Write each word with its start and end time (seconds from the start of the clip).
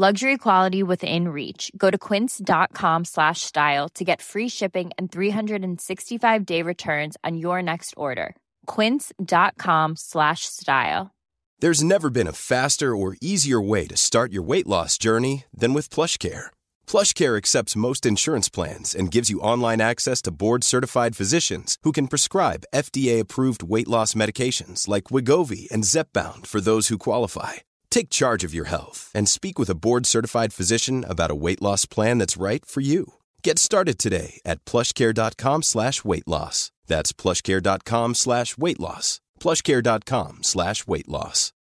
Luxury 0.00 0.38
quality 0.38 0.84
within 0.84 1.26
reach. 1.26 1.72
Go 1.76 1.90
to 1.90 1.98
quince.com 1.98 3.04
slash 3.04 3.40
style 3.40 3.88
to 3.96 4.04
get 4.04 4.22
free 4.22 4.48
shipping 4.48 4.92
and 4.96 5.10
365 5.10 6.46
day 6.46 6.62
returns 6.62 7.16
on 7.24 7.36
your 7.36 7.60
next 7.62 7.94
order. 7.96 8.36
Quince.com 8.66 9.96
slash 9.96 10.42
style. 10.42 11.10
There's 11.58 11.82
never 11.82 12.10
been 12.10 12.28
a 12.28 12.32
faster 12.32 12.94
or 12.94 13.16
easier 13.20 13.60
way 13.60 13.88
to 13.88 13.96
start 13.96 14.30
your 14.30 14.42
weight 14.42 14.68
loss 14.68 14.98
journey 14.98 15.46
than 15.52 15.74
with 15.74 15.88
PlushCare. 15.88 16.52
PlushCare 16.86 17.36
accepts 17.36 17.74
most 17.74 18.06
insurance 18.06 18.48
plans 18.48 18.94
and 18.94 19.10
gives 19.10 19.30
you 19.30 19.40
online 19.40 19.80
access 19.80 20.22
to 20.22 20.30
board-certified 20.30 21.16
physicians 21.16 21.76
who 21.82 21.90
can 21.90 22.06
prescribe 22.06 22.68
FDA-approved 22.72 23.64
weight 23.64 23.88
loss 23.88 24.14
medications 24.14 24.86
like 24.86 25.10
Wigovi 25.10 25.68
and 25.72 25.82
Zepbound 25.82 26.46
for 26.46 26.60
those 26.60 26.86
who 26.86 26.98
qualify. 26.98 27.54
Take 27.90 28.10
charge 28.10 28.44
of 28.44 28.54
your 28.54 28.66
health 28.66 29.10
and 29.14 29.28
speak 29.28 29.58
with 29.58 29.70
a 29.70 29.74
board-certified 29.74 30.52
physician 30.52 31.04
about 31.08 31.30
a 31.30 31.34
weight 31.34 31.60
loss 31.60 31.84
plan 31.86 32.18
that's 32.18 32.36
right 32.36 32.64
for 32.64 32.80
you. 32.80 33.14
Get 33.42 33.58
started 33.58 33.98
today 33.98 34.40
at 34.44 34.64
plushcare.com 34.64 35.62
slash 35.62 36.04
weight 36.04 36.28
loss. 36.28 36.70
That's 36.86 37.12
plushcare.com 37.12 38.14
slash 38.14 38.56
weight 38.56 38.80
loss. 38.80 39.20
plushcare.com 39.40 40.42
slash 40.42 40.86
weight 40.86 41.08
loss. 41.08 41.52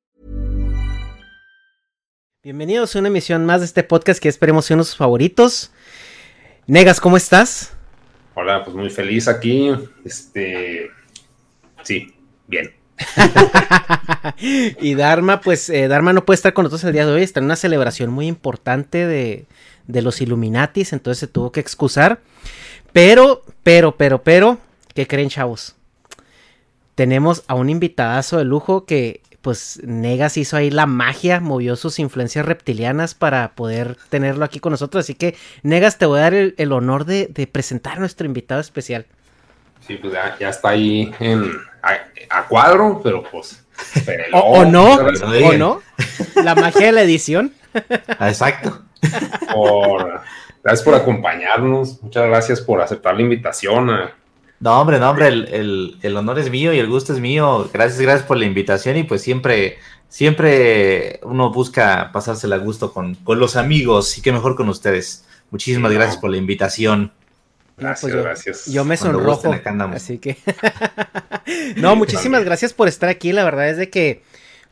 Bienvenidos 2.43 2.95
a 2.95 3.01
una 3.01 3.09
emisión 3.09 3.45
más 3.45 3.61
de 3.61 3.67
este 3.67 3.83
podcast 3.83 4.23
que 4.23 4.29
esperemos 4.29 4.67
sea 4.67 4.77
uno 4.77 4.85
de 4.85 4.87
sus 4.87 4.97
favoritos. 4.97 5.73
Negas, 6.69 7.01
¿cómo 7.01 7.17
estás? 7.17 7.73
Hola, 8.35 8.63
pues 8.63 8.77
muy 8.77 8.89
feliz 8.89 9.27
aquí. 9.27 9.71
Este, 10.05 10.89
sí, 11.83 12.15
bien. 12.47 12.76
Y 14.81 14.95
Dharma, 14.95 15.41
pues 15.41 15.69
eh, 15.71 15.89
Dharma 15.89 16.13
no 16.13 16.25
puede 16.25 16.37
estar 16.37 16.53
con 16.53 16.65
nosotros 16.65 16.85
el 16.85 16.93
día 16.93 17.07
de 17.07 17.13
hoy. 17.13 17.23
Está 17.23 17.41
en 17.41 17.47
una 17.47 17.57
celebración 17.57 18.11
muy 18.11 18.27
importante 18.27 19.07
de, 19.07 19.47
de 19.87 20.03
los 20.03 20.21
Illuminatis, 20.21 20.93
entonces 20.93 21.19
se 21.21 21.27
tuvo 21.27 21.53
que 21.53 21.61
excusar. 21.61 22.21
Pero, 22.93 23.45
pero, 23.63 23.97
pero, 23.97 24.23
pero, 24.23 24.59
¿qué 24.95 25.07
creen, 25.07 25.29
chavos? 25.29 25.77
Tenemos 26.95 27.45
a 27.47 27.55
un 27.55 27.69
invitadazo 27.69 28.39
de 28.39 28.45
lujo 28.45 28.87
que, 28.87 29.21
pues, 29.43 29.81
Negas 29.85 30.39
hizo 30.39 30.57
ahí 30.57 30.71
la 30.71 30.87
magia, 30.87 31.41
movió 31.41 31.77
sus 31.77 31.99
influencias 31.99 32.47
reptilianas 32.47 33.15
para 33.15 33.55
poder 33.55 33.99
tenerlo 34.09 34.45
aquí 34.45 34.61
con 34.61 34.73
nosotros. 34.73 35.05
Así 35.05 35.15
que, 35.15 35.37
Negas, 35.63 35.99
te 35.99 36.07
voy 36.07 36.21
a 36.21 36.23
dar 36.23 36.35
el, 36.35 36.73
honor 36.73 37.05
de, 37.05 37.27
de 37.27 37.47
presentar 37.47 37.99
a 37.99 38.01
nuestro 38.01 38.27
invitado 38.27 38.61
especial. 38.61 39.07
Sí, 39.87 39.97
pues 39.97 40.15
ya, 40.15 40.37
ya 40.39 40.49
está 40.49 40.71
ahí 40.71 41.13
en, 41.21 41.53
a, 41.87 42.39
a 42.39 42.47
cuadro, 42.47 43.01
pero 43.03 43.23
pues. 43.23 43.63
O, 44.33 44.39
o, 44.39 44.65
no, 44.65 44.95
o 44.95 45.53
no. 45.53 45.83
La 46.43 46.55
magia 46.55 46.87
de 46.87 46.93
la 46.93 47.03
edición. 47.03 47.53
Exacto. 48.21 48.83
Por, 49.53 50.21
gracias 50.63 50.85
por 50.85 50.95
acompañarnos. 50.95 52.03
Muchas 52.03 52.27
gracias 52.29 52.61
por 52.61 52.81
aceptar 52.81 53.15
la 53.15 53.23
invitación. 53.23 53.91
A... 53.91 54.13
No, 54.61 54.81
hombre, 54.81 54.99
no, 54.99 55.11
hombre, 55.11 55.29
el, 55.29 55.49
el, 55.53 55.99
el, 56.03 56.17
honor 56.17 56.39
es 56.39 56.51
mío 56.51 56.73
y 56.73 56.79
el 56.79 56.89
gusto 56.89 57.13
es 57.13 57.21
mío. 57.21 57.69
Gracias, 57.73 58.01
gracias 58.01 58.27
por 58.27 58.39
la 58.39 58.47
invitación 58.47 58.97
y 58.97 59.03
pues 59.03 59.21
siempre, 59.21 59.79
siempre 60.09 61.21
uno 61.23 61.53
busca 61.53 62.11
pasársela 62.13 62.57
a 62.57 62.61
gusto 62.61 62.93
con, 62.93 63.15
con 63.17 63.39
los 63.39 63.57
amigos 63.57 64.17
y 64.17 64.23
qué 64.23 64.33
mejor 64.33 64.57
con 64.57 64.69
ustedes. 64.69 65.27
Muchísimas 65.51 65.91
Sí, 65.91 65.97
gracias 65.97 66.17
no. 66.17 66.21
por 66.23 66.31
la 66.31 66.39
invitación. 66.39 67.13
Gracias, 67.77 68.01
pues 68.01 68.15
yo, 68.15 68.23
gracias. 68.23 68.67
Yo 68.67 68.85
me 68.85 68.97
Cuando 68.97 69.19
sonrojo. 69.19 69.55
Así 69.95 70.19
que. 70.19 70.39
no, 71.77 71.95
muchísimas 71.95 72.45
gracias 72.45 72.73
por 72.73 72.89
estar 72.89 73.09
aquí. 73.09 73.33
La 73.33 73.45
verdad 73.45 73.69
es 73.69 73.77
de 73.77 73.91
que. 73.91 74.23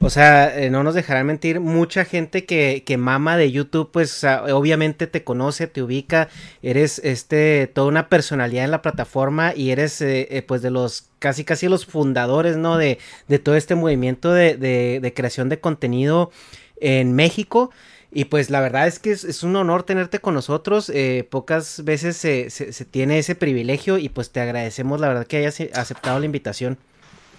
O 0.01 0.11
sea, 0.11 0.59
eh, 0.59 0.71
no 0.71 0.83
nos 0.83 0.95
dejarán 0.95 1.27
mentir, 1.27 1.61
mucha 1.61 2.05
gente 2.05 2.45
que, 2.45 2.83
que 2.85 2.97
mama 2.97 3.37
de 3.37 3.53
YouTube, 3.53 3.91
pues 3.93 4.13
o 4.13 4.19
sea, 4.19 4.45
obviamente 4.55 5.07
te 5.07 5.23
conoce, 5.23 5.69
te 5.69 5.83
ubica, 5.83 6.29
eres 6.63 7.01
este 7.05 7.71
toda 7.73 7.87
una 7.87 8.09
personalidad 8.09 8.65
en 8.65 8.73
la 8.73 8.83
plataforma 8.83 9.55
y 9.55 9.71
eres 9.71 10.01
eh, 10.03 10.27
eh, 10.31 10.43
pues 10.43 10.63
de 10.63 10.71
los 10.71 11.11
casi 11.21 11.45
casi 11.45 11.69
los 11.69 11.87
fundadores, 11.87 12.57
¿no? 12.57 12.77
De, 12.77 12.99
de 13.29 13.39
todo 13.39 13.55
este 13.55 13.77
movimiento 13.77 14.33
de, 14.33 14.57
de, 14.57 14.99
de 15.01 15.15
creación 15.15 15.49
de 15.49 15.61
contenido 15.61 16.33
en 16.81 17.15
México. 17.15 17.71
Y 18.15 18.27
pues 18.27 18.49
la 18.49 18.61
verdad 18.61 18.87
es 18.87 19.01
que 19.01 19.11
es, 19.11 19.25
es 19.25 19.43
un 19.43 19.57
honor 19.57 19.83
tenerte 19.83 20.21
con 20.21 20.35
nosotros. 20.35 20.89
Eh, 20.95 21.27
pocas 21.29 21.85
veces 21.85 22.17
se, 22.17 22.49
se, 22.49 22.73
se, 22.73 22.85
tiene 22.85 23.19
ese 23.19 23.35
privilegio 23.35 23.99
y 23.99 24.09
pues 24.09 24.31
te 24.31 24.41
agradecemos 24.41 25.01
la 25.01 25.09
verdad 25.09 25.27
que 25.27 25.39
hayas 25.39 25.61
aceptado 25.75 26.21
la 26.21 26.27
invitación. 26.27 26.79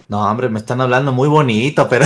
No, 0.08 0.30
hombre, 0.30 0.50
me 0.50 0.60
están 0.60 0.82
hablando 0.82 1.12
muy 1.14 1.28
bonito, 1.28 1.88
pero 1.90 2.06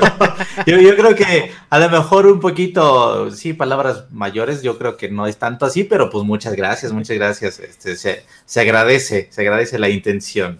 yo, 0.66 0.78
yo, 0.78 0.96
creo 0.96 1.14
que 1.14 1.52
a 1.68 1.78
lo 1.78 1.88
mejor 1.88 2.26
un 2.26 2.40
poquito, 2.40 3.30
sí, 3.30 3.52
palabras 3.52 4.10
mayores, 4.10 4.62
yo 4.62 4.78
creo 4.78 4.96
que 4.96 5.10
no 5.10 5.28
es 5.28 5.36
tanto 5.36 5.64
así, 5.64 5.84
pero 5.84 6.10
pues 6.10 6.24
muchas 6.24 6.54
gracias, 6.54 6.92
muchas 6.92 7.16
gracias. 7.16 7.60
Este, 7.60 7.96
se, 7.96 8.24
se 8.46 8.60
agradece, 8.60 9.28
se 9.30 9.42
agradece 9.42 9.78
la 9.78 9.90
intención. 9.90 10.58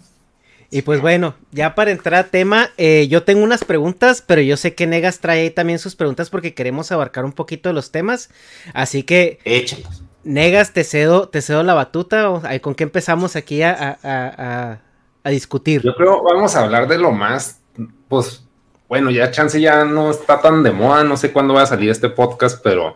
Y 0.73 0.83
pues 0.83 1.01
bueno, 1.01 1.35
ya 1.51 1.75
para 1.75 1.91
entrar 1.91 2.15
a 2.15 2.27
tema, 2.29 2.69
eh, 2.77 3.09
yo 3.09 3.23
tengo 3.23 3.43
unas 3.43 3.65
preguntas, 3.65 4.23
pero 4.25 4.41
yo 4.41 4.55
sé 4.55 4.73
que 4.73 4.87
Negas 4.87 5.19
trae 5.19 5.41
ahí 5.41 5.49
también 5.51 5.79
sus 5.79 5.97
preguntas 5.97 6.29
porque 6.29 6.53
queremos 6.53 6.93
abarcar 6.93 7.25
un 7.25 7.33
poquito 7.33 7.67
de 7.67 7.73
los 7.73 7.91
temas. 7.91 8.29
Así 8.73 9.03
que, 9.03 9.39
Échalos. 9.43 10.03
Negas, 10.23 10.71
te 10.71 10.85
cedo, 10.85 11.27
te 11.27 11.41
cedo 11.41 11.63
la 11.63 11.73
batuta. 11.73 12.41
¿Con 12.61 12.75
qué 12.75 12.83
empezamos 12.83 13.35
aquí 13.35 13.63
a, 13.63 13.73
a, 13.73 13.99
a, 14.01 14.79
a, 15.23 15.29
discutir? 15.29 15.81
Yo 15.81 15.93
creo 15.93 16.23
vamos 16.23 16.55
a 16.55 16.63
hablar 16.63 16.87
de 16.87 16.97
lo 16.97 17.11
más, 17.11 17.59
pues, 18.07 18.47
bueno, 18.87 19.11
ya 19.11 19.29
chance 19.29 19.59
ya 19.59 19.83
no 19.83 20.09
está 20.09 20.39
tan 20.39 20.63
de 20.63 20.71
moda, 20.71 21.03
no 21.03 21.17
sé 21.17 21.33
cuándo 21.33 21.53
va 21.53 21.63
a 21.63 21.65
salir 21.65 21.89
este 21.89 22.09
podcast, 22.09 22.61
pero 22.63 22.95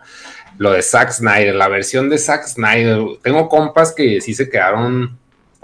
lo 0.58 0.72
de 0.72 0.82
Zack 0.82 1.12
Snyder, 1.12 1.56
la 1.56 1.68
versión 1.68 2.10
de 2.10 2.20
Zack 2.20 2.48
Snyder, 2.48 3.02
tengo 3.22 3.50
compas 3.50 3.94
que 3.94 4.22
sí 4.22 4.34
se 4.34 4.50
quedaron 4.50 5.18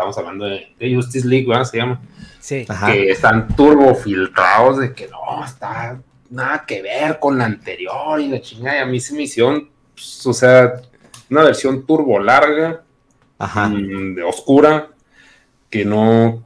estamos 0.10 0.18
hablando 0.18 0.46
de, 0.46 0.74
de 0.80 0.96
Justice 0.96 1.28
League, 1.28 1.48
¿verdad? 1.48 1.66
Se 1.66 1.78
llama. 1.78 2.02
Sí. 2.40 2.66
Ajá. 2.68 2.92
Que 2.92 3.12
están 3.12 3.56
turbo 3.56 3.94
filtrados 3.96 4.80
de 4.80 4.94
que 4.94 5.08
no, 5.08 5.44
está 5.46 6.02
nada 6.30 6.66
que 6.66 6.82
ver 6.82 7.20
con 7.20 7.38
la 7.38 7.46
anterior 7.46 8.20
y 8.20 8.28
la 8.28 8.42
chingada. 8.42 8.78
Y 8.78 8.82
a 8.82 8.86
mí 8.86 9.00
se 9.00 9.14
me 9.14 9.24
hicieron, 9.24 9.70
pues, 9.94 10.26
o 10.26 10.34
sea, 10.34 10.74
una 11.30 11.44
versión 11.44 11.86
turbo 11.86 12.20
larga, 12.20 12.84
Ajá. 13.38 13.70
Mmm, 13.70 14.16
de 14.16 14.24
oscura, 14.24 14.90
que 15.70 15.86
no, 15.86 16.46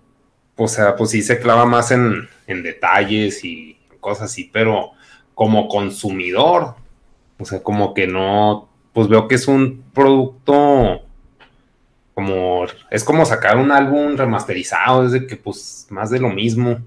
o 0.56 0.68
sea, 0.68 0.96
pues 0.96 1.12
sí 1.12 1.22
se 1.22 1.40
clava 1.40 1.66
más 1.66 1.92
en, 1.92 2.28
en 2.48 2.64
detalles 2.64 3.44
y 3.44 3.78
cosas 4.00 4.32
así, 4.32 4.50
pero 4.52 4.92
como 5.34 5.68
consumidor, 5.68 6.76
o 7.38 7.46
sea, 7.46 7.62
como 7.62 7.94
que 7.94 8.08
no, 8.08 8.70
pues 8.94 9.08
veo 9.08 9.28
que 9.28 9.36
es 9.36 9.48
un 9.48 9.84
producto 9.94 11.02
como 12.16 12.66
es 12.90 13.04
como 13.04 13.26
sacar 13.26 13.58
un 13.58 13.72
álbum 13.72 14.18
remasterizado, 14.18 15.06
es 15.06 15.12
de 15.12 15.28
que 15.28 15.36
pues 15.36 15.86
más 15.92 16.10
de 16.10 16.20
lo 16.20 16.30
mismo. 16.30 16.80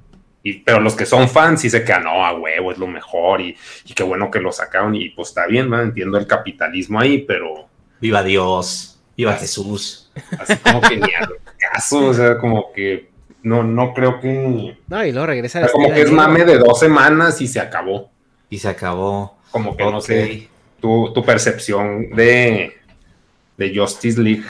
Y, 0.43 0.55
pero 0.61 0.81
los 0.81 0.95
que 0.95 1.05
son 1.05 1.29
fans 1.29 1.61
sí 1.61 1.71
se 1.71 1.85
quedan, 1.85 2.05
no, 2.05 2.25
a 2.25 2.33
huevo, 2.33 2.73
es 2.73 2.79
lo 2.79 2.87
mejor 2.87 3.41
y, 3.41 3.57
y 3.85 3.93
qué 3.93 4.03
bueno 4.03 4.31
que 4.31 4.41
lo 4.41 4.51
sacaron 4.51 4.95
y 4.95 5.11
pues 5.11 5.29
está 5.29 5.47
bien, 5.47 5.69
¿no? 5.69 5.81
entiendo 5.81 6.17
el 6.17 6.27
capitalismo 6.27 6.99
ahí, 6.99 7.19
pero... 7.19 7.69
Viva 8.01 8.23
Dios, 8.23 9.01
viva 9.17 9.33
así, 9.33 9.41
Jesús. 9.41 10.11
Así 10.39 10.57
como 10.57 10.81
que 10.81 10.97
ni 10.97 11.13
al 11.13 11.35
caso, 11.59 12.07
o 12.07 12.15
sea, 12.15 12.39
como 12.39 12.73
que 12.73 13.11
no, 13.43 13.65
no 13.65 13.93
creo 13.93 14.21
que... 14.21 14.79
No, 14.87 15.05
y 15.05 15.13
luego 15.13 15.27
regresa... 15.27 15.59
O 15.59 15.63
sea, 15.65 15.73
como 15.73 15.93
que 15.93 16.03
es 16.03 16.13
mame 16.13 16.45
de 16.45 16.59
dos 16.59 16.79
semanas 16.79 17.41
y 17.41 17.49
se 17.49 17.61
acabó. 17.61 18.11
Y 18.49 18.59
se 18.59 18.69
acabó. 18.69 19.37
Como 19.51 19.77
que 19.77 19.83
okay. 19.83 19.93
no 19.93 20.01
sé 20.01 20.49
tu, 20.81 21.13
tu 21.13 21.25
percepción 21.25 22.11
de, 22.11 22.77
de 23.57 23.77
Justice 23.77 24.21
League. 24.21 24.45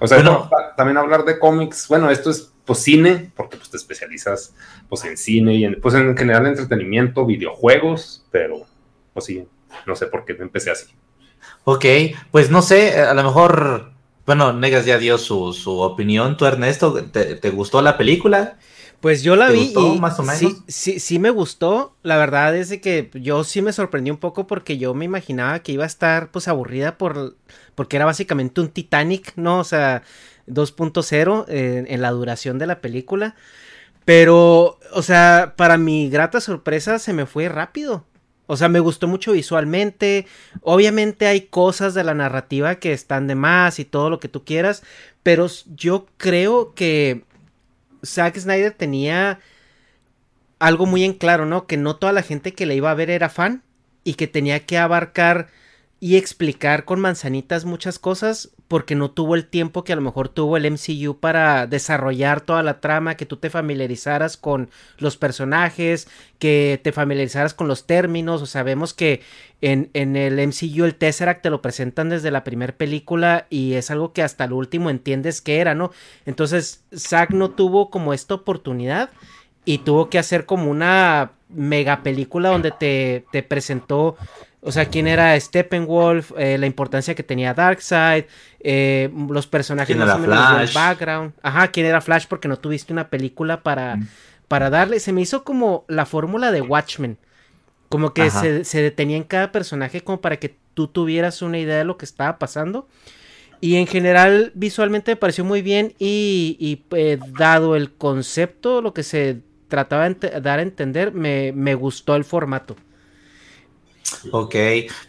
O 0.00 0.06
sea, 0.06 0.18
Bueno. 0.18 0.48
también 0.76 0.96
hablar 0.96 1.24
de 1.24 1.38
cómics, 1.38 1.88
bueno, 1.88 2.10
esto 2.10 2.30
es 2.30 2.52
pues 2.64 2.80
cine, 2.80 3.32
porque 3.34 3.56
pues 3.56 3.70
te 3.70 3.76
especializas 3.78 4.54
pues 4.88 5.04
en 5.04 5.16
cine 5.16 5.54
y 5.54 5.64
en, 5.64 5.80
pues 5.80 5.94
en 5.94 6.16
general 6.16 6.46
entretenimiento, 6.46 7.24
videojuegos, 7.24 8.24
pero 8.30 8.66
pues 9.14 9.24
sí, 9.24 9.46
no 9.86 9.96
sé 9.96 10.06
por 10.06 10.24
qué 10.24 10.36
empecé 10.38 10.70
así. 10.70 10.86
Ok, 11.64 11.84
pues 12.30 12.50
no 12.50 12.60
sé, 12.62 13.00
a 13.00 13.14
lo 13.14 13.22
mejor, 13.22 13.92
bueno, 14.26 14.52
Negas 14.52 14.84
ya 14.84 14.98
dio 14.98 15.18
su, 15.18 15.52
su 15.52 15.80
opinión. 15.80 16.36
¿Tú, 16.36 16.44
Ernesto, 16.44 17.04
te, 17.04 17.36
te 17.36 17.50
gustó 17.50 17.80
la 17.80 17.96
película? 17.96 18.58
Pues 19.00 19.22
yo 19.22 19.36
la 19.36 19.46
¿Te 19.46 19.52
vi 19.52 19.58
gustó, 19.60 19.94
y 19.94 20.00
más 20.00 20.18
o 20.18 20.22
menos? 20.24 20.42
sí, 20.42 20.64
sí, 20.66 20.98
sí 20.98 21.18
me 21.20 21.30
gustó. 21.30 21.96
La 22.02 22.16
verdad 22.16 22.56
es 22.56 22.68
de 22.68 22.80
que 22.80 23.10
yo 23.14 23.44
sí 23.44 23.62
me 23.62 23.72
sorprendí 23.72 24.10
un 24.10 24.16
poco 24.18 24.46
porque 24.48 24.76
yo 24.76 24.92
me 24.94 25.04
imaginaba 25.04 25.60
que 25.60 25.72
iba 25.72 25.84
a 25.84 25.86
estar 25.86 26.30
pues 26.32 26.48
aburrida 26.48 26.98
por 26.98 27.36
porque 27.76 27.96
era 27.96 28.06
básicamente 28.06 28.60
un 28.60 28.70
Titanic, 28.70 29.32
¿no? 29.36 29.60
O 29.60 29.64
sea, 29.64 30.02
2.0 30.46 31.44
en, 31.48 31.86
en 31.88 32.02
la 32.02 32.10
duración 32.10 32.58
de 32.58 32.66
la 32.66 32.80
película. 32.80 33.36
Pero, 34.04 34.78
o 34.92 35.02
sea, 35.02 35.54
para 35.56 35.78
mi 35.78 36.10
grata 36.10 36.40
sorpresa 36.40 36.98
se 36.98 37.12
me 37.12 37.26
fue 37.26 37.48
rápido. 37.48 38.06
O 38.46 38.56
sea, 38.56 38.68
me 38.68 38.80
gustó 38.80 39.06
mucho 39.08 39.32
visualmente. 39.32 40.26
Obviamente 40.62 41.26
hay 41.26 41.42
cosas 41.42 41.94
de 41.94 42.04
la 42.04 42.14
narrativa 42.14 42.76
que 42.76 42.92
están 42.94 43.26
de 43.26 43.34
más 43.34 43.78
y 43.78 43.84
todo 43.84 44.08
lo 44.10 44.20
que 44.20 44.28
tú 44.28 44.44
quieras. 44.44 44.82
Pero 45.22 45.46
yo 45.76 46.06
creo 46.16 46.74
que 46.74 47.24
Zack 48.04 48.38
Snyder 48.38 48.72
tenía 48.72 49.40
algo 50.58 50.86
muy 50.86 51.04
en 51.04 51.14
claro, 51.14 51.46
¿no? 51.46 51.66
Que 51.66 51.76
no 51.76 51.96
toda 51.96 52.12
la 52.12 52.22
gente 52.22 52.52
que 52.52 52.66
le 52.66 52.74
iba 52.74 52.90
a 52.90 52.94
ver 52.94 53.10
era 53.10 53.28
fan 53.28 53.62
y 54.04 54.14
que 54.14 54.26
tenía 54.26 54.66
que 54.66 54.78
abarcar 54.78 55.48
y 56.00 56.16
explicar 56.16 56.84
con 56.84 57.00
manzanitas 57.00 57.64
muchas 57.64 57.98
cosas 57.98 58.50
porque 58.68 58.94
no 58.94 59.10
tuvo 59.10 59.34
el 59.34 59.46
tiempo 59.46 59.82
que 59.82 59.94
a 59.94 59.96
lo 59.96 60.02
mejor 60.02 60.28
tuvo 60.28 60.58
el 60.58 60.70
MCU 60.70 61.18
para 61.18 61.66
desarrollar 61.66 62.42
toda 62.42 62.62
la 62.62 62.80
trama, 62.80 63.16
que 63.16 63.24
tú 63.24 63.38
te 63.38 63.48
familiarizaras 63.48 64.36
con 64.36 64.70
los 64.98 65.16
personajes, 65.16 66.06
que 66.38 66.78
te 66.84 66.92
familiarizaras 66.92 67.54
con 67.54 67.66
los 67.66 67.86
términos, 67.86 68.42
o 68.42 68.46
sabemos 68.46 68.92
que 68.92 69.22
en, 69.62 69.88
en 69.94 70.16
el 70.16 70.38
MCU 70.46 70.84
el 70.84 70.94
Tesseract 70.94 71.42
te 71.42 71.50
lo 71.50 71.62
presentan 71.62 72.10
desde 72.10 72.30
la 72.30 72.44
primera 72.44 72.74
película 72.74 73.46
y 73.48 73.72
es 73.72 73.90
algo 73.90 74.12
que 74.12 74.22
hasta 74.22 74.44
el 74.44 74.52
último 74.52 74.90
entiendes 74.90 75.40
que 75.40 75.58
era, 75.60 75.74
¿no? 75.74 75.90
Entonces 76.26 76.84
Zack 76.94 77.30
no 77.30 77.50
tuvo 77.50 77.88
como 77.88 78.12
esta 78.12 78.34
oportunidad 78.34 79.10
y 79.64 79.78
tuvo 79.78 80.10
que 80.10 80.18
hacer 80.18 80.44
como 80.44 80.70
una 80.70 81.32
mega 81.48 82.02
película 82.02 82.50
donde 82.50 82.70
te, 82.70 83.24
te 83.32 83.42
presentó, 83.42 84.16
o 84.60 84.72
sea, 84.72 84.86
quién 84.86 85.06
era 85.06 85.38
Steppenwolf, 85.38 86.32
eh, 86.36 86.58
la 86.58 86.66
importancia 86.66 87.14
que 87.14 87.22
tenía 87.22 87.54
Darkseid, 87.54 88.24
eh, 88.60 89.10
los 89.28 89.46
personajes 89.46 89.94
¿Quién 89.94 89.98
más 89.98 90.08
era 90.08 90.16
o 90.16 90.18
menos 90.18 90.58
del 90.58 90.68
Flash? 90.68 90.74
background, 90.74 91.32
ajá, 91.42 91.68
quién 91.68 91.86
era 91.86 92.00
Flash 92.00 92.26
porque 92.28 92.48
no 92.48 92.56
tuviste 92.58 92.92
una 92.92 93.08
película 93.08 93.62
para, 93.62 93.96
Mm. 93.96 94.08
para 94.48 94.70
darle, 94.70 94.98
se 95.00 95.12
me 95.12 95.20
hizo 95.20 95.44
como 95.44 95.84
la 95.88 96.06
fórmula 96.06 96.50
de 96.50 96.60
Watchmen, 96.60 97.18
como 97.88 98.12
que 98.12 98.30
se, 98.30 98.64
se 98.64 98.82
detenía 98.82 99.16
en 99.16 99.24
cada 99.24 99.50
personaje 99.52 100.02
como 100.02 100.20
para 100.20 100.38
que 100.38 100.56
tú 100.74 100.88
tuvieras 100.88 101.40
una 101.42 101.58
idea 101.58 101.76
de 101.78 101.84
lo 101.84 101.96
que 101.96 102.04
estaba 102.04 102.38
pasando. 102.38 102.86
Y 103.60 103.76
en 103.76 103.86
general 103.88 104.52
visualmente 104.54 105.12
me 105.12 105.16
pareció 105.16 105.44
muy 105.44 105.62
bien 105.62 105.94
y, 105.98 106.56
y, 106.60 106.84
eh, 106.96 107.18
dado 107.38 107.74
el 107.76 107.92
concepto, 107.92 108.82
lo 108.82 108.92
que 108.94 109.02
se 109.02 109.40
trataba 109.68 110.08
de 110.08 110.40
dar 110.40 110.58
a 110.60 110.62
entender, 110.62 111.12
me, 111.12 111.52
me 111.54 111.74
gustó 111.74 112.14
el 112.14 112.24
formato. 112.24 112.76
Ok, 114.30 114.54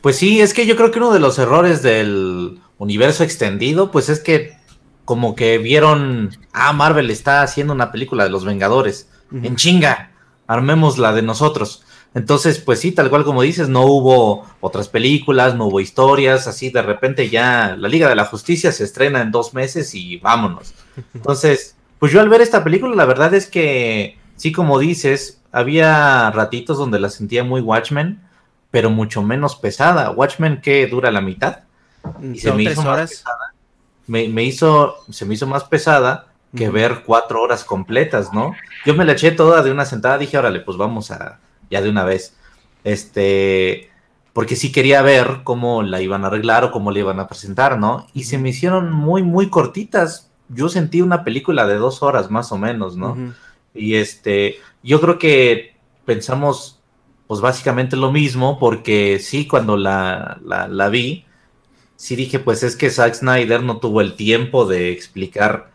pues 0.01 0.17
sí, 0.17 0.41
es 0.41 0.53
que 0.53 0.65
yo 0.65 0.75
creo 0.75 0.91
que 0.91 0.99
uno 0.99 1.13
de 1.13 1.19
los 1.19 1.39
errores 1.39 1.81
del 1.81 2.59
universo 2.77 3.23
extendido, 3.23 3.91
pues 3.91 4.09
es 4.09 4.19
que 4.19 4.57
como 5.05 5.35
que 5.35 5.57
vieron, 5.57 6.37
ah, 6.53 6.73
Marvel 6.73 7.09
está 7.09 7.41
haciendo 7.41 7.73
una 7.73 7.91
película 7.91 8.23
de 8.23 8.29
los 8.29 8.45
Vengadores, 8.45 9.09
en 9.31 9.55
chinga, 9.55 10.11
armemos 10.47 10.97
la 10.97 11.13
de 11.13 11.21
nosotros. 11.21 11.83
Entonces, 12.15 12.59
pues 12.59 12.79
sí, 12.79 12.91
tal 12.91 13.09
cual 13.09 13.23
como 13.23 13.43
dices, 13.43 13.69
no 13.69 13.85
hubo 13.85 14.45
otras 14.61 14.87
películas, 14.87 15.55
no 15.55 15.65
hubo 15.65 15.79
historias, 15.79 16.47
así 16.47 16.71
de 16.71 16.81
repente 16.81 17.29
ya 17.29 17.75
la 17.77 17.87
Liga 17.87 18.09
de 18.09 18.15
la 18.15 18.25
Justicia 18.25 18.71
se 18.71 18.83
estrena 18.83 19.21
en 19.21 19.31
dos 19.31 19.53
meses 19.53 19.93
y 19.93 20.17
vámonos. 20.17 20.73
Entonces, 21.13 21.75
pues 21.99 22.11
yo 22.11 22.19
al 22.19 22.29
ver 22.29 22.41
esta 22.41 22.63
película, 22.63 22.95
la 22.95 23.05
verdad 23.05 23.33
es 23.33 23.45
que, 23.45 24.17
sí, 24.35 24.51
como 24.51 24.79
dices, 24.79 25.41
había 25.51 26.31
ratitos 26.31 26.77
donde 26.77 26.99
la 26.99 27.09
sentía 27.09 27.43
muy 27.43 27.61
Watchmen, 27.61 28.19
pero 28.71 28.89
mucho 28.89 29.21
menos 29.21 29.55
pesada. 29.55 30.11
Watchmen 30.11 30.61
que 30.61 30.87
dura 30.87 31.11
la 31.11 31.21
mitad. 31.21 31.59
Y 32.21 32.39
se 32.39 32.51
me 32.53 32.63
hizo 32.63 32.83
más 32.83 33.09
pesada. 33.09 33.53
Me, 34.07 34.27
me 34.27 34.43
hizo, 34.43 34.95
se 35.09 35.25
me 35.25 35.35
hizo 35.35 35.47
más 35.47 35.63
pesada 35.63 36.27
que 36.55 36.69
ver 36.69 37.03
cuatro 37.05 37.41
horas 37.41 37.63
completas, 37.63 38.33
¿no? 38.33 38.55
Yo 38.85 38.95
me 38.95 39.05
la 39.05 39.13
eché 39.13 39.31
toda 39.31 39.61
de 39.61 39.71
una 39.71 39.85
sentada, 39.85 40.17
dije, 40.17 40.37
órale, 40.37 40.61
pues 40.61 40.77
vamos 40.77 41.11
a, 41.11 41.39
ya 41.69 41.81
de 41.81 41.89
una 41.89 42.03
vez. 42.03 42.35
Este, 42.83 43.89
porque 44.33 44.55
sí 44.55 44.71
quería 44.71 45.01
ver 45.01 45.41
cómo 45.43 45.83
la 45.83 46.01
iban 46.01 46.23
a 46.23 46.27
arreglar 46.27 46.63
o 46.63 46.71
cómo 46.71 46.91
la 46.91 46.99
iban 46.99 47.19
a 47.19 47.27
presentar, 47.27 47.77
¿no? 47.77 48.07
Y 48.13 48.23
se 48.23 48.37
me 48.37 48.49
hicieron 48.49 48.91
muy, 48.91 49.21
muy 49.21 49.49
cortitas. 49.49 50.31
Yo 50.47 50.69
sentí 50.69 51.01
una 51.01 51.23
película 51.23 51.67
de 51.67 51.75
dos 51.75 52.01
horas 52.01 52.31
más 52.31 52.51
o 52.51 52.57
menos, 52.57 52.97
¿no? 52.97 53.15
Y 53.73 53.95
este, 53.95 54.57
yo 54.81 54.99
creo 54.99 55.19
que 55.19 55.75
pensamos, 56.05 56.78
pues 57.29 57.41
básicamente 57.41 57.95
lo 57.95 58.11
mismo, 58.11 58.57
porque 58.57 59.19
sí, 59.19 59.45
cuando 59.45 59.77
la, 59.77 60.39
la, 60.43 60.67
la 60.67 60.89
vi, 60.89 61.25
sí 61.95 62.15
dije, 62.15 62.39
pues 62.39 62.63
es 62.63 62.75
que 62.75 62.89
Zack 62.89 63.13
Snyder 63.13 63.61
no 63.61 63.77
tuvo 63.77 64.01
el 64.01 64.15
tiempo 64.15 64.65
de 64.65 64.91
explicar 64.91 65.69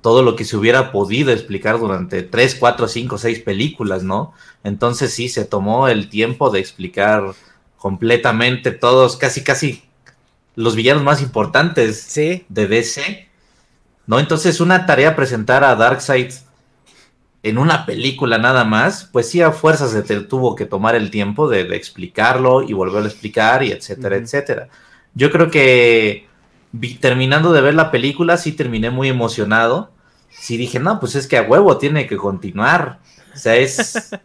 todo 0.00 0.22
lo 0.22 0.34
que 0.34 0.46
se 0.46 0.56
hubiera 0.56 0.92
podido 0.92 1.30
explicar 1.30 1.78
durante 1.78 2.22
tres, 2.22 2.54
cuatro, 2.54 2.88
cinco, 2.88 3.18
seis 3.18 3.38
películas, 3.40 4.02
¿no? 4.02 4.32
Entonces 4.62 5.12
sí, 5.12 5.28
se 5.28 5.44
tomó 5.44 5.88
el 5.88 6.08
tiempo 6.08 6.48
de 6.48 6.60
explicar 6.60 7.34
completamente 7.76 8.70
todos, 8.70 9.18
casi, 9.18 9.44
casi 9.44 9.84
los 10.54 10.74
villanos 10.74 11.02
más 11.02 11.20
importantes 11.20 12.00
Sí, 12.00 12.46
de 12.48 12.66
DC, 12.66 13.28
¿no? 14.06 14.20
Entonces, 14.20 14.58
una 14.58 14.86
tarea 14.86 15.14
presentar 15.14 15.64
a 15.64 15.76
Darkseid 15.76 16.32
en 17.44 17.58
una 17.58 17.86
película 17.86 18.38
nada 18.38 18.64
más, 18.64 19.08
pues 19.12 19.28
sí, 19.30 19.40
a 19.42 19.52
fuerzas 19.52 19.92
se 19.92 20.02
te 20.02 20.20
tuvo 20.22 20.54
que 20.56 20.66
tomar 20.66 20.94
el 20.96 21.10
tiempo 21.10 21.48
de, 21.48 21.64
de 21.64 21.76
explicarlo 21.76 22.62
y 22.62 22.72
volverlo 22.72 23.06
a 23.06 23.10
explicar 23.10 23.62
y 23.62 23.70
etcétera, 23.72 24.16
etcétera. 24.16 24.68
Yo 25.14 25.30
creo 25.30 25.50
que 25.50 26.26
vi- 26.72 26.94
terminando 26.96 27.52
de 27.52 27.60
ver 27.60 27.74
la 27.74 27.90
película, 27.90 28.36
sí 28.38 28.52
terminé 28.52 28.90
muy 28.90 29.08
emocionado. 29.08 29.92
Sí 30.30 30.56
dije, 30.56 30.80
no, 30.80 30.98
pues 31.00 31.14
es 31.14 31.26
que 31.28 31.36
a 31.36 31.42
huevo 31.42 31.78
tiene 31.78 32.06
que 32.06 32.16
continuar. 32.16 32.98
O 33.34 33.38
sea, 33.38 33.56
es... 33.56 34.10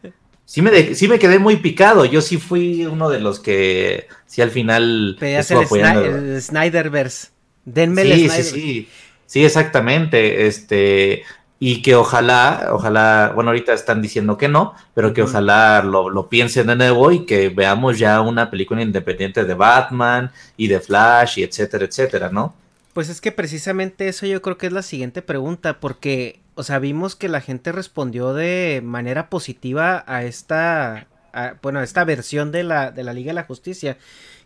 Sí 0.45 0.63
me, 0.63 0.71
de- 0.71 0.95
sí 0.95 1.07
me 1.07 1.19
quedé 1.19 1.37
muy 1.37 1.57
picado. 1.57 2.05
Yo 2.05 2.21
sí 2.21 2.37
fui 2.37 2.83
uno 2.87 3.09
de 3.11 3.19
los 3.19 3.39
que 3.39 4.07
sí 4.25 4.41
al 4.41 4.49
final 4.49 5.15
pedías 5.19 5.51
el, 5.51 5.57
apoyando. 5.59 6.03
El 6.03 6.41
Snyderverse. 6.41 7.27
Denme 7.65 8.01
el 8.01 8.07
Sí, 8.07 8.13
sí, 8.13 8.27
Snyderverse. 8.29 8.51
sí. 8.51 8.89
Sí, 9.27 9.45
exactamente. 9.45 10.47
Este, 10.47 11.21
y 11.59 11.81
que 11.81 11.95
ojalá, 11.95 12.69
ojalá, 12.71 13.31
bueno, 13.35 13.49
ahorita 13.51 13.73
están 13.73 14.01
diciendo 14.01 14.37
que 14.37 14.47
no, 14.47 14.73
pero 14.93 15.13
que 15.13 15.23
ojalá 15.23 15.83
lo, 15.83 16.09
lo 16.09 16.29
piensen 16.29 16.67
de 16.67 16.75
nuevo 16.77 17.11
y 17.11 17.25
que 17.25 17.49
veamos 17.49 17.99
ya 17.99 18.21
una 18.21 18.49
película 18.49 18.81
independiente 18.81 19.43
de 19.45 19.53
Batman 19.53 20.31
y 20.57 20.67
de 20.67 20.79
Flash 20.79 21.39
y 21.39 21.43
etcétera, 21.43 21.85
etcétera, 21.85 22.29
¿no? 22.31 22.55
Pues 22.93 23.09
es 23.09 23.21
que 23.21 23.31
precisamente 23.31 24.07
eso 24.07 24.25
yo 24.25 24.41
creo 24.41 24.57
que 24.57 24.67
es 24.67 24.73
la 24.73 24.81
siguiente 24.81 25.21
pregunta, 25.21 25.79
porque, 25.79 26.41
o 26.55 26.63
sea, 26.63 26.79
vimos 26.79 27.15
que 27.15 27.29
la 27.29 27.39
gente 27.41 27.71
respondió 27.71 28.33
de 28.33 28.81
manera 28.83 29.29
positiva 29.29 30.03
a 30.07 30.23
esta, 30.23 31.07
a- 31.33 31.53
bueno, 31.61 31.79
a 31.79 31.83
esta 31.83 32.03
versión 32.03 32.51
de 32.51 32.63
la, 32.63 32.91
de 32.91 33.03
la 33.03 33.13
Liga 33.13 33.29
de 33.29 33.35
la 33.35 33.43
Justicia, 33.45 33.97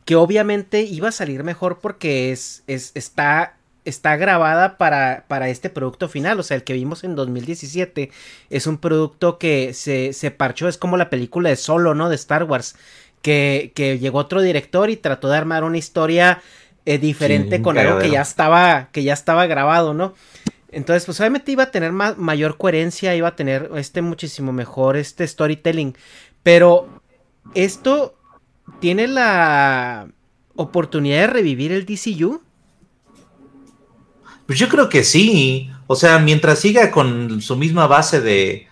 que 0.06 0.16
obviamente 0.18 0.82
iba 0.82 1.10
a 1.10 1.12
salir 1.14 1.44
mejor 1.44 1.80
porque 1.80 2.32
es, 2.32 2.64
es, 2.68 2.92
está, 2.96 3.56
está 3.86 4.16
grabada 4.18 4.78
para, 4.78 5.26
para 5.28 5.50
este 5.50 5.70
producto 5.70 6.08
final, 6.10 6.40
o 6.40 6.44
sea, 6.44 6.56
el 6.58 6.64
que 6.64 6.74
vimos 6.74 7.04
en 7.04 7.16
2017 7.16 8.12
es 8.50 8.68
un 8.68 8.78
producto 8.78 9.38
que 9.38 9.74
se, 9.74 10.14
se 10.14 10.32
parchó, 10.32 10.68
es 10.68 10.78
como 10.78 10.98
la 10.98 11.10
película 11.10 11.50
de 11.50 11.56
Solo, 11.58 11.94
¿no? 11.96 12.10
De 12.10 12.16
Star 12.16 12.44
Wars, 12.46 12.76
que, 13.22 13.72
que 13.76 14.00
llegó 14.00 14.20
otro 14.20 14.42
director 14.42 14.90
y 14.90 14.98
trató 14.98 15.30
de 15.30 15.38
armar 15.38 15.64
una 15.64 15.78
historia 15.78 16.42
eh, 16.86 16.98
diferente 16.98 17.56
Sí, 17.56 17.62
con 17.62 17.78
algo 17.78 17.98
que 17.98 18.10
ya 18.10 18.22
estaba, 18.22 18.90
que 18.92 19.04
ya 19.04 19.14
estaba 19.14 19.46
grabado, 19.48 19.94
¿no? 19.94 20.14
Entonces, 20.72 21.06
pues 21.06 21.20
obviamente 21.20 21.52
iba 21.52 21.64
a 21.64 21.72
tener 21.72 21.92
ma- 21.92 22.16
mayor 22.18 22.58
coherencia, 22.58 23.16
iba 23.16 23.28
a 23.30 23.36
tener 23.36 23.70
este 23.76 24.02
muchísimo 24.02 24.54
mejor 24.54 24.98
este 24.98 25.28
storytelling. 25.28 25.96
Pero 26.42 26.90
esto 27.54 28.16
tiene 28.80 29.08
la 29.08 30.08
oportunidad 30.56 31.22
de 31.22 31.28
revivir 31.28 31.72
el 31.72 31.86
DCU. 31.86 32.42
Pues 34.46 34.60
yo 34.60 34.70
creo 34.70 34.90
que 34.90 35.04
sí. 35.04 35.70
O 35.88 35.96
sea, 35.96 36.20
mientras 36.20 36.60
siga 36.60 36.92
con 36.92 37.42
su 37.42 37.56
misma 37.56 37.88
base 37.88 38.22
de, 38.22 38.68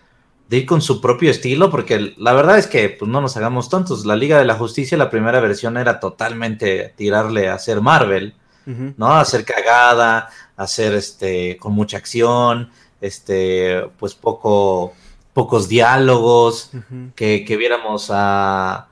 de 0.51 0.58
ir 0.58 0.66
con 0.66 0.82
su 0.82 1.00
propio 1.00 1.32
estilo, 1.32 1.70
porque 1.70 2.13
la 2.18 2.34
verdad 2.34 2.58
es 2.58 2.68
que 2.68 2.90
pues, 2.90 3.10
no 3.10 3.22
nos 3.22 3.38
hagamos 3.38 3.70
tontos. 3.70 4.06
La 4.06 4.18
Liga 4.18 4.38
de 4.38 4.44
la 4.44 4.56
Justicia, 4.56 4.98
la 4.98 5.10
primera 5.10 5.40
versión 5.40 5.78
era 5.78 6.01
totalmente 6.01 6.94
tirarle 6.98 7.48
a 7.48 7.56
hacer 7.56 7.80
Marvel, 7.80 8.36
¿no? 8.66 9.13
Hacer 9.13 9.46
cagada, 9.46 10.30
hacer 10.58 10.94
este 10.94 11.56
con 11.58 11.74
mucha 11.74 11.96
acción, 11.96 12.70
este, 13.00 13.82
pues 13.98 14.13
poco, 14.13 14.94
pocos 15.34 15.70
diálogos, 15.70 16.72
que, 17.16 17.46
que, 17.46 17.58
viéramos 17.58 18.10
a, 18.12 18.90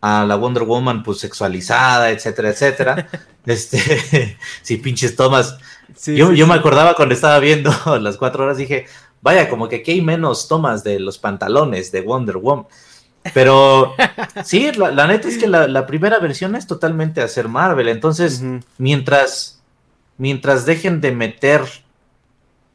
a 0.00 0.24
la 0.24 0.36
Wonder 0.36 0.64
Woman 0.64 1.02
pues 1.02 1.18
sexualizada, 1.18 2.10
etcétera, 2.10 2.48
etcétera. 2.48 3.08
este, 3.46 4.38
sí, 4.62 4.78
pinches 4.78 5.14
tomas. 5.14 5.58
Yo, 6.06 6.32
yo 6.32 6.46
me 6.46 6.54
acordaba 6.54 6.94
cuando 6.94 7.14
estaba 7.14 7.38
viendo 7.38 7.70
las 8.00 8.16
cuatro 8.16 8.44
horas, 8.44 8.56
dije, 8.56 8.86
Vaya, 9.26 9.48
como 9.48 9.68
que 9.68 9.76
aquí 9.76 9.90
hay 9.90 10.02
menos 10.02 10.46
tomas 10.46 10.84
de 10.84 11.00
los 11.00 11.18
pantalones 11.18 11.90
de 11.90 12.00
Wonder 12.00 12.36
Woman. 12.36 12.66
Pero 13.34 13.92
sí, 14.44 14.70
la, 14.72 15.06
neta 15.08 15.26
es 15.26 15.36
que 15.36 15.48
la, 15.48 15.84
primera 15.84 16.20
versión 16.20 16.54
es 16.54 16.68
totalmente 16.68 17.20
hacer 17.20 17.48
Marvel. 17.48 17.88
Entonces, 17.88 18.40
mientras, 18.78 19.60
mientras 20.16 20.64
dejen 20.64 21.00
de 21.00 21.10
meter, 21.10 21.62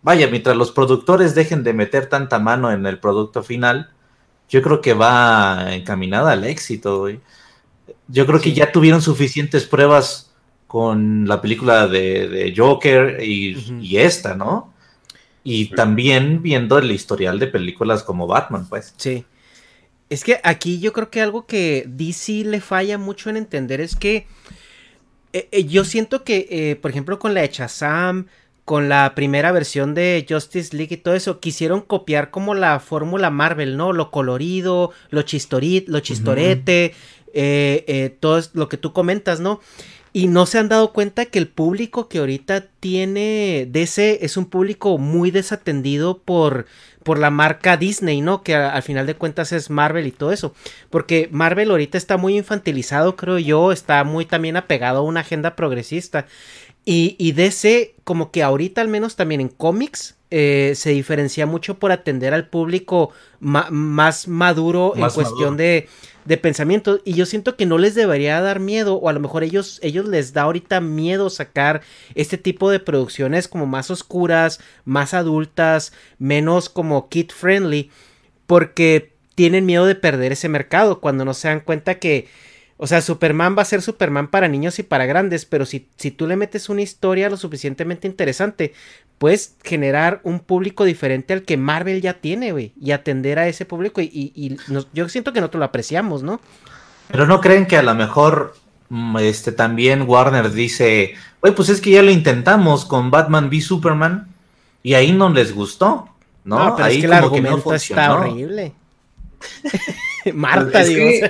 vaya, 0.02 0.28
mientras 0.28 0.58
los 0.58 0.74
productores 0.74 1.36
dejen 1.36 1.64
de 1.64 1.72
meter 1.74 2.08
tanta 2.08 2.38
mano 2.38 2.70
en 2.70 2.86
el 2.86 3.00
producto 3.00 3.44
final, 3.44 3.90
yo 4.50 4.62
creo 4.62 4.82
que 4.82 4.94
va 4.94 5.74
encaminada 5.74 6.34
al 6.34 6.44
éxito. 6.44 7.08
Yo 8.10 8.26
creo 8.26 8.42
que 8.42 8.52
ya 8.52 8.74
tuvieron 8.74 9.02
suficientes 9.02 9.64
pruebas 9.64 10.31
con 10.72 11.28
la 11.28 11.42
película 11.42 11.86
de, 11.86 12.54
Joker 12.56 13.22
y, 13.22 13.58
y, 13.82 13.98
esta, 13.98 14.36
¿no? 14.36 14.74
Y 15.44 15.66
también 15.66 16.42
viendo 16.42 16.78
el 16.78 16.90
historial 16.92 17.40
de 17.40 17.48
películas 17.48 18.04
como 18.04 18.26
Batman, 18.26 18.66
pues. 18.70 18.94
Sí. 18.96 19.26
Es 20.10 20.24
que 20.24 20.40
aquí 20.46 20.80
yo 20.80 20.94
creo 20.94 21.10
que 21.10 21.20
algo 21.20 21.46
que 21.46 21.84
DC 21.90 22.46
le 22.46 22.62
falla 22.62 22.98
mucho 22.98 23.30
en 23.30 23.36
entender 23.36 23.82
es 23.82 23.98
que 23.98 24.28
eh, 25.34 25.50
eh, 25.52 25.66
yo 25.66 25.84
siento 25.84 26.24
que, 26.24 26.48
eh, 26.50 26.78
por 26.78 26.92
ejemplo, 26.92 27.20
con 27.20 27.34
la 27.34 27.44
hecha 27.44 27.68
Sam, 27.68 28.28
con 28.64 28.88
la 28.88 29.14
primera 29.14 29.52
versión 29.52 29.94
de 29.94 30.26
Justice 30.30 30.74
League 30.74 30.96
y 30.96 30.98
todo 31.00 31.16
eso, 31.16 31.42
quisieron 31.42 31.82
copiar 31.82 32.32
como 32.32 32.56
la 32.56 32.80
fórmula 32.80 33.30
Marvel, 33.30 33.76
¿no? 33.76 33.92
Lo 33.92 34.10
colorido, 34.10 34.92
lo 35.10 35.24
chistorit, 35.24 35.90
lo 35.90 36.00
chistorete, 36.00 36.94
todo 38.22 38.42
lo 38.54 38.70
que 38.70 38.78
tú 38.78 38.94
comentas, 38.94 39.42
¿no? 39.42 39.60
Y 40.14 40.28
no 40.28 40.46
se 40.46 40.58
han 40.60 40.68
dado 40.68 40.92
cuenta 40.92 41.26
que 41.26 41.40
el 41.40 41.48
público 41.48 42.10
que 42.10 42.20
ahorita 42.20 42.66
tiene 42.82 43.68
DC 43.70 44.26
es 44.26 44.36
un 44.36 44.46
público 44.46 44.98
muy 44.98 45.32
desatendido 45.32 46.18
por, 46.18 46.66
por 47.04 47.18
la 47.18 47.30
marca 47.30 47.78
Disney, 47.78 48.20
¿no? 48.20 48.44
Que 48.44 48.56
al 48.56 48.84
final 48.84 49.08
de 49.08 49.16
cuentas 49.16 49.54
es 49.54 49.70
Marvel 49.70 50.08
y 50.08 50.12
todo 50.12 50.34
eso. 50.34 50.54
Porque 50.90 51.30
Marvel 51.32 51.72
ahorita 51.72 51.98
está 51.98 52.18
muy 52.18 52.38
infantilizado, 52.38 53.16
creo 53.16 53.40
yo, 53.40 53.72
está 53.72 54.04
muy 54.04 54.26
también 54.26 54.58
apegado 54.58 55.00
a 55.00 55.04
una 55.04 55.22
agenda 55.22 55.56
progresista. 55.56 56.26
Y, 56.84 57.16
y 57.18 57.32
DC, 57.32 57.96
como 58.04 58.32
que 58.32 58.44
ahorita 58.44 58.82
al 58.82 58.90
menos 58.90 59.16
también 59.16 59.40
en 59.40 59.50
cómics, 59.50 60.18
eh, 60.32 60.74
se 60.76 60.92
diferencia 60.92 61.46
mucho 61.46 61.78
por 61.78 61.92
atender 61.92 62.34
al 62.34 62.48
público 62.48 63.12
más 63.40 64.28
maduro 64.28 64.94
en 64.96 65.10
cuestión 65.10 65.58
de 65.58 65.88
de 66.26 66.38
pensamiento. 66.38 67.02
Y 67.04 67.14
yo 67.14 67.26
siento 67.26 67.56
que 67.56 67.66
no 67.66 67.78
les 67.78 67.96
debería 67.96 68.42
dar 68.42 68.60
miedo 68.60 68.96
o 68.96 69.10
a 69.10 69.14
lo 69.14 69.20
mejor 69.20 69.44
ellos 69.44 69.80
ellos 69.84 70.08
les 70.08 70.34
da 70.34 70.44
ahorita 70.44 70.82
miedo 70.82 71.30
sacar 71.30 71.82
este 72.16 72.38
tipo 72.38 72.70
de 72.70 72.80
producciones 72.80 73.48
como 73.48 73.66
más 73.66 73.92
oscuras, 73.92 74.60
más 74.86 75.14
adultas, 75.14 75.94
menos 76.20 76.70
como 76.70 77.10
kid 77.10 77.32
friendly 77.32 77.90
porque 78.46 79.14
tienen 79.36 79.66
miedo 79.66 79.86
de 79.86 79.96
perder 79.96 80.34
ese 80.34 80.50
mercado 80.50 81.00
cuando 81.00 81.26
no 81.26 81.34
se 81.34 81.48
dan 81.48 81.62
cuenta 81.62 81.96
que 81.96 82.28
o 82.84 82.88
sea, 82.88 83.00
Superman 83.02 83.56
va 83.56 83.62
a 83.62 83.66
ser 83.66 83.84
Superman 83.84 84.32
para 84.32 84.48
niños 84.48 84.80
y 84.80 84.84
para 84.84 85.06
grandes, 85.06 85.46
pero 85.46 85.68
si, 85.68 85.88
si 85.98 86.10
tú 86.10 86.26
le 86.26 86.36
metes 86.36 86.68
una 86.68 86.82
historia 86.82 87.30
lo 87.30 87.38
suficientemente 87.38 88.08
interesante, 88.08 88.74
puedes 89.22 89.56
generar 89.64 90.20
un 90.24 90.40
público 90.40 90.84
diferente 90.84 91.34
al 91.34 91.44
que 91.44 91.56
Marvel 91.56 92.02
ya 92.02 92.16
tiene, 92.16 92.54
güey, 92.54 92.74
y 92.82 92.90
atender 92.90 93.38
a 93.38 93.48
ese 93.48 93.66
público. 93.66 94.02
Y, 94.02 94.58
yo 94.94 95.10
siento 95.10 95.32
que 95.32 95.40
nosotros 95.40 95.60
lo 95.60 95.66
apreciamos, 95.66 96.24
¿no? 96.24 96.42
Pero 97.08 97.28
no 97.28 97.40
creen 97.40 97.68
que 97.68 97.78
a 97.78 97.84
lo 97.84 97.94
mejor 97.94 98.56
mm, 98.90 99.18
este, 99.18 99.52
también 99.52 100.10
Warner 100.10 100.52
dice, 100.52 101.14
oye, 101.42 101.54
pues 101.54 101.70
es 101.70 101.82
que 101.82 101.92
ya 101.92 102.02
lo 102.02 102.10
intentamos 102.10 102.84
con 102.84 103.12
Batman 103.12 103.50
v 103.50 103.62
Superman 103.62 104.28
y 104.82 104.96
ahí 104.96 105.12
no 105.12 105.30
les 105.30 105.54
gustó, 105.54 106.10
¿no? 106.44 106.76
pero 106.76 106.88
ahí 106.88 106.96
es 106.96 107.02
que 107.02 107.06
el 107.06 107.14
argumento 107.14 107.76
está 107.76 108.16
horrible. 108.16 108.74
Marta, 110.34 110.72
pues 110.72 110.90
digo. 110.90 111.28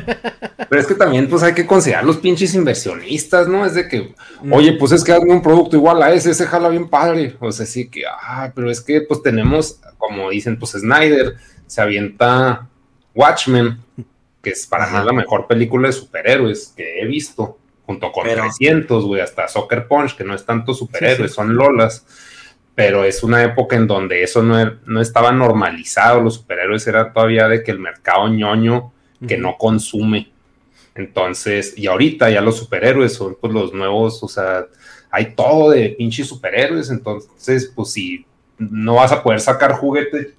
pero 0.69 0.81
es 0.81 0.87
que 0.87 0.95
también, 0.95 1.29
pues 1.29 1.43
hay 1.43 1.53
que 1.53 1.65
considerar 1.65 2.03
los 2.03 2.17
pinches 2.17 2.53
inversionistas, 2.55 3.47
¿no? 3.47 3.65
Es 3.65 3.73
de 3.73 3.87
que, 3.87 4.13
mm. 4.41 4.53
oye, 4.53 4.73
pues 4.73 4.91
es 4.91 5.03
que 5.03 5.13
hazme 5.13 5.33
un 5.33 5.41
producto 5.41 5.75
igual 5.75 6.01
a 6.03 6.11
ese, 6.11 6.31
ese 6.31 6.45
jala 6.45 6.69
bien 6.69 6.89
padre. 6.89 7.35
O 7.39 7.51
sea, 7.51 7.65
sí 7.65 7.89
que, 7.89 8.03
ah, 8.05 8.51
pero 8.53 8.69
es 8.69 8.81
que, 8.81 9.01
pues 9.01 9.21
tenemos, 9.21 9.79
como 9.97 10.29
dicen, 10.29 10.59
pues 10.59 10.71
Snyder 10.71 11.35
se 11.67 11.81
avienta 11.81 12.67
Watchmen, 13.15 13.77
que 14.41 14.49
es 14.49 14.67
para 14.67 14.87
mí 14.87 15.05
la 15.05 15.13
mejor 15.13 15.47
película 15.47 15.87
de 15.87 15.93
superhéroes 15.93 16.73
que 16.75 17.01
he 17.01 17.05
visto, 17.05 17.57
junto 17.85 18.11
con 18.11 18.27
300, 18.27 19.05
güey, 19.05 19.21
hasta 19.21 19.47
Soccer 19.47 19.87
Punch, 19.87 20.15
que 20.15 20.23
no 20.23 20.33
es 20.33 20.45
tanto 20.45 20.73
superhéroes, 20.73 21.33
son 21.33 21.55
Lolas 21.55 22.05
pero 22.81 23.05
es 23.05 23.21
una 23.21 23.43
época 23.43 23.75
en 23.75 23.85
donde 23.85 24.23
eso 24.23 24.41
no, 24.41 24.59
er, 24.59 24.79
no 24.87 25.01
estaba 25.01 25.31
normalizado, 25.31 26.19
los 26.19 26.33
superhéroes 26.33 26.87
era 26.87 27.13
todavía 27.13 27.47
de 27.47 27.61
que 27.61 27.69
el 27.69 27.77
mercado 27.77 28.27
ñoño 28.27 28.91
que 29.27 29.37
no 29.37 29.55
consume. 29.55 30.31
Entonces, 30.95 31.75
y 31.77 31.85
ahorita 31.85 32.31
ya 32.31 32.41
los 32.41 32.57
superhéroes 32.57 33.13
son 33.13 33.37
pues 33.39 33.53
los 33.53 33.71
nuevos, 33.71 34.23
o 34.23 34.27
sea, 34.27 34.65
hay 35.11 35.35
todo 35.35 35.69
de 35.69 35.89
pinches 35.89 36.27
superhéroes, 36.27 36.89
entonces, 36.89 37.71
pues 37.75 37.91
si 37.91 38.25
no 38.57 38.95
vas 38.95 39.11
a 39.11 39.21
poder 39.21 39.41
sacar 39.41 39.73
juguetes 39.73 40.33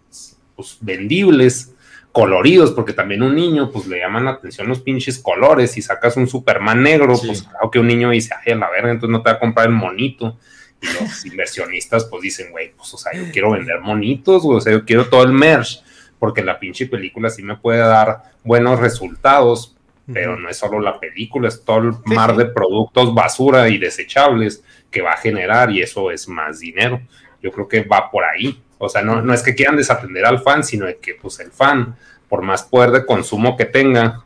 pues, 0.56 0.78
vendibles, 0.80 1.72
coloridos, 2.10 2.72
porque 2.72 2.92
también 2.92 3.22
un 3.22 3.36
niño, 3.36 3.70
pues 3.70 3.86
le 3.86 4.00
llaman 4.00 4.24
la 4.24 4.32
atención 4.32 4.66
los 4.66 4.80
pinches 4.80 5.20
colores, 5.20 5.70
si 5.70 5.80
sacas 5.80 6.16
un 6.16 6.26
Superman 6.26 6.82
negro, 6.82 7.14
pues 7.24 7.44
claro 7.44 7.70
que 7.70 7.78
un 7.78 7.86
niño 7.86 8.10
dice, 8.10 8.34
ay, 8.44 8.52
a 8.52 8.56
la 8.56 8.68
verga, 8.68 8.90
entonces 8.90 9.12
no 9.12 9.22
te 9.22 9.30
va 9.30 9.36
a 9.36 9.38
comprar 9.38 9.68
el 9.68 9.72
monito 9.72 10.36
los 10.82 11.24
inversionistas 11.24 12.04
pues 12.06 12.22
dicen, 12.22 12.50
güey, 12.50 12.72
pues 12.72 12.92
o 12.94 12.96
sea, 12.96 13.12
yo 13.12 13.30
quiero 13.32 13.52
vender 13.52 13.80
monitos, 13.80 14.42
güey, 14.42 14.58
o 14.58 14.60
sea, 14.60 14.72
yo 14.72 14.84
quiero 14.84 15.08
todo 15.08 15.22
el 15.22 15.32
merch, 15.32 15.82
porque 16.18 16.42
la 16.42 16.58
pinche 16.58 16.86
película 16.86 17.30
sí 17.30 17.42
me 17.42 17.56
puede 17.56 17.78
dar 17.78 18.22
buenos 18.44 18.80
resultados, 18.80 19.76
pero 20.12 20.36
no 20.36 20.48
es 20.48 20.56
solo 20.56 20.80
la 20.80 20.98
película, 20.98 21.48
es 21.48 21.64
todo 21.64 21.78
el 21.78 21.92
mar 22.06 22.36
de 22.36 22.46
productos 22.46 23.14
basura 23.14 23.68
y 23.68 23.78
desechables 23.78 24.64
que 24.90 25.00
va 25.00 25.12
a 25.12 25.16
generar 25.16 25.70
y 25.70 25.80
eso 25.80 26.10
es 26.10 26.28
más 26.28 26.58
dinero. 26.58 27.00
Yo 27.40 27.50
creo 27.52 27.68
que 27.68 27.82
va 27.82 28.10
por 28.10 28.24
ahí. 28.24 28.60
O 28.78 28.88
sea, 28.88 29.02
no, 29.02 29.22
no 29.22 29.32
es 29.32 29.42
que 29.42 29.54
quieran 29.54 29.76
desatender 29.76 30.26
al 30.26 30.40
fan, 30.40 30.64
sino 30.64 30.86
que 31.00 31.14
pues 31.14 31.38
el 31.40 31.52
fan, 31.52 31.96
por 32.28 32.42
más 32.42 32.64
poder 32.64 32.90
de 32.90 33.06
consumo 33.06 33.56
que 33.56 33.64
tenga, 33.64 34.24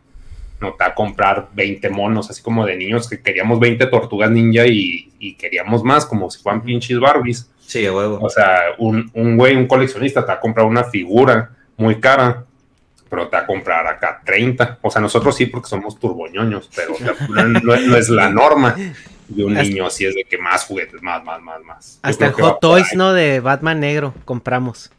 no 0.60 0.72
te 0.72 0.84
va 0.84 0.90
a 0.90 0.94
comprar 0.94 1.48
20 1.54 1.90
monos, 1.90 2.30
así 2.30 2.42
como 2.42 2.64
de 2.64 2.76
niños 2.76 3.08
que 3.08 3.20
queríamos 3.20 3.60
20 3.60 3.86
tortugas 3.86 4.30
ninja 4.30 4.66
y, 4.66 5.34
queríamos 5.38 5.82
más, 5.82 6.06
como 6.06 6.30
si 6.30 6.40
fueran 6.42 6.62
pinches 6.62 6.98
Barbies. 6.98 7.50
Sí, 7.66 7.88
huevo. 7.88 8.18
O 8.22 8.30
sea, 8.30 8.60
un, 8.78 9.10
un 9.12 9.36
güey, 9.36 9.56
un 9.56 9.66
coleccionista 9.66 10.20
te 10.22 10.28
va 10.28 10.34
a 10.34 10.40
comprar 10.40 10.66
una 10.66 10.84
figura 10.84 11.50
muy 11.76 12.00
cara, 12.00 12.44
pero 13.10 13.28
te 13.28 13.36
va 13.36 13.42
a 13.42 13.46
comprar 13.46 13.86
acá 13.86 14.22
30. 14.24 14.78
O 14.82 14.90
sea, 14.90 15.02
nosotros 15.02 15.36
sí, 15.36 15.46
porque 15.46 15.68
somos 15.68 15.98
turboñoños, 15.98 16.70
pero 16.74 16.94
no, 17.62 17.96
es 17.96 18.08
la 18.08 18.30
norma. 18.30 18.76
De 19.28 19.44
un 19.44 19.54
niño 19.54 19.86
así 19.86 20.04
es 20.04 20.14
de 20.14 20.22
que 20.22 20.38
más 20.38 20.64
juguetes, 20.64 21.02
más, 21.02 21.24
más, 21.24 21.42
más, 21.42 21.60
más. 21.64 21.98
Hasta 22.02 22.26
el 22.26 22.32
Hot 22.32 22.60
Toys, 22.60 22.94
¿no? 22.94 23.12
De 23.12 23.40
Batman 23.40 23.80
negro 23.80 24.14
compramos. 24.24 24.92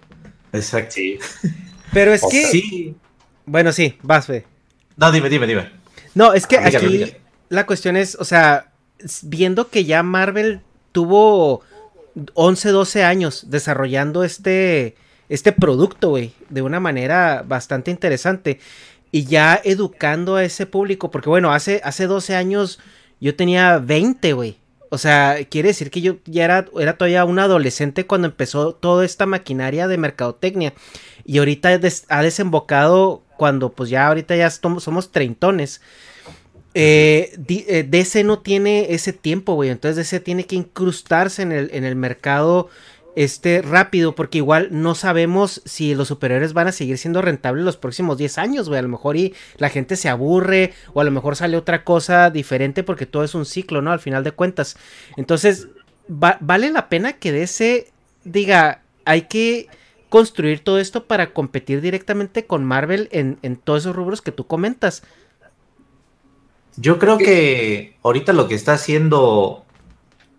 Exacto. 0.51 0.91
Sí. 0.95 1.17
Pero 1.93 2.13
es 2.13 2.21
que. 2.29 2.43
Sí. 2.43 2.95
Bueno, 3.45 3.71
sí, 3.71 3.97
vas, 4.03 4.27
fe. 4.27 4.45
No, 4.97 5.11
dime, 5.11 5.29
dime, 5.29 5.47
dime. 5.47 5.71
No, 6.15 6.33
es 6.33 6.47
que 6.47 6.57
aquí 6.57 7.13
la 7.49 7.65
cuestión 7.65 7.95
es, 7.95 8.15
o 8.15 8.25
sea, 8.25 8.71
viendo 9.21 9.69
que 9.69 9.85
ya 9.85 10.03
Marvel 10.03 10.61
tuvo 10.91 11.61
11, 12.33 12.69
12 12.69 13.03
años 13.03 13.45
desarrollando 13.49 14.23
este, 14.23 14.95
este 15.29 15.51
producto, 15.51 16.09
güey, 16.09 16.33
de 16.49 16.63
una 16.63 16.79
manera 16.79 17.43
bastante 17.47 17.91
interesante. 17.91 18.59
Y 19.11 19.25
ya 19.25 19.61
educando 19.63 20.35
a 20.35 20.43
ese 20.43 20.65
público, 20.65 21.11
porque 21.11 21.29
bueno, 21.29 21.53
hace, 21.53 21.79
hace 21.83 22.07
12 22.07 22.35
años 22.35 22.79
yo 23.21 23.35
tenía 23.35 23.77
20, 23.77 24.33
güey. 24.33 24.57
O 24.89 24.97
sea, 24.97 25.37
quiere 25.49 25.69
decir 25.69 25.91
que 25.91 26.01
yo 26.01 26.17
ya 26.25 26.45
era, 26.45 26.65
era 26.79 26.97
todavía 26.97 27.25
un 27.25 27.39
adolescente 27.39 28.05
cuando 28.05 28.27
empezó 28.27 28.73
toda 28.73 29.05
esta 29.05 29.25
maquinaria 29.25 29.87
de 29.87 29.97
mercadotecnia. 29.97 30.73
Y 31.25 31.37
ahorita 31.37 31.79
ha 32.09 32.21
desembocado 32.23 33.23
cuando 33.37 33.71
pues 33.71 33.89
ya 33.89 34.07
ahorita 34.07 34.35
ya 34.35 34.49
somos, 34.49 35.11
treintones. 35.11 35.81
Eh, 36.73 37.37
eh 37.47 37.85
DC 37.87 38.23
no 38.23 38.39
tiene 38.39 38.93
ese 38.93 39.13
tiempo, 39.13 39.53
güey. 39.53 39.69
Entonces 39.69 39.97
DC 39.97 40.19
tiene 40.19 40.45
que 40.45 40.55
incrustarse 40.55 41.41
en 41.41 41.51
el, 41.51 41.69
en 41.73 41.85
el 41.85 41.95
mercado 41.95 42.69
este 43.17 43.63
rápido, 43.63 44.13
porque 44.13 44.37
igual 44.37 44.67
no 44.69 44.93
sabemos 44.93 45.63
si 45.65 45.95
los 45.95 46.07
superhéroes 46.07 46.53
van 46.53 46.67
a 46.67 46.71
seguir 46.71 46.99
siendo 46.99 47.23
rentables 47.23 47.65
los 47.65 47.75
próximos 47.75 48.19
10 48.19 48.37
años, 48.37 48.69
güey. 48.69 48.77
A 48.77 48.83
lo 48.83 48.89
mejor 48.89 49.17
y 49.17 49.33
la 49.57 49.69
gente 49.69 49.95
se 49.95 50.07
aburre, 50.07 50.73
o 50.93 51.01
a 51.01 51.03
lo 51.03 51.09
mejor 51.09 51.35
sale 51.35 51.57
otra 51.57 51.83
cosa 51.83 52.29
diferente, 52.29 52.83
porque 52.83 53.07
todo 53.07 53.23
es 53.23 53.33
un 53.33 53.47
ciclo, 53.47 53.81
¿no? 53.81 53.91
Al 53.91 53.99
final 53.99 54.23
de 54.23 54.33
cuentas. 54.33 54.77
Entonces, 55.15 55.67
vale 56.07 56.69
la 56.69 56.89
pena 56.89 57.13
que 57.13 57.31
DC 57.31 57.91
diga, 58.23 58.81
hay 59.03 59.23
que 59.23 59.67
construir 60.09 60.63
todo 60.63 60.79
esto 60.79 61.05
para 61.05 61.33
competir 61.33 61.81
directamente 61.81 62.45
con 62.45 62.65
Marvel 62.65 63.09
en, 63.11 63.37
en 63.41 63.57
todos 63.57 63.83
esos 63.83 63.95
rubros 63.95 64.21
que 64.21 64.31
tú 64.31 64.47
comentas. 64.47 65.03
Yo 66.75 66.99
creo 66.99 67.17
que 67.17 67.97
ahorita 68.03 68.33
lo 68.33 68.47
que 68.47 68.55
está 68.55 68.73
haciendo 68.73 69.65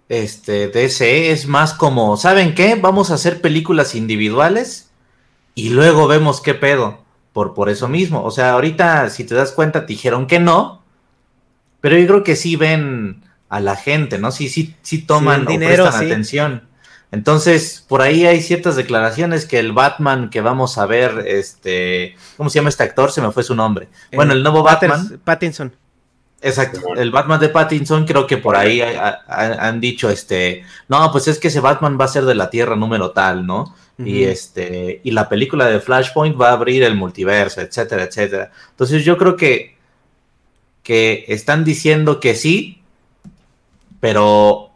este, 0.09 0.69
DC 0.69 1.33
es 1.33 1.47
más 1.47 1.75
como, 1.75 2.17
¿saben 2.17 2.55
qué? 2.55 2.77
Vamos 2.77 3.11
a 3.11 3.15
hacer 3.15 3.41
películas 3.41 3.95
individuales 3.95 4.91
y 5.55 5.71
luego 5.71 6.07
vemos 6.07 6.41
qué 6.41 6.55
pedo. 6.55 7.07
Por, 7.33 7.55
por 7.55 7.69
eso 7.69 7.89
mismo. 7.89 8.25
O 8.25 8.33
sea, 8.33 8.53
ahorita, 8.53 9.11
si 9.11 9.23
te 9.23 9.35
das 9.35 9.53
cuenta, 9.53 9.83
dijeron 9.83 10.27
que 10.27 10.41
no, 10.41 10.83
pero 11.81 11.97
yo 11.97 12.07
creo 12.07 12.25
que 12.25 12.35
sí 12.35 12.57
ven 12.57 13.23
a 13.49 13.61
la 13.61 13.77
gente, 13.77 14.19
¿no? 14.19 14.33
Sí, 14.33 14.49
sí, 14.49 14.75
sí 14.83 15.03
toman 15.03 15.47
dinero, 15.47 15.85
prestan 15.85 16.07
atención. 16.07 16.68
Entonces, 17.11 17.85
por 17.89 18.03
ahí 18.03 18.27
hay 18.27 18.43
ciertas 18.43 18.77
declaraciones 18.77 19.47
que 19.47 19.59
el 19.59 19.73
Batman 19.73 20.29
que 20.29 20.43
vamos 20.43 20.77
a 20.77 20.87
ver, 20.87 21.25
este, 21.27 22.17
¿cómo 22.37 22.51
se 22.51 22.59
llama 22.59 22.69
este 22.69 22.83
actor? 22.83 23.11
Se 23.11 23.23
me 23.23 23.33
fue 23.33 23.43
su 23.43 23.55
nombre. 23.55 23.89
Bueno, 24.13 24.35
el 24.35 24.43
nuevo 24.43 24.63
Batman. 24.63 25.21
Pattinson. 25.25 25.75
Exacto, 26.41 26.95
el 26.95 27.11
Batman 27.11 27.41
de 27.41 27.49
Pattinson 27.49 28.07
creo 28.07 28.27
que 28.27 28.37
por 28.37 28.55
ahí 28.55 28.81
han 28.81 29.81
dicho, 29.81 30.09
este, 30.09 30.65
no, 30.87 31.11
pues 31.11 31.27
es 31.27 31.39
que 31.39 31.49
ese 31.49 31.59
Batman 31.59 31.99
va 32.01 32.05
a 32.05 32.09
ser 32.09 32.25
de 32.27 32.37
la 32.37 32.49
Tierra 32.49 32.77
número 32.77 33.11
tal, 33.11 33.45
¿no? 33.45 33.75
Y 33.99 34.23
este, 34.23 35.01
y 35.03 35.11
la 35.11 35.29
película 35.29 35.67
de 35.67 35.81
Flashpoint 35.81 36.41
va 36.41 36.51
a 36.51 36.53
abrir 36.53 36.85
el 36.85 36.95
multiverso, 36.95 37.61
etcétera, 37.61 38.05
etcétera. 38.05 38.53
Entonces 38.71 39.05
yo 39.05 39.19
creo 39.19 39.35
que, 39.35 39.77
que 40.85 41.25
están 41.27 41.65
diciendo 41.65 42.21
que 42.21 42.37
sí, 42.37 42.81
pero 43.99 44.71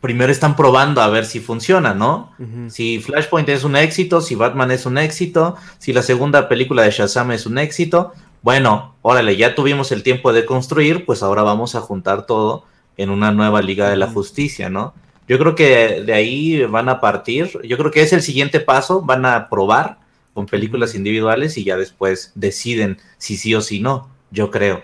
primero 0.00 0.32
están 0.32 0.56
probando 0.56 1.02
a 1.02 1.08
ver 1.08 1.26
si 1.26 1.40
funciona, 1.40 1.94
¿no? 1.94 2.32
Si 2.68 3.00
Flashpoint 3.00 3.48
es 3.48 3.64
un 3.64 3.76
éxito, 3.76 4.20
si 4.20 4.34
Batman 4.34 4.70
es 4.70 4.86
un 4.86 4.98
éxito, 4.98 5.56
si 5.78 5.92
la 5.92 6.02
segunda 6.02 6.48
película 6.48 6.82
de 6.82 6.90
Shazam 6.90 7.32
es 7.32 7.46
un 7.46 7.58
éxito, 7.58 8.12
bueno, 8.42 8.94
órale, 9.02 9.36
ya 9.36 9.54
tuvimos 9.54 9.92
el 9.92 10.02
tiempo 10.02 10.32
de 10.32 10.46
construir, 10.46 11.04
pues 11.04 11.22
ahora 11.22 11.42
vamos 11.42 11.74
a 11.74 11.80
juntar 11.80 12.26
todo 12.26 12.64
en 12.96 13.10
una 13.10 13.30
nueva 13.32 13.60
Liga 13.60 13.90
de 13.90 13.96
la 13.96 14.06
Justicia, 14.06 14.70
¿no? 14.70 14.94
Yo 15.28 15.38
creo 15.38 15.54
que 15.54 16.02
de 16.02 16.12
ahí 16.12 16.64
van 16.64 16.88
a 16.88 17.00
partir, 17.00 17.50
yo 17.62 17.76
creo 17.76 17.90
que 17.90 18.02
es 18.02 18.12
el 18.12 18.22
siguiente 18.22 18.58
paso, 18.58 19.02
van 19.02 19.26
a 19.26 19.48
probar 19.48 19.98
con 20.32 20.46
películas 20.46 20.94
individuales 20.94 21.58
y 21.58 21.64
ya 21.64 21.76
después 21.76 22.32
deciden 22.34 22.98
si 23.18 23.36
sí 23.36 23.54
o 23.54 23.60
si 23.60 23.80
no, 23.80 24.08
yo 24.30 24.50
creo. 24.50 24.82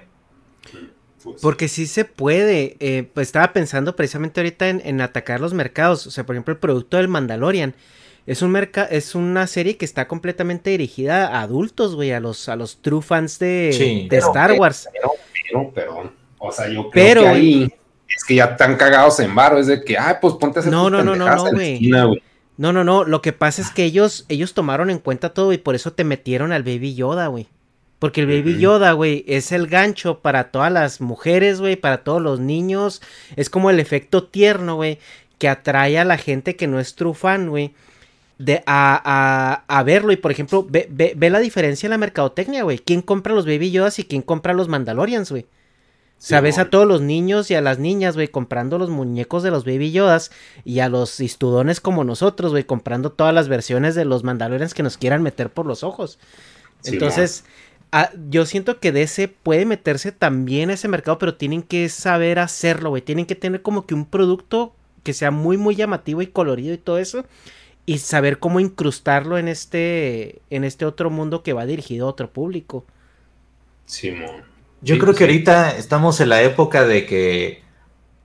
Pues 1.27 1.43
Porque 1.43 1.67
sí 1.67 1.87
se 1.87 2.05
puede, 2.05 2.77
eh, 2.79 3.09
pues 3.13 3.29
estaba 3.29 3.53
pensando 3.53 3.97
precisamente 3.97 4.41
ahorita 4.41 4.69
en, 4.69 4.81
en 4.85 5.01
atacar 5.01 5.41
los 5.41 5.55
mercados, 5.55 6.07
o 6.07 6.11
sea, 6.13 6.25
por 6.25 6.37
ejemplo, 6.37 6.53
el 6.53 6.59
producto 6.61 6.99
del 6.99 7.09
Mandalorian 7.09 7.75
es 8.27 8.43
un 8.43 8.57
es 8.91 9.15
una 9.17 9.47
serie 9.49 9.77
que 9.77 9.85
está 9.85 10.07
completamente 10.07 10.71
dirigida 10.71 11.27
a 11.27 11.43
adultos, 11.43 11.97
güey, 11.97 12.13
a 12.13 12.21
los, 12.21 12.49
a 12.49 12.55
los 12.55 12.81
true 12.81 13.03
fans 13.03 13.41
de, 13.41 14.07
de 14.09 14.17
Star 14.19 14.53
Wars. 14.53 14.89
Pero, 14.93 15.11
pero, 15.51 15.73
pero, 15.75 16.13
o 16.39 16.53
sea, 16.53 16.69
yo 16.69 16.91
creo 16.91 17.23
que 17.23 17.29
ahí 17.29 17.75
es 18.09 18.25
que 18.25 18.37
ya 18.37 18.45
están 18.45 18.77
cagados 18.77 19.19
en 19.19 19.35
barro, 19.35 19.59
es 19.59 19.67
de 19.67 19.83
que, 19.83 19.99
ay, 19.99 20.17
pues 20.21 20.35
ponte 20.35 20.59
a 20.59 20.61
hacer 20.61 20.73
no, 20.73 20.91
no, 20.91 21.03
no, 21.03 21.17
no, 21.17 21.29
no, 21.29 21.51
güey. 21.51 21.91
No, 22.59 22.73
no, 22.73 22.85
no, 22.85 23.05
lo 23.05 23.21
que 23.21 23.33
pasa 23.33 23.61
es 23.61 23.71
que 23.71 23.85
ellos, 23.85 24.25
ellos 24.29 24.55
tomaron 24.55 24.91
en 24.91 24.99
cuenta 24.99 25.35
todo 25.35 25.53
y 25.53 25.59
por 25.59 25.75
eso 25.75 25.93
te 25.93 26.05
metieron 26.05 26.53
al 26.53 26.63
Baby 26.63 26.95
Yoda, 26.95 27.27
güey. 27.27 27.49
Porque 27.99 28.21
el 28.21 28.27
Baby 28.27 28.59
Yoda, 28.59 28.93
güey, 28.93 29.25
es 29.27 29.53
el 29.53 29.69
gancho 29.69 30.21
para 30.21 30.51
todas 30.51 30.71
las 30.71 31.01
mujeres, 31.01 31.61
güey, 31.61 31.77
para 31.77 32.05
todos 32.05 32.21
los 32.21 32.41
niños. 32.41 33.01
Es 33.37 33.49
como 33.49 33.71
el 33.71 33.81
efecto 33.81 34.25
tierno, 34.25 34.77
güey, 34.77 34.99
que 35.39 35.49
atrae 35.49 35.99
a 35.99 36.05
la 36.05 36.19
gente 36.19 36.57
que 36.57 36.67
no 36.67 36.79
es 36.79 36.95
true 36.95 37.15
fan, 37.15 37.49
güey 37.49 37.73
de, 38.39 38.63
a, 38.67 39.63
a, 39.67 39.83
verlo 39.83 40.13
y 40.13 40.17
por 40.17 40.31
ejemplo 40.31 40.67
ve, 40.69 40.89
ve, 40.91 41.31
la 41.31 41.39
diferencia 41.39 41.87
en 41.87 41.93
la 41.93 41.99
mercadotecnia, 41.99 42.63
güey. 42.65 42.79
¿Quién 42.79 43.03
compra 43.03 43.35
los 43.35 43.47
Baby 43.47 43.71
Yodas 43.71 43.99
y 43.99 44.05
quién 44.05 44.23
compra 44.23 44.53
los 44.53 44.69
Mandalorians, 44.69 45.31
güey? 45.31 45.47
Sabes 46.19 46.59
a 46.59 46.71
todos 46.71 46.89
los 46.89 47.03
niños 47.03 47.51
y 47.51 47.55
a 47.55 47.61
las 47.61 47.79
niñas, 47.79 48.15
güey, 48.15 48.29
comprando 48.29 48.79
los 48.79 48.89
muñecos 48.89 49.43
de 49.43 49.51
los 49.51 49.67
Baby 49.67 49.93
Yodas 49.93 50.31
y 50.65 50.81
a 50.81 50.89
los 50.89 51.21
istudones 51.21 51.81
como 51.81 52.05
nosotros, 52.05 52.53
güey, 52.53 52.65
comprando 52.65 53.13
todas 53.13 53.35
las 53.35 53.49
versiones 53.49 53.95
de 53.95 54.07
los 54.07 54.25
Mandalorians 54.25 54.73
que 54.73 54.83
nos 54.83 54.97
quieran 54.97 55.23
meter 55.23 55.51
por 55.51 55.67
los 55.67 55.85
ojos. 55.85 56.19
Entonces, 56.85 57.45
yo 58.29 58.47
siento 58.47 58.79
que 58.79 58.93
DC 58.93 59.29
puede 59.29 59.65
meterse 59.65 60.13
también 60.13 60.71
a 60.71 60.75
ese 60.75 60.89
mercado, 60.89 61.19
pero 61.19 61.35
tienen 61.35 61.63
que 61.63 61.89
saber 61.89 62.39
hacerlo, 62.39 62.91
güey. 62.91 63.03
Tienen 63.03 63.27
que 63.27 63.35
tener 63.35 63.63
como 63.63 63.87
que 63.87 63.95
un 63.95 64.07
producto 64.07 64.75
que 65.03 65.13
sea 65.13 65.31
muy, 65.31 65.57
muy 65.57 65.77
llamativo 65.77 66.21
y 66.21 66.27
colorido 66.27 66.75
y 66.75 66.79
todo 66.79 66.99
eso 66.99 67.25
y 67.87 67.99
saber 67.99 68.41
cómo 68.41 68.59
incrustarlo 68.59 69.39
en 69.39 69.47
este 69.47 70.43
en 70.51 70.65
este 70.65 70.85
otro 70.85 71.09
mundo 71.09 71.45
que 71.45 71.53
va 71.53 71.65
dirigido 71.65 72.07
a 72.07 72.11
otro 72.11 72.31
público. 72.31 72.85
Simón. 73.87 74.43
Yo 74.83 74.99
creo 74.99 75.15
que 75.15 75.25
ahorita 75.25 75.77
estamos 75.77 76.21
en 76.21 76.29
la 76.29 76.43
época 76.43 76.85
de 76.85 77.07
que 77.07 77.63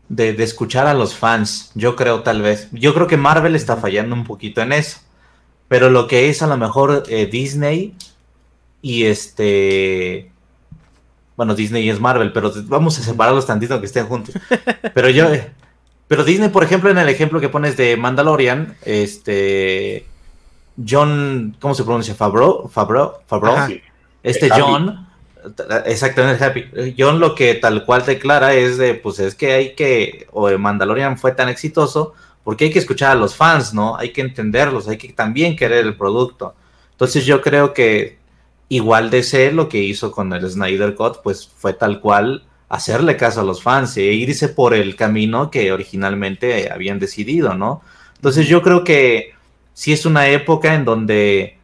de, 0.10 0.44
escuchar 0.44 0.88
a 0.88 0.94
los 0.94 1.16
fans, 1.16 1.72
yo 1.76 1.96
creo 1.96 2.24
tal 2.24 2.42
vez. 2.42 2.68
Yo 2.72 2.94
creo 2.94 3.08
que 3.08 3.18
Marvel 3.18 3.56
está 3.56 3.78
fallando 3.78 4.16
un 4.16 4.26
poquito 4.26 4.62
en 4.62 4.74
eso. 4.74 5.00
Pero 5.70 5.90
lo 5.90 6.08
que 6.08 6.30
es 6.30 6.42
a 6.42 6.48
lo 6.48 6.58
mejor 6.58 7.04
eh, 7.08 7.28
Disney 7.28 7.96
y 8.82 9.06
este 9.06 10.32
bueno, 11.36 11.56
Disney 11.56 11.90
es 11.90 12.00
Marvel, 12.00 12.32
pero 12.34 12.52
vamos 12.66 13.00
a 13.00 13.02
separarlos 13.02 13.48
tantito 13.48 13.80
que 13.80 13.88
estén 13.88 14.06
juntos. 14.06 14.36
Pero 14.94 15.10
yo, 15.10 15.28
pero 16.12 16.26
Disney, 16.26 16.50
por 16.50 16.64
ejemplo, 16.64 16.92
en 16.92 16.98
el 16.98 17.08
ejemplo 17.08 17.40
que 17.40 17.48
pones 17.48 17.78
de 17.78 17.96
Mandalorian, 17.96 18.76
este. 18.84 20.06
John, 20.86 21.56
¿cómo 21.62 21.74
se 21.74 21.86
pronuncia? 21.86 22.14
Fabro, 22.16 22.68
Fabro, 22.68 23.22
Fabro. 23.28 23.56
Este 24.22 24.50
John, 24.50 25.08
exactamente, 25.86 26.44
Happy. 26.44 26.94
John 26.98 27.22
lo 27.22 27.34
que 27.34 27.54
tal 27.56 27.86
cual 27.86 28.06
declara 28.06 28.54
es 28.54 28.78
de, 28.78 28.94
pues 28.94 29.20
es 29.20 29.36
que 29.36 29.54
hay 29.54 29.74
que, 29.74 30.28
o 30.32 30.50
Mandalorian 30.58 31.18
fue 31.18 31.32
tan 31.32 31.48
exitoso, 31.48 32.14
porque 32.44 32.66
hay 32.66 32.72
que 32.72 32.80
escuchar 32.80 33.12
a 33.12 33.16
los 33.16 33.36
fans, 33.36 33.74
¿no? 33.74 33.96
Hay 33.96 34.12
que 34.12 34.20
entenderlos, 34.20 34.90
hay 34.90 34.98
que 34.98 35.14
también 35.14 35.56
querer 35.56 35.86
el 35.86 35.96
producto. 35.96 36.56
Entonces 36.92 37.26
yo 37.26 37.42
creo 37.42 37.74
que 37.74 38.21
igual 38.72 39.12
ser 39.22 39.54
lo 39.54 39.68
que 39.68 39.80
hizo 39.80 40.14
con 40.14 40.32
el 40.32 40.50
Snyder 40.50 40.96
Cut, 40.96 41.18
pues 41.22 41.46
fue 41.46 41.74
tal 41.74 42.00
cual 42.00 42.46
hacerle 42.70 43.18
caso 43.18 43.42
a 43.42 43.44
los 43.44 43.62
fans 43.62 43.98
e 43.98 44.14
irse 44.14 44.48
por 44.48 44.74
el 44.74 44.96
camino 44.96 45.52
que 45.52 45.74
originalmente 45.74 46.72
habían 46.72 46.98
decidido, 46.98 47.54
¿no? 47.54 47.82
Entonces 48.16 48.48
yo 48.48 48.62
creo 48.62 48.86
que 48.86 49.34
sí 49.74 49.92
es 49.92 50.06
una 50.06 50.30
época 50.30 50.74
en 50.74 50.86
donde 50.86 51.58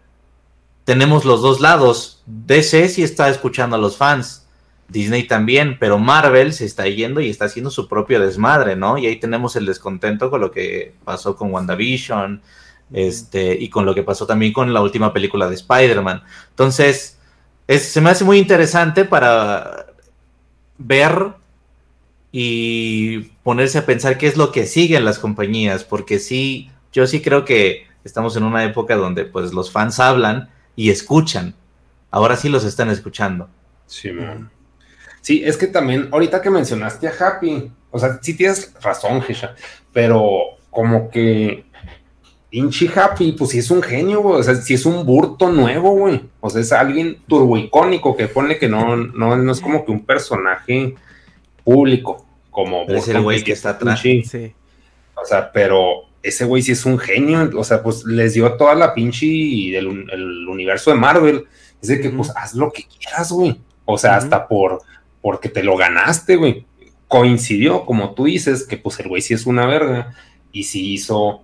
tenemos 0.84 1.24
los 1.24 1.42
dos 1.42 1.62
lados. 1.62 2.24
DC 2.26 2.90
sí 2.90 3.04
está 3.04 3.30
escuchando 3.30 3.78
a 3.78 3.80
los 3.80 3.96
fans, 3.96 4.46
Disney 4.90 5.24
también, 5.24 5.78
pero 5.80 5.98
Marvel 6.00 6.52
se 6.52 6.66
está 6.66 6.90
yendo 6.90 7.22
y 7.22 7.30
está 7.30 7.46
haciendo 7.46 7.72
su 7.72 7.88
propio 7.88 8.20
desmadre, 8.20 8.76
¿no? 8.76 8.98
Y 8.98 9.06
ahí 9.06 9.16
tenemos 9.16 9.56
el 9.56 9.66
descontento 9.66 10.30
con 10.30 10.42
lo 10.42 10.52
que 10.52 10.94
pasó 11.06 11.38
con 11.38 11.54
WandaVision, 11.54 12.42
este, 12.92 13.54
y 13.54 13.70
con 13.70 13.86
lo 13.86 13.94
que 13.94 14.04
pasó 14.04 14.26
también 14.26 14.54
con 14.54 14.74
la 14.74 14.82
última 14.82 15.14
película 15.14 15.48
de 15.48 15.56
Spider-Man. 15.56 16.24
Entonces, 16.50 17.18
se 17.68 18.02
me 18.02 18.10
hace 18.10 18.24
muy 18.24 18.38
interesante 18.38 19.06
para 19.06 19.88
ver 20.78 21.34
y 22.32 23.20
ponerse 23.44 23.80
a 23.80 23.86
pensar 23.86 24.18
qué 24.18 24.28
es 24.28 24.38
lo 24.38 24.52
que 24.52 24.66
sigue 24.66 24.98
en 24.98 25.06
las 25.06 25.20
compañías, 25.20 25.84
porque 25.84 26.20
sí, 26.20 26.70
yo 26.92 27.08
sí 27.08 27.22
creo 27.22 27.46
que 27.46 27.88
estamos 28.04 28.36
en 28.38 28.44
una 28.44 28.64
época 28.64 28.96
donde 28.96 29.26
pues 29.26 29.54
los 29.54 29.72
fans 29.72 30.00
hablan 30.00 30.50
y 30.76 30.90
escuchan. 30.90 31.56
Ahora 32.12 32.36
sí 32.36 32.50
los 32.50 32.64
están 32.64 32.90
escuchando. 32.90 33.50
Sí, 33.86 34.12
Sí, 35.22 35.42
es 35.44 35.58
que 35.58 35.68
también, 35.68 36.08
ahorita 36.14 36.42
que 36.42 36.50
mencionaste 36.50 37.06
a 37.06 37.12
Happy, 37.12 37.70
o 37.92 38.00
sea, 38.00 38.18
sí 38.22 38.34
tienes 38.34 38.74
razón, 38.82 39.22
Gesha, 39.22 39.56
pero 39.92 40.58
como 40.70 41.10
que 41.10 41.66
Inchi 42.52 42.90
Happy, 42.94 43.34
pues 43.34 43.52
sí 43.52 43.60
es 43.60 43.70
un 43.72 43.82
genio, 43.82 44.22
güey. 44.22 44.40
O 44.40 44.44
sea, 44.44 44.56
sí 44.56 44.74
es 44.74 44.86
un 44.86 45.06
burto 45.06 45.50
nuevo, 45.50 45.92
güey. 45.92 46.22
O 46.40 46.50
sea, 46.50 46.62
es 46.62 46.72
alguien 46.72 47.18
turboicónico 47.28 48.16
que 48.16 48.28
pone 48.28 48.58
que 48.58 48.70
no, 48.70 48.96
no, 48.96 49.36
no 49.36 49.52
es 49.52 49.60
como 49.60 49.86
que 49.86 49.92
un 49.92 50.06
personaje 50.06 50.96
público, 51.64 52.26
como 52.50 52.84
es 52.88 53.08
el 53.10 53.22
güey 53.22 53.44
que 53.44 53.52
está 53.52 53.72
atrás. 53.72 54.00
Sí. 54.00 54.24
O 55.16 55.26
sea, 55.26 55.52
pero 55.52 56.04
ese 56.24 56.46
güey 56.46 56.62
sí 56.62 56.72
es 56.72 56.86
un 56.86 56.98
genio. 56.98 57.50
O 57.56 57.64
sea, 57.64 57.84
pues 57.84 58.06
les 58.06 58.34
dio 58.34 58.54
toda 58.54 58.76
la 58.76 58.94
pinche 58.94 59.26
del 59.26 60.06
el 60.12 60.48
universo 60.48 60.92
de 60.92 60.98
Marvel. 60.98 61.46
Es 61.82 61.90
de 61.90 62.00
que, 62.00 62.10
pues, 62.10 62.32
haz 62.36 62.54
lo 62.54 62.72
que 62.72 62.86
quieras, 62.86 63.32
güey. 63.32 63.60
O 63.86 63.98
sea, 63.98 64.16
hasta 64.16 64.48
por 64.48 64.82
porque 65.22 65.50
te 65.50 65.64
lo 65.64 65.76
ganaste, 65.76 66.38
güey. 66.38 66.66
Coincidió, 67.10 67.86
como 67.86 68.14
tú 68.14 68.26
dices, 68.26 68.66
que 68.66 68.78
pues 68.78 69.00
el 69.00 69.10
güey 69.10 69.22
sí 69.22 69.34
es 69.34 69.46
una 69.46 69.66
verga. 69.66 70.14
Y 70.54 70.64
sí 70.64 70.94
hizo 70.94 71.44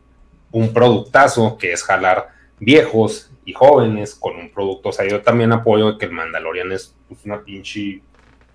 un 0.54 0.72
productazo 0.72 1.58
que 1.58 1.74
es 1.74 1.84
jalar 1.84 2.30
viejos 2.60 3.30
y 3.44 3.54
jóvenes 3.54 4.16
con 4.16 4.38
un 4.38 4.50
producto. 4.50 4.90
O 4.90 4.92
sea, 4.94 5.06
yo 5.06 5.22
también 5.22 5.52
apoyo 5.52 5.98
que 5.98 6.06
el 6.06 6.12
Mandalorian 6.12 6.72
es 6.72 6.96
pues, 7.10 7.26
una 7.26 7.44
pinche, 7.44 8.02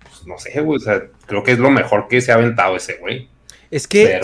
pues, 0.01 0.25
no 0.25 0.39
sé, 0.39 0.59
güey, 0.61 0.77
o 0.77 0.79
sea, 0.79 1.03
creo 1.27 1.43
que 1.43 1.51
es 1.51 1.59
lo 1.59 1.69
mejor 1.69 2.07
que 2.07 2.21
se 2.21 2.31
ha 2.31 2.35
aventado 2.35 2.75
ese 2.75 2.95
güey. 2.95 3.29
Es 3.69 3.87
que 3.87 4.19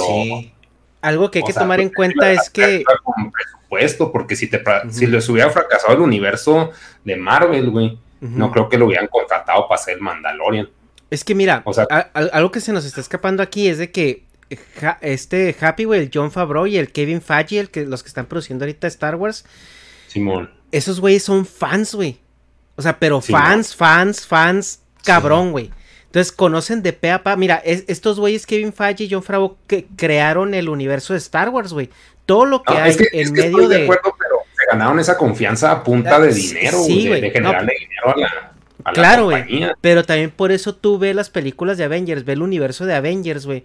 algo 1.02 1.30
que 1.30 1.40
hay 1.40 1.46
que 1.46 1.54
tomar 1.54 1.80
en 1.82 1.90
pues, 1.90 1.96
cuenta 1.96 2.32
es 2.32 2.50
que... 2.50 2.84
Con 3.04 3.32
presupuesto, 3.32 4.12
porque 4.12 4.36
si, 4.36 4.48
te, 4.48 4.64
si 4.90 5.06
les 5.06 5.28
hubiera 5.30 5.50
fracasado 5.50 5.94
el 5.94 6.00
universo 6.00 6.72
de 7.04 7.16
Marvel, 7.16 7.70
güey, 7.70 8.00
no 8.22 8.52
creo 8.52 8.70
que 8.70 8.78
lo 8.78 8.88
hubieran 8.88 9.08
contratado 9.08 9.68
para 9.68 9.80
ser 9.80 9.96
el 9.96 10.02
Mandalorian. 10.02 10.70
Es 11.12 11.24
que 11.24 11.36
mira, 11.36 11.62
o 11.66 11.74
sea, 11.74 11.86
algo 12.14 12.52
que 12.52 12.62
se 12.62 12.74
nos 12.74 12.86
está 12.86 13.02
escapando 13.02 13.44
aquí 13.44 13.68
es 13.68 13.78
de 13.78 13.92
que 13.92 14.24
este 15.02 15.56
Happy, 15.60 15.84
güey, 15.84 16.02
el 16.02 16.12
John 16.14 16.32
Favreau 16.32 16.68
y 16.68 16.78
el 16.78 16.92
Kevin 16.92 17.22
Feige, 17.22 17.60
el 17.60 17.70
que, 17.70 17.86
los 17.86 18.04
que 18.04 18.08
están 18.08 18.26
produciendo 18.26 18.66
ahorita 18.66 18.88
Star 18.88 19.16
Wars. 19.16 19.46
Simón. 20.08 20.52
Esos 20.72 21.00
güeyes 21.00 21.24
son 21.24 21.46
fans, 21.46 21.96
güey. 21.96 22.20
O 22.76 22.82
sea, 22.82 23.00
pero 23.00 23.22
fans, 23.22 23.76
fans, 23.76 24.26
fans, 24.26 24.82
cabrón, 25.04 25.52
güey. 25.52 25.72
Entonces 26.06 26.32
conocen 26.32 26.82
de 26.82 26.94
pe 26.94 27.12
a 27.12 27.24
pa. 27.24 27.36
Mira, 27.36 27.62
estos 27.66 28.20
güeyes, 28.20 28.46
Kevin 28.46 28.74
Feige 28.74 29.06
y 29.06 29.10
John 29.10 29.24
Favreau, 29.24 29.58
que 29.68 29.86
crearon 29.96 30.54
el 30.54 30.70
universo 30.70 31.14
de 31.14 31.20
Star 31.20 31.50
Wars, 31.50 31.74
güey. 31.74 31.90
Todo 32.26 32.46
lo 32.46 32.64
que 32.64 32.74
hay 32.74 32.96
en 33.12 33.34
medio 33.34 33.68
de. 33.68 33.80
pero 33.88 34.38
se 34.58 34.66
ganaron 34.72 35.00
esa 35.00 35.18
confianza 35.18 35.72
a 35.72 35.84
punta 35.84 36.20
de 36.20 36.34
dinero, 36.34 36.84
sí, 36.84 37.08
güey. 37.08 37.22
De, 37.22 37.32
generarle 37.32 37.74
dinero 37.80 38.16
a 38.16 38.18
la. 38.18 38.94
claro, 38.94 39.26
güey. 39.26 39.46
Pero 39.82 40.04
también 40.04 40.32
por 40.32 40.52
eso 40.52 40.76
tú 40.76 40.98
ves 40.98 41.16
las 41.16 41.30
películas 41.30 41.78
de 41.78 41.84
Avengers, 41.84 42.26
ves 42.26 42.34
el 42.34 42.42
universo 42.42 42.86
de 42.86 42.96
Avengers, 42.96 43.46
güey 43.46 43.64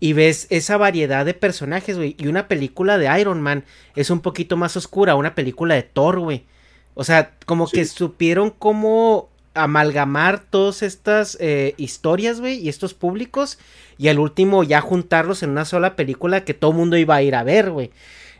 y 0.00 0.14
ves 0.14 0.46
esa 0.48 0.78
variedad 0.78 1.26
de 1.26 1.34
personajes, 1.34 1.96
güey. 1.96 2.16
Y 2.18 2.26
una 2.26 2.48
película 2.48 2.96
de 2.98 3.20
Iron 3.20 3.42
Man 3.42 3.64
es 3.94 4.10
un 4.10 4.20
poquito 4.20 4.56
más 4.56 4.76
oscura, 4.76 5.14
una 5.14 5.34
película 5.34 5.74
de 5.74 5.82
Thor, 5.82 6.18
güey. 6.18 6.46
O 6.94 7.04
sea, 7.04 7.32
como 7.46 7.68
que 7.68 7.84
supieron 7.84 8.50
cómo 8.50 9.28
amalgamar 9.54 10.40
todas 10.40 10.82
estas 10.82 11.36
eh, 11.40 11.74
historias, 11.76 12.40
güey, 12.40 12.58
y 12.58 12.68
estos 12.68 12.94
públicos, 12.94 13.58
y 13.98 14.08
al 14.08 14.18
último 14.18 14.64
ya 14.64 14.80
juntarlos 14.80 15.42
en 15.42 15.50
una 15.50 15.64
sola 15.64 15.96
película 15.96 16.44
que 16.44 16.54
todo 16.54 16.72
mundo 16.72 16.96
iba 16.96 17.16
a 17.16 17.22
ir 17.22 17.34
a 17.34 17.42
ver, 17.42 17.70
güey. 17.70 17.90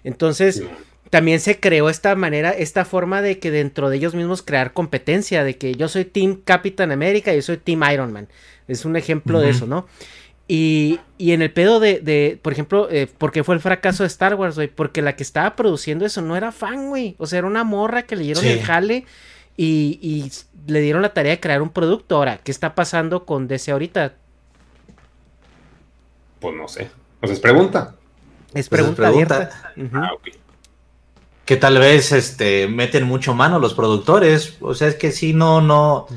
Entonces, 0.02 0.62
también 1.10 1.40
se 1.40 1.58
creó 1.58 1.90
esta 1.90 2.14
manera, 2.14 2.50
esta 2.50 2.84
forma 2.84 3.20
de 3.20 3.38
que 3.38 3.50
dentro 3.50 3.90
de 3.90 3.96
ellos 3.96 4.14
mismos 4.14 4.42
crear 4.42 4.72
competencia, 4.72 5.44
de 5.44 5.56
que 5.56 5.74
yo 5.74 5.88
soy 5.88 6.04
Team 6.04 6.40
Capitán 6.44 6.92
América 6.92 7.32
y 7.32 7.36
yo 7.36 7.42
soy 7.42 7.58
Team 7.58 7.82
Iron 7.92 8.12
Man. 8.12 8.28
Es 8.68 8.84
un 8.84 8.94
ejemplo 8.94 9.40
de 9.40 9.50
eso, 9.50 9.66
¿no? 9.66 9.88
Y, 10.52 10.98
y 11.16 11.30
en 11.30 11.42
el 11.42 11.52
pedo 11.52 11.78
de, 11.78 12.00
de 12.00 12.36
por 12.42 12.52
ejemplo, 12.52 12.88
eh, 12.90 13.08
porque 13.18 13.44
fue 13.44 13.54
el 13.54 13.60
fracaso 13.60 14.02
de 14.02 14.08
Star 14.08 14.34
Wars, 14.34 14.56
güey, 14.56 14.66
porque 14.66 15.00
la 15.00 15.14
que 15.14 15.22
estaba 15.22 15.54
produciendo 15.54 16.04
eso 16.04 16.22
no 16.22 16.36
era 16.36 16.50
fan, 16.50 16.88
güey. 16.88 17.14
O 17.18 17.26
sea, 17.26 17.38
era 17.38 17.46
una 17.46 17.62
morra 17.62 18.02
que 18.02 18.16
le 18.16 18.24
dieron 18.24 18.44
el 18.44 18.60
jale 18.60 19.06
y, 19.56 20.00
y, 20.02 20.32
le 20.66 20.80
dieron 20.80 21.02
la 21.02 21.14
tarea 21.14 21.30
de 21.30 21.38
crear 21.38 21.62
un 21.62 21.70
producto. 21.70 22.16
Ahora, 22.16 22.38
¿qué 22.38 22.50
está 22.50 22.74
pasando 22.74 23.26
con 23.26 23.46
DC 23.46 23.70
ahorita? 23.70 24.14
Pues 26.40 26.56
no 26.56 26.66
sé. 26.66 26.90
Pues 27.20 27.30
es 27.30 27.38
pregunta. 27.38 27.94
Es 28.52 28.68
pregunta, 28.68 29.06
abierta. 29.06 29.72
Ah, 29.92 30.10
que 31.44 31.56
tal 31.56 31.78
vez 31.78 32.10
este 32.10 32.66
meten 32.66 33.04
mucho 33.04 33.34
mano 33.34 33.60
los 33.60 33.74
productores. 33.74 34.56
O 34.60 34.74
sea, 34.74 34.88
es 34.88 34.96
que 34.96 35.12
si 35.12 35.32
no, 35.32 35.60
no. 35.60 36.08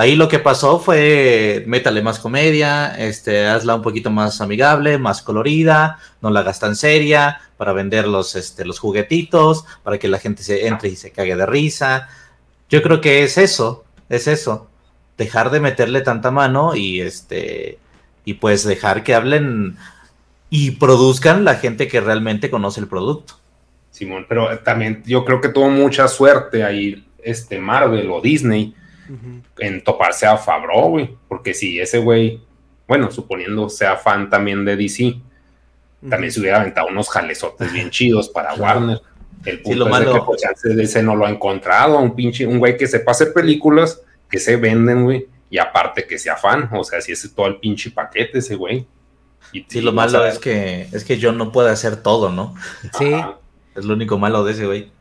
Ahí 0.00 0.16
lo 0.16 0.28
que 0.28 0.38
pasó 0.38 0.78
fue, 0.78 1.62
métale 1.66 2.00
más 2.00 2.18
comedia, 2.18 2.94
este, 2.96 3.46
hazla 3.46 3.74
un 3.74 3.82
poquito 3.82 4.10
más 4.10 4.40
amigable, 4.40 4.96
más 4.96 5.20
colorida, 5.20 5.98
no 6.22 6.30
la 6.30 6.40
hagas 6.40 6.58
tan 6.58 6.74
seria, 6.74 7.42
para 7.58 7.74
vender 7.74 8.08
los, 8.08 8.34
este, 8.34 8.64
los 8.64 8.78
juguetitos, 8.78 9.66
para 9.82 9.98
que 9.98 10.08
la 10.08 10.18
gente 10.18 10.42
se 10.42 10.66
entre 10.66 10.88
y 10.88 10.96
se 10.96 11.10
cague 11.10 11.36
de 11.36 11.44
risa. 11.44 12.08
Yo 12.70 12.80
creo 12.80 13.02
que 13.02 13.24
es 13.24 13.36
eso, 13.36 13.84
es 14.08 14.26
eso. 14.26 14.70
Dejar 15.18 15.50
de 15.50 15.60
meterle 15.60 16.00
tanta 16.00 16.30
mano 16.30 16.74
y 16.74 17.02
este, 17.02 17.78
y 18.24 18.32
pues 18.32 18.64
dejar 18.64 19.04
que 19.04 19.14
hablen 19.14 19.76
y 20.48 20.70
produzcan 20.70 21.44
la 21.44 21.56
gente 21.56 21.88
que 21.88 22.00
realmente 22.00 22.48
conoce 22.48 22.80
el 22.80 22.88
producto. 22.88 23.34
Simón, 23.90 24.24
pero 24.26 24.60
también 24.60 25.02
yo 25.04 25.26
creo 25.26 25.42
que 25.42 25.50
tuvo 25.50 25.68
mucha 25.68 26.08
suerte 26.08 26.64
ahí 26.64 27.06
este 27.22 27.58
Marvel 27.58 28.10
o 28.10 28.22
Disney 28.22 28.74
en 29.58 29.84
toparse 29.84 30.26
a 30.26 30.36
Favreau, 30.36 30.90
güey. 30.90 31.16
Porque 31.28 31.54
si 31.54 31.80
ese 31.80 31.98
güey, 31.98 32.40
bueno, 32.86 33.10
suponiendo 33.10 33.68
sea 33.68 33.96
fan 33.96 34.30
también 34.30 34.64
de 34.64 34.76
DC, 34.76 35.16
también 36.08 36.32
se 36.32 36.40
hubiera 36.40 36.60
aventado 36.60 36.88
unos 36.88 37.08
jalezotes 37.10 37.72
bien 37.72 37.90
chidos 37.90 38.28
para 38.28 38.54
Warner. 38.56 39.00
El 39.44 39.62
punto 39.62 39.96
es 39.96 40.06
que 40.06 40.20
pues, 40.20 40.42
ese 40.64 41.02
no 41.02 41.16
lo 41.16 41.26
ha 41.26 41.30
encontrado, 41.30 41.98
un 41.98 42.14
pinche, 42.14 42.46
un 42.46 42.58
güey 42.58 42.76
que 42.76 42.86
sepa 42.86 43.12
hacer 43.12 43.32
películas, 43.32 44.02
que 44.28 44.38
se 44.38 44.56
venden, 44.56 45.04
güey, 45.04 45.26
y 45.48 45.58
aparte 45.58 46.06
que 46.06 46.18
sea 46.18 46.36
fan, 46.36 46.68
o 46.72 46.84
sea, 46.84 47.00
si 47.00 47.12
es 47.12 47.34
todo 47.34 47.46
el 47.46 47.56
pinche 47.56 47.90
paquete 47.90 48.38
ese 48.38 48.54
güey. 48.54 48.86
Y, 49.52 49.64
sí, 49.66 49.80
lo 49.80 49.92
malo 49.92 50.24
es 50.26 50.38
que 50.38 50.88
es 50.92 51.04
que 51.04 51.18
yo 51.18 51.32
no 51.32 51.52
puedo 51.52 51.68
hacer 51.68 51.96
todo, 51.96 52.30
¿no? 52.30 52.54
Sí. 52.98 53.12
Es 53.74 53.84
lo 53.84 53.94
único 53.94 54.18
malo 54.18 54.44
de 54.44 54.52
ese 54.52 54.66
güey. 54.66 54.92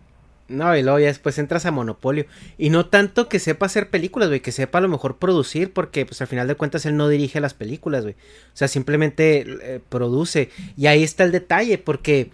No, 0.50 0.76
y 0.76 0.82
luego 0.82 0.98
ya 0.98 1.06
después 1.06 1.38
entras 1.38 1.68
a 1.68 1.72
Monopolio. 1.72 2.26
Y 2.58 2.72
no 2.72 2.88
tanto 2.88 3.30
que 3.30 3.38
sepa 3.38 3.68
hacer 3.68 3.90
películas, 3.90 4.30
güey, 4.30 4.42
que 4.42 4.52
sepa 4.52 4.80
a 4.80 4.82
lo 4.82 4.88
mejor 4.88 5.18
producir, 5.18 5.72
porque 5.72 6.06
pues 6.08 6.20
al 6.22 6.28
final 6.28 6.48
de 6.48 6.56
cuentas 6.56 6.88
él 6.88 6.98
no 6.98 7.08
dirige 7.08 7.40
las 7.40 7.54
películas, 7.54 8.02
güey. 8.02 8.16
O 8.16 8.58
sea, 8.58 8.68
simplemente 8.68 9.46
eh, 9.48 9.80
produce. 9.88 10.50
Y 10.76 10.88
ahí 10.88 11.04
está 11.04 11.24
el 11.24 11.32
detalle, 11.32 11.78
porque, 11.78 12.32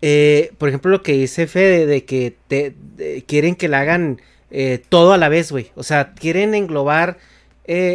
eh, 0.00 0.52
por 0.56 0.70
ejemplo, 0.70 0.90
lo 0.90 1.02
que 1.02 1.12
dice 1.12 1.46
Fede, 1.46 1.84
de 1.84 2.06
que 2.06 2.34
te, 2.48 2.74
quieren 3.26 3.54
que 3.54 3.68
le 3.68 3.76
hagan 3.76 4.22
eh, 4.50 4.82
todo 4.88 5.12
a 5.12 5.18
la 5.18 5.28
vez, 5.28 5.52
güey. 5.52 5.72
O 5.74 5.82
sea, 5.82 6.14
quieren 6.14 6.54
englobar 6.54 7.18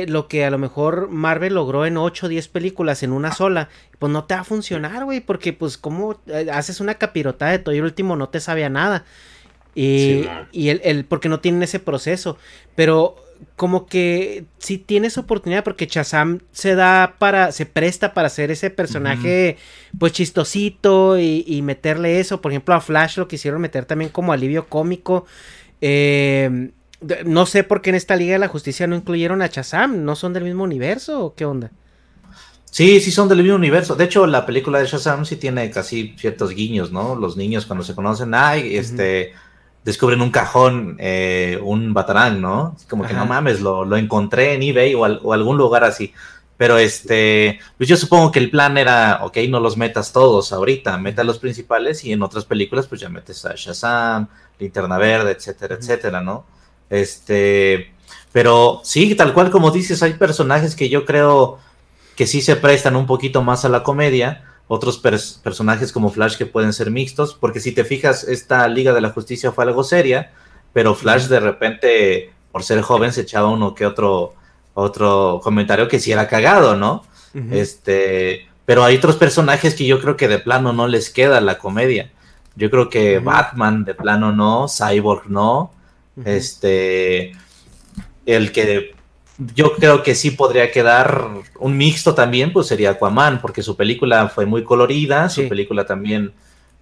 lo 0.07 0.27
que 0.27 0.45
a 0.45 0.49
lo 0.49 0.57
mejor 0.57 1.09
Marvel 1.09 1.53
logró 1.53 1.85
en 1.85 1.97
8 1.97 2.25
o 2.25 2.29
10 2.29 2.47
películas 2.47 3.03
en 3.03 3.11
una 3.11 3.31
sola. 3.33 3.69
Pues 3.99 4.11
no 4.11 4.23
te 4.25 4.35
va 4.35 4.41
a 4.41 4.43
funcionar, 4.43 5.03
güey, 5.03 5.19
porque 5.19 5.51
pues 5.51 5.77
como 5.77 6.19
haces 6.51 6.79
una 6.79 6.95
capirotada 6.95 7.51
de 7.51 7.59
todo 7.59 7.75
y 7.75 7.79
el 7.79 7.83
último 7.83 8.15
no 8.15 8.29
te 8.29 8.39
sabe 8.39 8.63
a 8.63 8.69
nada. 8.69 9.03
Y, 9.79 10.25
y 10.51 10.69
el, 10.69 10.81
el, 10.83 11.05
porque 11.05 11.29
no 11.29 11.39
tienen 11.39 11.61
ese 11.61 11.79
proceso. 11.79 12.37
Pero 12.73 13.15
como 13.55 13.85
que 13.85 14.45
si 14.57 14.79
tienes 14.79 15.19
oportunidad, 15.19 15.63
porque 15.63 15.85
Chazam 15.85 16.39
se 16.51 16.73
da 16.73 17.15
para, 17.19 17.51
se 17.51 17.67
presta 17.67 18.15
para 18.15 18.25
hacer 18.25 18.49
ese 18.49 18.71
personaje, 18.71 19.57
pues 19.99 20.13
chistosito 20.13 21.19
y, 21.19 21.61
meterle 21.61 22.19
eso. 22.19 22.41
Por 22.41 22.51
ejemplo, 22.51 22.73
a 22.73 22.81
Flash 22.81 23.17
lo 23.17 23.27
quisieron 23.27 23.61
meter 23.61 23.85
también 23.85 24.09
como 24.09 24.33
alivio 24.33 24.67
cómico. 24.67 25.27
Eh, 25.81 26.71
no 27.25 27.45
sé 27.45 27.63
por 27.63 27.83
qué 27.83 27.91
en 27.91 27.97
esta 27.97 28.15
Liga 28.15 28.33
de 28.33 28.39
la 28.39 28.47
Justicia 28.47 28.87
no 28.87 28.95
incluyeron 28.95 29.43
a 29.43 29.49
Chazam. 29.49 30.03
¿No 30.03 30.15
son 30.15 30.33
del 30.33 30.43
mismo 30.43 30.63
universo 30.63 31.23
o 31.23 31.35
qué 31.35 31.45
onda? 31.45 31.71
Sí, 32.65 32.99
sí 32.99 33.11
son 33.11 33.29
del 33.29 33.43
mismo 33.43 33.55
universo. 33.55 33.95
De 33.95 34.05
hecho, 34.05 34.25
la 34.25 34.45
película 34.45 34.79
de 34.79 34.87
Shazam 34.87 35.25
sí 35.25 35.35
tiene 35.35 35.69
casi 35.69 36.15
ciertos 36.17 36.51
guiños, 36.51 36.91
¿no? 36.91 37.15
Los 37.15 37.37
niños 37.37 37.65
cuando 37.65 37.83
se 37.83 37.95
conocen, 37.95 38.33
ay, 38.33 38.75
este 38.75 39.33
descubren 39.87 40.21
un 40.21 40.31
cajón, 40.31 40.97
eh, 40.99 41.57
un 41.63 41.93
batarán, 41.93 42.41
¿no? 42.41 42.75
Como 42.89 43.07
que 43.07 43.13
no 43.13 43.25
mames, 43.25 43.61
lo, 43.61 43.85
lo, 43.85 43.95
encontré 43.95 44.53
en 44.53 44.61
eBay 44.61 44.93
o, 44.95 44.99
o, 44.99 45.31
algún 45.31 45.55
lugar 45.55 45.85
así. 45.85 46.13
Pero 46.57 46.77
este, 46.77 47.57
pues 47.77 47.87
yo 47.87 47.95
supongo 47.95 48.29
que 48.29 48.39
el 48.39 48.49
plan 48.49 48.77
era, 48.77 49.21
ok, 49.23 49.37
no 49.47 49.61
los 49.61 49.77
metas 49.77 50.11
todos 50.11 50.51
ahorita, 50.51 50.97
meta 50.97 51.23
los 51.23 51.39
principales 51.39 52.03
y 52.03 52.11
en 52.11 52.21
otras 52.21 52.43
películas 52.43 52.85
pues 52.87 52.99
ya 52.99 53.07
metes 53.07 53.45
a 53.45 53.53
Shazam, 53.55 54.27
Linterna 54.59 54.97
Verde, 54.97 55.31
etcétera, 55.31 55.75
etcétera, 55.75 56.19
¿no? 56.19 56.45
Este, 56.89 57.93
pero 58.33 58.81
sí, 58.83 59.15
tal 59.15 59.33
cual 59.33 59.49
como 59.51 59.71
dices, 59.71 60.03
hay 60.03 60.15
personajes 60.15 60.75
que 60.75 60.89
yo 60.89 61.05
creo 61.05 61.59
que 62.17 62.27
sí 62.27 62.41
se 62.41 62.57
prestan 62.57 62.97
un 62.97 63.05
poquito 63.05 63.41
más 63.41 63.63
a 63.63 63.69
la 63.69 63.83
comedia, 63.83 64.43
otros 64.67 64.97
personajes 64.97 65.91
como 65.91 66.09
Flash 66.09 66.35
que 66.35 66.45
pueden 66.45 66.73
ser 66.73 66.91
mixtos, 66.91 67.33
porque 67.33 67.59
si 67.59 67.71
te 67.71 67.85
fijas, 67.85 68.23
esta 68.25 68.67
Liga 68.67 68.93
de 68.93 69.01
la 69.01 69.11
Justicia 69.11 69.51
fue 69.51 69.63
algo 69.63 69.83
seria, 69.83 70.31
pero 70.73 70.93
Flash 70.93 71.27
de 71.27 71.39
repente, 71.39 72.33
por 72.51 72.63
ser 72.63 72.81
joven, 72.81 73.13
se 73.13 73.21
echaba 73.21 73.49
uno 73.49 73.73
que 73.73 73.85
otro, 73.85 74.33
otro 74.73 75.39
comentario 75.41 75.87
que 75.87 75.99
sí 75.99 76.11
era 76.11 76.27
cagado, 76.27 76.75
¿no? 76.75 77.05
Este, 77.51 78.47
pero 78.65 78.83
hay 78.83 78.97
otros 78.97 79.15
personajes 79.15 79.75
que 79.75 79.85
yo 79.85 80.01
creo 80.01 80.17
que 80.17 80.27
de 80.27 80.39
plano 80.39 80.73
no 80.73 80.87
les 80.87 81.09
queda 81.11 81.39
la 81.39 81.59
comedia. 81.59 82.11
Yo 82.55 82.71
creo 82.71 82.89
que 82.89 83.19
Batman 83.19 83.85
de 83.85 83.93
plano 83.93 84.33
no, 84.33 84.67
Cyborg 84.67 85.29
no, 85.29 85.71
este, 86.25 87.33
el 88.25 88.51
que 88.51 88.95
yo 89.55 89.73
creo 89.75 90.01
que 90.01 90.15
sí 90.15 90.31
podría 90.31 90.71
quedar 90.71 91.27
un 91.59 91.77
mixto 91.77 92.15
también, 92.15 92.51
pues 92.51 92.67
sería 92.67 92.91
Aquaman, 92.91 93.39
porque 93.41 93.61
su 93.61 93.75
película 93.75 94.29
fue 94.29 94.45
muy 94.45 94.63
colorida, 94.63 95.29
su 95.29 95.47
película 95.47 95.85
también 95.85 96.33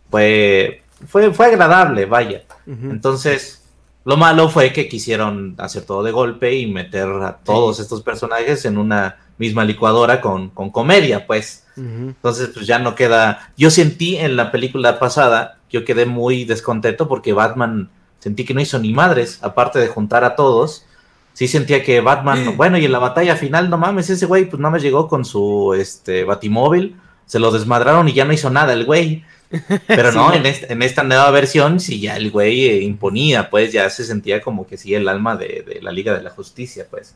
fue, 0.10 0.82
fue, 1.08 1.34
fue 1.34 1.48
agradable, 1.48 2.06
vaya. 2.06 2.44
Entonces, 2.66 3.62
Lo 4.06 4.18
malo 4.18 4.50
fue 4.50 4.72
que 4.72 4.88
quisieron 4.88 5.56
hacer 5.58 5.84
todo 5.84 6.04
de 6.04 6.12
golpe 6.12 6.56
y 6.56 6.68
meter 6.68 7.08
a 7.08 7.38
todos 7.44 7.80
estos 7.80 8.04
personajes 8.04 8.64
en 8.66 8.78
una 8.78 9.18
misma 9.40 9.66
licuadora 9.66 10.22
con, 10.22 10.50
con 10.52 10.70
comedia, 10.70 11.26
pues. 11.26 11.66
Entonces, 11.76 12.52
pues 12.54 12.68
ya 12.68 12.78
no 12.80 12.94
queda. 12.94 13.52
Yo 13.58 13.72
sentí 13.72 14.16
en 14.16 14.36
la 14.36 14.52
película 14.52 15.00
pasada, 15.00 15.58
yo 15.72 15.84
quedé 15.84 16.06
muy 16.06 16.46
descontento 16.46 17.08
porque 17.08 17.34
Batman 17.34 17.90
sentí 18.20 18.46
que 18.46 18.54
no 18.54 18.62
hizo 18.62 18.78
ni 18.78 18.94
madres, 18.94 19.40
aparte 19.42 19.80
de 19.80 19.88
juntar 19.88 20.24
a 20.24 20.36
todos. 20.36 20.86
Sí 21.36 21.50
sentía 21.50 21.84
que 21.84 22.00
Batman, 22.00 22.56
bueno, 22.56 22.78
y 22.78 22.86
en 22.86 22.94
la 22.94 23.00
batalla 23.00 23.36
final, 23.36 23.70
no 23.70 23.78
mames, 23.78 24.10
ese 24.10 24.26
güey, 24.26 24.46
pues 24.46 24.58
nada 24.58 24.72
más 24.72 24.82
llegó 24.82 25.10
con 25.10 25.26
su 25.26 25.76
este 25.78 26.24
batimóvil, 26.24 26.96
se 27.26 27.40
lo 27.40 27.52
desmadraron 27.52 28.08
y 28.08 28.14
ya 28.14 28.24
no 28.24 28.32
hizo 28.32 28.50
nada 28.50 28.72
el 28.72 28.86
güey. 28.86 29.26
Pero 29.86 30.12
no, 30.14 30.34
en, 30.34 30.46
esta, 30.46 31.04
nueva 31.04 31.30
versión, 31.32 31.82
si 31.82 32.00
ya 32.00 32.16
el 32.16 32.32
güey 32.32 32.70
eh, 32.70 32.82
imponía, 32.84 33.50
pues 33.50 33.74
ya 33.74 33.90
se 33.90 34.06
sentía 34.06 34.42
como 34.42 34.66
que 34.66 34.78
sí 34.78 34.96
el 34.96 35.10
alma 35.10 35.36
de, 35.36 35.80
la 35.82 35.92
Liga 35.92 36.14
de 36.14 36.24
la 36.24 36.30
Justicia, 36.30 36.88
pues. 36.90 37.16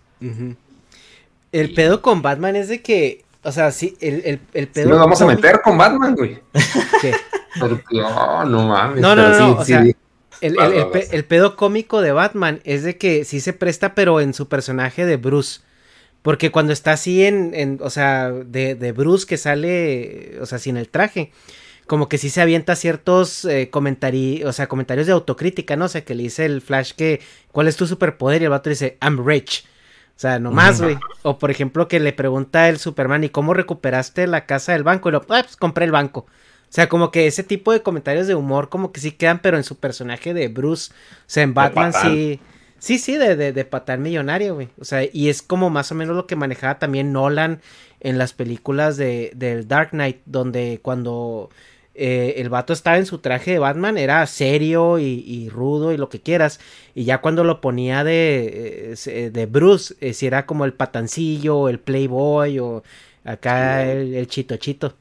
El 1.53 1.73
pedo 1.73 2.01
con 2.01 2.21
Batman 2.21 2.57
es 2.57 2.67
de 2.67 2.81
que, 2.81 3.23
o 3.43 3.53
sea, 3.53 3.71
sí, 3.71 3.95
el, 4.01 4.41
el, 4.53 4.67
pedo. 4.67 4.89
nos 4.89 4.99
vamos 4.99 5.21
a 5.21 5.27
meter 5.27 5.61
con 5.63 5.77
Batman, 5.77 6.13
güey. 6.13 6.39
¿Qué? 7.01 7.15
no, 7.91 8.43
no 8.43 8.67
mames. 8.67 8.99
No, 8.99 9.15
no, 9.15 9.29
no, 9.29 9.59
o 9.59 9.63
sea, 9.63 9.85
el, 10.41 11.25
pedo 11.25 11.55
cómico 11.55 12.01
de 12.01 12.11
Batman 12.11 12.61
es 12.63 12.83
de 12.83 12.97
que 12.97 13.25
sí 13.25 13.39
se 13.39 13.53
presta, 13.53 13.95
pero 13.95 14.21
en 14.21 14.33
su 14.33 14.47
personaje 14.47 15.05
de 15.05 15.17
Bruce. 15.17 15.61
Porque 16.21 16.51
cuando 16.51 16.73
está 16.73 16.91
así 16.93 17.23
en, 17.23 17.53
en 17.53 17.79
o 17.81 17.89
sea, 17.89 18.31
de, 18.31 18.75
de 18.75 18.91
Bruce 18.91 19.25
que 19.25 19.37
sale, 19.37 20.37
o 20.41 20.45
sea, 20.45 20.59
sin 20.59 20.77
el 20.77 20.89
traje 20.89 21.31
como 21.89 22.07
que 22.07 22.19
sí 22.19 22.29
se 22.29 22.39
avienta 22.39 22.75
ciertos 22.75 23.43
eh, 23.45 23.69
comentarios, 23.71 24.47
o 24.47 24.53
sea, 24.53 24.67
comentarios 24.67 25.07
de 25.07 25.13
autocrítica, 25.13 25.75
¿no? 25.75 25.85
O 25.85 25.87
sea, 25.87 26.05
que 26.05 26.13
le 26.13 26.23
dice 26.23 26.45
el 26.45 26.61
Flash 26.61 26.93
que, 26.93 27.19
¿cuál 27.51 27.67
es 27.67 27.75
tu 27.75 27.87
superpoder? 27.87 28.41
Y 28.41 28.45
el 28.45 28.51
vato 28.51 28.69
dice, 28.69 28.97
I'm 29.01 29.25
rich. 29.25 29.65
O 30.15 30.19
sea, 30.19 30.37
nomás, 30.37 30.81
güey. 30.81 30.97
O 31.23 31.39
por 31.39 31.49
ejemplo, 31.49 31.87
que 31.87 31.99
le 31.99 32.13
pregunta 32.13 32.69
el 32.69 32.77
Superman, 32.77 33.23
¿y 33.23 33.29
cómo 33.29 33.55
recuperaste 33.55 34.27
la 34.27 34.45
casa 34.45 34.73
del 34.73 34.83
banco? 34.83 35.09
Y 35.09 35.13
lo, 35.13 35.25
ah, 35.29 35.41
pues 35.43 35.57
compré 35.57 35.85
el 35.85 35.91
banco. 35.91 36.27
O 36.69 36.71
sea, 36.71 36.87
como 36.87 37.09
que 37.09 37.25
ese 37.25 37.43
tipo 37.43 37.71
de 37.73 37.81
comentarios 37.81 38.27
de 38.27 38.35
humor, 38.35 38.69
como 38.69 38.91
que 38.91 39.01
sí 39.01 39.11
quedan, 39.11 39.39
pero 39.39 39.57
en 39.57 39.63
su 39.63 39.77
personaje 39.77 40.35
de 40.35 40.49
Bruce. 40.49 40.91
O 40.91 41.23
sea, 41.25 41.43
en 41.43 41.53
Batman 41.55 41.93
sí. 41.93 42.39
Sí, 42.79 42.97
sí, 42.97 43.17
de, 43.17 43.35
de, 43.35 43.51
de 43.51 43.65
patán 43.65 44.01
millonario, 44.01 44.55
güey. 44.55 44.69
O 44.79 44.85
sea, 44.85 45.03
y 45.11 45.29
es 45.29 45.41
como 45.41 45.69
más 45.69 45.91
o 45.91 45.95
menos 45.95 46.15
lo 46.15 46.27
que 46.27 46.37
manejaba 46.37 46.79
también 46.79 47.11
Nolan 47.11 47.59
en 47.99 48.17
las 48.17 48.33
películas 48.33 48.95
de, 48.95 49.31
del 49.35 49.67
Dark 49.67 49.89
Knight, 49.89 50.19
donde 50.25 50.79
cuando 50.81 51.49
eh, 51.93 52.35
el 52.37 52.49
vato 52.49 52.71
estaba 52.71 52.97
en 52.97 53.05
su 53.05 53.17
traje 53.17 53.51
de 53.51 53.59
Batman, 53.59 53.97
era 53.97 54.25
serio 54.27 54.99
y, 54.99 55.49
rudo 55.49 55.91
y 55.91 55.97
lo 55.97 56.07
que 56.07 56.21
quieras. 56.21 56.61
Y 56.95 57.03
ya 57.03 57.19
cuando 57.19 57.43
lo 57.43 57.59
ponía 57.59 58.05
de, 58.05 58.95
eh, 59.05 59.29
de 59.29 59.45
Bruce, 59.45 59.95
eh, 59.99 60.13
si 60.13 60.25
era 60.25 60.45
como 60.45 60.63
el 60.63 60.73
patancillo, 60.73 61.67
el 61.67 61.79
playboy 61.79 62.59
o 62.59 62.83
acá 63.25 63.91
el, 63.91 64.13
el 64.15 64.27
chito 64.27 64.55
chito. 64.55 64.95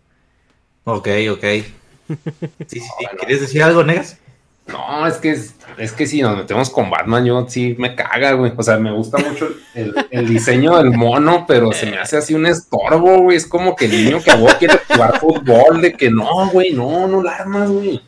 Ok, 0.88 1.08
ok. 1.30 1.44
Sí, 2.66 2.80
sí, 2.80 2.88
¿Quieres 3.18 3.42
decir 3.42 3.62
algo, 3.62 3.84
Negas? 3.84 4.16
No, 4.66 5.06
es 5.06 5.16
que 5.16 5.32
es, 5.32 5.92
que 5.92 6.06
si 6.06 6.22
nos 6.22 6.34
metemos 6.34 6.70
con 6.70 6.88
Batman, 6.88 7.26
yo 7.26 7.46
sí 7.46 7.76
me 7.78 7.94
caga, 7.94 8.32
güey. 8.32 8.52
O 8.56 8.62
sea, 8.62 8.78
me 8.78 8.90
gusta 8.92 9.18
mucho 9.18 9.50
el, 9.74 10.28
diseño 10.28 10.78
del 10.78 10.92
mono, 10.92 11.44
pero 11.46 11.72
se 11.72 11.90
me 11.90 11.98
hace 11.98 12.16
así 12.16 12.32
un 12.32 12.46
estorbo, 12.46 13.18
güey. 13.18 13.36
Es 13.36 13.46
como 13.46 13.76
que 13.76 13.84
el 13.84 13.90
niño 13.90 14.22
que 14.22 14.30
a 14.30 14.36
vos 14.36 14.54
quiere 14.54 14.78
jugar 14.88 15.20
fútbol, 15.20 15.82
de 15.82 15.92
que 15.92 16.10
no, 16.10 16.48
güey, 16.50 16.72
no, 16.72 17.06
no 17.06 17.22
la 17.22 17.36
armas, 17.36 17.68
güey. 17.68 18.00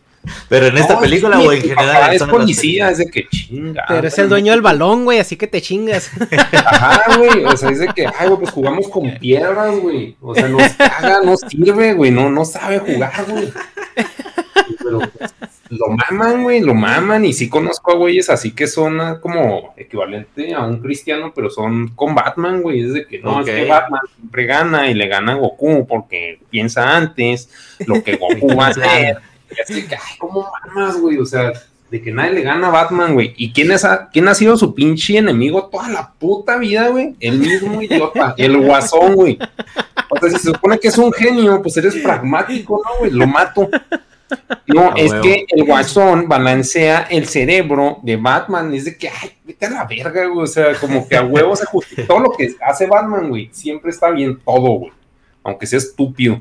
Pero 0.48 0.66
en 0.66 0.76
esta 0.76 0.98
película, 0.98 1.38
güey, 1.38 1.60
en 1.60 1.68
general. 1.76 2.14
Es 2.14 2.22
policía, 2.24 2.90
es 2.90 2.98
de 2.98 3.06
que 3.06 3.28
chinga. 3.28 3.84
Pero 3.88 4.08
es 4.08 4.18
el 4.18 4.28
dueño 4.28 4.52
del 4.52 4.60
balón, 4.60 5.04
güey, 5.04 5.18
así 5.18 5.36
que 5.36 5.46
te 5.46 5.62
chingas. 5.62 6.10
Ajá, 6.52 7.16
güey. 7.16 7.44
O 7.44 7.56
sea, 7.56 7.70
es 7.70 7.78
de 7.78 7.88
que, 7.88 8.06
ay, 8.06 8.28
güey, 8.28 8.40
pues 8.40 8.50
jugamos 8.50 8.88
con 8.88 9.10
piedras, 9.18 9.78
güey. 9.78 10.16
O 10.20 10.34
sea, 10.34 10.48
nos 10.48 10.62
caga, 10.74 11.22
no 11.24 11.36
sirve, 11.36 11.94
güey. 11.94 12.10
No, 12.10 12.30
no 12.30 12.44
sabe 12.44 12.78
jugar, 12.80 13.24
güey. 13.28 13.52
Pero 14.82 15.00
pues, 15.00 15.32
lo 15.70 15.86
maman, 15.88 16.42
güey, 16.42 16.60
lo 16.60 16.74
maman. 16.74 17.24
Y 17.24 17.32
sí 17.32 17.48
conozco 17.48 17.92
a 17.92 17.96
güeyes 17.96 18.28
así 18.28 18.52
que 18.52 18.66
son 18.66 19.00
ah, 19.00 19.20
como 19.20 19.72
equivalente 19.76 20.52
a 20.52 20.64
un 20.64 20.80
cristiano, 20.80 21.32
pero 21.34 21.48
son 21.48 21.88
con 21.88 22.14
Batman, 22.14 22.60
güey. 22.60 22.80
Es 22.84 22.92
de 22.92 23.06
que 23.06 23.20
no, 23.20 23.40
es 23.40 23.46
que 23.46 23.64
Batman 23.66 24.02
siempre 24.16 24.44
gana 24.44 24.90
y 24.90 24.94
le 24.94 25.08
gana 25.08 25.32
a 25.32 25.36
Goku 25.36 25.86
porque 25.86 26.40
piensa 26.50 26.96
antes 26.96 27.48
lo 27.86 28.02
que 28.02 28.16
Goku 28.16 28.54
va 28.54 28.66
a 28.66 28.70
hacer. 28.70 29.18
Así 29.62 29.86
que, 29.86 29.94
ay, 29.94 30.18
¿cómo 30.18 30.50
mamas, 30.66 30.96
güey? 30.98 31.18
O 31.18 31.24
sea, 31.24 31.52
de 31.90 32.00
que 32.00 32.12
nadie 32.12 32.32
le 32.32 32.42
gana 32.42 32.68
a 32.68 32.70
Batman, 32.70 33.14
güey. 33.14 33.34
¿Y 33.36 33.52
quién, 33.52 33.72
es 33.72 33.86
quién 34.12 34.28
ha 34.28 34.34
sido 34.34 34.56
su 34.56 34.74
pinche 34.74 35.18
enemigo 35.18 35.66
toda 35.66 35.88
la 35.88 36.12
puta 36.12 36.56
vida, 36.56 36.88
güey? 36.88 37.16
El 37.18 37.38
mismo 37.38 37.82
idiota, 37.82 38.34
el 38.38 38.58
guasón, 38.58 39.14
güey. 39.14 39.38
O 40.08 40.18
sea, 40.18 40.30
si 40.30 40.36
se 40.36 40.52
supone 40.52 40.78
que 40.78 40.88
es 40.88 40.98
un 40.98 41.12
genio, 41.12 41.60
pues 41.62 41.76
eres 41.76 41.96
pragmático, 41.96 42.80
¿no, 42.84 42.98
güey? 43.00 43.10
Lo 43.10 43.26
mato. 43.26 43.68
No, 44.66 44.94
es 44.96 45.12
que 45.14 45.44
el 45.48 45.64
guasón 45.64 46.28
balancea 46.28 47.08
el 47.10 47.26
cerebro 47.26 47.98
de 48.02 48.16
Batman. 48.16 48.72
Es 48.72 48.84
de 48.84 48.96
que, 48.96 49.08
ay, 49.08 49.32
vete 49.44 49.66
a 49.66 49.70
la 49.70 49.84
verga, 49.84 50.26
güey. 50.26 50.44
O 50.44 50.46
sea, 50.46 50.74
como 50.76 51.08
que 51.08 51.16
a 51.16 51.24
huevo 51.24 51.56
se 51.56 51.66
justifica. 51.66 52.06
Todo 52.06 52.20
lo 52.20 52.30
que 52.30 52.54
hace 52.64 52.86
Batman, 52.86 53.28
güey, 53.28 53.50
siempre 53.52 53.90
está 53.90 54.10
bien 54.10 54.38
todo, 54.44 54.70
güey. 54.70 54.92
Aunque 55.42 55.66
sea 55.66 55.78
estúpido. 55.78 56.40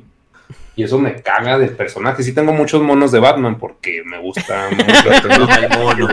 Y 0.80 0.84
eso 0.84 0.98
me 0.98 1.22
caga 1.22 1.60
del 1.60 1.72
personaje. 1.72 2.24
Sí 2.24 2.34
tengo 2.34 2.54
muchos 2.54 2.82
monos 2.82 3.12
de 3.12 3.20
Batman 3.20 3.58
porque 3.58 4.02
me 4.06 4.18
gusta 4.20 4.70
mucho 4.70 5.12
el 5.62 5.70
mono. 5.78 6.08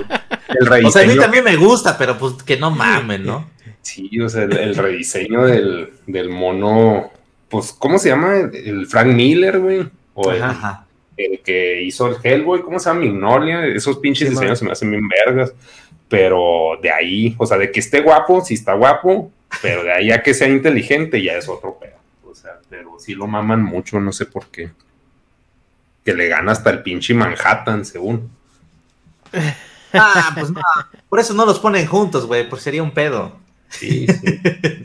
El 0.48 0.84
O 0.86 0.90
sea, 0.90 1.02
a 1.02 1.06
mí 1.06 1.16
también 1.16 1.44
me 1.44 1.54
gusta, 1.54 1.96
pero 1.96 2.18
pues 2.18 2.42
que 2.42 2.56
no 2.56 2.70
mamen, 2.72 3.24
¿no? 3.24 3.48
Sí, 3.82 4.20
o 4.20 4.28
sea, 4.28 4.42
el, 4.42 4.74
rediseño 4.74 5.44
del, 5.44 5.90
del, 6.08 6.28
mono, 6.28 7.12
pues, 7.48 7.72
¿cómo 7.78 7.98
se 7.98 8.08
llama? 8.08 8.34
El 8.52 8.86
Frank 8.88 9.06
Miller, 9.06 9.60
güey. 9.60 9.88
O 10.14 10.32
el, 10.32 10.42
Ajá 10.42 10.86
el 11.16 11.40
que 11.40 11.82
hizo 11.82 12.08
el 12.08 12.16
Hellboy, 12.22 12.62
¿cómo 12.62 12.78
se 12.78 12.90
llama? 12.90 13.00
Mignolia, 13.00 13.66
esos 13.66 13.98
pinches 13.98 14.30
diseños 14.30 14.58
se 14.58 14.64
me 14.64 14.72
hacen 14.72 14.90
bien 14.90 15.08
vergas, 15.08 15.54
pero 16.08 16.78
de 16.82 16.90
ahí, 16.90 17.34
o 17.38 17.46
sea, 17.46 17.56
de 17.56 17.70
que 17.70 17.80
esté 17.80 18.00
guapo, 18.00 18.44
sí 18.44 18.54
está 18.54 18.74
guapo, 18.74 19.30
pero 19.62 19.82
de 19.82 19.92
ahí 19.92 20.10
a 20.10 20.22
que 20.22 20.34
sea 20.34 20.48
inteligente 20.48 21.22
ya 21.22 21.32
es 21.32 21.48
otro 21.48 21.78
pedo, 21.78 21.96
pero 22.68 22.98
sí 22.98 23.14
lo 23.14 23.26
maman 23.26 23.62
mucho, 23.62 24.00
no 24.00 24.12
sé 24.12 24.26
por 24.26 24.46
qué, 24.46 24.70
que 26.04 26.14
le 26.14 26.28
gana 26.28 26.52
hasta 26.52 26.70
el 26.70 26.82
pinche 26.82 27.14
Manhattan, 27.14 27.84
según. 27.84 28.30
Ah, 29.98 30.32
pues 30.34 30.50
no, 30.50 30.60
por 31.08 31.20
eso 31.20 31.32
no 31.32 31.46
los 31.46 31.58
ponen 31.58 31.86
juntos, 31.86 32.26
güey, 32.26 32.46
porque 32.46 32.64
sería 32.64 32.82
un 32.82 32.90
pedo. 32.90 33.36
Sí, 33.70 34.06
sí. 34.06 34.40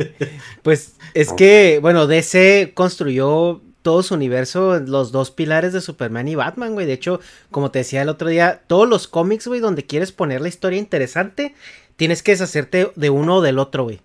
pues 0.63 0.94
es 1.13 1.34
que, 1.34 1.80
bueno, 1.82 2.08
DC 2.08 2.72
construyó 2.74 3.62
todo 3.82 4.04
su 4.04 4.13
universo, 4.13 4.80
los 4.80 5.12
dos 5.12 5.32
pilares 5.32 5.74
de 5.74 5.82
Superman 5.82 6.28
y 6.28 6.36
Batman, 6.36 6.74
güey. 6.74 6.86
De 6.86 6.94
hecho, 6.94 7.20
como 7.50 7.72
te 7.72 7.80
decía 7.80 8.02
el 8.02 8.10
otro 8.10 8.30
día, 8.30 8.62
todos 8.67 8.88
los 8.88 9.08
cómics, 9.08 9.48
güey, 9.48 9.60
donde 9.60 9.86
quieres 9.86 10.12
poner 10.12 10.41
la 10.41 10.50
historia 10.50 10.80
interesante, 10.80 11.56
tienes 11.96 12.24
que 12.24 12.32
deshacerte 12.32 12.91
de 12.96 13.10
uno 13.10 13.38
o 13.38 13.41
del 13.41 13.60
otro, 13.60 13.84
güey. 13.84 14.02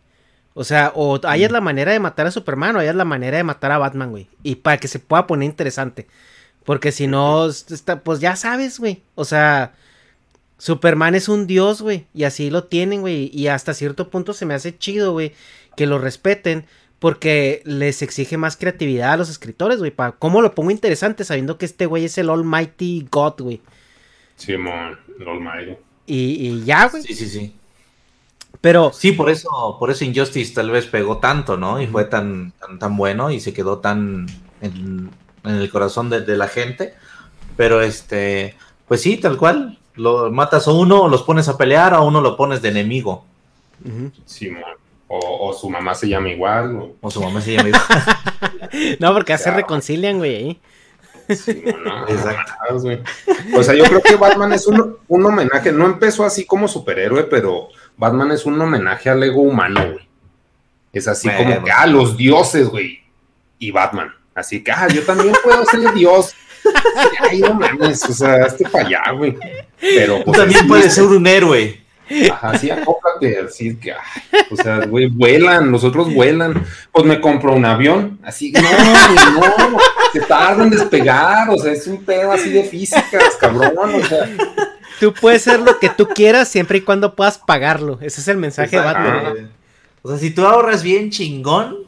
O 0.59 0.65
sea, 0.65 0.91
o 0.95 1.21
hayas 1.25 1.53
la 1.53 1.61
manera 1.61 1.93
de 1.93 2.01
matar 2.01 2.27
a 2.27 2.31
Superman 2.31 2.75
o 2.75 2.79
hayas 2.79 2.97
la 2.97 3.05
manera 3.05 3.37
de 3.37 3.45
matar 3.45 3.73
a 3.73 3.79
Batman, 3.79 4.11
güey. 4.11 4.27
Y 4.43 4.55
para 4.55 4.79
que 4.79 4.89
se 4.89 4.99
pueda 4.99 5.27
poner 5.27 5.45
interesante. 5.45 6.07
Porque 6.65 6.93
si 6.93 7.07
no, 7.07 7.47
pues 8.03 8.21
ya 8.21 8.37
sabes, 8.37 8.81
güey. 8.81 9.03
O 9.17 9.27
sea, 9.27 9.75
Superman 10.57 11.15
es 11.15 11.29
un 11.29 11.47
dios, 11.47 11.83
güey. 11.83 12.07
Y 12.15 12.25
así 12.25 12.49
lo 12.49 12.65
tienen, 12.65 13.03
güey. 13.03 13.31
Y 13.35 13.49
hasta 13.49 13.75
cierto 13.75 14.09
punto 14.09 14.33
se 14.33 14.47
me 14.47 14.55
hace 14.55 14.79
chido, 14.79 15.13
güey. 15.13 15.35
Que 15.77 15.85
lo 15.85 15.99
respeten. 15.99 16.65
Porque 17.01 17.61
les 17.67 18.01
exige 18.01 18.39
más 18.39 18.57
creatividad 18.57 19.13
a 19.13 19.17
los 19.19 19.29
escritores, 19.29 19.79
güey. 19.79 19.91
Para 19.91 20.13
cómo 20.13 20.41
lo 20.41 20.55
pongo 20.55 20.71
interesante 20.71 21.25
sabiendo 21.25 21.59
que 21.59 21.67
este 21.67 21.85
güey 21.85 22.07
es 22.07 22.17
el 22.17 22.31
Almighty 22.31 23.07
God, 23.11 23.35
güey. 23.41 23.61
Simón, 24.37 24.99
el 25.21 25.29
Almighty. 25.29 25.77
Y, 26.07 26.49
y 26.49 26.65
ya, 26.65 26.89
güey. 26.89 27.03
Sí, 27.03 27.15
sí, 27.15 27.29
sí. 27.29 27.56
Pero. 28.61 28.93
Sí, 28.93 29.13
por 29.13 29.31
eso, 29.31 29.77
por 29.79 29.91
eso 29.91 30.05
Injustice 30.05 30.55
tal 30.55 30.71
vez 30.71 30.87
pegó 30.87 31.19
tanto, 31.19 31.57
¿no? 31.57 31.81
Y 31.81 31.87
fue 31.87 32.05
tan, 32.05 32.53
tan, 32.79 32.97
bueno 32.97 33.31
y 33.31 33.41
se 33.41 33.53
quedó 33.53 33.79
tan 33.79 34.27
en, 34.61 35.11
el 35.45 35.71
corazón 35.71 36.11
de, 36.11 36.37
la 36.37 36.49
gente. 36.49 36.95
Pero 37.57 37.81
este, 37.81 38.57
pues 38.89 39.03
sí, 39.03 39.17
tal 39.17 39.37
cual. 39.37 39.79
Lo 39.95 40.31
matas 40.31 40.69
a 40.69 40.73
uno, 40.73 41.09
los 41.09 41.23
pones 41.23 41.49
a 41.49 41.57
pelear, 41.57 41.95
a 41.95 42.03
uno 42.03 42.21
lo 42.21 42.37
pones 42.37 42.61
de 42.61 42.69
enemigo. 42.69 43.25
Simón. 44.27 44.63
O, 45.09 45.53
su 45.53 45.71
mamá 45.71 45.95
se 45.95 46.09
llama 46.09 46.29
igual. 46.31 46.95
O, 47.01 47.11
su 47.11 47.23
mamá 47.23 47.41
se 47.41 47.53
llama 47.53 47.69
igual. 47.69 47.85
no, 49.01 49.15
porque 49.15 49.33
así 49.33 49.45
se 49.45 49.53
reconcilian, 49.53 50.19
güey. 50.19 50.61
Sí, 51.29 51.65
no, 51.85 52.09
Exacto. 52.09 52.53
Güey. 52.81 53.01
O 53.55 53.63
sea, 53.63 53.75
yo 53.75 53.85
creo 53.85 54.03
que 54.03 54.17
Batman 54.17 54.53
es 54.53 54.67
un, 54.67 54.99
homenaje. 55.09 55.73
No 55.73 55.87
empezó 55.87 56.25
así 56.25 56.45
como 56.45 56.67
superhéroe, 56.67 57.25
pero 57.25 57.69
Batman 57.97 58.33
es 58.33 58.45
un 58.45 58.61
homenaje 58.61 59.09
al 59.09 59.23
ego 59.23 59.43
humano, 59.43 59.81
güey. 59.93 60.07
Es 60.93 61.09
así 61.09 61.29
como 61.29 61.63
que, 61.63 61.71
ah, 61.71 61.87
los 61.87 62.17
dioses, 62.17 62.69
güey. 62.69 63.01
Y 63.59 63.71
Batman. 63.71 64.13
Así 64.35 64.63
que, 64.63 64.73
ah, 64.73 64.89
yo 64.89 65.03
también 65.03 65.35
puedo 65.43 65.65
ser 65.65 65.93
Dios. 65.95 66.35
Ay, 67.21 67.41
no 67.41 67.55
mames, 67.55 68.03
o 68.05 68.13
sea, 68.13 68.47
este 68.47 68.69
para 68.69 68.87
allá, 68.87 69.11
güey. 69.13 69.37
Pero 69.81 70.25
pues, 70.25 70.39
también 70.39 70.67
puedes 70.67 70.95
ser 70.95 71.05
un 71.05 71.27
héroe. 71.27 71.87
Ajá, 72.31 72.57
sí, 72.57 72.71
acóplate, 72.71 73.41
así 73.41 73.77
que, 73.77 73.93
o 74.51 74.57
sea, 74.57 74.87
güey, 74.87 75.09
vuelan, 75.09 75.73
los 75.73 75.83
otros 75.83 76.15
vuelan. 76.15 76.65
Pues 76.93 77.05
me 77.05 77.21
compro 77.21 77.53
un 77.53 77.65
avión, 77.65 78.21
así, 78.23 78.53
no, 78.53 78.63
no, 78.63 79.79
se 80.13 80.21
tardan 80.21 80.69
en 80.69 80.71
despegar, 80.71 81.51
o 81.51 81.59
sea, 81.59 81.73
es 81.73 81.85
un 81.89 82.05
pedo 82.05 82.31
así 82.31 82.51
de 82.51 82.63
físicas, 82.63 83.37
cabrón, 83.41 83.95
o 83.97 84.05
sea. 84.05 84.29
Tú 85.01 85.13
puedes 85.13 85.43
ser 85.43 85.61
lo 85.61 85.79
que 85.79 85.89
tú 85.89 86.09
quieras 86.09 86.49
siempre 86.49 86.79
y 86.79 86.81
cuando 86.81 87.15
puedas 87.15 87.39
pagarlo. 87.39 87.99
Ese 88.01 88.21
es 88.21 88.29
el 88.29 88.37
mensaje 88.37 88.77
de 88.77 88.83
Batman. 88.83 89.51
O 90.03 90.09
sea, 90.09 90.19
si 90.19 90.31
tú 90.31 90.47
ahorras 90.47 90.83
bien 90.83 91.11
chingón, 91.11 91.79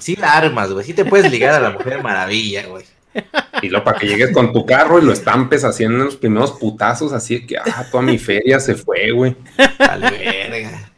sí 0.00 0.16
la 0.16 0.32
armas, 0.32 0.72
güey. 0.72 0.84
Sí 0.84 0.94
te 0.94 1.04
puedes 1.04 1.30
ligar 1.30 1.54
a 1.54 1.60
la 1.60 1.70
mujer 1.70 2.02
maravilla, 2.02 2.66
güey. 2.66 2.84
Y 3.62 3.68
luego 3.68 3.84
para 3.84 3.98
que 3.98 4.06
llegues 4.06 4.32
con 4.32 4.52
tu 4.52 4.66
carro 4.66 4.98
y 4.98 5.02
lo 5.04 5.12
estampes 5.12 5.64
haciendo 5.64 6.04
los 6.04 6.16
primeros 6.16 6.52
putazos, 6.52 7.12
así 7.12 7.46
que, 7.46 7.56
ah, 7.56 7.86
toda 7.90 8.02
mi 8.02 8.18
feria 8.18 8.60
se 8.60 8.74
fue, 8.74 9.10
güey. 9.10 9.36
verga. 9.88 10.90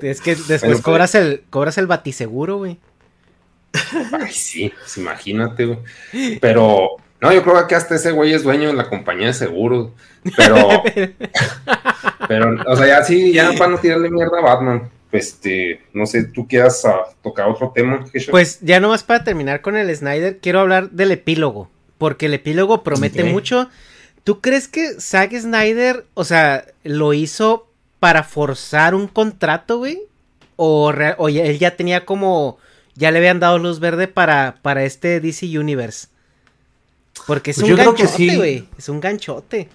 Es 0.00 0.20
que 0.20 0.34
después 0.34 0.60
pues 0.62 0.80
cobras 0.80 1.14
el 1.14 1.42
cobras 1.50 1.78
el 1.78 1.86
batiseguro, 1.86 2.58
güey. 2.58 2.78
Ay, 4.12 4.32
sí, 4.32 4.72
pues 4.78 4.96
imagínate, 4.96 5.66
güey. 5.66 6.38
Pero, 6.40 6.96
no, 7.20 7.32
yo 7.32 7.42
creo 7.42 7.66
que 7.66 7.74
hasta 7.74 7.96
ese 7.96 8.12
güey 8.12 8.32
es 8.32 8.42
dueño 8.42 8.68
de 8.68 8.74
la 8.74 8.88
compañía 8.88 9.28
de 9.28 9.34
seguros. 9.34 9.90
Pero, 10.36 10.56
pero, 12.28 12.56
o 12.66 12.76
sea, 12.76 12.86
ya 12.86 13.04
sí, 13.04 13.32
ya 13.32 13.52
para 13.58 13.70
no 13.70 13.78
tirarle 13.78 14.10
mierda 14.10 14.38
a 14.38 14.42
Batman 14.42 14.90
este, 15.12 15.80
no 15.94 16.06
sé, 16.06 16.24
tú 16.24 16.46
quieras 16.46 16.84
ah, 16.84 17.04
tocar 17.22 17.48
otro 17.48 17.72
tema. 17.74 18.04
Pues 18.30 18.60
ya 18.60 18.80
nomás 18.80 19.04
para 19.04 19.24
terminar 19.24 19.62
con 19.62 19.76
el 19.76 19.94
Snyder, 19.94 20.38
quiero 20.38 20.60
hablar 20.60 20.90
del 20.90 21.12
epílogo, 21.12 21.70
porque 21.96 22.26
el 22.26 22.34
epílogo 22.34 22.82
promete 22.82 23.24
mucho. 23.24 23.68
¿Tú 24.24 24.40
crees 24.40 24.68
que 24.68 25.00
Zack 25.00 25.34
Snyder, 25.34 26.04
o 26.14 26.24
sea, 26.24 26.66
lo 26.84 27.14
hizo 27.14 27.68
para 28.00 28.22
forzar 28.22 28.94
un 28.94 29.08
contrato, 29.08 29.78
güey? 29.78 30.02
O, 30.56 30.92
él 30.92 31.58
ya 31.58 31.76
tenía 31.76 32.04
como, 32.04 32.58
ya 32.94 33.10
le 33.10 33.18
habían 33.18 33.40
dado 33.40 33.58
luz 33.58 33.80
verde 33.80 34.08
para, 34.08 34.58
para 34.60 34.84
este 34.84 35.20
DC 35.20 35.58
Universe. 35.58 36.08
Porque 37.26 37.50
es 37.50 37.60
pues 37.60 37.70
un 37.70 37.76
ganchote, 37.76 38.36
güey. 38.36 38.68
Es 38.78 38.88
un 38.88 39.00
ganchote. 39.00 39.68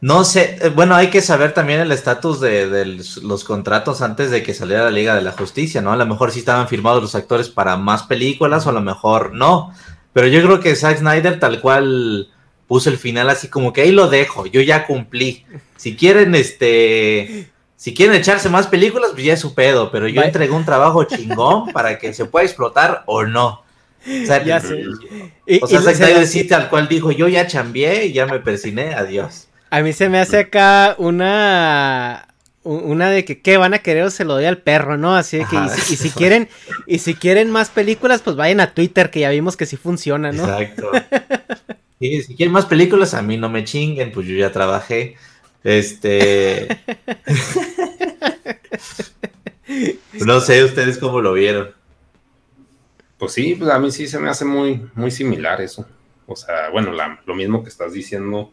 No 0.00 0.24
sé, 0.24 0.58
eh, 0.60 0.68
bueno, 0.68 0.94
hay 0.94 1.08
que 1.08 1.22
saber 1.22 1.54
también 1.54 1.80
el 1.80 1.90
estatus 1.90 2.40
de, 2.40 3.00
los 3.22 3.44
contratos 3.44 4.02
antes 4.02 4.30
de 4.30 4.42
que 4.42 4.52
saliera 4.52 4.84
la 4.84 4.90
Liga 4.90 5.14
de 5.14 5.22
la 5.22 5.32
Justicia, 5.32 5.80
¿no? 5.80 5.92
A 5.92 5.96
lo 5.96 6.06
mejor 6.06 6.30
sí 6.30 6.40
estaban 6.40 6.68
firmados 6.68 7.02
los 7.02 7.14
actores 7.14 7.48
para 7.48 7.76
más 7.76 8.02
películas 8.02 8.66
o 8.66 8.70
a 8.70 8.74
lo 8.74 8.82
mejor 8.82 9.32
no. 9.32 9.72
Pero 10.12 10.28
yo 10.28 10.42
creo 10.42 10.60
que 10.60 10.76
Zack 10.76 10.98
Snyder 10.98 11.40
tal 11.40 11.60
cual 11.60 12.28
puso 12.68 12.90
el 12.90 12.98
final 12.98 13.30
así 13.30 13.48
como 13.48 13.72
que 13.72 13.82
ahí 13.82 13.92
lo 13.92 14.08
dejo, 14.08 14.46
yo 14.46 14.60
ya 14.60 14.86
cumplí. 14.86 15.44
Si 15.76 15.96
quieren, 15.96 16.34
este, 16.34 17.50
si 17.76 17.94
quieren 17.94 18.16
echarse 18.16 18.48
más 18.48 18.66
películas, 18.66 19.10
pues 19.12 19.24
ya 19.24 19.34
es 19.34 19.40
su 19.40 19.54
pedo, 19.54 19.90
pero 19.90 20.08
yo 20.08 20.22
entregué 20.22 20.52
un 20.52 20.64
trabajo 20.64 21.04
chingón 21.04 21.72
para 21.72 21.98
que 21.98 22.12
se 22.12 22.26
pueda 22.26 22.44
explotar 22.44 23.02
o 23.06 23.24
no. 23.24 23.65
O 24.06 24.26
sea, 24.26 24.44
ya 24.44 24.60
sé. 24.60 24.84
o 25.60 25.66
sea 25.66 25.80
Zack 25.80 25.96
Snyder 25.96 26.26
sí 26.26 26.44
tal 26.44 26.68
cual 26.68 26.88
dijo, 26.88 27.10
yo 27.10 27.28
ya 27.28 27.46
chambié 27.46 28.06
y 28.06 28.12
ya 28.12 28.26
me 28.26 28.40
persiné, 28.40 28.94
adiós. 28.94 29.48
A 29.70 29.80
mí 29.80 29.92
se 29.92 30.08
me 30.08 30.20
hace 30.20 30.38
acá 30.38 30.94
una 30.98 32.28
una 32.62 33.10
de 33.10 33.24
que 33.24 33.40
qué 33.40 33.56
van 33.56 33.74
a 33.74 33.78
querer 33.78 34.04
o 34.04 34.10
se 34.10 34.24
lo 34.24 34.34
doy 34.34 34.44
al 34.44 34.58
perro, 34.58 34.96
¿no? 34.96 35.14
Así 35.14 35.40
que 35.48 35.56
y 35.56 35.96
si, 35.96 36.10
quieren 36.10 36.48
y 36.86 36.98
si 36.98 37.14
quieren 37.14 37.50
más 37.50 37.70
películas, 37.70 38.22
pues 38.22 38.36
vayan 38.36 38.60
a 38.60 38.74
Twitter 38.74 39.10
que 39.10 39.20
ya 39.20 39.30
vimos 39.30 39.56
que 39.56 39.66
sí 39.66 39.76
funciona, 39.76 40.32
¿no? 40.32 40.42
Exacto. 40.42 40.90
Y 41.98 42.22
si 42.22 42.34
quieren 42.34 42.52
más 42.52 42.66
películas, 42.66 43.14
a 43.14 43.22
mí 43.22 43.38
no 43.38 43.48
me 43.48 43.64
chinguen, 43.64 44.12
pues 44.12 44.26
yo 44.26 44.36
ya 44.36 44.52
trabajé. 44.52 45.16
Este 45.64 46.68
No 50.24 50.40
sé 50.40 50.64
ustedes 50.64 50.98
cómo 50.98 51.20
lo 51.20 51.32
vieron. 51.32 51.70
Pues 53.18 53.32
sí, 53.32 53.54
pues 53.54 53.70
a 53.70 53.78
mí 53.78 53.90
sí 53.90 54.06
se 54.06 54.18
me 54.18 54.28
hace 54.28 54.44
muy 54.44 54.88
muy 54.94 55.10
similar 55.10 55.60
eso. 55.60 55.86
O 56.26 56.36
sea, 56.36 56.70
bueno, 56.70 56.92
lo 57.24 57.34
mismo 57.34 57.62
que 57.62 57.68
estás 57.68 57.92
diciendo 57.92 58.52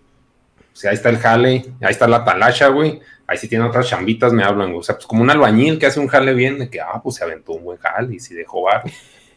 o 0.73 0.75
sea, 0.75 0.89
ahí 0.89 0.95
está 0.95 1.09
el 1.09 1.19
jale, 1.19 1.65
ahí 1.81 1.91
está 1.91 2.07
la 2.07 2.25
talasha, 2.25 2.67
güey. 2.69 2.99
Ahí 3.27 3.37
sí 3.37 3.47
tiene 3.47 3.63
otras 3.63 3.87
chambitas, 3.87 4.33
me 4.33 4.43
hablan, 4.43 4.69
güey. 4.69 4.79
O 4.79 4.83
sea, 4.83 4.95
pues 4.95 5.05
como 5.05 5.21
un 5.21 5.29
albañil 5.29 5.77
que 5.77 5.85
hace 5.85 5.99
un 5.99 6.07
jale 6.07 6.33
bien, 6.33 6.57
de 6.57 6.69
que, 6.69 6.81
ah, 6.81 6.99
pues 7.01 7.15
se 7.15 7.23
aventó 7.23 7.53
un 7.53 7.63
buen 7.63 7.77
jale 7.77 8.15
y 8.15 8.19
sí 8.19 8.33
dejó 8.33 8.63
bar. 8.63 8.83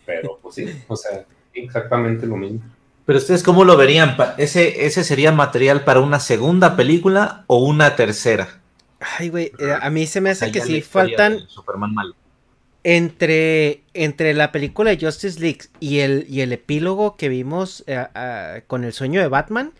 Pero, 0.07 0.39
pues 0.41 0.55
sí, 0.55 0.83
o 0.89 0.97
sea, 0.97 1.25
exactamente 1.53 2.27
lo 2.27 2.37
mismo. 2.37 2.63
Pero 3.05 3.19
ustedes, 3.19 3.43
¿cómo 3.43 3.65
lo 3.65 3.77
verían? 3.77 4.17
¿Ese, 4.39 4.87
ese 4.87 5.05
sería 5.05 5.31
material 5.31 5.85
para 5.85 6.01
una 6.01 6.21
segunda 6.21 6.75
película 6.75 7.45
o 7.49 7.59
una 7.59 7.97
tercera? 7.97 8.61
Ay, 8.99 9.29
güey, 9.29 9.53
eh, 9.59 9.77
a 9.79 9.91
mí 9.91 10.07
se 10.07 10.21
me 10.21 10.31
hace 10.31 10.51
que 10.51 10.63
sí 10.63 10.81
faltan. 10.81 11.47
Superman 11.49 11.93
malo. 11.93 12.15
Entre, 12.89 13.83
entre 13.95 14.33
la 14.33 14.53
película 14.53 14.91
de 14.91 15.05
Justice 15.05 15.41
League 15.41 15.63
y 15.81 15.99
el, 15.99 16.25
y 16.29 16.43
el 16.43 16.53
epílogo 16.53 17.17
que 17.17 17.29
vimos 17.29 17.83
eh, 17.89 18.07
con 18.69 18.85
el 18.85 18.93
sueño 18.93 19.21
de 19.21 19.27
Batman, 19.27 19.73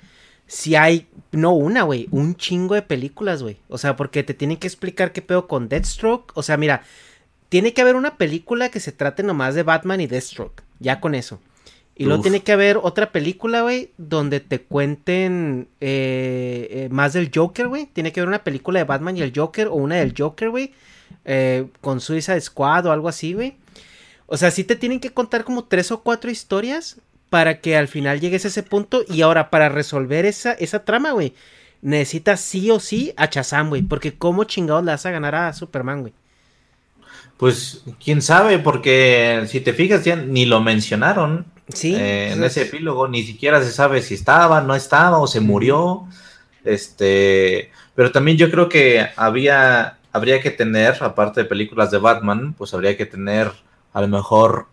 si 0.49 0.75
hay, 0.75 1.07
no 1.31 1.53
una, 1.53 1.85
güey, 1.85 2.09
un 2.11 2.35
chingo 2.35 2.75
de 2.75 2.83
películas, 2.83 3.45
güey. 3.45 3.59
O 3.69 3.79
sea, 3.79 3.95
porque 3.95 4.25
te 4.25 4.35
tienen 4.35 4.57
que 4.57 4.67
explicar 4.67 5.13
qué 5.13 5.23
pedo 5.23 5.47
con 5.47 5.69
Deathstroke. 5.69 6.33
O 6.35 6.43
sea, 6.43 6.57
mira, 6.57 6.83
tiene 7.49 7.73
que 7.75 7.83
haber 7.83 7.95
una 7.95 8.17
película 8.17 8.71
que 8.71 8.81
se 8.81 8.91
trate 8.91 9.23
nomás 9.23 9.55
de 9.55 9.63
Batman 9.63 10.01
y 10.01 10.09
Deathstroke. 10.09 10.65
Ya 10.81 10.99
con 10.99 11.15
eso. 11.15 11.41
Y 11.95 12.07
luego 12.07 12.23
tiene 12.23 12.43
que 12.43 12.51
haber 12.51 12.77
otra 12.77 13.13
película, 13.13 13.63
güey, 13.63 13.93
donde 13.99 14.41
te 14.41 14.63
cuenten 14.63 15.69
eh, 15.81 16.69
eh, 16.71 16.89
más 16.91 17.13
del 17.13 17.31
Joker, 17.33 17.69
güey. 17.69 17.87
Tiene 17.87 18.11
que 18.11 18.19
haber 18.19 18.29
una 18.29 18.43
película 18.43 18.81
de 18.81 18.85
Batman 18.85 19.17
y 19.17 19.23
el 19.23 19.33
Joker 19.35 19.69
o 19.69 19.75
una 19.75 19.95
del 19.95 20.13
Joker, 20.19 20.51
güey. 20.51 20.75
Eh, 21.25 21.67
con 21.81 22.01
Suicide 22.01 22.41
Squad 22.41 22.87
o 22.87 22.93
algo 22.93 23.09
así, 23.09 23.35
güey. 23.35 23.57
O 24.27 24.37
sea, 24.37 24.51
sí 24.51 24.65
te 24.65 24.77
tienen 24.77 25.01
que 25.01 25.11
contar 25.11 25.45
como 25.45 25.65
tres 25.65 25.91
o 25.91 26.03
cuatro 26.03 26.31
historias 26.31 26.99
para 27.31 27.61
que 27.61 27.77
al 27.77 27.89
final 27.89 28.21
llegues 28.21 28.45
a 28.45 28.49
ese 28.49 28.63
punto. 28.63 29.05
Y 29.09 29.23
ahora, 29.23 29.51
para 29.51 29.69
resolver 29.69 30.25
esa, 30.25 30.53
esa 30.53 30.85
trama, 30.85 31.13
güey, 31.13 31.35
necesitas 31.83 32.41
sí 32.41 32.71
o 32.71 32.81
sí 32.81 33.13
a 33.17 33.29
Chazam, 33.29 33.69
güey. 33.69 33.83
Porque 33.83 34.17
cómo 34.17 34.45
chingados 34.45 34.85
le 34.85 34.93
vas 34.93 35.07
a 35.07 35.11
ganar 35.11 35.35
a 35.35 35.53
Superman, 35.53 36.03
güey. 36.03 36.13
Pues 37.37 37.83
quién 38.03 38.23
sabe, 38.23 38.59
porque 38.59 39.45
si 39.49 39.61
te 39.61 39.75
fijas, 39.75 40.05
ya 40.05 40.17
ni 40.17 40.47
lo 40.47 40.61
mencionaron 40.61 41.45
sí, 41.69 41.95
eh, 41.95 42.33
en 42.33 42.43
ese 42.43 42.63
epílogo, 42.63 43.09
ni 43.09 43.23
siquiera 43.25 43.63
se 43.63 43.73
sabe 43.73 44.01
si 44.01 44.15
estaba, 44.15 44.61
no 44.63 44.75
estaba 44.75 45.19
o 45.19 45.27
se 45.27 45.41
murió. 45.41 46.07
Este, 46.65 47.71
pero 47.95 48.11
también 48.11 48.37
yo 48.37 48.51
creo 48.51 48.69
que 48.69 49.07
había, 49.17 49.96
habría 50.17 50.41
que 50.41 50.51
tener, 50.51 50.97
aparte 51.03 51.43
de 51.43 51.49
películas 51.49 51.91
de 51.91 51.99
Batman, 51.99 52.55
pues 52.57 52.73
habría 52.73 52.97
que 52.97 53.07
tener 53.07 53.53
a 53.93 54.01
lo 54.01 54.09
mejor 54.09 54.67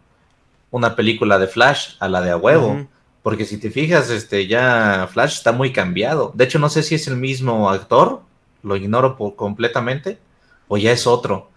una 0.72 0.96
película 0.96 1.38
de 1.38 1.48
Flash 1.48 1.96
a 2.00 2.08
la 2.08 2.22
de 2.22 2.32
a 2.32 2.38
huevo. 2.38 2.88
Porque 3.22 3.46
si 3.46 3.58
te 3.58 3.70
fijas, 3.70 4.10
este, 4.10 4.48
ya 4.48 5.08
Flash 5.12 5.34
está 5.34 5.52
muy 5.52 5.72
cambiado. 5.72 6.32
De 6.34 6.46
hecho, 6.46 6.60
no 6.60 6.70
sé 6.70 6.82
si 6.84 6.96
es 6.96 7.08
el 7.08 7.18
mismo 7.18 7.70
actor, 7.70 8.22
lo 8.64 8.76
ignoro 8.76 9.16
por, 9.16 9.36
completamente, 9.36 10.18
o 10.68 10.78
ya 10.78 10.92
es 10.92 11.08
otro. 11.08 11.50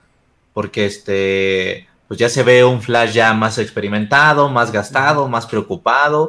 Porque 0.52 0.86
este, 0.86 1.88
pues 2.08 2.18
ya 2.18 2.28
se 2.28 2.42
ve 2.42 2.64
un 2.64 2.82
Flash 2.82 3.12
ya 3.12 3.32
más 3.34 3.58
experimentado, 3.58 4.48
más 4.48 4.70
gastado, 4.72 5.28
más 5.28 5.46
preocupado, 5.46 6.28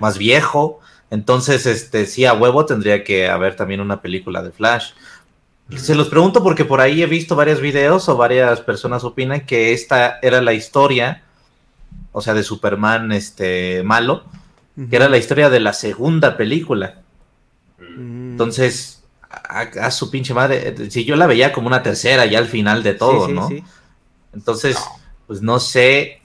más 0.00 0.18
viejo. 0.18 0.80
Entonces, 1.10 1.66
este, 1.66 2.06
sí, 2.06 2.24
a 2.24 2.34
huevo 2.34 2.66
tendría 2.66 3.04
que 3.04 3.28
haber 3.28 3.56
también 3.56 3.80
una 3.80 4.00
película 4.02 4.42
de 4.42 4.50
Flash. 4.52 4.92
Se 5.76 5.94
los 5.94 6.08
pregunto 6.08 6.42
porque 6.42 6.64
por 6.64 6.80
ahí 6.80 7.02
he 7.02 7.06
visto 7.06 7.36
varios 7.36 7.60
videos 7.60 8.08
o 8.08 8.16
varias 8.16 8.60
personas 8.60 9.02
opinan 9.02 9.46
que 9.46 9.72
esta 9.72 10.18
era 10.20 10.42
la 10.42 10.52
historia 10.52 11.24
o 12.12 12.20
sea, 12.20 12.32
de 12.32 12.44
Superman 12.44 13.10
este, 13.10 13.82
malo, 13.82 14.22
que 14.88 14.94
era 14.94 15.08
la 15.08 15.18
historia 15.18 15.50
de 15.50 15.58
la 15.58 15.72
segunda 15.72 16.36
película. 16.36 17.02
Mm. 17.78 18.30
Entonces, 18.32 19.02
a, 19.28 19.90
su 19.90 20.10
pinche 20.12 20.32
madre, 20.32 20.90
si 20.90 21.04
yo 21.04 21.16
la 21.16 21.26
veía 21.26 21.52
como 21.52 21.66
una 21.66 21.82
tercera 21.82 22.24
ya 22.24 22.38
al 22.38 22.46
final 22.46 22.84
de 22.84 22.94
todo, 22.94 23.26
¿no? 23.26 23.48
Entonces, 24.32 24.78
pues 25.26 25.42
no 25.42 25.58
sé 25.58 26.20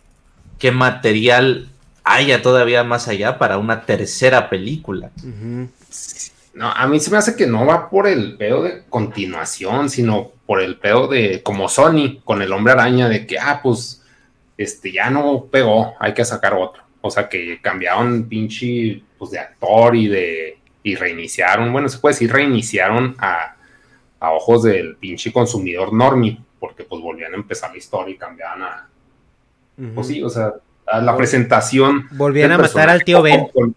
qué 0.60 0.72
material 0.72 1.70
haya 2.04 2.44
todavía 2.44 2.84
más 2.84 3.08
allá 3.08 3.40
para 3.40 3.58
una 3.58 3.82
tercera 3.88 4.48
película. 4.48 5.10
No, 6.54 6.70
a 6.72 6.88
mí 6.88 7.00
se 7.00 7.12
me 7.12 7.18
hace 7.18 7.36
que 7.36 7.48
no 7.48 7.66
va 7.66 7.90
por 7.90 8.08
el 8.08 8.36
pedo 8.38 8.64
de 8.64 8.84
continuación, 8.90 9.90
sino 9.90 10.32
por 10.46 10.62
el 10.62 10.78
pedo 10.78 11.08
de 11.08 11.44
como 11.44 11.70
Sony 11.70 12.22
con 12.24 12.42
el 12.42 12.52
hombre 12.52 12.74
araña, 12.74 13.08
de 13.08 13.26
que, 13.28 13.38
ah, 13.38 13.60
pues 13.62 14.04
este, 14.58 14.92
ya 14.92 15.10
no 15.10 15.46
pegó, 15.46 15.94
hay 16.00 16.14
que 16.14 16.26
sacar 16.26 16.54
otro. 16.54 16.84
O 17.02 17.10
sea, 17.10 17.30
que 17.30 17.62
cambiaron 17.62 18.28
pinche, 18.28 19.02
pues, 19.18 19.32
de 19.32 19.40
actor 19.40 19.96
y 19.96 20.08
de, 20.08 20.58
y 20.84 20.96
reiniciaron, 20.96 21.72
bueno, 21.72 21.88
se 21.88 22.00
puede 22.00 22.16
decir, 22.16 22.32
reiniciaron 22.32 23.16
a, 23.20 23.56
a 24.20 24.32
ojos 24.34 24.64
del 24.64 24.96
pinche 24.98 25.32
consumidor 25.32 25.94
normie, 25.94 26.40
porque 26.60 26.84
pues 26.84 27.02
volvían 27.02 27.34
a 27.34 27.38
empezar 27.38 27.72
la 27.72 27.78
historia 27.78 28.16
y 28.16 28.18
cambiaban 28.18 28.64
a, 28.64 28.90
pues 29.96 30.08
sí, 30.08 30.22
o 30.22 30.30
sea, 30.30 30.54
a 30.86 31.00
la 31.00 31.16
presentación. 31.16 32.08
Volvían 32.12 32.52
a 32.52 32.58
matar 32.58 32.90
al 32.90 33.04
tío 33.04 33.22
Ben. 33.22 33.48
Con, 33.54 33.76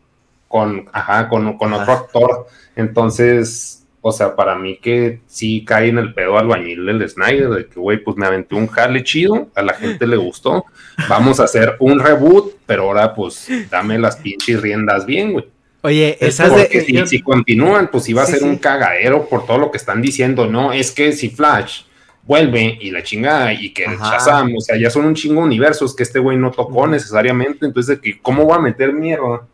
con, 0.53 0.85
ajá, 0.93 1.31
con, 1.31 1.57
con 1.57 1.73
otro 1.73 1.95
actor. 1.95 2.47
Entonces, 2.77 3.87
o 4.03 4.13
sea, 4.13 4.37
para 4.37 4.55
mí 4.55 4.77
que 4.77 5.21
sí 5.27 5.65
cae 5.65 5.89
en 5.89 5.97
el 5.97 6.13
pedo 6.13 6.39
albañil 6.39 6.85
del 6.85 7.09
Snyder, 7.09 7.49
de 7.49 7.67
que, 7.69 7.81
güey, 7.81 8.05
pues 8.05 8.19
me 8.19 8.27
aventé 8.27 8.55
un 8.55 8.67
jale 8.67 9.03
chido, 9.03 9.49
a 9.55 9.63
la 9.63 9.73
gente 9.73 10.07
le 10.07 10.19
gustó, 10.19 10.67
vamos 11.09 11.41
a 11.41 11.45
hacer 11.45 11.77
un 11.81 11.99
reboot, 11.99 12.53
pero 12.67 12.83
ahora 12.83 13.15
pues 13.15 13.49
dame 13.71 13.99
las 13.99 14.17
pinches 14.17 14.61
riendas 14.61 15.07
bien, 15.07 15.33
güey. 15.33 15.47
Oye, 15.81 16.19
esas 16.21 16.51
Porque 16.51 16.83
de, 16.83 17.07
si, 17.07 17.23
continúan, 17.23 17.89
pues 17.91 18.09
iba 18.11 18.23
a 18.23 18.27
ser 18.27 18.45
un 18.45 18.57
cagadero 18.57 19.27
por 19.29 19.47
todo 19.47 19.57
lo 19.57 19.71
que 19.71 19.79
están 19.79 20.03
diciendo, 20.03 20.47
¿no? 20.47 20.73
Es 20.73 20.93
que 20.93 21.13
si 21.13 21.31
Flash 21.31 21.85
vuelve 22.25 22.79
y 22.79 22.91
la 22.91 23.03
chingada 23.03 23.55
y 23.55 23.73
que 23.73 23.87
Shazam, 23.87 24.55
o 24.55 24.61
sea, 24.61 24.77
ya 24.77 24.91
son 24.91 25.07
un 25.07 25.15
chingo 25.15 25.41
universos 25.41 25.97
que 25.97 26.03
este 26.03 26.19
güey 26.19 26.37
no 26.37 26.51
tocó 26.51 26.87
necesariamente, 26.87 27.65
entonces, 27.65 27.99
¿cómo 28.21 28.45
voy 28.45 28.59
a 28.59 28.61
meter 28.61 28.93
mierda 28.93 29.47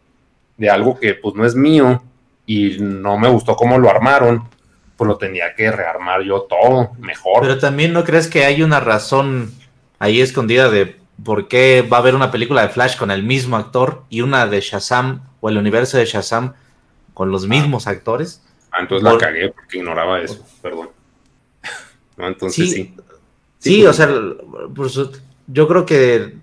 de 0.59 0.69
algo 0.69 0.99
que 0.99 1.15
pues 1.15 1.35
no 1.35 1.47
es 1.47 1.55
mío 1.55 2.03
y 2.45 2.77
no 2.79 3.17
me 3.17 3.29
gustó 3.29 3.57
cómo 3.57 3.79
lo 3.79 3.89
armaron? 3.89 4.45
Pues 4.97 5.09
lo 5.09 5.17
tenía 5.17 5.55
que 5.55 5.71
rearmar 5.71 6.23
yo 6.23 6.43
todo 6.43 6.91
mejor. 6.99 7.43
Pero 7.43 7.59
también 7.59 7.93
no 7.93 8.05
crees 8.05 8.29
que 8.29 8.45
hay 8.45 8.63
una 8.63 8.81
razón 8.81 9.53
ahí 9.99 10.21
escondida 10.21 10.69
de 10.69 10.99
por 11.25 11.49
qué 11.49 11.83
va 11.83 11.99
a 11.99 12.01
haber 12.01 12.15
una 12.15 12.31
película 12.31 12.63
de 12.63 12.69
Flash 12.69 12.97
con 12.97 13.11
el 13.11 13.23
mismo 13.23 13.57
actor 13.57 14.03
y 14.11 14.21
una 14.21 14.47
de 14.47 14.61
Shazam 14.61 15.23
o 15.41 15.49
el 15.49 15.57
universo 15.57 15.99
de 15.99 16.05
Shazam 16.05 16.55
con 17.15 17.31
los 17.31 17.45
ah. 17.45 17.49
mismos 17.49 17.87
actores. 17.87 18.45
Ah, 18.71 18.81
entonces 18.81 19.03
la 19.03 19.19
cagué 19.19 19.51
porque 19.51 19.79
ignoraba 19.79 20.21
eso, 20.21 20.45
perdón. 20.61 20.91
Entonces 22.19 22.71
sí. 22.71 22.95
Sí, 23.59 23.85
o 23.87 23.93
sea, 23.93 24.09
yo 25.49 25.69
creo 25.69 25.85
que 25.85 26.37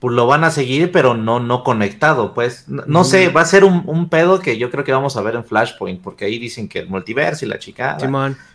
pues, 0.00 0.14
lo 0.14 0.26
van 0.26 0.44
a 0.44 0.50
seguir, 0.50 0.90
pero 0.90 1.14
no, 1.14 1.40
no 1.40 1.62
conectado, 1.62 2.32
pues. 2.34 2.66
No, 2.68 3.04
sé, 3.04 3.28
va 3.28 3.42
a 3.42 3.44
ser 3.44 3.64
un, 3.64 4.08
pedo 4.08 4.40
que 4.40 4.56
yo 4.56 4.70
creo 4.70 4.82
que 4.82 4.92
vamos 4.92 5.16
a 5.16 5.22
ver 5.22 5.34
en 5.34 5.44
Flashpoint, 5.44 6.02
porque 6.02 6.24
ahí 6.24 6.38
dicen 6.38 6.68
que 6.68 6.80
el 6.80 6.88
multiverso 6.88 7.44
y 7.44 7.48
la 7.48 7.58
chica 7.58 7.98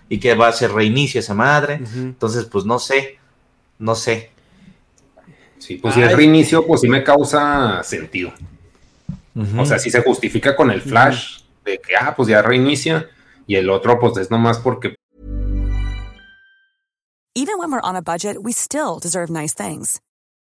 y 0.10 0.20
que 0.20 0.34
va 0.34 0.48
a 0.48 0.52
ser 0.52 0.72
reinicio 0.72 1.20
esa 1.20 1.36
madre. 1.36 1.80
Entonces, 1.96 2.46
pues 2.46 2.66
no 2.66 2.80
sé, 2.80 3.20
no 3.78 3.94
sé. 3.94 4.32
Sí, 5.60 5.76
pues 5.76 5.94
si 5.94 6.02
es 6.02 6.16
reinicio, 6.16 6.66
pues 6.66 6.82
sí 6.82 6.90
me 6.90 7.04
causa 7.04 7.82
sentido. 7.84 8.34
O 9.58 9.66
sea, 9.66 9.78
si 9.78 9.92
se 9.92 10.02
justifica 10.02 10.56
con 10.56 10.72
el 10.72 10.82
flash 10.82 11.42
de 11.64 11.80
que, 11.80 11.96
ah, 11.96 12.16
pues 12.16 12.28
ya 12.28 12.42
reinicia, 12.42 13.08
y 13.46 13.56
el 13.56 13.70
otro, 13.70 14.00
pues 14.00 14.18
es 14.18 14.32
nomás 14.32 14.58
porque 14.58 14.96
Even 17.38 17.58
when 17.60 17.70
we're 17.70 17.82
on 17.82 17.98
a 17.98 18.02
budget, 18.02 18.38
we 18.42 18.54
still 18.54 18.98
deserve 18.98 19.30
nice 19.30 19.54
things. 19.54 20.00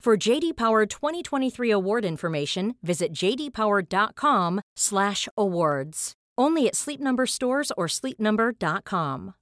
For 0.00 0.16
JD 0.16 0.56
Power 0.56 0.86
2023 0.86 1.70
award 1.70 2.06
information, 2.06 2.76
visit 2.82 3.12
jdpower.com/awards. 3.12 6.12
Only 6.38 6.66
at 6.66 6.74
Sleep 6.74 7.02
Number 7.02 7.26
stores 7.26 7.70
or 7.76 7.86
sleepnumber.com. 7.86 9.34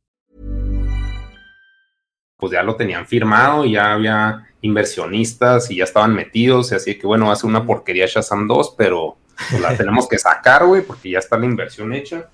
Pues 2.36 2.52
ya 2.52 2.64
lo 2.64 2.74
tenían 2.74 3.06
firmado, 3.06 3.64
ya 3.66 3.92
había 3.92 4.48
inversionistas 4.61 5.70
y 5.70 5.76
ya 5.76 5.84
estaban 5.84 6.12
metidos, 6.12 6.72
y 6.72 6.74
así 6.74 6.98
que 6.98 7.06
bueno, 7.06 7.30
hace 7.30 7.46
una 7.46 7.64
porquería 7.64 8.06
Shazam 8.06 8.48
2, 8.48 8.74
pero 8.76 9.16
pues 9.50 9.62
la 9.62 9.76
tenemos 9.76 10.09
que 10.09 10.18
sacar, 10.18 10.66
güey, 10.66 10.82
porque 10.82 11.11
ya 11.11 11.20
está 11.20 11.38
la 11.38 11.46
inversión 11.46 11.92
hecha. 11.92 12.28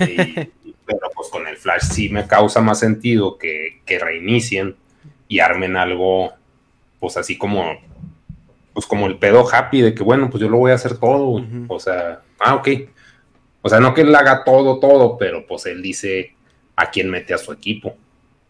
Y, 0.00 0.50
pero 0.84 1.08
pues 1.14 1.28
con 1.30 1.46
el 1.46 1.56
Flash 1.56 1.82
sí 1.82 2.08
me 2.08 2.26
causa 2.26 2.60
más 2.60 2.80
sentido 2.80 3.38
que, 3.38 3.80
que 3.86 4.00
reinicien 4.00 4.74
y 5.28 5.38
armen 5.38 5.76
algo 5.76 6.32
pues 7.04 7.18
así 7.18 7.36
como, 7.36 7.78
pues 8.72 8.86
como 8.86 9.06
el 9.06 9.18
pedo 9.18 9.46
happy 9.46 9.82
de 9.82 9.94
que, 9.94 10.02
bueno, 10.02 10.30
pues 10.30 10.40
yo 10.40 10.48
lo 10.48 10.56
voy 10.56 10.70
a 10.70 10.76
hacer 10.76 10.96
todo, 10.96 11.44
o 11.68 11.78
sea, 11.78 12.22
ah, 12.40 12.54
ok. 12.54 12.68
O 13.60 13.68
sea, 13.68 13.78
no 13.78 13.92
que 13.92 14.00
él 14.00 14.14
haga 14.14 14.42
todo, 14.42 14.80
todo, 14.80 15.18
pero 15.18 15.46
pues 15.46 15.66
él 15.66 15.82
dice 15.82 16.34
a 16.74 16.90
quién 16.90 17.10
mete 17.10 17.34
a 17.34 17.38
su 17.38 17.52
equipo. 17.52 17.94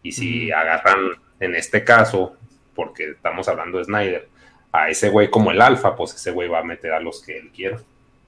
Y 0.03 0.13
si 0.13 0.53
agarran, 0.53 1.17
en 1.41 1.53
este 1.53 1.83
caso, 1.83 2.37
porque 2.73 3.09
estamos 3.09 3.45
hablando 3.49 3.77
de 3.77 3.83
Snyder, 3.83 4.29
a 4.71 4.87
ese 4.87 5.09
güey 5.09 5.29
como 5.29 5.51
el 5.51 5.59
alfa, 5.59 5.93
pues 5.93 6.15
ese 6.15 6.31
güey 6.31 6.47
va 6.47 6.59
a 6.59 6.63
meter 6.63 6.93
a 6.93 7.01
los 7.01 7.21
que 7.21 7.37
él 7.37 7.51
quiera. 7.53 7.81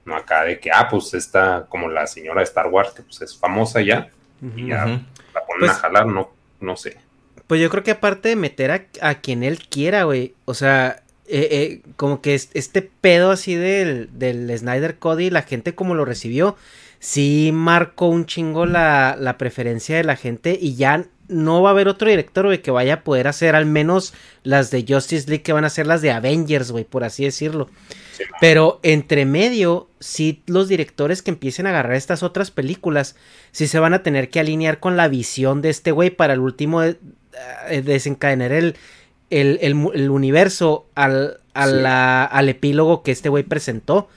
No 0.04 0.14
acá 0.14 0.44
de 0.44 0.60
que, 0.60 0.70
ah, 0.70 0.88
pues 0.90 1.14
está 1.14 1.64
como 1.70 1.88
la 1.88 2.06
señora 2.06 2.40
de 2.40 2.44
Star 2.44 2.66
Wars, 2.66 2.90
que 2.90 3.00
pues 3.00 3.22
es 3.22 3.34
famosa 3.34 3.80
ya, 3.80 4.10
y 4.54 4.68
ya 4.68 4.84
la 4.84 5.46
ponen 5.46 5.70
a 5.70 5.72
pues 5.72 5.78
jalar, 5.78 6.06
no, 6.06 6.30
no 6.60 6.76
sé. 6.76 7.07
Pues 7.48 7.60
yo 7.60 7.70
creo 7.70 7.82
que 7.82 7.90
aparte 7.90 8.28
de 8.28 8.36
meter 8.36 8.88
a, 9.00 9.14
quien 9.16 9.42
él 9.42 9.58
quiera, 9.68 10.04
güey. 10.04 10.34
O 10.44 10.54
sea, 10.54 11.02
eh, 11.26 11.48
eh, 11.50 11.80
como 11.96 12.20
que 12.20 12.34
este 12.34 12.82
pedo 12.82 13.32
así 13.32 13.54
del, 13.54 14.10
del 14.12 14.56
Snyder 14.56 14.98
Cody, 14.98 15.30
la 15.30 15.42
gente 15.42 15.74
como 15.74 15.94
lo 15.94 16.04
recibió, 16.04 16.56
sí 17.00 17.50
marcó 17.52 18.08
un 18.08 18.26
chingo 18.26 18.66
la, 18.66 19.16
la 19.18 19.38
preferencia 19.38 19.96
de 19.96 20.04
la 20.04 20.16
gente 20.16 20.58
y 20.60 20.76
ya 20.76 21.06
no 21.28 21.62
va 21.62 21.70
a 21.70 21.72
haber 21.72 21.88
otro 21.88 22.08
director, 22.08 22.46
güey, 22.46 22.62
que 22.62 22.70
vaya 22.70 22.94
a 22.94 23.04
poder 23.04 23.28
hacer 23.28 23.54
al 23.54 23.66
menos 23.66 24.14
las 24.42 24.70
de 24.70 24.84
Justice 24.88 25.28
League, 25.28 25.42
que 25.42 25.52
van 25.52 25.64
a 25.64 25.70
ser 25.70 25.86
las 25.86 26.02
de 26.02 26.10
Avengers, 26.10 26.70
güey, 26.70 26.84
por 26.84 27.04
así 27.04 27.24
decirlo. 27.24 27.68
Pero 28.40 28.80
entre 28.82 29.26
medio, 29.26 29.88
sí, 30.00 30.42
los 30.46 30.68
directores 30.68 31.22
que 31.22 31.30
empiecen 31.30 31.66
a 31.66 31.70
agarrar 31.70 31.94
estas 31.94 32.22
otras 32.22 32.50
películas, 32.50 33.14
sí 33.52 33.68
se 33.68 33.78
van 33.78 33.94
a 33.94 34.02
tener 34.02 34.30
que 34.30 34.40
alinear 34.40 34.80
con 34.80 34.96
la 34.96 35.08
visión 35.08 35.62
de 35.62 35.70
este 35.70 35.92
güey 35.92 36.10
para 36.10 36.32
el 36.32 36.40
último 36.40 36.82
desencadenar 37.82 38.52
el, 38.52 38.76
el, 39.30 40.10
universo 40.10 40.86
al, 40.94 41.40
al 41.54 42.48
epílogo 42.48 43.02
que 43.02 43.12
este 43.12 43.28
güey 43.28 43.44
presentó. 43.44 44.08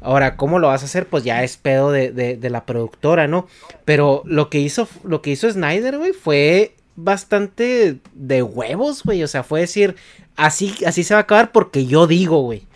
Ahora, 0.00 0.36
¿cómo 0.36 0.58
lo 0.58 0.68
vas 0.68 0.82
a 0.82 0.86
hacer? 0.86 1.06
Pues 1.06 1.24
ya 1.24 1.42
es 1.42 1.56
pedo 1.56 1.90
de, 1.92 2.38
la 2.50 2.64
productora, 2.64 3.26
¿no? 3.26 3.46
Pero 3.84 4.22
lo 4.24 4.48
que 4.48 4.60
hizo, 4.60 4.88
lo 5.04 5.20
que 5.22 5.30
hizo 5.30 5.50
Snyder, 5.50 5.98
güey, 5.98 6.12
fue 6.12 6.74
bastante 6.96 7.98
de 8.14 8.42
huevos, 8.42 9.02
güey. 9.02 9.22
O 9.22 9.28
sea, 9.28 9.42
fue 9.42 9.60
decir, 9.60 9.96
así, 10.36 10.74
así 10.86 11.04
se 11.04 11.14
va 11.14 11.20
a 11.20 11.22
acabar 11.24 11.52
porque 11.52 11.86
yo 11.86 12.06
digo, 12.06 12.40
güey. 12.42 12.66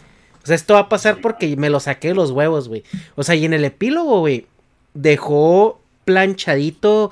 O 0.43 0.47
sea, 0.47 0.57
esto 0.57 0.75
va 0.75 0.81
a 0.81 0.89
pasar 0.89 1.21
porque 1.23 1.57
me 1.57 1.71
lo 1.71 1.81
saqué 1.81 2.09
de 2.09 2.15
los 2.15 2.31
huevos, 2.31 2.69
güey. 2.69 2.85
O 3.15 3.23
sea, 3.23 3.35
y 3.35 3.47
en 3.47 3.55
el 3.55 3.65
epílogo, 3.65 4.21
güey, 4.21 4.47
dejó 4.93 5.81
planchadito 6.05 7.11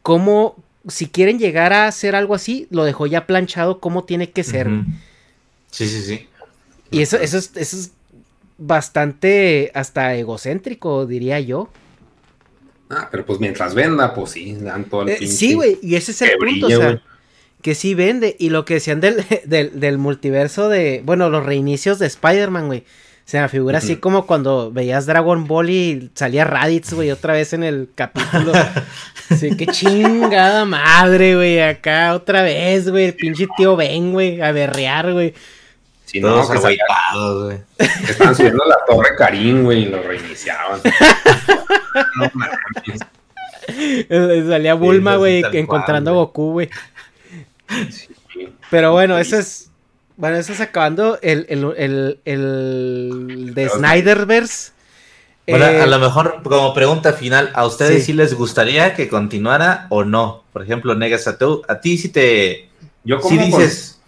cómo, 0.00 0.56
si 0.88 1.06
quieren 1.08 1.38
llegar 1.38 1.72
a 1.72 1.86
hacer 1.86 2.14
algo 2.14 2.34
así, 2.34 2.66
lo 2.70 2.84
dejó 2.84 3.06
ya 3.06 3.26
planchado 3.26 3.80
cómo 3.80 4.04
tiene 4.04 4.30
que 4.30 4.44
ser. 4.44 4.68
Sí, 5.70 5.86
sí, 5.86 6.02
sí. 6.02 6.28
Y 6.90 7.02
eso, 7.02 7.16
eso, 7.16 7.38
es, 7.38 7.52
eso 7.56 7.76
es 7.76 7.92
bastante 8.58 9.70
hasta 9.74 10.14
egocéntrico, 10.14 11.06
diría 11.06 11.40
yo. 11.40 11.70
Ah, 12.90 13.08
pero 13.10 13.24
pues 13.24 13.40
mientras 13.40 13.74
venda, 13.74 14.12
pues 14.14 14.32
sí, 14.32 14.54
dan 14.54 14.84
todo 14.84 15.02
el 15.02 15.10
eh, 15.10 15.26
Sí, 15.26 15.54
güey, 15.54 15.78
y 15.82 15.94
ese 15.96 16.12
es 16.12 16.22
el 16.22 16.36
punto, 16.36 16.66
o 16.66 16.70
sea, 16.70 17.02
que 17.62 17.74
sí 17.74 17.94
vende. 17.94 18.36
Y 18.38 18.50
lo 18.50 18.64
que 18.64 18.74
decían 18.74 19.00
del, 19.00 19.24
del, 19.46 19.98
multiverso 19.98 20.68
de, 20.68 21.00
bueno, 21.04 21.30
los 21.30 21.46
reinicios 21.46 21.98
de 21.98 22.06
Spider-Man, 22.06 22.66
güey. 22.66 22.84
Se 23.32 23.40
me 23.40 23.48
figura 23.48 23.78
así 23.78 23.96
como 23.96 24.26
cuando 24.26 24.70
veías 24.70 25.06
Dragon 25.06 25.46
Ball 25.46 25.70
y 25.70 26.10
salía 26.12 26.44
Raditz, 26.44 26.92
güey, 26.92 27.10
otra 27.10 27.32
vez 27.32 27.54
en 27.54 27.64
el 27.64 27.88
capítulo. 27.94 28.52
sí, 29.38 29.56
qué 29.56 29.64
chingada 29.68 30.66
madre, 30.66 31.34
güey, 31.36 31.58
acá 31.62 32.12
otra 32.12 32.42
vez, 32.42 32.90
güey, 32.90 33.06
el 33.06 33.14
pinche 33.14 33.48
tío 33.56 33.74
Ben, 33.74 34.12
güey, 34.12 34.42
a 34.42 34.52
berrear, 34.52 35.14
güey. 35.14 35.32
Sí, 36.04 36.20
no, 36.20 36.46
que 36.46 36.58
güey. 36.58 37.58
Estaban 38.06 38.34
subiendo 38.34 38.66
la 38.66 38.76
torre 38.86 39.16
Karim, 39.16 39.64
güey, 39.64 39.84
y 39.84 39.86
lo 39.86 40.02
reiniciaban. 40.02 40.82
no 42.16 42.30
mames. 42.34 43.00
Salía 44.46 44.74
Bulma, 44.74 45.16
güey, 45.16 45.42
encontrando 45.54 46.10
a 46.10 46.14
Goku, 46.16 46.52
güey. 46.52 46.68
Pero 48.68 48.92
bueno, 48.92 49.16
eso 49.16 49.38
es. 49.38 49.71
Bueno, 50.22 50.36
eso 50.36 50.52
es 50.52 50.60
acabando 50.60 51.18
el, 51.20 51.46
el, 51.48 51.64
el, 51.76 52.20
el 52.24 53.54
de 53.56 53.68
Snyderverse. 53.68 54.70
Bueno, 55.48 55.64
a 55.64 55.82
eh, 55.82 55.86
lo 55.88 55.98
mejor 55.98 56.44
como 56.44 56.72
pregunta 56.74 57.12
final, 57.12 57.50
¿a 57.54 57.66
ustedes 57.66 58.04
sí. 58.04 58.12
les 58.12 58.32
gustaría 58.34 58.94
que 58.94 59.08
continuara 59.08 59.88
o 59.88 60.04
no? 60.04 60.44
Por 60.52 60.62
ejemplo, 60.62 60.94
Negas, 60.94 61.26
a, 61.26 61.36
a 61.66 61.80
ti 61.80 61.98
si 61.98 62.10
te... 62.10 62.68
Yo 63.02 63.18
como 63.18 63.30
si 63.30 63.46
dices 63.46 64.00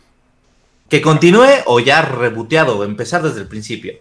que 0.89 1.03
continúe 1.03 1.51
o 1.67 1.81
ya 1.81 2.03
reboteado, 2.03 2.85
empezar 2.85 3.21
desde 3.25 3.41
el 3.41 3.49
principio. 3.49 3.95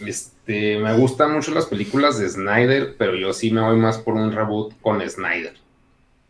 Este, 0.00 0.80
me 0.80 0.92
gustan 0.94 1.34
mucho 1.34 1.52
las 1.52 1.66
películas 1.66 2.18
de 2.18 2.28
Snyder, 2.30 2.96
pero 2.98 3.14
yo 3.14 3.32
sí 3.32 3.52
me 3.52 3.60
voy 3.60 3.76
más 3.76 3.98
por 3.98 4.14
un 4.14 4.32
reboot 4.32 4.74
con 4.82 5.08
Snyder. 5.08 5.54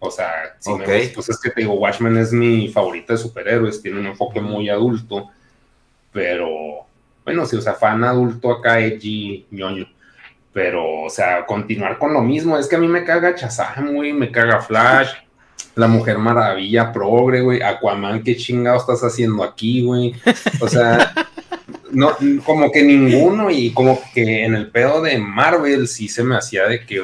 O 0.07 0.11
sea, 0.11 0.57
si 0.59 0.73
me 0.73 0.85
pues 0.85 1.29
es 1.29 1.41
que 1.41 1.51
te 1.51 1.63
digo, 1.63 1.75
Watchmen 1.75 2.17
es 2.19 2.33
mi 2.33 2.69
favorita 2.69 3.15
de 3.15 3.19
superhéroes, 3.19 3.83
tiene 3.83 4.01
un 4.01 4.07
enfoque 4.07 4.41
muy 4.41 4.69
adulto, 4.69 5.31
pero 6.13 6.87
bueno, 7.25 7.47
sí, 7.47 7.57
o 7.57 7.61
sea, 7.61 7.75
fan 7.75 8.05
adulto 8.05 8.53
acá, 8.53 8.81
edgy, 8.81 9.47
ñoño. 9.51 9.87
Pero, 10.53 11.03
o 11.03 11.11
sea, 11.11 11.47
continuar 11.47 11.99
con 11.99 12.13
lo 12.13 12.23
mismo, 12.23 12.57
es 12.57 12.69
que 12.69 12.77
a 12.77 12.79
mí 12.79 12.87
me 12.87 13.05
caga 13.05 13.35
Chazam, 13.35 13.95
güey, 13.95 14.13
me 14.13 14.31
caga 14.31 14.61
Flash, 14.61 15.11
la 15.75 15.89
Mujer 15.89 16.19
Maravilla, 16.19 16.93
progre, 16.93 17.41
güey, 17.41 17.63
Aquaman, 17.63 18.23
¿qué 18.23 18.37
chingado 18.37 18.77
estás 18.77 19.03
haciendo 19.03 19.43
aquí, 19.43 19.83
güey? 19.83 20.15
O 20.61 20.69
sea, 20.69 21.13
no, 21.91 22.17
como 22.45 22.71
que 22.71 22.83
ninguno, 22.83 23.51
y 23.51 23.73
como 23.73 24.01
que 24.13 24.45
en 24.45 24.55
el 24.55 24.71
pedo 24.71 25.03
de 25.03 25.19
Marvel 25.19 25.89
sí 25.89 26.09
se 26.09 26.23
me 26.23 26.37
hacía 26.37 26.67
de 26.67 26.85
que 26.87 27.03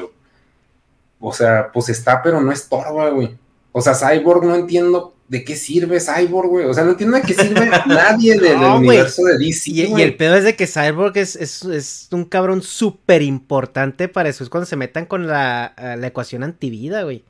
o 1.21 1.31
sea, 1.31 1.71
pues 1.71 1.89
está, 1.89 2.21
pero 2.21 2.41
no 2.41 2.51
estorba, 2.51 3.09
güey. 3.09 3.37
O 3.71 3.79
sea, 3.79 3.93
Cyborg 3.93 4.43
no 4.43 4.55
entiendo 4.55 5.15
de 5.27 5.45
qué 5.45 5.55
sirve 5.55 5.99
Cyborg, 6.01 6.49
güey. 6.49 6.65
O 6.65 6.73
sea, 6.73 6.83
no 6.83 6.91
entiendo 6.91 7.15
de 7.15 7.23
qué 7.23 7.33
sirve 7.33 7.69
nadie 7.85 8.37
del, 8.37 8.57
universo 8.57 9.23
de 9.23 9.37
DC. 9.37 9.71
Y, 9.71 9.81
y, 9.83 10.01
el 10.01 10.17
pedo 10.17 10.35
es 10.35 10.43
de 10.43 10.55
que 10.57 10.67
Cyborg 10.67 11.17
es, 11.17 11.35
es, 11.37 12.09
un 12.11 12.25
cabrón 12.25 12.61
súper 12.61 13.21
importante 13.21 14.09
para 14.09 14.27
eso. 14.27 14.43
Es 14.43 14.49
cuando 14.49 14.65
se 14.65 14.75
metan 14.75 15.05
con 15.05 15.27
la, 15.27 15.73
la 15.77 16.07
ecuación 16.07 16.43
antivida, 16.43 17.03
güey. 17.03 17.23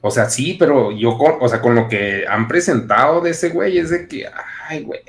O 0.00 0.10
sea, 0.10 0.30
sí, 0.30 0.56
pero 0.58 0.90
yo 0.90 1.18
con, 1.18 1.34
o 1.40 1.48
sea, 1.48 1.60
con 1.60 1.74
lo 1.74 1.88
que 1.88 2.24
han 2.26 2.48
presentado 2.48 3.20
de 3.20 3.30
ese 3.30 3.50
güey 3.50 3.78
es 3.78 3.90
de 3.90 4.08
que, 4.08 4.26
ay, 4.68 4.82
güey. 4.82 5.00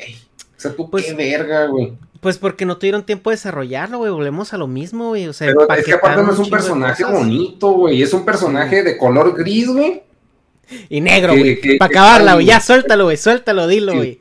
O 0.60 0.62
sea, 0.62 0.74
tú 0.74 0.90
pues, 0.90 1.06
qué 1.06 1.14
verga, 1.14 1.68
güey. 1.68 1.94
Pues 2.20 2.38
porque 2.38 2.66
no 2.66 2.76
tuvieron 2.76 3.06
tiempo 3.06 3.30
de 3.30 3.38
desarrollarlo, 3.38 4.00
güey. 4.00 4.12
Volvemos 4.12 4.54
a 4.54 4.58
lo 4.58 4.68
mismo, 4.68 5.08
güey. 5.08 5.26
O 5.30 5.32
sea, 5.32 5.48
Pero 5.48 5.74
es 5.74 5.86
que 5.86 5.94
aparte 5.94 6.22
no 6.22 6.34
es 6.34 6.40
un 6.40 6.50
personaje 6.50 7.06
bonito, 7.06 7.72
güey. 7.72 8.04
Es 8.04 8.14
un 8.14 8.26
personaje 8.26 8.84
de 8.84 8.98
color 8.98 9.38
gris, 9.38 9.70
güey. 9.70 10.04
Y 10.90 11.00
negro, 11.00 11.34
güey. 11.34 11.78
Para 11.78 11.90
acabarla, 11.90 12.34
güey. 12.34 12.48
Ya, 12.48 12.60
suéltalo, 12.60 13.06
güey. 13.06 13.16
Suéltalo, 13.16 13.68
dilo, 13.68 13.96
güey. 13.96 14.20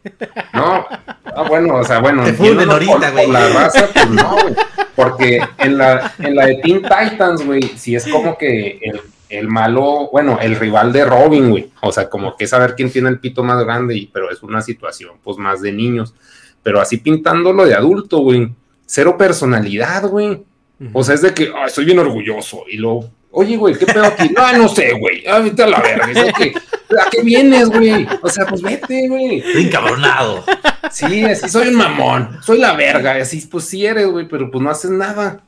No, 0.54 0.86
ah, 1.24 1.44
bueno, 1.48 1.74
o 1.74 1.82
sea, 1.82 1.98
bueno. 1.98 2.22
Te 2.22 2.34
funden 2.34 2.70
ahorita, 2.70 3.10
güey. 3.10 3.32
La 3.32 3.48
raza, 3.48 3.88
pues 3.92 4.08
no, 4.08 4.30
güey. 4.40 4.54
Porque 4.94 5.40
en 5.58 5.76
la, 5.76 6.14
en 6.20 6.36
la 6.36 6.46
de 6.46 6.54
Teen 6.62 6.82
Titans, 6.82 7.44
güey, 7.44 7.62
sí 7.76 7.96
es 7.96 8.06
como 8.06 8.38
que 8.38 8.78
el, 8.80 9.00
el 9.28 9.48
malo, 9.48 10.08
bueno, 10.10 10.38
el 10.40 10.56
rival 10.56 10.92
de 10.92 11.04
Robin, 11.04 11.50
güey. 11.50 11.70
O 11.82 11.92
sea, 11.92 12.08
como 12.08 12.36
que 12.36 12.46
saber 12.46 12.74
quién 12.74 12.90
tiene 12.90 13.08
el 13.08 13.20
pito 13.20 13.42
más 13.42 13.62
grande, 13.64 13.96
y, 13.96 14.06
pero 14.06 14.30
es 14.30 14.42
una 14.42 14.62
situación, 14.62 15.16
pues, 15.22 15.36
más 15.36 15.60
de 15.60 15.72
niños 15.72 16.14
pero 16.62 16.80
así 16.80 16.98
pintándolo 16.98 17.64
de 17.64 17.74
adulto, 17.74 18.18
güey. 18.18 18.50
Cero 18.84 19.16
personalidad, 19.16 20.06
güey. 20.06 20.44
O 20.92 21.02
sea, 21.02 21.14
es 21.14 21.22
de 21.22 21.32
que, 21.32 21.50
ay, 21.56 21.70
soy 21.70 21.86
bien 21.86 21.98
orgulloso. 21.98 22.64
Y 22.70 22.76
lo, 22.76 23.10
oye, 23.38 23.56
güey, 23.56 23.74
¿qué 23.76 23.86
pedo 23.86 24.04
aquí? 24.04 24.30
No, 24.36 24.52
no 24.58 24.68
sé, 24.68 24.92
güey. 24.92 25.24
Ah, 25.26 25.38
vete 25.38 25.62
a 25.62 25.66
la 25.68 25.80
verga. 25.80 26.06
¿A 26.06 27.10
qué 27.10 27.22
vienes, 27.22 27.68
güey? 27.68 28.06
O 28.22 28.28
sea, 28.28 28.46
pues 28.46 28.62
vete, 28.62 29.08
güey. 29.08 29.38
Estoy 29.38 29.66
encabronado. 29.66 30.44
Sí, 30.90 31.24
así 31.24 31.48
soy 31.48 31.68
un 31.68 31.76
mamón. 31.76 32.38
Soy 32.42 32.58
la 32.58 32.74
verga. 32.74 33.12
Así, 33.16 33.46
pues 33.46 33.64
sí 33.66 33.86
eres, 33.86 34.06
güey, 34.06 34.26
pero 34.26 34.50
pues 34.50 34.62
no 34.62 34.70
haces 34.70 34.90
nada. 34.90 35.42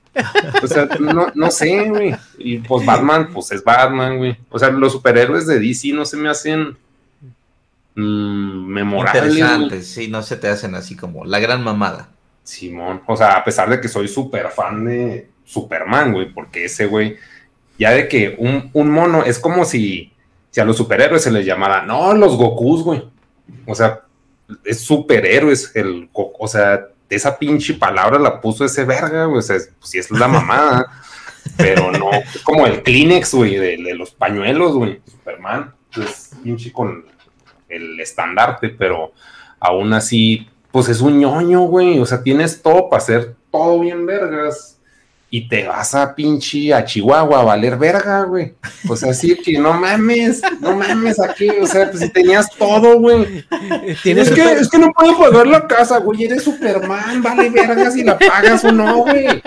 O 0.63 0.67
sea, 0.67 0.87
no, 1.01 1.29
no 1.35 1.51
sé, 1.51 1.89
güey. 1.89 2.15
Y 2.39 2.59
pues 2.59 2.85
Batman, 2.87 3.31
pues 3.33 3.51
es 3.53 3.65
Batman, 3.65 4.19
güey. 4.19 4.37
O 4.51 4.59
sea, 4.59 4.71
los 4.71 4.93
superhéroes 4.93 5.47
de 5.47 5.59
DC 5.59 5.93
no 5.93 6.05
se 6.05 6.17
me 6.17 6.29
hacen 6.29 6.77
mmm, 7.95 8.67
memorables. 8.67 9.87
sí, 9.87 10.09
no 10.09 10.23
se 10.23 10.37
te 10.37 10.49
hacen 10.49 10.75
así 10.75 10.97
como 10.97 11.25
la 11.25 11.39
gran 11.41 11.65
mamada. 11.65 12.09
Simón, 12.43 13.03
o 13.07 13.17
sea, 13.17 13.37
a 13.37 13.45
pesar 13.45 13.71
de 13.71 13.81
que 13.81 13.89
soy 13.89 14.09
súper 14.09 14.49
fan 14.49 14.85
de 14.85 15.29
Superman, 15.45 16.13
güey, 16.13 16.33
porque 16.33 16.65
ese 16.65 16.87
güey, 16.87 17.17
ya 17.81 17.93
de 17.93 18.09
que 18.09 18.37
un, 18.39 18.91
mono 18.91 19.25
es 19.25 19.39
como 19.39 19.65
si, 19.65 20.13
si 20.51 20.61
a 20.61 20.65
los 20.67 20.77
superhéroes 20.77 21.23
se 21.23 21.31
les 21.31 21.47
llamara, 21.47 21.83
no, 21.83 22.13
los 22.13 22.37
Gokus, 22.37 22.83
güey. 22.83 23.03
O 23.67 23.75
sea, 23.75 24.03
es 24.65 24.81
superhéroes, 24.81 25.75
el, 25.75 26.11
o 26.13 26.47
sea, 26.47 26.89
esa 27.09 27.39
pinche 27.39 27.75
palabra 27.75 28.19
la 28.19 28.39
puso 28.39 28.67
ese 28.67 28.85
verga, 28.85 29.25
güey, 29.25 29.39
o 29.39 29.43
sea, 29.43 29.57
pues 29.79 29.91
sí 29.91 29.99
es 29.99 30.11
la 30.11 30.29
mamada, 30.29 31.03
pero 31.57 31.91
no, 31.91 32.13
es 32.13 32.43
como 32.45 32.67
el 32.67 32.83
Kleenex, 32.83 33.33
güey, 33.33 33.57
de, 33.57 33.95
los 33.95 34.11
pañuelos, 34.11 34.75
güey, 34.75 35.01
Superman, 35.11 35.75
pues 35.93 36.33
pinche 36.45 36.71
con 36.71 37.07
el 37.71 37.99
estandarte, 37.99 38.69
pero 38.69 39.13
aún 39.59 39.95
así, 39.95 40.47
pues 40.71 40.89
es 40.89 41.01
un 41.01 41.19
ñoño, 41.19 41.63
güey. 41.63 41.99
O 41.99 42.07
sea, 42.07 42.23
tienes 42.23 42.61
todo 42.63 42.91
para 42.91 43.03
hacer 43.03 43.37
todo 43.51 43.81
bien 43.81 44.07
vergas. 44.07 44.80
Y 45.31 45.49
te 45.49 45.69
vas 45.69 45.95
a 45.95 46.15
pinche 46.15 46.75
a 46.75 46.85
Chihuahua 46.85 47.41
a 47.41 47.45
valer 47.45 47.79
verga, 47.79 48.25
güey. 48.25 48.55
O 48.89 48.97
sea, 48.97 49.15
sí 49.15 49.37
que 49.37 49.59
no 49.59 49.73
mames, 49.75 50.43
no 50.61 50.77
mames 50.77 51.21
aquí. 51.21 51.49
O 51.49 51.67
sea, 51.67 51.89
pues 51.89 52.03
si 52.03 52.09
tenías 52.09 52.51
todo, 52.59 52.99
güey. 52.99 53.45
Es 54.05 54.31
que, 54.31 54.53
es 54.53 54.69
que 54.69 54.79
no 54.79 54.91
puedo 54.93 55.19
pagar 55.19 55.47
la 55.47 55.67
casa, 55.69 55.99
güey. 55.99 56.25
Eres 56.25 56.43
Superman, 56.43 57.23
vale 57.23 57.49
verga 57.49 57.91
si 57.91 58.03
la 58.03 58.19
pagas 58.19 58.65
o 58.65 58.73
no, 58.73 59.05
güey 59.05 59.41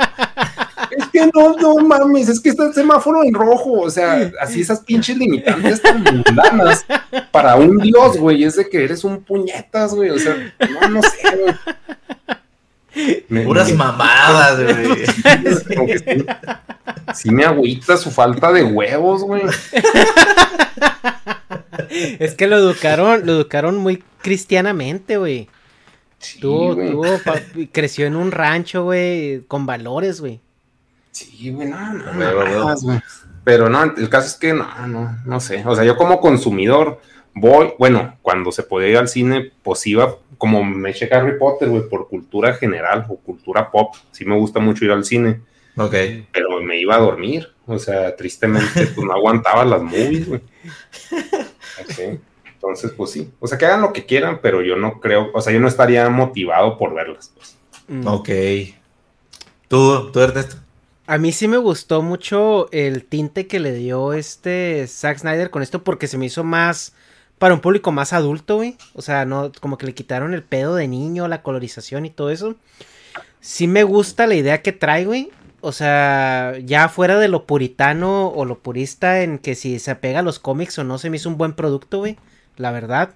es 0.98 1.08
que 1.08 1.30
no, 1.34 1.56
no 1.56 1.76
mames, 1.78 2.30
es 2.30 2.40
que 2.40 2.50
está 2.50 2.68
el 2.68 2.74
semáforo 2.74 3.24
en 3.24 3.34
rojo, 3.34 3.72
o 3.72 3.90
sea, 3.90 4.32
así 4.40 4.62
esas 4.62 4.82
pinches 4.82 5.18
limitantes 5.18 5.82
tan 5.82 6.04
mundanas 6.04 6.86
para 7.32 7.56
un 7.56 7.78
dios, 7.78 8.18
güey, 8.18 8.44
es 8.44 8.56
de 8.56 8.70
que 8.70 8.84
eres 8.84 9.04
un 9.04 9.24
puñetas, 9.24 9.94
güey, 9.94 10.10
o 10.10 10.20
sea, 10.20 10.54
no, 10.60 10.90
no 10.90 11.02
sé, 11.02 11.38
güey. 11.38 11.56
Puras 13.46 13.74
mamadas, 13.74 14.62
güey. 14.62 15.04
Sí, 17.14 17.30
me 17.32 17.46
agüita 17.46 17.98
su 17.98 18.12
falta 18.12 18.52
de 18.52 18.64
huevos, 18.64 19.24
güey. 19.24 19.44
Es 22.20 22.36
que 22.36 22.48
lo 22.48 22.58
educaron, 22.58 23.26
lo 23.26 23.34
educaron 23.34 23.78
muy 23.78 24.04
cristianamente, 24.22 25.18
güey. 25.18 25.48
tuvo, 26.42 26.76
tuvo, 26.76 27.06
creció 27.72 28.06
en 28.06 28.16
un 28.16 28.32
rancho, 28.32 28.84
güey, 28.84 29.42
con 29.48 29.66
valores, 29.66 30.22
güey. 30.22 30.40
Sí, 31.12 31.52
güey, 31.52 31.70
no, 31.70 31.94
no, 31.94 33.02
Pero 33.44 33.70
no, 33.70 33.84
el 33.84 34.10
caso 34.10 34.28
es 34.28 34.36
que 34.36 34.54
no, 34.54 34.88
no, 34.88 35.18
no 35.26 35.40
sé. 35.40 35.64
O 35.66 35.76
sea, 35.76 35.84
yo 35.84 35.96
como 35.96 36.20
consumidor 36.20 37.00
voy, 37.34 37.74
bueno, 37.78 38.18
cuando 38.22 38.52
se 38.52 38.64
podía 38.64 38.90
ir 38.90 38.98
al 38.98 39.08
cine, 39.08 39.52
pues 39.64 39.86
iba, 39.88 40.18
como 40.38 40.64
me 40.64 40.92
eché 40.92 41.10
Harry 41.12 41.38
Potter, 41.38 41.70
güey, 41.70 41.88
por 41.90 42.08
cultura 42.08 42.54
general 42.54 43.06
o 43.10 43.18
cultura 43.18 43.72
pop. 43.72 43.96
Sí 44.12 44.26
me 44.26 44.38
gusta 44.38 44.60
mucho 44.60 44.86
ir 44.86 44.92
al 44.92 45.06
cine. 45.06 45.42
Ok. 45.78 45.96
Pero 46.32 46.62
me 46.62 46.80
iba 46.80 46.96
a 46.96 47.00
dormir. 47.00 47.50
O 47.66 47.80
sea, 47.80 48.16
tristemente, 48.16 48.88
pues 48.88 49.08
no 49.08 49.14
aguantaba 49.14 49.64
las 49.66 49.82
movies, 49.82 50.28
güey. 50.28 50.42
Entonces, 52.54 52.92
pues 52.92 53.12
sí. 53.12 53.32
O 53.40 53.48
sea, 53.48 53.58
que 53.58 53.66
hagan 53.66 53.82
lo 53.82 53.94
que 53.94 54.06
quieran, 54.06 54.40
pero 54.42 54.62
yo 54.62 54.76
no 54.76 55.00
creo, 55.00 55.32
o 55.34 55.42
sea, 55.42 55.54
yo 55.54 55.60
no 55.60 55.68
estaría 55.68 56.10
motivado 56.10 56.78
por 56.78 56.94
verlas, 56.94 57.34
pues. 57.36 57.58
Ok. 58.06 58.30
¿Tú, 59.68 60.12
tú 60.12 60.20
Ernesto? 60.20 60.58
A 61.06 61.18
mí 61.18 61.34
sí 61.34 61.48
me 61.48 61.58
gustó 61.58 62.02
mucho 62.02 62.70
el 62.72 63.04
tinte 63.04 63.48
que 63.48 63.60
le 63.60 63.74
dio 63.74 64.14
este 64.14 64.86
Zack 64.88 65.20
Snyder 65.20 65.50
con 65.50 65.62
esto 65.62 65.84
porque 65.84 66.08
se 66.08 66.18
me 66.18 66.28
hizo 66.28 66.46
más 66.46 66.94
para 67.44 67.56
un 67.56 67.60
público 67.60 67.92
más 67.92 68.14
adulto, 68.14 68.56
güey. 68.56 68.78
O 68.94 69.02
sea, 69.02 69.26
no 69.26 69.52
como 69.60 69.78
que 69.78 69.86
le 69.86 69.94
quitaron 69.94 70.34
el 70.34 70.44
pedo 70.44 70.76
de 70.76 70.88
niño, 70.88 71.28
la 71.28 71.42
colorización 71.42 72.06
y 72.06 72.10
todo 72.10 72.30
eso. 72.30 72.56
Sí 73.42 73.68
me 73.68 73.84
gusta 73.84 74.28
la 74.28 74.36
idea 74.36 74.62
que 74.62 74.72
trae, 74.72 75.04
güey. 75.04 75.30
O 75.60 75.74
sea, 75.74 76.54
ya 76.64 76.88
fuera 76.88 77.20
de 77.20 77.28
lo 77.28 77.46
puritano 77.46 78.30
o 78.30 78.46
lo 78.46 78.60
purista 78.60 79.24
en 79.24 79.40
que 79.40 79.56
si 79.56 79.80
se 79.80 79.92
apega 79.92 80.20
a 80.20 80.22
los 80.22 80.40
cómics 80.40 80.80
o 80.80 80.86
no, 80.86 80.98
se 80.98 81.10
me 81.10 81.18
hizo 81.18 81.28
un 81.28 81.38
buen 81.38 81.52
producto, 81.52 81.98
güey. 81.98 82.16
La 82.56 82.72
verdad. 82.72 83.14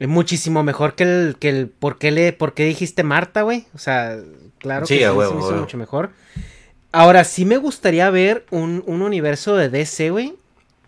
Es 0.00 0.08
muchísimo 0.08 0.62
mejor 0.62 0.94
que 0.94 1.04
el, 1.04 1.36
que 1.40 1.48
el 1.48 1.68
¿por 1.68 1.96
qué 1.96 2.10
le, 2.10 2.34
por 2.34 2.52
qué 2.52 2.66
dijiste 2.66 3.04
Marta, 3.04 3.40
güey? 3.40 3.64
O 3.74 3.78
sea, 3.78 4.18
claro 4.58 4.84
que 4.84 4.98
sí, 4.98 5.00
se 5.00 5.10
me 5.14 5.24
hizo 5.24 5.56
mucho 5.56 5.78
mejor. 5.78 6.10
Ahora, 6.92 7.24
sí 7.24 7.46
me 7.46 7.56
gustaría 7.56 8.10
ver 8.10 8.44
un, 8.50 8.84
universo 8.86 9.56
de 9.56 9.70
DC, 9.70 10.10
güey. 10.10 10.34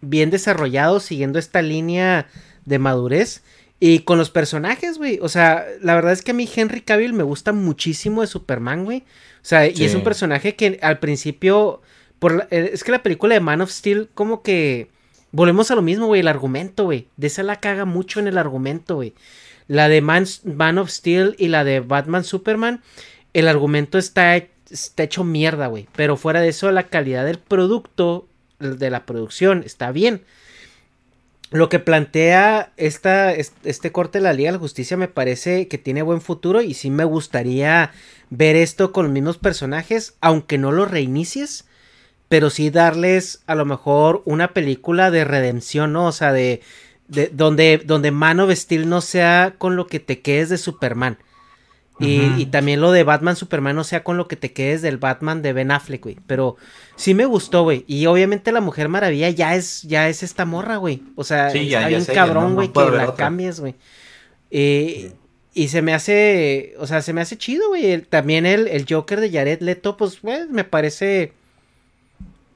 Bien 0.03 0.29
desarrollado, 0.31 1.01
siguiendo 1.01 1.39
esta 1.39 1.63
línea 1.63 2.29
de 2.67 2.79
madurez. 2.79 3.43
Y 3.85 4.01
con 4.01 4.17
los 4.17 4.31
personajes, 4.31 4.99
güey. 4.99 5.19
O 5.23 5.29
sea, 5.29 5.67
la 5.81 5.97
verdad 5.97 6.13
es 6.13 6.23
que 6.23 6.31
a 6.31 6.35
mí 6.35 6.49
Henry 6.55 6.83
Cavill 6.83 7.15
me 7.15 7.25
gusta 7.25 7.53
muchísimo 7.53 8.21
de 8.21 8.29
Superman, 8.29 8.85
güey. 8.85 8.99
O 8.99 9.45
sea, 9.45 9.67
y 9.67 9.83
es 9.83 9.97
un 9.97 10.05
personaje 10.05 10.55
que 10.55 10.79
al 10.83 11.01
principio 11.01 11.83
Por 12.21 12.47
eh, 12.53 12.71
es 12.73 12.85
que 12.85 12.93
la 12.93 13.03
película 13.03 13.35
de 13.35 13.41
Man 13.41 13.61
of 13.61 13.73
Steel, 13.73 14.09
como 14.15 14.43
que. 14.43 14.89
Volvemos 15.33 15.73
a 15.73 15.75
lo 15.75 15.83
mismo, 15.83 16.07
güey, 16.07 16.21
el 16.21 16.29
argumento, 16.29 16.85
güey. 16.85 17.09
De 17.17 17.27
esa 17.27 17.43
la 17.43 17.59
caga 17.59 17.85
mucho 17.85 18.21
en 18.21 18.29
el 18.29 18.39
argumento, 18.39 18.95
güey. 18.97 19.15
La 19.67 19.89
de 19.89 20.01
Man, 20.01 20.27
Man, 20.45 20.79
of 20.79 20.91
Steel 20.91 21.35
y 21.39 21.49
la 21.49 21.65
de 21.65 21.81
Batman 21.81 22.23
Superman, 22.23 22.83
el 23.33 23.49
argumento 23.49 23.99
está, 23.99 24.37
está 24.37 25.03
hecho 25.03 25.25
mierda, 25.25 25.67
güey. 25.67 25.89
Pero 25.97 26.17
fuera 26.17 26.41
de 26.41 26.49
eso, 26.49 26.71
la 26.71 26.89
calidad 26.89 27.25
del 27.25 27.39
producto, 27.39 28.29
de 28.63 28.91
la 28.91 29.05
producción, 29.05 29.63
está 29.65 29.93
bien 29.93 30.23
lo 31.53 31.69
que 31.69 31.79
plantea 31.79 32.73
esta, 32.79 33.33
este 33.35 33.93
corte 33.93 34.19
de 34.19 34.25
la 34.25 34.33
Liga 34.33 34.49
de 34.49 34.57
la 34.57 34.61
Justicia 34.61 34.97
me 34.97 35.09
parece 35.09 35.69
que 35.69 35.77
tiene 35.77 36.01
buen 36.01 36.23
futuro 36.23 36.63
y 36.63 36.73
sí 36.73 36.91
me 36.91 37.05
gustaría 37.05 37.93
ver 38.31 38.57
esto 38.57 38.91
con 38.93 39.05
los 39.05 39.13
mismos 39.13 39.37
personajes, 39.37 40.15
aunque 40.23 40.57
no 40.57 40.73
lo 40.73 40.87
reinicies, 40.87 41.67
pero 42.31 42.49
sí 42.49 42.71
darles 42.71 43.43
a 43.47 43.55
lo 43.55 43.67
mejor 43.67 44.23
una 44.25 44.55
película 44.55 45.11
de 45.11 45.25
redención, 45.25 45.93
¿no? 45.93 46.07
O 46.07 46.13
sea, 46.13 46.33
de, 46.33 46.63
de 47.09 47.29
donde, 47.31 47.83
donde 47.85 48.11
Man 48.13 48.41
of 48.41 48.51
no 48.71 49.03
sea 49.03 49.55
con 49.59 49.77
lo 49.77 49.87
que 49.87 50.01
te 50.01 50.21
quedes 50.21 50.49
de 50.49 50.57
Superman. 50.57 51.19
Y, 52.03 52.47
también 52.47 52.81
lo 52.81 52.93
de 52.93 53.05
Batman 53.05 53.37
Superman 53.37 53.77
no 53.77 53.85
sea 53.85 54.03
con 54.03 54.17
lo 54.17 54.27
que 54.29 54.37
te 54.37 54.53
quedes 54.53 54.83
del 54.83 54.99
Batman 54.99 55.43
de 55.43 55.53
Ben 55.53 55.71
Affleck, 55.71 56.03
güey. 56.03 56.17
Pero 56.27 56.57
sí 56.97 57.15
me 57.15 57.25
gustó, 57.25 57.63
güey. 57.63 57.85
Y 57.87 58.07
obviamente 58.07 58.53
la 58.53 58.61
Mujer 58.61 58.89
Maravilla 58.89 59.31
ya 59.31 59.55
es, 59.55 59.83
ya 59.83 60.09
es 60.09 60.23
esta 60.23 60.45
morra, 60.45 60.77
güey. 60.77 61.03
O 61.17 61.25
sea, 61.25 61.47
hay 61.47 61.95
un 61.95 62.05
cabrón, 62.05 62.55
güey, 62.55 62.73
que 62.73 62.91
la 62.91 63.15
cambies, 63.15 63.61
güey. 63.61 63.75
Eh, 64.51 65.13
y 65.55 65.69
se 65.69 65.83
me 65.83 65.95
hace, 65.95 66.75
o 66.79 66.87
sea, 66.87 67.03
se 67.03 67.13
me 67.13 67.21
hace 67.21 67.37
chido, 67.37 67.69
güey. 67.69 68.01
También 68.03 68.47
el, 68.47 68.69
el, 68.69 68.87
Joker 68.89 69.21
de 69.21 69.31
Jared 69.31 69.61
Leto, 69.61 69.97
pues, 69.97 70.21
güey, 70.21 70.49
me 70.49 70.65
parece... 70.65 71.33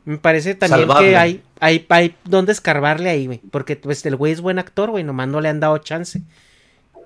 Me 0.05 0.19
parece 0.19 0.55
también 0.55 0.89
que 1.01 1.17
hay, 1.17 1.43
hay, 1.59 1.85
hay 1.89 2.15
donde 2.25 2.53
escarbarle 2.53 3.11
ahí, 3.11 3.27
güey. 3.27 3.41
Porque 3.51 3.75
pues 3.75 4.07
el 4.07 4.15
güey 4.15 4.33
es 4.33 4.41
buen 4.41 4.61
actor, 4.61 4.91
güey. 4.91 5.03
Nomás 5.03 5.27
no 5.27 5.41
le 5.41 5.49
han 5.49 5.59
dado 5.59 5.79
chance 5.79 6.23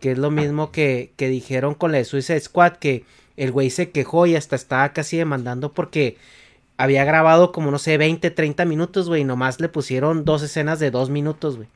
que 0.01 0.13
es 0.13 0.19
lo 0.19 0.31
mismo 0.31 0.73
que, 0.73 1.13
que 1.17 1.29
dijeron 1.29 1.75
con 1.75 1.93
la 1.93 1.99
de 1.99 2.05
Suicide 2.05 2.41
Squad, 2.41 2.73
que 2.75 3.05
el 3.37 3.53
güey 3.53 3.71
se 3.71 3.91
quejó 3.91 4.27
y 4.27 4.37
hasta 4.37 4.57
estaba 4.57 4.93
casi 4.93 5.17
demandando 5.17 5.73
porque 5.73 6.17
había 6.77 7.05
grabado 7.05 7.53
como, 7.53 7.71
no 7.71 7.79
sé, 7.79 7.99
20, 7.99 8.31
30 8.31 8.65
minutos, 8.65 9.09
güey, 9.09 9.23
y 9.23 9.25
nomás 9.25 9.61
le 9.61 9.69
pusieron 9.69 10.25
dos 10.25 10.43
escenas 10.43 10.79
de 10.79 10.91
dos 10.91 11.11
minutos, 11.11 11.57
güey. 11.57 11.69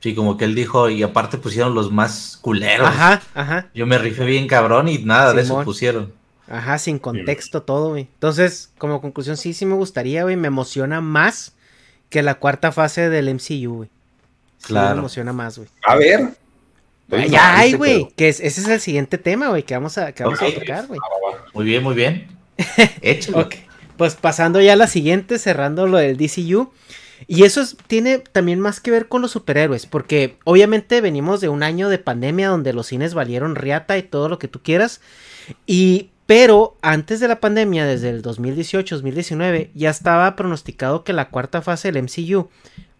Sí, 0.00 0.14
como 0.14 0.38
que 0.38 0.46
él 0.46 0.54
dijo, 0.54 0.88
y 0.88 1.02
aparte 1.02 1.36
pusieron 1.36 1.74
los 1.74 1.92
más 1.92 2.38
culeros. 2.40 2.88
Ajá, 2.88 3.20
ajá. 3.34 3.68
Yo 3.74 3.86
me 3.86 3.98
rifé 3.98 4.24
bien 4.24 4.48
cabrón 4.48 4.88
y 4.88 4.98
nada 4.98 5.34
de 5.34 5.42
eso 5.42 5.62
pusieron. 5.62 6.14
Ajá, 6.48 6.78
sin 6.78 6.98
contexto 6.98 7.62
todo, 7.62 7.90
güey. 7.90 8.08
Entonces, 8.14 8.72
como 8.78 9.02
conclusión, 9.02 9.36
sí, 9.36 9.52
sí 9.52 9.66
me 9.66 9.74
gustaría, 9.74 10.22
güey. 10.22 10.36
Me 10.36 10.48
emociona 10.48 11.02
más 11.02 11.52
que 12.08 12.22
la 12.22 12.36
cuarta 12.36 12.72
fase 12.72 13.10
del 13.10 13.32
MCU, 13.34 13.76
güey. 13.76 13.90
claro. 14.62 14.94
me 14.94 15.00
emociona 15.00 15.34
más, 15.34 15.58
güey. 15.58 15.68
A 15.86 15.96
ver, 15.96 16.30
ya 17.28 17.58
hay, 17.58 17.74
güey. 17.74 18.08
Que 18.16 18.28
ese 18.28 18.46
es 18.46 18.68
el 18.68 18.80
siguiente 18.80 19.18
tema, 19.18 19.48
güey, 19.48 19.62
que 19.62 19.74
vamos 19.74 19.98
a, 19.98 20.12
que 20.12 20.24
vamos 20.24 20.40
a 20.40 20.52
tocar, 20.52 20.86
güey. 20.86 21.00
Muy 21.54 21.64
bien, 21.64 21.82
muy 21.82 21.94
bien. 21.94 22.28
Échalo. 23.02 23.48
Pues 23.96 24.14
pasando 24.14 24.60
ya 24.60 24.72
a 24.72 24.76
la 24.76 24.86
siguiente, 24.86 25.38
cerrando 25.38 25.86
lo 25.86 25.98
del 25.98 26.16
DCU. 26.16 26.72
Y 27.26 27.42
eso 27.44 27.62
tiene 27.86 28.18
también 28.18 28.60
más 28.60 28.80
que 28.80 28.90
ver 28.90 29.08
con 29.08 29.20
los 29.20 29.32
superhéroes, 29.32 29.84
porque 29.84 30.38
obviamente 30.44 31.02
venimos 31.02 31.42
de 31.42 31.50
un 31.50 31.62
año 31.62 31.90
de 31.90 31.98
pandemia 31.98 32.48
donde 32.48 32.72
los 32.72 32.86
cines 32.86 33.12
valieron 33.12 33.56
riata 33.56 33.98
y 33.98 34.02
todo 34.02 34.30
lo 34.30 34.38
que 34.38 34.48
tú 34.48 34.60
quieras. 34.62 35.02
Y 35.66 36.10
pero 36.30 36.76
antes 36.80 37.18
de 37.18 37.26
la 37.26 37.40
pandemia, 37.40 37.84
desde 37.84 38.08
el 38.08 38.22
2018-2019, 38.22 39.70
ya 39.74 39.90
estaba 39.90 40.36
pronosticado 40.36 41.02
que 41.02 41.12
la 41.12 41.28
cuarta 41.28 41.60
fase 41.60 41.90
del 41.90 42.04
MCU 42.04 42.48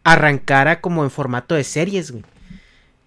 arrancara 0.03 0.81
como 0.81 1.05
en 1.05 1.13
formato 1.13 1.55
de 1.55 1.63
series, 1.63 2.11
güey. 2.11 2.25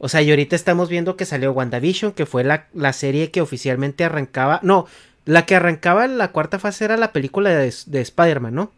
O 0.04 0.10
sea, 0.10 0.22
y 0.22 0.30
ahorita 0.32 0.58
estamos 0.58 0.90
viendo 0.90 1.16
que 1.16 1.24
salió 1.24 1.54
WandaVision, 1.54 2.12
que 2.12 2.26
fue 2.26 2.44
la, 2.44 2.92
serie 2.92 3.32
que 3.32 3.40
oficialmente 3.40 4.04
arrancaba. 4.04 4.60
No, 4.62 4.86
la 5.24 5.46
que 5.46 5.56
arrancaba 5.56 6.06
la 6.08 6.34
cuarta 6.34 6.60
fase 6.60 6.84
era 6.84 6.98
la 6.98 7.14
película 7.14 7.52
de, 7.52 7.74
de 7.86 8.02
Spider-Man, 8.02 8.54
¿no? 8.54 8.74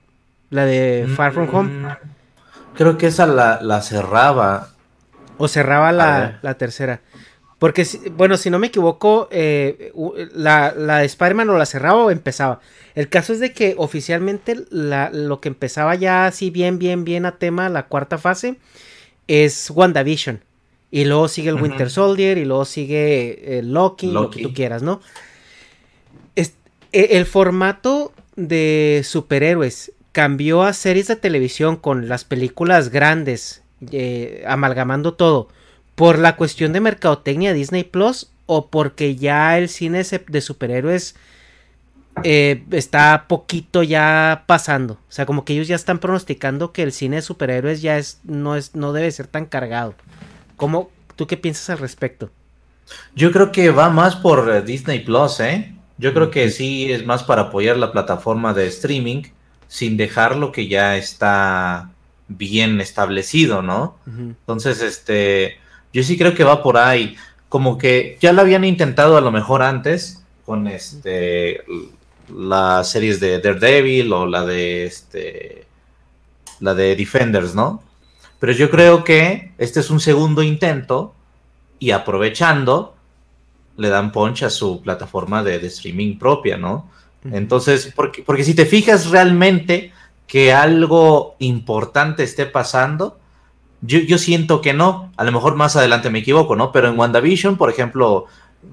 La 0.52 0.66
de 0.66 1.12
Far 1.16 1.34
From 1.34 1.50
Home. 1.52 1.70
Mm, 1.70 1.88
creo 2.76 3.00
que 3.00 3.08
esa 3.08 3.26
la, 3.26 3.82
cerraba. 3.82 4.70
O 5.40 5.48
cerraba 5.48 5.92
la, 5.92 6.54
tercera. 6.60 7.02
Porque, 7.58 7.88
bueno, 8.12 8.38
si 8.38 8.52
no 8.52 8.60
me 8.60 8.68
equivoco, 8.68 9.28
eh, 9.32 9.92
la, 10.36 10.76
la, 10.78 11.00
de 11.00 11.06
Spider-Man 11.06 11.50
o 11.50 11.58
la 11.58 11.66
cerraba 11.66 12.04
o 12.04 12.12
empezaba. 12.12 12.60
El 12.94 13.10
caso 13.10 13.34
es 13.34 13.40
de 13.40 13.52
que 13.52 13.74
oficialmente 13.80 14.64
lo 14.70 15.42
que 15.42 15.48
empezaba 15.48 15.96
ya 15.96 16.28
así 16.28 16.52
bien, 16.52 16.78
bien, 16.78 17.04
bien 17.04 17.26
a 17.26 17.40
tema 17.40 17.68
la 17.70 17.88
cuarta 17.88 18.20
fase 18.20 18.60
es 19.28 19.72
WandaVision. 19.72 20.45
Y 20.96 21.04
luego 21.04 21.28
sigue 21.28 21.50
el 21.50 21.62
Winter 21.62 21.90
Soldier 21.90 22.38
y 22.38 22.46
luego 22.46 22.64
sigue 22.64 23.60
el 23.60 23.74
Loki, 23.74 24.08
lo 24.10 24.30
que 24.30 24.42
tú 24.42 24.54
quieras, 24.54 24.82
¿no? 24.82 25.02
E, 26.38 26.48
el 26.94 27.26
formato 27.26 28.14
de 28.38 29.02
superhéroes 29.04 29.92
cambió 30.14 30.64
a 30.64 30.72
series 30.72 31.08
de 31.08 31.18
televisión 31.18 31.76
con 31.76 32.08
las 32.08 32.24
películas 32.24 32.92
grandes, 32.92 33.62
eh, 33.92 34.46
amalgamando 34.48 35.16
todo, 35.16 35.50
por 35.96 36.18
la 36.18 36.38
cuestión 36.38 36.72
de 36.72 36.80
mercadotecnia 36.80 37.52
Disney 37.52 37.84
Plus 37.84 38.30
o 38.46 38.68
porque 38.68 39.18
ya 39.18 39.58
el 39.58 39.68
cine 39.68 40.02
de 40.02 40.40
superhéroes 40.40 41.18
eh, 42.24 42.64
está 42.72 43.26
poquito 43.28 43.84
ya 43.84 44.46
pasando. 44.48 44.94
O 44.94 45.12
sea, 45.12 45.26
como 45.26 45.44
que 45.44 45.52
ellos 45.52 45.68
ya 45.68 45.76
están 45.76 46.00
pronosticando 46.00 46.72
que 46.72 46.84
el 46.84 46.94
cine 46.94 47.18
de 47.18 47.22
superhéroes 47.22 47.82
ya 47.82 47.98
es, 47.98 48.22
no, 48.24 48.56
es, 48.56 48.76
no 48.76 48.94
debe 48.94 49.12
ser 49.12 49.28
tan 49.28 49.46
cargado. 49.46 49.94
¿Cómo, 50.56 50.90
¿Tú 51.16 51.28
qué 51.28 51.38
piensas 51.38 51.70
al 51.70 51.80
respecto? 51.80 52.30
Yo 53.16 53.32
creo 53.32 53.52
que 53.52 53.72
va 53.72 53.90
más 53.90 54.16
por 54.16 54.50
eh, 54.50 54.62
Disney 54.62 55.00
Plus, 55.00 55.40
¿eh? 55.40 55.74
Yo 55.98 56.14
creo 56.14 56.30
que 56.30 56.50
sí 56.50 56.92
es 56.92 57.06
más 57.06 57.24
para 57.24 57.44
apoyar 57.44 57.78
la 57.78 57.92
plataforma 57.92 58.54
de 58.54 58.68
streaming 58.68 59.24
sin 59.68 59.98
dejar 59.98 60.36
lo 60.36 60.52
que 60.52 60.68
ya 60.68 60.98
está 60.98 61.90
bien 62.28 62.82
establecido, 62.82 63.62
¿no? 63.62 63.98
Entonces, 64.06 64.82
este, 64.82 65.58
yo 65.94 66.04
sí 66.04 66.18
creo 66.18 66.34
que 66.34 66.44
va 66.44 66.62
por 66.62 66.78
ahí. 66.78 67.16
Como 67.50 67.78
que 67.78 68.18
ya 68.20 68.34
lo 68.34 68.42
habían 68.42 68.66
intentado 68.66 69.18
a 69.18 69.22
lo 69.22 69.32
mejor 69.32 69.62
antes 69.62 70.24
con 70.46 70.68
este 70.68 71.64
las 72.34 72.90
series 72.90 73.20
de 73.20 73.40
Daredevil 73.40 74.12
o 74.12 74.26
la 74.26 74.46
de 74.46 74.86
este 74.86 75.66
la 76.60 76.74
de 76.74 76.96
Defenders, 76.96 77.56
¿no? 77.56 77.84
Pero 78.40 78.52
yo 78.52 78.70
creo 78.70 79.04
que 79.04 79.52
este 79.58 79.80
es 79.80 79.90
un 79.90 80.00
segundo 80.00 80.44
intento 80.44 81.14
y 81.80 81.92
aprovechando, 81.92 82.96
le 83.78 83.90
dan 83.90 84.12
punch 84.12 84.44
a 84.44 84.50
su 84.50 84.82
plataforma 84.82 85.44
de, 85.44 85.66
streaming 85.68 86.18
propia, 86.18 86.58
¿no? 86.58 86.90
Entonces, 87.32 87.92
porque, 87.96 88.22
porque 88.22 88.44
si 88.44 88.54
te 88.54 88.68
fijas 88.68 89.10
realmente 89.10 89.92
que 90.28 90.54
algo 90.54 91.36
importante 91.40 92.24
esté 92.24 92.46
pasando, 92.46 93.18
yo, 93.82 94.00
yo, 94.00 94.20
siento 94.20 94.62
que 94.62 94.74
no. 94.74 95.12
A 95.18 95.24
lo 95.24 95.32
mejor 95.32 95.56
más 95.56 95.76
adelante 95.76 96.12
me 96.12 96.20
equivoco, 96.20 96.56
¿no? 96.56 96.72
Pero 96.72 96.88
en 96.88 97.00
WandaVision, 97.00 97.58
por 97.58 97.72
ejemplo, 97.72 98.28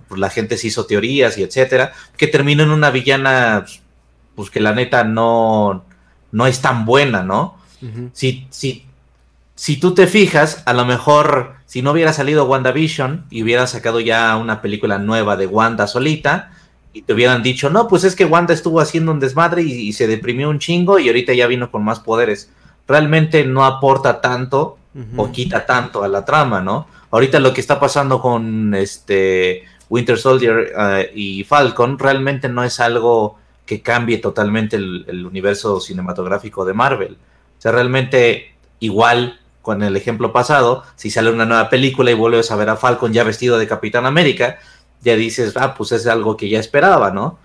pues, 0.08 0.20
la 0.20 0.30
gente 0.30 0.56
se 0.56 0.68
hizo 0.68 0.86
teorías 0.86 1.38
y 1.38 1.42
etcétera, 1.42 1.92
que 2.16 2.26
terminó 2.26 2.62
en 2.62 2.70
una 2.70 2.90
villana, 2.90 3.64
pues 4.34 4.50
que 4.50 4.60
la 4.60 4.74
neta 4.74 5.04
no, 5.04 5.84
no 6.30 6.46
es 6.46 6.60
tan 6.60 6.84
buena, 6.84 7.22
¿no? 7.22 7.60
si, 8.12 8.46
si 8.50 8.86
si 9.62 9.76
tú 9.76 9.94
te 9.94 10.08
fijas, 10.08 10.64
a 10.66 10.72
lo 10.72 10.84
mejor 10.84 11.54
si 11.66 11.82
no 11.82 11.92
hubiera 11.92 12.12
salido 12.12 12.46
WandaVision 12.46 13.26
y 13.30 13.44
hubiera 13.44 13.68
sacado 13.68 14.00
ya 14.00 14.36
una 14.36 14.60
película 14.60 14.98
nueva 14.98 15.36
de 15.36 15.46
Wanda 15.46 15.86
solita 15.86 16.50
y 16.92 17.02
te 17.02 17.12
hubieran 17.12 17.44
dicho, 17.44 17.70
no, 17.70 17.86
pues 17.86 18.02
es 18.02 18.16
que 18.16 18.24
Wanda 18.24 18.54
estuvo 18.54 18.80
haciendo 18.80 19.12
un 19.12 19.20
desmadre 19.20 19.62
y, 19.62 19.92
se 19.92 20.08
deprimió 20.08 20.50
un 20.50 20.58
chingo 20.58 20.98
y 20.98 21.06
ahorita 21.06 21.32
ya 21.32 21.46
vino 21.46 21.70
con 21.70 21.84
más 21.84 22.00
poderes. 22.00 22.50
Realmente 22.88 23.44
no 23.44 23.64
aporta 23.64 24.20
tanto 24.20 24.78
o 25.16 25.30
quita 25.30 25.64
tanto 25.64 26.02
a 26.02 26.08
la 26.08 26.24
trama, 26.24 26.60
¿no? 26.60 26.88
Ahorita 27.12 27.38
lo 27.38 27.54
que 27.54 27.60
está 27.60 27.78
pasando 27.78 28.20
con 28.20 28.74
este 28.74 29.62
Winter 29.88 30.18
Soldier 30.18 30.72
eh, 30.76 31.12
y 31.14 31.44
Falcon 31.44 32.00
realmente 32.00 32.48
no 32.48 32.64
es 32.64 32.80
algo 32.80 33.38
que 33.64 33.80
cambie 33.80 34.18
totalmente 34.18 34.74
el, 34.74 35.04
el 35.06 35.24
universo 35.24 35.78
cinematográfico 35.78 36.64
de 36.64 36.74
Marvel. 36.74 37.16
O 37.58 37.62
sea, 37.62 37.70
realmente 37.70 38.56
igual 38.80 39.38
con 39.62 39.82
el 39.82 39.96
ejemplo 39.96 40.32
pasado, 40.32 40.82
si 40.96 41.10
sale 41.10 41.30
una 41.30 41.46
nueva 41.46 41.70
película 41.70 42.10
y 42.10 42.14
vuelves 42.14 42.50
a 42.50 42.56
ver 42.56 42.68
a 42.68 42.76
Falcon 42.76 43.12
ya 43.12 43.24
vestido 43.24 43.58
de 43.58 43.68
Capitán 43.68 44.04
América, 44.04 44.58
ya 45.00 45.16
dices, 45.16 45.54
ah, 45.56 45.74
pues 45.74 45.92
es 45.92 46.06
algo 46.06 46.36
que 46.36 46.48
ya 46.48 46.58
esperaba, 46.60 47.10
¿no? 47.10 47.38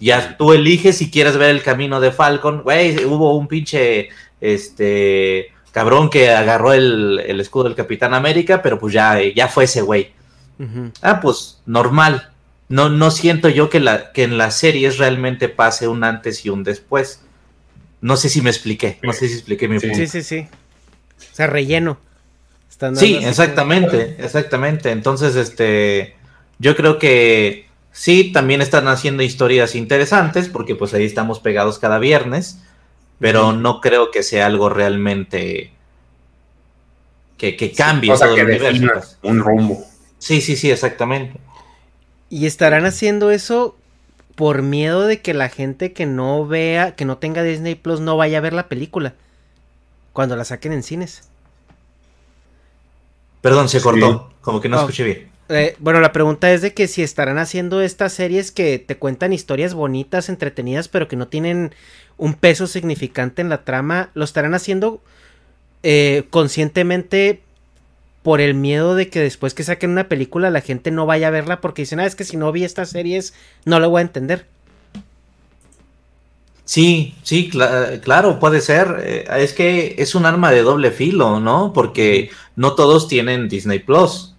Ya 0.00 0.36
tú 0.36 0.52
eliges 0.52 0.98
si 0.98 1.10
quieres 1.10 1.38
ver 1.38 1.48
el 1.48 1.62
camino 1.62 1.98
de 1.98 2.12
Falcon. 2.12 2.62
Güey, 2.62 3.06
hubo 3.06 3.34
un 3.38 3.48
pinche, 3.48 4.10
este, 4.38 5.50
cabrón 5.70 6.10
que 6.10 6.30
agarró 6.30 6.74
el, 6.74 7.18
escudo 7.40 7.64
del 7.64 7.74
Capitán 7.74 8.12
América, 8.12 8.60
pero 8.60 8.78
pues 8.78 8.92
ya, 8.92 9.18
ya 9.34 9.48
fue 9.48 9.64
ese 9.64 9.80
güey. 9.80 10.12
Ah, 11.00 11.20
pues 11.20 11.62
normal. 11.64 12.30
No, 12.68 12.90
no 12.90 13.10
siento 13.10 13.48
yo 13.48 13.70
que, 13.70 13.80
la, 13.80 14.12
que 14.12 14.24
en 14.24 14.36
las 14.36 14.58
series 14.58 14.98
realmente 14.98 15.48
pase 15.48 15.88
un 15.88 16.04
antes 16.04 16.44
y 16.44 16.50
un 16.50 16.64
después. 16.64 17.22
No 18.02 18.16
sé 18.16 18.28
si 18.28 18.42
me 18.42 18.50
expliqué, 18.50 18.98
no 19.02 19.12
sé 19.14 19.28
si 19.28 19.34
expliqué 19.34 19.68
mi 19.68 19.80
Sí, 19.80 19.88
punto. 19.88 20.00
sí, 20.00 20.06
sí. 20.06 20.22
sí. 20.22 20.48
O 21.30 21.34
sea, 21.34 21.46
relleno. 21.46 21.98
Están 22.70 22.96
Sí, 22.96 23.18
exactamente, 23.22 24.16
exactamente. 24.18 24.90
Entonces, 24.90 25.36
este, 25.36 26.16
yo 26.58 26.74
creo 26.74 26.98
que 26.98 27.66
sí, 27.92 28.32
también 28.32 28.62
están 28.62 28.88
haciendo 28.88 29.22
historias 29.22 29.74
interesantes, 29.74 30.48
porque 30.48 30.74
pues 30.74 30.94
ahí 30.94 31.04
estamos 31.04 31.40
pegados 31.40 31.78
cada 31.78 31.98
viernes, 31.98 32.58
pero 33.18 33.52
no 33.52 33.80
creo 33.80 34.10
que 34.10 34.22
sea 34.22 34.46
algo 34.46 34.68
realmente 34.68 35.72
que, 37.36 37.56
que 37.56 37.72
cambie 37.72 38.12
o 38.12 38.16
sea, 38.16 38.28
todo 38.28 38.36
que 38.36 38.42
el 38.42 38.48
universo. 38.48 38.72
defina 38.72 38.92
pues. 38.94 39.18
un 39.22 39.40
rumbo. 39.40 39.84
Sí, 40.18 40.40
sí, 40.40 40.56
sí, 40.56 40.70
exactamente. 40.70 41.38
Y 42.30 42.46
estarán 42.46 42.86
haciendo 42.86 43.30
eso 43.30 43.76
por 44.34 44.62
miedo 44.62 45.06
de 45.06 45.20
que 45.20 45.34
la 45.34 45.48
gente 45.48 45.92
que 45.92 46.06
no 46.06 46.46
vea, 46.46 46.94
que 46.94 47.04
no 47.04 47.18
tenga 47.18 47.42
Disney 47.42 47.74
Plus, 47.74 48.00
no 48.00 48.16
vaya 48.16 48.38
a 48.38 48.40
ver 48.40 48.52
la 48.52 48.68
película. 48.68 49.14
Cuando 50.12 50.36
la 50.36 50.44
saquen 50.44 50.72
en 50.72 50.82
cines. 50.82 51.28
Perdón, 53.40 53.68
se 53.68 53.78
Sí. 53.78 53.84
cortó, 53.84 54.30
como 54.40 54.60
que 54.60 54.68
no 54.68 54.76
Oh. 54.78 54.80
escuché 54.80 55.04
bien. 55.04 55.32
Eh, 55.48 55.76
bueno, 55.80 56.00
la 56.00 56.12
pregunta 56.12 56.52
es 56.52 56.62
de 56.62 56.72
que 56.72 56.86
si 56.88 57.02
estarán 57.02 57.38
haciendo 57.38 57.82
estas 57.82 58.12
series 58.12 58.52
que 58.52 58.78
te 58.78 58.96
cuentan 58.96 59.32
historias 59.32 59.74
bonitas, 59.74 60.28
entretenidas, 60.28 60.88
pero 60.88 61.08
que 61.08 61.16
no 61.16 61.28
tienen 61.28 61.74
un 62.16 62.34
peso 62.34 62.66
significante 62.66 63.42
en 63.42 63.48
la 63.48 63.64
trama, 63.64 64.10
lo 64.14 64.24
estarán 64.24 64.54
haciendo 64.54 65.02
eh, 65.82 66.24
conscientemente 66.30 67.42
por 68.22 68.40
el 68.40 68.54
miedo 68.54 68.94
de 68.94 69.08
que 69.08 69.18
después 69.18 69.52
que 69.52 69.64
saquen 69.64 69.90
una 69.90 70.08
película 70.08 70.48
la 70.48 70.60
gente 70.60 70.92
no 70.92 71.06
vaya 71.06 71.26
a 71.26 71.30
verla 71.32 71.60
porque 71.60 71.82
dicen, 71.82 71.98
ah, 71.98 72.06
es 72.06 72.14
que 72.14 72.22
si 72.22 72.36
no 72.36 72.52
vi 72.52 72.62
estas 72.62 72.90
series 72.90 73.34
no 73.64 73.80
lo 73.80 73.90
voy 73.90 73.98
a 73.98 74.02
entender. 74.02 74.46
Sí, 76.72 77.14
sí, 77.22 77.50
cla- 77.52 78.00
claro, 78.00 78.38
puede 78.38 78.62
ser. 78.62 78.96
Eh, 79.04 79.26
es 79.36 79.52
que 79.52 79.94
es 79.98 80.14
un 80.14 80.24
arma 80.24 80.50
de 80.50 80.62
doble 80.62 80.90
filo, 80.90 81.38
¿no? 81.38 81.74
Porque 81.74 82.30
no 82.56 82.74
todos 82.74 83.08
tienen 83.08 83.46
Disney 83.50 83.78
Plus. 83.80 84.34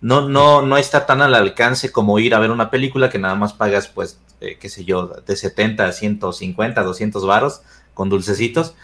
No, 0.00 0.28
no, 0.28 0.62
no 0.62 0.76
está 0.76 1.04
tan 1.04 1.20
al 1.20 1.34
alcance 1.34 1.90
como 1.90 2.20
ir 2.20 2.32
a 2.36 2.38
ver 2.38 2.52
una 2.52 2.70
película 2.70 3.10
que 3.10 3.18
nada 3.18 3.34
más 3.34 3.54
pagas, 3.54 3.88
pues, 3.88 4.20
eh, 4.40 4.56
qué 4.60 4.68
sé 4.68 4.84
yo, 4.84 5.08
de 5.26 5.34
70 5.34 5.86
a 5.86 5.92
150, 5.92 6.84
200 6.84 7.26
varos 7.26 7.62
con 7.92 8.08
dulcecitos, 8.08 8.74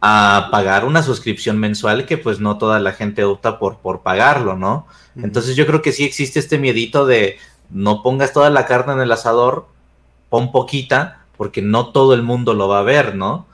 a 0.00 0.48
pagar 0.52 0.84
una 0.84 1.02
suscripción 1.02 1.58
mensual 1.58 2.06
que 2.06 2.16
pues 2.16 2.38
no 2.38 2.58
toda 2.58 2.78
la 2.78 2.92
gente 2.92 3.24
opta 3.24 3.58
por, 3.58 3.78
por 3.78 4.02
pagarlo, 4.02 4.54
¿no? 4.56 4.86
Entonces 5.20 5.56
yo 5.56 5.66
creo 5.66 5.82
que 5.82 5.90
sí 5.92 6.04
existe 6.04 6.38
este 6.38 6.58
miedito 6.58 7.06
de 7.06 7.38
no 7.70 8.04
pongas 8.04 8.32
toda 8.32 8.50
la 8.50 8.66
carne 8.66 8.92
en 8.92 9.00
el 9.00 9.10
asador, 9.10 9.66
pon 10.30 10.52
poquita, 10.52 11.25
porque 11.36 11.62
no 11.62 11.88
todo 11.88 12.14
el 12.14 12.22
mundo 12.22 12.54
lo 12.54 12.68
va 12.68 12.80
a 12.80 12.82
ver, 12.82 13.14
¿no? 13.14 13.46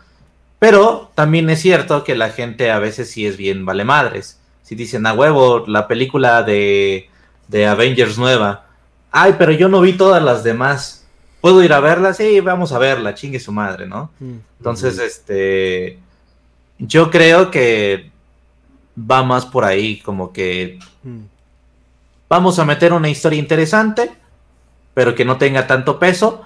Pero 0.58 1.10
también 1.14 1.50
es 1.50 1.60
cierto 1.60 2.04
que 2.04 2.14
la 2.14 2.30
gente 2.30 2.70
a 2.70 2.78
veces 2.78 3.10
sí 3.10 3.26
es 3.26 3.36
bien 3.36 3.64
vale 3.66 3.84
madres. 3.84 4.38
Si 4.62 4.74
dicen 4.74 5.06
a 5.06 5.12
huevo 5.12 5.64
la 5.66 5.88
película 5.88 6.42
de, 6.44 7.10
de 7.48 7.66
Avengers 7.66 8.16
nueva, 8.18 8.66
ay, 9.10 9.34
pero 9.38 9.52
yo 9.52 9.68
no 9.68 9.80
vi 9.80 9.94
todas 9.94 10.22
las 10.22 10.44
demás. 10.44 11.04
¿Puedo 11.40 11.62
ir 11.64 11.72
a 11.72 11.80
verla? 11.80 12.14
Sí, 12.14 12.38
vamos 12.40 12.70
a 12.72 12.78
verla, 12.78 13.14
chingue 13.14 13.40
su 13.40 13.50
madre, 13.50 13.86
¿no? 13.88 14.10
Mm. 14.20 14.36
Entonces, 14.58 14.98
este, 15.00 15.98
yo 16.78 17.10
creo 17.10 17.50
que 17.50 18.12
va 18.96 19.24
más 19.24 19.44
por 19.46 19.64
ahí, 19.64 19.98
como 20.00 20.32
que 20.32 20.78
Mm. 21.02 21.22
vamos 22.28 22.58
a 22.60 22.64
meter 22.64 22.92
una 22.92 23.08
historia 23.10 23.40
interesante, 23.40 24.12
pero 24.94 25.14
que 25.16 25.24
no 25.24 25.36
tenga 25.38 25.66
tanto 25.66 25.98
peso, 25.98 26.42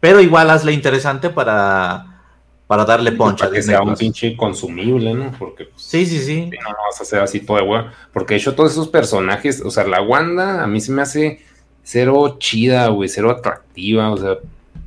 pero 0.00 0.20
igual 0.20 0.50
hazla 0.50 0.72
interesante 0.72 1.30
para, 1.30 2.22
para 2.66 2.84
darle 2.84 3.12
poncha. 3.12 3.44
Para 3.44 3.56
que 3.56 3.62
sea 3.62 3.82
un 3.82 3.94
pinche 3.94 4.36
consumible, 4.36 5.12
¿no? 5.14 5.32
Porque 5.38 5.66
pues, 5.66 5.82
sí, 5.82 6.06
sí. 6.06 6.18
Sí, 6.18 6.44
no, 6.44 6.70
no 6.70 6.76
vas 6.88 6.98
a 6.98 7.02
hacer 7.02 7.20
así 7.20 7.40
todo 7.40 7.58
de 7.58 7.62
hueá. 7.64 7.92
Porque 8.12 8.34
de 8.34 8.40
hecho, 8.40 8.54
todos 8.54 8.72
esos 8.72 8.88
personajes, 8.88 9.62
o 9.64 9.70
sea, 9.70 9.84
la 9.84 10.00
Wanda 10.00 10.62
a 10.62 10.66
mí 10.66 10.80
se 10.80 10.92
me 10.92 11.02
hace 11.02 11.40
cero 11.82 12.36
chida, 12.38 12.88
güey, 12.88 13.08
cero 13.08 13.30
atractiva, 13.30 14.10
o 14.10 14.16
sea, 14.16 14.38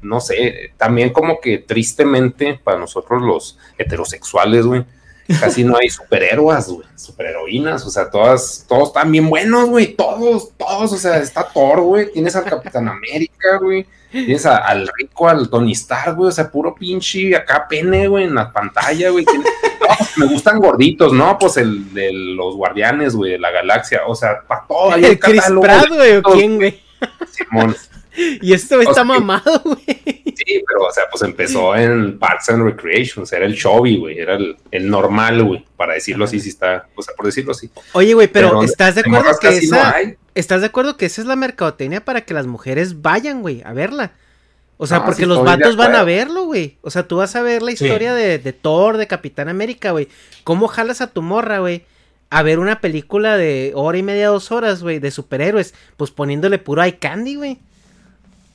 no 0.02 0.20
sé, 0.20 0.74
también 0.78 1.12
como 1.12 1.40
que 1.40 1.58
tristemente 1.60 2.60
para 2.62 2.80
nosotros 2.80 3.22
los 3.22 3.58
heterosexuales, 3.78 4.66
güey, 4.66 4.86
casi 5.40 5.64
no 5.64 5.78
hay 5.78 5.90
superhéroes, 5.90 6.68
güey, 6.68 6.88
superheroínas, 6.96 7.86
o 7.86 7.90
sea, 7.90 8.10
todas, 8.10 8.66
todos 8.68 8.90
están 8.90 9.12
bien 9.12 9.30
buenos, 9.30 9.70
güey, 9.70 9.96
todos, 9.96 10.52
todos, 10.58 10.94
o 10.94 10.98
sea, 10.98 11.18
está 11.18 11.44
Thor, 11.44 11.82
güey, 11.82 12.12
tienes 12.12 12.36
al 12.36 12.44
Capitán 12.46 12.88
América, 12.90 13.58
güey, 13.62 13.86
tienes 14.12 14.46
a- 14.46 14.58
al 14.58 14.90
rico, 14.98 15.28
al 15.30 15.50
Tony 15.50 15.72
Stark, 15.74 16.16
güey, 16.16 16.30
o 16.30 16.32
sea, 16.32 16.50
puro 16.52 16.76
pinche 16.76 17.36
acá 17.36 17.66
pene, 17.70 18.08
güey, 18.08 18.26
en 18.26 18.36
la 18.36 18.52
pantalla, 18.52 19.10
güey, 19.10 19.26
no, 19.26 19.44
me 20.18 20.26
gustan 20.28 20.60
gorditos, 20.60 21.12
¿no? 21.14 21.38
Pues 21.38 21.58
el 21.58 21.94
de 21.94 22.12
los 22.14 22.56
guardianes, 22.56 23.16
güey, 23.16 23.32
de 23.34 23.40
la 23.40 23.52
galaxia. 23.52 24.02
O 24.08 24.16
sea, 24.16 24.42
para 24.48 24.66
todo 24.68 24.92
hay 24.94 25.04
¿El 25.06 25.20
Chris 25.20 25.44
Pratt, 25.62 25.88
güey, 25.90 26.18
o 26.18 26.24
quién, 26.24 26.56
güey? 26.56 26.82
Simón. 27.30 27.76
Y 28.16 28.54
este 28.54 28.76
güey 28.76 28.86
O 28.86 28.92
está 28.92 29.02
sea, 29.02 29.04
mamado, 29.06 29.62
güey. 29.66 30.23
Sí, 30.36 30.64
pero, 30.68 30.84
o 30.88 30.92
sea, 30.92 31.04
pues 31.12 31.22
empezó 31.24 31.76
en 31.76 32.18
Parks 32.20 32.50
and 32.50 32.64
Recreation, 32.64 33.24
o 33.24 33.26
sea, 33.26 33.38
era 33.38 33.46
el 33.48 33.56
chubby, 33.56 33.98
güey, 33.98 34.20
era 34.20 34.36
el, 34.36 34.56
el 34.72 34.90
normal, 34.90 35.44
güey, 35.44 35.66
para 35.78 35.94
decirlo 35.94 36.26
así, 36.26 36.40
si 36.40 36.50
está, 36.50 36.88
o 36.96 37.02
sea, 37.02 37.14
por 37.16 37.26
decirlo 37.26 37.52
así. 37.52 37.70
Oye, 37.94 38.14
güey, 38.14 38.28
pero, 38.28 38.50
Pero 38.50 38.64
¿estás 38.64 38.96
de 38.96 39.02
acuerdo 39.02 39.32
que 39.40 39.48
no 39.48 39.54
esa... 39.54 39.96
hay. 39.96 40.16
¿Estás 40.36 40.62
de 40.62 40.68
acuerdo 40.68 40.98
que 40.98 41.06
esa 41.06 41.22
es 41.22 41.28
la 41.28 41.36
mercadotecnia 41.36 42.04
para 42.04 42.22
que 42.22 42.34
las 42.34 42.48
mujeres 42.48 43.02
vayan, 43.02 43.42
güey, 43.42 43.62
a 43.66 43.74
verla? 43.74 44.14
O 44.78 44.88
sea, 44.88 45.00
No, 45.00 45.06
porque 45.06 45.26
los 45.28 45.44
vatos 45.46 45.76
van 45.78 45.96
a 45.96 46.04
verlo, 46.04 46.46
güey. 46.46 46.78
O 46.82 46.90
sea, 46.90 47.08
tú 47.08 47.18
vas 47.18 47.36
a 47.36 47.42
ver 47.44 47.62
la 47.62 47.72
Sí. 47.72 47.86
historia 47.86 48.14
de, 48.16 48.40
de 48.40 48.54
Thor, 48.54 48.98
de 48.98 49.06
Capitán 49.08 49.48
América, 49.48 49.92
güey. 49.92 50.08
¿Cómo 50.44 50.68
jalas 50.68 51.00
a 51.02 51.08
tu 51.08 51.22
morra, 51.22 51.60
güey? 51.60 51.86
A 52.32 52.42
ver 52.42 52.58
una 52.58 52.82
película 52.82 53.38
de 53.38 53.72
hora 53.76 54.00
y 54.00 54.04
media, 54.04 54.30
dos 54.30 54.52
horas, 54.52 54.82
güey, 54.82 54.98
de 54.98 55.12
superhéroes. 55.12 55.76
Pues 55.96 56.10
poniéndole 56.10 56.58
puro 56.58 56.82
eye 56.84 56.98
candy, 56.98 57.36
güey. 57.36 57.60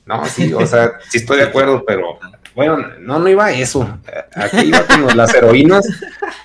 No, 0.09 0.25
sí, 0.25 0.51
o 0.55 0.65
sea, 0.65 0.93
sí 1.07 1.19
estoy 1.19 1.37
de 1.37 1.43
acuerdo, 1.43 1.83
pero 1.85 2.17
bueno, 2.55 2.79
no, 2.99 3.19
no 3.19 3.29
iba 3.29 3.45
a 3.45 3.51
eso. 3.51 3.87
Aquí 4.33 4.65
iba 4.65 4.83
con 4.87 5.15
las 5.15 5.31
heroínas. 5.35 5.87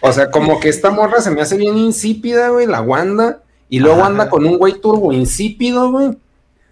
O 0.02 0.12
sea, 0.12 0.30
como 0.30 0.60
que 0.60 0.68
esta 0.68 0.90
morra 0.90 1.22
se 1.22 1.30
me 1.30 1.40
hace 1.40 1.56
bien 1.56 1.78
insípida, 1.78 2.50
güey, 2.50 2.66
la 2.66 2.82
Wanda. 2.82 3.40
Y 3.70 3.78
luego 3.78 4.00
Ajá. 4.00 4.08
anda 4.08 4.28
con 4.28 4.44
un 4.44 4.58
güey 4.58 4.74
turbo 4.82 5.14
insípido, 5.14 5.90
güey. 5.90 6.10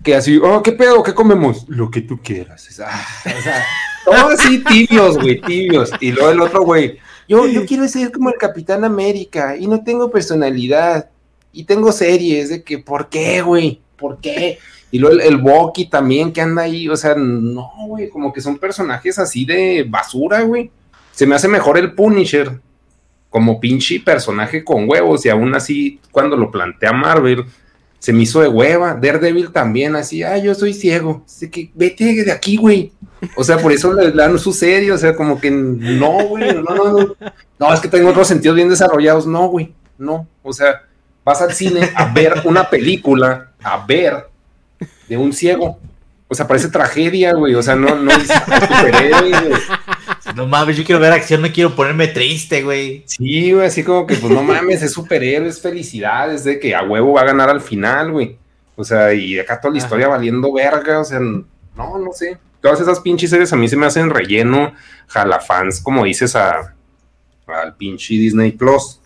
Que 0.04 0.14
así, 0.16 0.36
oh, 0.36 0.62
¿qué 0.62 0.72
pedo? 0.72 1.02
¿Qué 1.02 1.14
comemos? 1.14 1.64
Lo 1.66 1.90
que 1.90 2.02
tú 2.02 2.20
quieras. 2.22 2.68
O 2.68 2.72
sea, 2.72 2.90
o 3.24 3.42
sea, 3.42 3.64
todos 4.04 4.34
así 4.34 4.62
tibios, 4.62 5.16
güey, 5.16 5.40
tibios. 5.40 5.90
Y 5.98 6.12
luego 6.12 6.30
el 6.30 6.40
otro 6.40 6.62
güey, 6.62 6.98
yo, 7.26 7.46
yo 7.46 7.64
quiero 7.64 7.88
ser 7.88 8.12
como 8.12 8.28
el 8.28 8.36
Capitán 8.36 8.84
América 8.84 9.56
y 9.56 9.66
no 9.66 9.82
tengo 9.82 10.10
personalidad. 10.10 11.08
Y 11.54 11.64
tengo 11.64 11.90
series 11.90 12.50
de 12.50 12.62
que, 12.62 12.78
¿por 12.78 13.08
qué, 13.08 13.40
güey? 13.40 13.80
¿Por 13.96 14.18
qué? 14.18 14.58
Y 14.92 14.98
luego 14.98 15.18
el, 15.18 15.42
el 15.42 15.88
también 15.90 16.32
que 16.32 16.42
anda 16.42 16.62
ahí, 16.62 16.86
o 16.86 16.96
sea, 16.96 17.14
no, 17.14 17.72
güey, 17.86 18.10
como 18.10 18.30
que 18.30 18.42
son 18.42 18.58
personajes 18.58 19.18
así 19.18 19.46
de 19.46 19.86
basura, 19.88 20.42
güey. 20.42 20.70
Se 21.12 21.26
me 21.26 21.34
hace 21.34 21.48
mejor 21.48 21.78
el 21.78 21.94
Punisher 21.94 22.60
como 23.30 23.58
pinche 23.58 24.00
personaje 24.00 24.62
con 24.62 24.86
huevos 24.88 25.24
y 25.24 25.30
aún 25.30 25.54
así 25.54 25.98
cuando 26.10 26.36
lo 26.36 26.50
plantea 26.50 26.92
Marvel 26.92 27.46
se 27.98 28.12
me 28.12 28.24
hizo 28.24 28.42
de 28.42 28.48
hueva. 28.48 28.92
Daredevil 28.92 29.50
también 29.50 29.96
así, 29.96 30.22
ah, 30.22 30.36
yo 30.36 30.54
soy 30.54 30.74
ciego. 30.74 31.22
Así 31.24 31.48
que 31.48 31.70
vete 31.74 32.24
de 32.24 32.32
aquí, 32.32 32.56
güey. 32.58 32.92
O 33.36 33.44
sea, 33.44 33.56
por 33.56 33.72
eso 33.72 33.94
le, 33.94 34.08
le 34.08 34.22
dan 34.22 34.38
su 34.38 34.52
serie, 34.52 34.92
o 34.92 34.98
sea, 34.98 35.16
como 35.16 35.40
que 35.40 35.50
no, 35.50 36.26
güey, 36.26 36.52
no, 36.52 36.62
no, 36.62 36.92
no. 36.92 37.16
No, 37.58 37.72
es 37.72 37.80
que 37.80 37.88
tengo 37.88 38.10
otros 38.10 38.28
sentidos 38.28 38.56
bien 38.56 38.68
desarrollados. 38.68 39.26
No, 39.26 39.46
güey, 39.48 39.72
no. 39.96 40.26
O 40.42 40.52
sea, 40.52 40.82
vas 41.24 41.40
al 41.40 41.54
cine 41.54 41.88
a 41.94 42.12
ver 42.12 42.42
una 42.44 42.68
película, 42.68 43.52
a 43.62 43.86
ver 43.86 44.31
de 45.12 45.18
un 45.18 45.34
ciego. 45.34 45.78
O 46.26 46.34
sea, 46.34 46.48
parece 46.48 46.68
tragedia, 46.68 47.34
güey. 47.34 47.54
O 47.54 47.62
sea, 47.62 47.76
no, 47.76 47.94
no 47.94 48.10
es 48.10 48.26
superhéroe, 48.28 49.30
güey. 49.30 49.60
No 50.34 50.46
mames, 50.46 50.78
yo 50.78 50.84
quiero 50.84 51.00
ver 51.00 51.12
acción, 51.12 51.42
no 51.42 51.52
quiero 51.52 51.76
ponerme 51.76 52.08
triste, 52.08 52.62
güey. 52.62 53.02
Sí, 53.04 53.52
güey, 53.52 53.66
así 53.66 53.84
como 53.84 54.06
que, 54.06 54.14
pues 54.14 54.32
no 54.32 54.42
mames, 54.42 54.82
es 54.82 54.92
superhéroe, 54.92 55.48
es 55.48 55.60
felicidad, 55.60 56.32
es 56.32 56.44
de 56.44 56.58
que 56.58 56.74
a 56.74 56.82
huevo 56.82 57.12
va 57.12 57.20
a 57.20 57.26
ganar 57.26 57.50
al 57.50 57.60
final, 57.60 58.12
güey. 58.12 58.38
O 58.74 58.84
sea, 58.84 59.12
y 59.12 59.38
acá 59.38 59.60
toda 59.60 59.74
la 59.74 59.78
Ajá. 59.78 59.86
historia 59.86 60.08
valiendo 60.08 60.50
verga, 60.50 61.00
o 61.00 61.04
sea, 61.04 61.20
no, 61.20 61.98
no 61.98 62.12
sé. 62.14 62.38
Todas 62.62 62.80
esas 62.80 63.00
pinches 63.00 63.28
series 63.28 63.52
a 63.52 63.56
mí 63.56 63.68
se 63.68 63.76
me 63.76 63.84
hacen 63.84 64.08
relleno, 64.08 64.72
jalafans, 65.08 65.82
como 65.82 66.04
dices, 66.04 66.34
a, 66.34 66.74
al 67.46 67.76
pinche 67.76 68.14
Disney 68.14 68.52
Plus. 68.52 69.00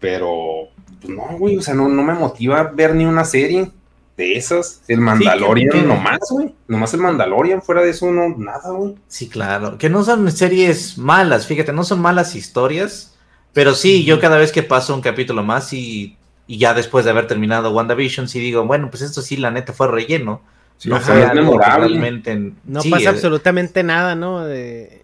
Pero, 0.00 0.68
pues 1.02 1.14
no, 1.14 1.36
güey, 1.36 1.58
o 1.58 1.62
sea, 1.62 1.74
no, 1.74 1.90
no 1.90 2.02
me 2.02 2.14
motiva 2.14 2.62
ver 2.74 2.94
ni 2.94 3.04
una 3.04 3.26
serie 3.26 3.70
de 4.16 4.36
esas. 4.36 4.82
El 4.88 5.00
Mandalorian 5.00 5.70
que- 5.70 5.82
nomás, 5.82 6.20
güey. 6.30 6.54
Nomás 6.68 6.94
el 6.94 7.00
Mandalorian, 7.00 7.62
fuera 7.62 7.82
de 7.82 7.90
eso, 7.90 8.10
no, 8.10 8.28
nada, 8.36 8.70
güey. 8.70 8.94
Sí, 9.08 9.28
claro. 9.28 9.78
Que 9.78 9.88
no 9.88 10.04
son 10.04 10.30
series 10.30 10.98
malas, 10.98 11.46
fíjate, 11.46 11.72
no 11.72 11.84
son 11.84 12.00
malas 12.00 12.34
historias. 12.34 13.16
Pero 13.52 13.74
sí, 13.74 14.04
yo 14.04 14.18
cada 14.18 14.38
vez 14.38 14.50
que 14.50 14.62
paso 14.62 14.94
un 14.94 15.02
capítulo 15.02 15.42
más 15.42 15.72
y, 15.74 16.16
y 16.46 16.58
ya 16.58 16.72
después 16.72 17.04
de 17.04 17.10
haber 17.10 17.26
terminado 17.26 17.70
WandaVision, 17.72 18.28
sí 18.28 18.40
digo, 18.40 18.64
bueno, 18.64 18.88
pues 18.90 19.02
esto 19.02 19.20
sí, 19.20 19.36
la 19.36 19.50
neta 19.50 19.72
fue 19.74 19.88
relleno. 19.88 20.40
no 20.84 21.00
fue 21.00 21.26
que 21.28 21.34
memorable. 21.34 22.22
No 22.64 22.80
sí, 22.80 22.90
pasa 22.90 23.04
eh, 23.04 23.08
absolutamente 23.08 23.82
nada, 23.82 24.14
¿no? 24.14 24.44
De... 24.44 25.02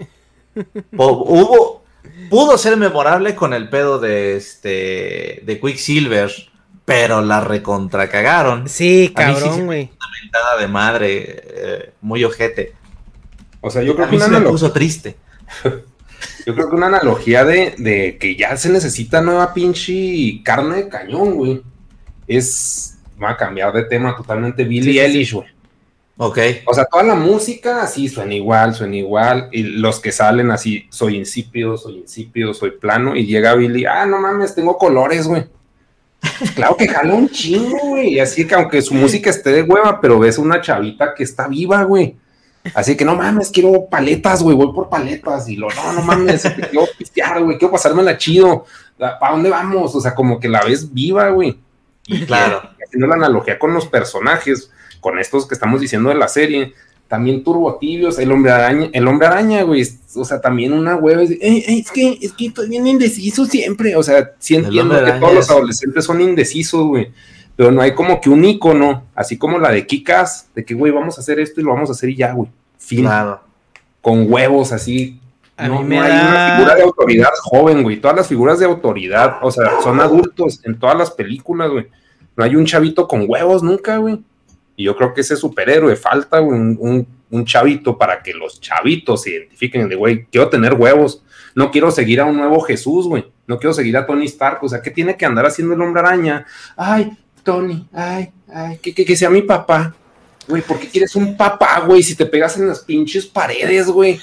hubo, 0.92 1.84
pudo 2.30 2.56
ser 2.58 2.76
memorable 2.76 3.34
con 3.34 3.52
el 3.52 3.68
pedo 3.68 3.98
de 3.98 4.36
este 4.36 5.42
de 5.44 5.60
Quicksilver, 5.60 6.32
pero 6.88 7.20
la 7.20 7.42
recontracagaron. 7.42 8.66
Sí, 8.66 9.12
cabrón, 9.14 9.66
güey. 9.66 9.90
Una 9.94 10.22
mentada 10.22 10.56
de 10.56 10.68
madre, 10.68 11.42
eh, 11.46 11.92
muy 12.00 12.24
ojete. 12.24 12.72
O 13.60 13.68
sea, 13.68 13.82
yo 13.82 13.94
creo 13.94 14.06
A 14.06 14.08
que 14.08 14.12
mí 14.12 14.16
una 14.16 14.24
sí 14.24 14.30
me 14.30 14.36
analogía, 14.38 14.52
puso 14.52 14.72
triste. 14.72 15.16
yo 16.46 16.54
creo 16.54 16.70
que 16.70 16.74
una 16.74 16.86
analogía 16.86 17.44
de, 17.44 17.74
de 17.76 18.16
que 18.16 18.36
ya 18.36 18.56
se 18.56 18.70
necesita 18.70 19.20
nueva 19.20 19.52
pinche 19.52 20.40
carne 20.42 20.76
de 20.76 20.88
cañón, 20.88 21.34
güey. 21.34 21.62
Es, 22.26 22.96
va 23.22 23.32
a 23.32 23.36
cambiar 23.36 23.70
de 23.74 23.84
tema 23.84 24.16
totalmente 24.16 24.64
Billie 24.64 24.84
Sí, 24.84 24.92
sí, 24.92 24.98
sí. 24.98 25.04
Eilish, 25.04 25.32
güey. 25.34 25.48
Ok. 26.16 26.38
O 26.64 26.72
sea, 26.72 26.86
toda 26.86 27.02
la 27.02 27.16
música 27.16 27.82
así 27.82 28.08
suena 28.08 28.32
igual, 28.32 28.74
suena 28.74 28.96
igual. 28.96 29.50
Y 29.52 29.62
los 29.62 30.00
que 30.00 30.10
salen 30.10 30.50
así, 30.50 30.86
soy 30.88 31.16
insípido, 31.16 31.76
soy 31.76 31.98
insípido, 31.98 32.54
soy 32.54 32.70
plano. 32.70 33.14
Y 33.14 33.26
llega 33.26 33.54
Billy, 33.54 33.84
ah, 33.84 34.06
no 34.06 34.18
mames, 34.18 34.54
tengo 34.54 34.78
colores, 34.78 35.28
güey. 35.28 35.44
Claro 36.54 36.76
que 36.76 36.88
jala 36.88 37.14
un 37.14 37.28
chingo, 37.28 37.78
güey. 37.78 38.14
Y 38.14 38.20
así 38.20 38.46
que 38.46 38.54
aunque 38.54 38.82
su 38.82 38.94
música 38.94 39.30
esté 39.30 39.50
de 39.50 39.62
hueva, 39.62 40.00
pero 40.00 40.18
ves 40.18 40.38
una 40.38 40.60
chavita 40.60 41.14
que 41.14 41.22
está 41.24 41.48
viva, 41.48 41.82
güey. 41.84 42.16
Así 42.74 42.96
que 42.96 43.04
no 43.04 43.14
mames, 43.14 43.50
quiero 43.50 43.86
paletas, 43.88 44.42
güey, 44.42 44.56
voy 44.56 44.72
por 44.72 44.88
paletas. 44.88 45.48
Y 45.48 45.56
lo, 45.56 45.68
no, 45.70 45.92
no 45.92 46.02
mames, 46.02 46.42
quiero 46.70 46.86
pistear, 46.98 47.42
güey, 47.42 47.56
quiero 47.58 47.72
pasármela 47.72 48.16
chido. 48.18 48.64
¿Para 48.98 49.32
dónde 49.32 49.48
vamos? 49.50 49.94
O 49.94 50.00
sea, 50.00 50.14
como 50.14 50.38
que 50.40 50.48
la 50.48 50.62
ves 50.64 50.92
viva, 50.92 51.28
güey. 51.30 51.58
Y 52.06 52.24
Claro. 52.26 52.62
haciendo 52.84 53.06
la 53.06 53.14
analogía 53.14 53.58
con 53.58 53.72
los 53.74 53.86
personajes, 53.86 54.70
con 55.00 55.18
estos 55.18 55.46
que 55.46 55.54
estamos 55.54 55.80
diciendo 55.80 56.08
de 56.08 56.16
la 56.16 56.26
serie, 56.28 56.74
también 57.08 57.42
turbo 57.42 57.76
tibios, 57.76 58.18
el 58.18 58.30
hombre 58.30 58.52
araña, 58.52 58.90
el 58.92 59.08
hombre 59.08 59.26
araña, 59.26 59.62
güey, 59.62 59.82
o 60.14 60.24
sea, 60.24 60.40
también 60.40 60.72
una 60.74 60.94
hueva, 60.96 61.22
es, 61.22 61.30
"Eh, 61.30 61.38
eh, 61.40 61.84
que, 61.92 62.18
es 62.20 62.32
que 62.32 62.46
estoy 62.46 62.68
bien 62.68 62.86
indeciso 62.86 63.46
siempre, 63.46 63.96
o 63.96 64.02
sea, 64.02 64.32
sí 64.38 64.56
entiendo 64.56 64.94
que 65.04 65.12
todos 65.12 65.34
los 65.34 65.44
es- 65.46 65.50
adolescentes 65.50 66.04
son 66.04 66.20
indecisos, 66.20 66.86
güey, 66.86 67.10
pero 67.56 67.72
no 67.72 67.80
hay 67.80 67.94
como 67.94 68.20
que 68.20 68.28
un 68.28 68.44
icono, 68.44 69.04
así 69.14 69.38
como 69.38 69.58
la 69.58 69.70
de 69.70 69.86
Kikas, 69.86 70.48
de 70.54 70.64
que, 70.64 70.74
güey, 70.74 70.92
vamos 70.92 71.16
a 71.16 71.22
hacer 71.22 71.40
esto 71.40 71.60
y 71.60 71.64
lo 71.64 71.72
vamos 71.72 71.88
a 71.88 71.92
hacer 71.92 72.10
y 72.10 72.16
ya, 72.16 72.32
güey, 72.32 72.50
fin, 72.78 73.00
Claro. 73.02 73.40
con 74.02 74.30
huevos 74.30 74.72
así. 74.72 75.18
A 75.56 75.66
no, 75.66 75.80
mí 75.82 75.88
me 75.88 75.96
no 75.96 76.02
hay 76.02 76.10
da- 76.12 76.28
una 76.30 76.56
figura 76.56 76.74
de 76.76 76.82
autoridad 76.82 77.30
joven, 77.42 77.82
güey. 77.82 78.00
Todas 78.00 78.16
las 78.16 78.28
figuras 78.28 78.60
de 78.60 78.66
autoridad, 78.66 79.38
o 79.42 79.50
sea, 79.50 79.80
son 79.82 79.98
adultos 80.00 80.60
en 80.64 80.78
todas 80.78 80.96
las 80.96 81.10
películas, 81.10 81.68
güey. 81.70 81.86
No 82.36 82.44
hay 82.44 82.54
un 82.54 82.64
chavito 82.64 83.08
con 83.08 83.24
huevos 83.26 83.64
nunca, 83.64 83.96
güey. 83.96 84.20
Y 84.78 84.84
yo 84.84 84.96
creo 84.96 85.12
que 85.12 85.20
ese 85.22 85.36
superhéroe 85.36 85.94
falta, 85.96 86.40
un, 86.40 86.76
un- 86.80 87.06
un 87.30 87.44
chavito 87.44 87.98
para 87.98 88.22
que 88.22 88.32
los 88.32 88.58
chavitos 88.60 89.22
se 89.24 89.30
identifiquen 89.32 89.86
de, 89.88 89.96
güey, 89.96 90.24
quiero 90.32 90.48
tener 90.48 90.72
huevos. 90.74 91.22
No 91.54 91.70
quiero 91.70 91.90
seguir 91.90 92.20
a 92.20 92.24
un 92.24 92.36
nuevo 92.36 92.60
Jesús, 92.60 93.06
güey. 93.06 93.26
No 93.46 93.58
quiero 93.58 93.74
seguir 93.74 93.96
a 93.96 94.06
Tony 94.06 94.24
Stark. 94.26 94.62
O 94.62 94.68
sea, 94.68 94.80
¿qué 94.80 94.90
tiene 94.92 95.16
que 95.16 95.26
andar 95.26 95.44
haciendo 95.44 95.74
el 95.74 95.82
hombre 95.82 96.00
araña? 96.00 96.46
Ay, 96.76 97.10
Tony, 97.42 97.86
ay, 97.92 98.30
ay, 98.52 98.78
que, 98.78 98.94
que 98.94 99.16
sea 99.16 99.28
mi 99.30 99.42
papá. 99.42 99.94
Güey, 100.48 100.62
¿por 100.62 100.78
qué 100.80 100.88
quieres 100.88 101.14
un 101.14 101.36
papá, 101.36 101.80
güey? 101.86 102.02
Si 102.02 102.14
te 102.14 102.24
pegas 102.26 102.56
en 102.56 102.68
las 102.68 102.80
pinches 102.80 103.26
paredes, 103.26 103.86
güey. 103.88 104.18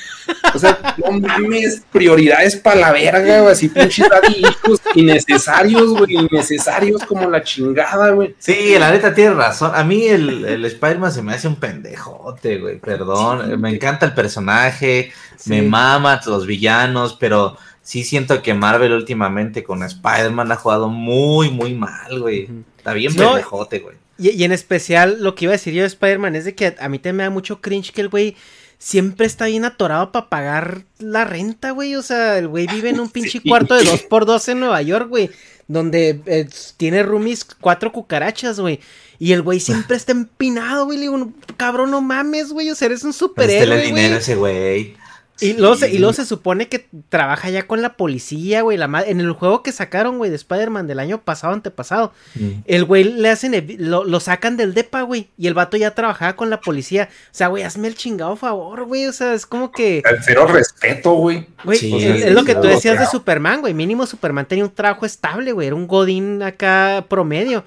O 0.54 0.58
sea, 0.60 0.96
no 0.98 1.12
mames, 1.20 1.84
prioridades 1.92 2.56
para 2.56 2.78
la 2.82 2.92
verga, 2.92 3.42
güey. 3.42 3.52
Así 3.52 3.70
pinches 3.70 4.10
daddy 4.10 4.40
hijos 4.40 4.82
innecesarios, 4.96 5.92
güey. 5.98 6.16
Innecesarios 6.16 7.04
como 7.04 7.30
la 7.30 7.44
chingada, 7.44 8.10
güey. 8.12 8.36
Sí, 8.40 8.76
la 8.80 8.92
neta 8.92 9.14
tiene 9.14 9.36
razón. 9.36 9.72
A 9.76 9.84
mí 9.84 10.06
el, 10.08 10.46
el 10.46 10.66
Spider-Man 10.66 11.12
se 11.12 11.22
me 11.22 11.34
hace 11.34 11.48
un 11.48 11.58
pendejote, 11.58 12.58
güey. 12.58 12.80
Perdón. 12.80 13.60
me 13.62 13.70
encanta 13.70 14.06
el 14.06 14.14
personaje, 14.14 15.12
me 15.46 15.60
Sí. 15.62 15.66
maman 15.68 16.20
los 16.26 16.46
villanos, 16.48 17.16
pero 17.20 17.58
sí 17.82 18.04
siento 18.04 18.42
que 18.42 18.54
Marvel 18.56 18.94
últimamente 18.94 19.64
con 19.64 19.84
Spider-Man 19.84 20.52
ha 20.52 20.56
jugado 20.56 20.90
muy, 20.90 21.52
muy 21.52 21.74
mal, 21.76 22.20
güey. 22.20 22.50
Está 22.78 22.94
bien 22.94 23.14
No, 23.16 23.28
pendejote, 23.30 23.80
güey. 23.80 23.96
Y, 24.18 24.30
y 24.32 24.44
en 24.44 24.52
especial, 24.52 25.18
lo 25.22 25.36
que 25.36 25.46
iba 25.46 25.52
a 25.52 25.58
decir 25.58 25.74
yo 25.74 25.82
de 25.82 25.88
Spider-Man 25.88 26.36
es 26.36 26.46
de 26.46 26.56
que 26.56 26.76
a 26.80 26.90
mí 26.90 27.00
también 27.00 27.16
me 27.18 27.24
da 27.24 27.30
mucho 27.30 27.62
cringe 27.62 27.92
que 27.92 28.02
el 28.02 28.10
güey 28.10 28.36
siempre 28.78 29.26
está 29.26 29.46
bien 29.46 29.66
atorado 29.66 30.12
para 30.12 30.30
pagar 30.30 30.84
la 31.00 31.26
renta, 31.26 31.72
güey. 31.72 31.96
O 31.96 32.02
sea, 32.02 32.38
el 32.38 32.48
güey 32.48 32.68
vive 32.68 32.90
en 32.90 33.00
un 33.00 33.10
pinche 33.12 33.40
Sí. 33.42 33.50
cuarto 33.50 33.76
de 33.76 33.84
dos 33.86 34.02
por 34.04 34.26
dos 34.26 34.48
en 34.50 34.60
Nueva 34.60 34.82
York, 34.82 35.10
güey. 35.10 35.30
Donde 35.68 36.22
eh, 36.28 36.48
tiene 36.78 37.02
roomies 37.04 37.44
cuatro 37.60 37.92
cucarachas, 37.92 38.60
güey. 38.60 38.80
Y 39.18 39.32
el 39.32 39.42
güey 39.42 39.60
siempre 39.60 39.98
está 39.98 40.12
empinado, 40.12 40.86
güey. 40.86 40.98
Le 41.00 41.04
digo, 41.04 41.32
cabrón, 41.58 41.90
no 41.92 42.02
mames, 42.02 42.50
güey. 42.52 42.70
O 42.70 42.76
sea, 42.76 42.86
eres 42.88 43.04
un 43.04 43.14
superhéroe, 43.14 43.82
dinero 43.82 44.06
a 44.08 44.10
güey. 44.10 44.18
ese 44.20 44.36
güey. 44.36 44.98
Y, 45.42 45.54
luego 45.54 45.76
se, 45.76 45.94
y 45.94 45.98
luego 45.98 46.14
se 46.14 46.26
supone 46.26 46.70
que 46.70 46.88
trabaja 47.10 47.50
ya 47.50 47.68
con 47.68 47.82
la 47.82 47.98
policía, 47.98 48.62
güey. 48.62 48.78
La 48.78 48.86
en 49.06 49.20
el 49.20 49.34
juego 49.34 49.64
que 49.64 49.72
sacaron, 49.74 50.18
güey, 50.18 50.30
de 50.30 50.38
Spider-Man 50.38 50.88
del 50.88 51.00
año 51.00 51.22
pasado, 51.22 51.54
antepasado. 51.54 52.14
Mm. 52.36 52.50
El 52.66 52.86
güey 52.86 53.04
le 53.04 53.30
hacen, 53.30 53.54
lo, 53.80 54.06
lo 54.06 54.20
sacan 54.22 54.56
del 54.56 54.74
depa, 54.74 55.02
güey. 55.02 55.28
Y 55.38 55.48
el 55.48 55.54
vato 55.54 55.76
ya 55.76 55.92
trabajaba 55.92 56.36
con 56.36 56.50
la 56.50 56.62
policía. 56.62 57.10
O 57.12 57.28
sea, 57.32 57.48
güey, 57.48 57.64
hazme 57.64 57.90
el 57.90 57.96
chingado 57.96 58.36
favor, 58.38 58.86
güey. 58.86 59.08
O 59.08 59.14
sea, 59.14 59.34
es 59.34 59.46
como 59.46 59.72
que, 59.72 60.04
Cero 60.24 60.48
respeto, 60.48 61.14
güey. 61.14 61.48
güey, 61.64 61.78
Sí, 61.78 61.94
es, 62.04 62.26
es 62.26 62.34
lo 62.34 62.46
que 62.46 62.56
tú 62.56 62.68
decías 62.68 63.00
de. 63.00 63.06
Superman, 63.06 63.62
güey. 63.62 63.74
Mínimo 63.74 64.06
Superman 64.06 64.46
tenía 64.46 64.64
un 64.64 64.74
trabajo 64.74 65.06
estable, 65.06 65.52
güey. 65.52 65.68
Era 65.68 65.76
un 65.76 65.88
godín 65.88 66.42
acá 66.44 67.06
promedio. 67.10 67.66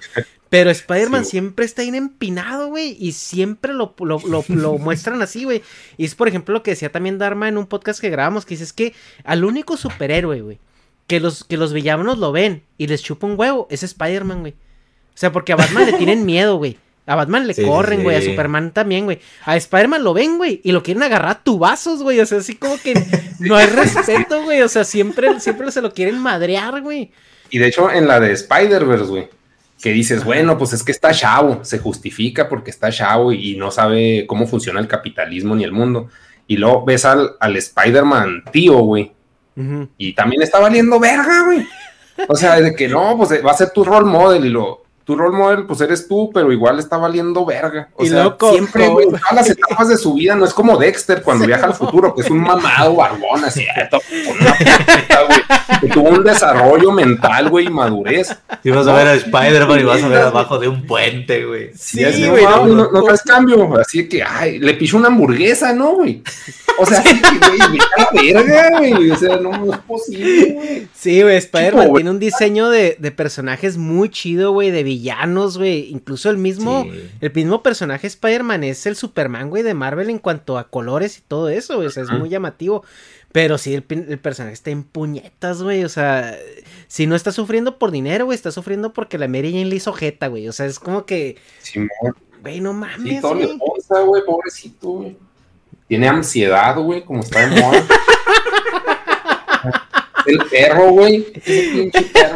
Pero 0.49 0.71
Spider-Man 0.71 1.25
Sí. 1.25 1.31
siempre 1.31 1.65
está 1.65 1.83
bien 1.83 1.95
empinado, 1.95 2.67
güey. 2.69 2.97
Y 2.99 3.11
siempre 3.11 3.71
lo, 3.73 3.93
lo, 3.99 4.19
lo- 4.27 4.43
lo 4.47 4.77
muestran 4.79 5.21
así, 5.21 5.43
güey. 5.43 5.61
Y 5.97 6.05
es, 6.05 6.15
por 6.15 6.27
ejemplo, 6.27 6.53
lo 6.53 6.63
que 6.63 6.71
decía 6.71 6.91
también 6.91 7.17
Dharma 7.19 7.47
en 7.47 7.57
un 7.57 7.67
podcast 7.67 7.99
que 7.99 8.09
grabamos, 8.09 8.45
que 8.45 8.55
dice, 8.55 8.63
es 8.63 8.73
que 8.73 8.93
al 9.23 9.43
único 9.45 9.77
superhéroe, 9.77 10.41
güey, 10.41 10.59
que 11.07 11.19
los, 11.19 11.43
que 11.43 11.57
los 11.57 11.71
villanos 11.73 12.17
lo 12.17 12.31
ven 12.31 12.63
y 12.77 12.87
les 12.87 13.03
chupa 13.03 13.27
un 13.27 13.39
huevo, 13.39 13.67
es 13.69 13.83
Spider-Man, 13.83 14.39
güey. 14.41 14.53
O 14.53 15.17
sea, 15.19 15.31
porque 15.31 15.53
a 15.53 15.55
Batman 15.55 15.85
le 15.85 15.93
tienen 15.93 16.25
miedo, 16.25 16.55
güey. 16.57 16.77
A 17.05 17.15
Batman 17.15 17.45
le 17.47 17.53
Sí, 17.55 17.63
corren, 17.63 18.03
güey. 18.03 18.15
A. 18.17 18.21
Superman 18.21 18.71
también, 18.71 19.05
güey. 19.05 19.19
A 19.43 19.57
Spider-Man 19.57 20.03
lo 20.03 20.13
ven, 20.13 20.37
güey. 20.37 20.61
Y 20.63 20.71
lo 20.71 20.81
quieren 20.83 21.01
agarrar 21.03 21.31
a 21.31 21.43
tubazos, 21.43 22.03
güey. 22.03 22.19
O 22.19 22.25
sea, 22.25 22.37
así 22.37 22.55
como 22.55 22.77
que 22.79 22.93
no 23.39 23.55
hay 23.55 23.65
respeto, 23.67 24.43
güey. 24.43 24.61
O 24.61 24.69
sea, 24.69 24.83
siempre, 24.83 25.39
siempre 25.39 25.71
se 25.71 25.81
lo 25.81 25.91
quieren 25.93 26.19
madrear, 26.19 26.81
güey. 26.81 27.11
Y 27.49 27.57
de 27.57 27.67
hecho, 27.67 27.91
en 27.91 28.07
la 28.07 28.19
de 28.19 28.31
Spider-Verse, 28.33 29.05
güey, 29.05 29.27
que 29.81 29.91
dices, 29.91 30.23
bueno, 30.23 30.57
pues 30.57 30.73
es 30.73 30.83
que 30.83 30.91
está 30.91 31.13
chavo, 31.13 31.63
se 31.63 31.79
justifica 31.79 32.49
porque 32.49 32.69
está 32.69 32.91
chavo 32.91 33.31
y, 33.31 33.53
y 33.53 33.57
no 33.57 33.71
sabe 33.71 34.25
cómo 34.27 34.47
funciona 34.47 34.79
el 34.79 34.87
capitalismo 34.87 35.55
ni 35.55 35.63
el 35.63 35.71
mundo. 35.71 36.09
Y 36.47 36.57
luego 36.57 36.83
ves 36.83 37.05
al, 37.05 37.31
al 37.39 37.55
Spider-Man 37.55 38.43
tío, 38.51 38.79
güey, 38.79 39.11
y 39.97 40.13
también 40.13 40.41
está 40.41 40.59
valiendo 40.59 40.99
verga, 40.99 41.43
güey. 41.45 41.67
O 42.27 42.35
sea, 42.35 42.59
de 42.59 42.75
que 42.75 42.87
no, 42.87 43.17
pues 43.17 43.45
va 43.45 43.51
a 43.51 43.57
ser 43.57 43.71
tu 43.71 43.83
role 43.83 44.05
model 44.05 44.45
y 44.45 44.49
lo. 44.49 44.83
Tu 45.09 45.15
role 45.15 45.35
model, 45.35 45.65
pues 45.65 45.81
eres 45.81 46.07
tú, 46.07 46.29
pero 46.31 46.51
igual 46.51 46.77
está 46.77 46.95
valiendo 46.95 47.43
verga. 47.43 47.89
O 47.95 48.03
Y 48.03 48.09
sea, 48.09 48.37
siempre, 48.51 48.87
güey, 48.89 49.07
en 49.07 49.13
todas 49.13 49.31
las 49.33 49.49
etapas 49.49 49.89
de 49.89 49.97
su 49.97 50.13
vida, 50.13 50.35
no 50.35 50.45
es 50.45 50.53
como 50.53 50.77
Dexter 50.77 51.23
cuando 51.23 51.47
viaja 51.47 51.65
al 51.65 51.73
futuro, 51.73 52.13
que 52.13 52.21
es 52.21 52.29
un 52.29 52.37
mamado 52.41 52.95
barbón, 52.95 53.43
así, 53.43 53.65
una 53.71 54.55
güey, 55.25 55.39
que 55.81 55.87
tuvo 55.87 56.09
un 56.09 56.23
desarrollo 56.23 56.91
mental, 56.91 57.49
güey, 57.49 57.65
y 57.65 57.69
madurez. 57.71 58.37
Y 58.63 58.69
vas 58.69 58.85
a 58.85 58.93
ver 58.93 59.07
a 59.07 59.13
Spider-Man 59.15 59.79
y 59.79 59.83
vas 59.83 60.03
a 60.03 60.07
ver 60.09 60.21
abajo 60.21 60.59
de 60.59 60.67
un 60.67 60.85
puente, 60.85 61.43
güey. 61.43 61.71
Sí, 61.73 62.03
güey, 62.27 62.43
no, 62.43 62.67
no, 62.67 62.75
no, 62.75 62.91
no 62.91 63.01
traes 63.01 63.23
cambio. 63.23 63.79
Así 63.79 64.07
que, 64.07 64.21
ay, 64.21 64.59
le 64.59 64.75
pichó 64.75 64.97
una 64.97 65.07
hamburguesa, 65.07 65.73
¿no, 65.73 65.95
güey? 65.95 66.21
O 66.77 66.85
sea, 66.85 67.01
sí, 67.03 67.19
güey, 67.19 67.79
la 67.97 68.09
verga, 68.13 68.77
güey. 68.77 69.09
O 69.09 69.17
sea, 69.17 69.37
no, 69.37 69.57
no 69.65 69.73
es 69.73 69.79
posible, 69.79 70.53
güey. 70.53 70.87
Sí, 70.93 71.23
güey, 71.23 71.37
Spider-Man 71.37 71.93
tiene 71.95 72.09
un 72.11 72.19
diseño 72.19 72.69
de, 72.69 72.95
de 72.99 73.11
personajes 73.11 73.77
muy 73.77 74.09
chido, 74.09 74.51
güey, 74.51 74.69
de 74.69 74.83
villanos, 74.83 74.98
güey. 75.57 75.89
Incluso 75.89 76.29
el 76.29 76.37
mismo, 76.37 76.83
Sí. 76.83 77.09
el 77.21 77.33
mismo 77.33 77.63
personaje 77.63 78.07
Spider-Man 78.07 78.63
es 78.63 78.85
el 78.85 78.95
Superman, 78.95 79.49
güey, 79.49 79.63
de 79.63 79.73
Marvel 79.73 80.09
en 80.09 80.19
cuanto 80.19 80.57
a 80.57 80.69
colores 80.69 81.17
y 81.17 81.21
todo 81.21 81.49
eso, 81.49 81.75
güey. 81.75 81.87
O 81.87 81.91
sea, 81.91 82.03
es 82.03 82.11
muy 82.11 82.29
llamativo. 82.29 82.83
Pero 83.31 83.59
sí, 83.59 83.75
el, 83.75 83.83
personaje 83.83 84.53
está 84.53 84.71
en 84.71 84.83
puñetas, 84.83 85.61
güey. 85.61 85.83
O 85.83 85.89
sea, 85.89 86.35
si 86.87 87.05
no 87.05 87.15
está 87.15 87.31
sufriendo 87.31 87.77
por 87.77 87.91
dinero, 87.91 88.25
güey, 88.25 88.35
está 88.35 88.51
sufriendo 88.51 88.91
porque 88.91 89.19
la 89.19 89.27
Mary 89.27 89.51
Jane 89.51 89.65
le 89.65 89.75
hizo 89.75 89.93
jeta, 89.93 90.27
güey. 90.27 90.47
O 90.47 90.53
sea, 90.53 90.65
es 90.65 90.79
como 90.79 91.05
que, 91.05 91.37
Simón, 91.59 91.89
güey, 92.41 92.59
no 92.59 92.71
sí, 92.71 92.77
mames, 92.77 93.21
todo 93.21 93.35
le 93.35 93.45
güey. 93.45 94.05
güey, 94.05 94.25
pobrecito, 94.25 94.89
güey. 94.89 95.17
Tiene 95.87 96.07
ansiedad, 96.07 96.75
güey, 96.77 97.03
como 97.03 97.21
está 97.21 97.47
de 97.47 97.61
moda. 97.61 97.83
El 100.25 100.37
perro, 100.49 100.91
güey. 100.91 101.27
Ese 101.35 101.69
pinche 101.71 102.01
perro, 102.01 102.35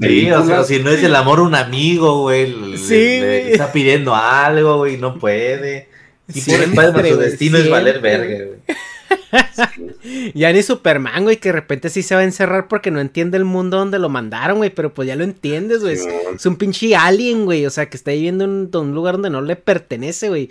Sí, 0.00 0.30
o 0.30 0.44
sea, 0.46 0.64
si 0.64 0.78
no 0.80 0.90
es 0.90 1.02
el 1.02 1.14
amor 1.14 1.40
un 1.40 1.54
amigo, 1.54 2.22
güey. 2.22 2.52
le- 2.52 2.78
Sí, 2.78 2.94
le- 2.94 3.52
está 3.52 3.72
pidiendo 3.72 4.14
algo, 4.14 4.78
güey, 4.78 4.96
no 4.96 5.18
puede. 5.18 5.88
Y 6.28 6.34
por 6.34 6.42
Siempre, 6.42 6.64
Spider-Man 6.84 7.08
su 7.08 7.16
destino 7.18 7.58
es 7.58 7.68
valer 7.70 8.00
verga, 8.00 8.44
güey. 8.44 8.58
Ya 10.34 10.52
ni 10.52 10.62
Superman, 10.62 11.24
güey, 11.24 11.36
que 11.38 11.48
de 11.48 11.52
repente 11.52 11.88
sí 11.88 12.02
se 12.02 12.14
va 12.14 12.20
a 12.20 12.24
encerrar 12.24 12.68
porque 12.68 12.90
no 12.90 13.00
entiende 13.00 13.36
el 13.38 13.44
mundo 13.44 13.78
donde 13.78 13.98
lo 13.98 14.08
mandaron, 14.08 14.58
güey, 14.58 14.70
pero 14.70 14.92
pues 14.92 15.08
ya 15.08 15.16
lo 15.16 15.24
entiendes, 15.24 15.80
güey. 15.82 15.94
Es, 16.34 16.46
un 16.46 16.56
pinche 16.56 16.94
alien, 16.96 17.44
güey, 17.44 17.64
o 17.66 17.70
sea, 17.70 17.88
que 17.88 17.96
está 17.96 18.10
viviendo 18.10 18.44
en 18.44 18.68
un 18.74 18.94
lugar 18.94 19.14
donde 19.14 19.30
no 19.30 19.40
le 19.40 19.56
pertenece, 19.56 20.28
güey. 20.28 20.50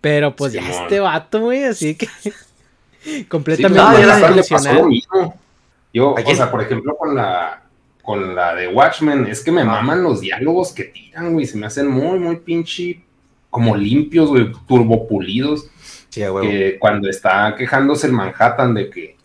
Pero 0.00 0.36
pues 0.36 0.52
ya 0.52 0.68
este 0.68 1.00
vato, 1.00 1.40
güey, 1.40 1.64
así 1.64 1.94
que... 1.94 2.08
Completamente 3.28 3.78
Sí, 3.78 3.84
no, 3.84 4.12
a 4.12 4.16
Star 4.16 4.36
le 4.36 4.42
pasó 4.44 4.72
lo 4.74 4.86
mismo. 4.86 5.34
Yo, 5.94 6.14
¿A 6.18 6.20
o 6.20 6.34
sea, 6.34 6.50
por 6.50 6.60
ejemplo, 6.62 6.96
con 6.96 7.14
la 7.14 7.62
con 8.08 8.34
la 8.34 8.54
de 8.54 8.68
Watchmen, 8.68 9.26
es 9.26 9.44
que 9.44 9.52
me 9.52 9.64
maman 9.64 10.02
los 10.02 10.22
diálogos 10.22 10.72
que 10.72 10.84
tiran, 10.84 11.34
güey. 11.34 11.44
Se 11.44 11.58
me 11.58 11.66
hacen 11.66 11.88
muy, 11.88 12.18
muy 12.18 12.36
pinche 12.36 13.02
como 13.50 13.76
limpios, 13.76 14.30
güey, 14.30 14.50
turbopulidos. 14.66 15.66
Sí, 16.08 16.22
huevo. 16.22 16.40
Que 16.40 16.78
cuando 16.78 17.10
está 17.10 17.54
quejándose 17.54 18.06
el 18.06 18.14
Manhattan 18.14 18.72
de 18.72 18.88
que 18.88 19.16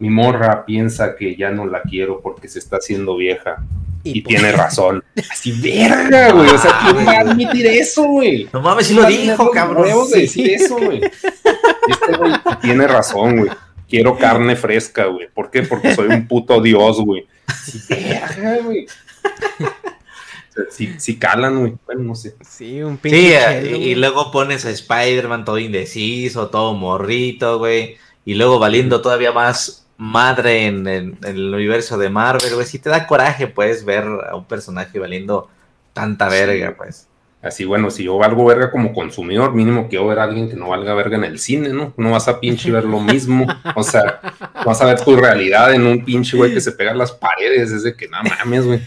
mi 0.00 0.10
morra 0.10 0.66
piensa 0.66 1.16
que 1.16 1.34
ya 1.34 1.50
no 1.50 1.64
la 1.66 1.80
quiero 1.80 2.20
porque 2.20 2.46
se 2.46 2.58
está 2.58 2.76
haciendo 2.76 3.16
vieja. 3.16 3.56
Y 4.04 4.18
Y, 4.18 4.20
pues- 4.20 4.36
tiene 4.36 4.52
razón. 4.52 5.02
Así, 5.32 5.52
verga, 5.58 6.32
güey. 6.32 6.50
O 6.50 6.58
sea, 6.58 6.72
¿quién 6.84 7.06
va 7.06 7.12
a 7.12 7.20
admitir 7.20 7.66
eso, 7.68 8.04
güey? 8.04 8.50
No 8.52 8.60
mames, 8.60 8.86
sí 8.88 8.92
lo 8.92 9.06
¿Quién 9.06 9.20
va 9.20 9.24
a 9.24 9.30
dijo, 9.32 9.50
cabrón. 9.50 9.82
huevos 9.84 10.10
de 10.10 10.20
decir 10.20 10.50
eso, 10.50 10.76
güey? 10.76 11.00
Este 11.88 12.16
güey 12.18 12.32
tiene 12.60 12.86
razón, 12.86 13.36
güey. 13.38 13.50
Quiero 13.88 14.18
carne 14.18 14.56
fresca, 14.56 15.04
güey. 15.06 15.28
¿Por 15.32 15.50
qué? 15.50 15.62
Porque 15.62 15.94
soy 15.94 16.08
un 16.08 16.26
puto 16.26 16.60
dios, 16.60 17.00
güey. 17.00 17.26
Güey. 18.64 18.86
Sí, 20.70 20.94
sí 20.98 21.18
calan, 21.18 21.60
güey. 21.60 21.74
Bueno, 21.84 22.02
no 22.02 22.14
sé. 22.14 22.34
Sí, 22.48 22.82
un 22.82 22.96
pinche 22.96 23.18
Sí, 23.18 23.32
chelo, 23.62 23.76
y, 23.76 23.94
luego 23.94 24.30
pones 24.32 24.64
a 24.64 24.70
Spider-Man 24.70 25.44
todo 25.44 25.58
indeciso, 25.58 26.48
todo 26.48 26.72
morrito, 26.74 27.58
güey. 27.58 27.96
Y 28.24 28.34
luego 28.34 28.58
valiendo 28.58 29.02
todavía 29.02 29.32
más 29.32 29.86
madre 29.98 30.66
en, 30.66 30.86
en- 30.88 31.18
en 31.22 31.36
el 31.36 31.54
universo 31.54 31.98
de 31.98 32.08
Marvel, 32.10 32.54
güey. 32.54 32.66
Sí 32.66 32.78
te 32.78 32.88
da 32.88 33.06
coraje, 33.06 33.46
pues, 33.48 33.84
ver 33.84 34.04
a 34.28 34.34
un 34.34 34.46
personaje 34.46 34.98
valiendo 34.98 35.50
tanta 35.92 36.28
verga, 36.28 36.74
pues. 36.76 37.06
Así, 37.46 37.64
bueno, 37.64 37.90
si 37.90 38.04
yo 38.04 38.18
valgo 38.18 38.44
verga 38.44 38.70
como 38.70 38.92
consumidor, 38.92 39.54
mínimo 39.54 39.88
quiero 39.88 40.06
ver 40.08 40.18
a 40.18 40.24
alguien 40.24 40.48
que 40.48 40.56
no 40.56 40.68
valga 40.68 40.94
verga 40.94 41.16
en 41.16 41.24
el 41.24 41.38
cine, 41.38 41.68
¿no? 41.68 41.94
No 41.96 42.10
vas 42.10 42.26
a 42.28 42.40
pinche 42.40 42.70
ver 42.70 42.84
lo 42.84 42.98
mismo. 43.00 43.46
O 43.74 43.82
sea, 43.82 44.20
vas 44.64 44.80
a 44.80 44.86
ver 44.86 45.00
tu 45.00 45.14
realidad 45.16 45.72
en 45.72 45.86
un 45.86 46.04
pinche 46.04 46.36
güey 46.36 46.52
que 46.52 46.60
se 46.60 46.72
pega 46.72 46.90
a 46.90 46.94
las 46.94 47.12
paredes. 47.12 47.70
Es 47.70 47.82
de 47.84 47.94
que, 47.94 48.08
no 48.08 48.18
mames, 48.22 48.66
güey. 48.66 48.80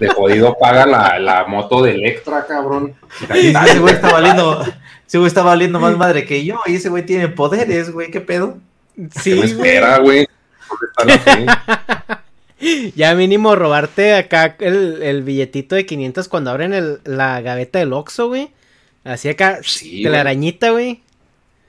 De 0.00 0.08
jodido 0.08 0.56
paga 0.58 0.84
la, 0.86 1.18
la 1.18 1.44
moto 1.44 1.82
de 1.82 1.94
Electra, 1.94 2.44
cabrón. 2.46 2.94
Ese 3.30 3.78
güey 3.78 3.94
está 3.94 4.12
valiendo, 4.12 4.64
ese 5.06 5.18
güey 5.18 5.28
está 5.28 5.42
valiendo 5.42 5.78
más 5.80 5.96
madre 5.96 6.24
que 6.24 6.44
yo. 6.44 6.60
Y 6.66 6.76
ese 6.76 6.88
güey 6.88 7.04
tiene 7.06 7.28
poderes, 7.28 7.92
güey. 7.92 8.10
¿Qué 8.10 8.20
pedo? 8.20 8.58
¿Qué 8.96 9.02
me 9.02 9.10
Sí, 9.10 9.36
güey. 9.36 9.50
espera, 9.50 9.98
güey? 9.98 10.28
¿Dónde 10.96 11.16
está 11.16 11.36
la 11.36 12.16
fe? 12.16 12.20
Ya 12.96 13.14
mínimo 13.14 13.54
robarte 13.56 14.14
acá 14.14 14.56
el, 14.60 15.02
el 15.02 15.22
billetito 15.22 15.74
de 15.74 15.86
500 15.86 16.28
cuando 16.28 16.50
abren 16.50 16.72
el- 16.74 17.00
la 17.04 17.40
gaveta 17.40 17.78
del 17.78 17.92
Oxxo, 17.92 18.28
güey. 18.28 18.50
Así 19.04 19.28
acá, 19.28 19.60
Sí, 19.62 20.02
de 20.02 20.10
la 20.10 20.20
arañita, 20.20 20.70
güey. 20.70 21.02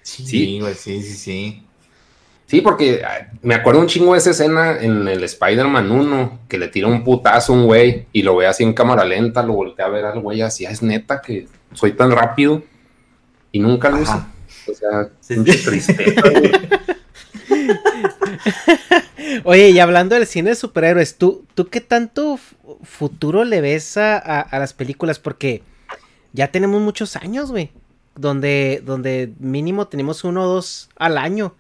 Sí, 0.04 0.60
güey, 0.60 0.74
sí, 0.76 1.02
sí, 1.02 1.14
sí. 1.14 1.64
Sí, 2.48 2.60
porque 2.60 3.02
ay, 3.06 3.28
me 3.44 3.56
acuerdo 3.56 3.80
un 3.80 3.88
chingo 3.88 4.12
de 4.12 4.18
esa 4.20 4.32
escena 4.32 4.78
en 4.82 5.08
el 5.08 5.24
Spider-Man 5.24 5.90
1, 5.90 6.40
que 6.50 6.58
le 6.58 6.68
tira 6.68 6.88
un 6.88 7.04
putazo 7.06 7.54
a 7.54 7.56
un 7.56 7.66
güey 7.66 8.08
y 8.12 8.24
lo 8.24 8.36
ve 8.36 8.48
así 8.48 8.64
en 8.64 8.74
cámara 8.74 9.06
lenta, 9.06 9.42
lo 9.44 9.54
voltea 9.54 9.86
a 9.86 9.90
ver 9.90 10.04
al 10.04 10.20
güey 10.20 10.42
así, 10.42 10.66
"Ah, 10.66 10.72
es 10.72 10.82
neta 10.82 11.22
que 11.22 11.48
soy 11.74 11.94
tan 11.94 12.12
rápido 12.12 12.62
y 13.54 13.60
nunca 13.60 13.90
lo 13.90 14.00
uso. 14.00 14.26
O 14.70 14.74
sea, 14.74 15.08
Sí, 15.22 15.36
pinche 15.36 15.54
sí. 15.54 15.66
tristeza, 15.66 16.22
güey. 16.30 16.52
Oye, 19.44 19.70
y 19.70 19.80
hablando 19.80 20.16
del 20.16 20.28
cine 20.28 20.52
de 20.52 20.56
superhéroes, 20.56 21.18
¿tú, 21.18 21.46
tú 21.56 21.68
qué 21.68 21.82
tanto 21.82 22.40
futuro 22.84 23.44
le 23.44 23.62
ves 23.62 23.98
a, 23.98 24.18
a- 24.18 24.60
las 24.60 24.74
películas? 24.74 25.20
Porque 25.20 25.64
ya 26.34 26.50
tenemos 26.52 26.82
muchos 26.82 27.16
años, 27.16 27.52
güey. 27.52 27.72
Donde, 28.16 28.82
donde 28.86 29.32
mínimo 29.40 29.88
tenemos 29.88 30.24
uno 30.24 30.44
o 30.44 30.48
dos 30.48 30.90
al 30.98 31.18
año. 31.18 31.56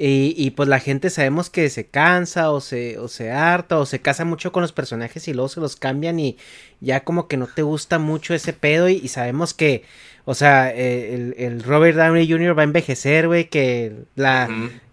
Y, 0.00 0.34
y 0.36 0.50
pues 0.52 0.68
la 0.68 0.78
gente 0.78 1.10
sabemos 1.10 1.50
que 1.50 1.68
se 1.70 1.86
cansa 1.86 2.52
o 2.52 2.60
se, 2.60 2.98
o 2.98 3.08
se 3.08 3.32
harta 3.32 3.78
o 3.78 3.86
se 3.86 4.00
casa 4.00 4.24
mucho 4.24 4.52
con 4.52 4.62
los 4.62 4.70
personajes 4.72 5.26
y 5.26 5.34
luego 5.34 5.48
se 5.48 5.60
los 5.60 5.74
cambian 5.74 6.20
y 6.20 6.36
ya 6.80 7.02
como 7.02 7.26
que 7.26 7.36
no 7.36 7.48
te 7.48 7.62
gusta 7.62 7.98
mucho 7.98 8.32
ese 8.32 8.52
pedo 8.52 8.88
y 8.88 9.08
sabemos 9.08 9.54
que, 9.54 9.82
o 10.30 10.34
sea, 10.34 10.70
eh, 10.74 11.14
el, 11.14 11.34
el 11.38 11.62
Robert 11.62 11.96
Downey 11.96 12.30
Jr. 12.30 12.56
va 12.56 12.60
a 12.60 12.64
envejecer, 12.64 13.28
güey, 13.28 13.48
que 13.48 13.94
la, 14.14 14.46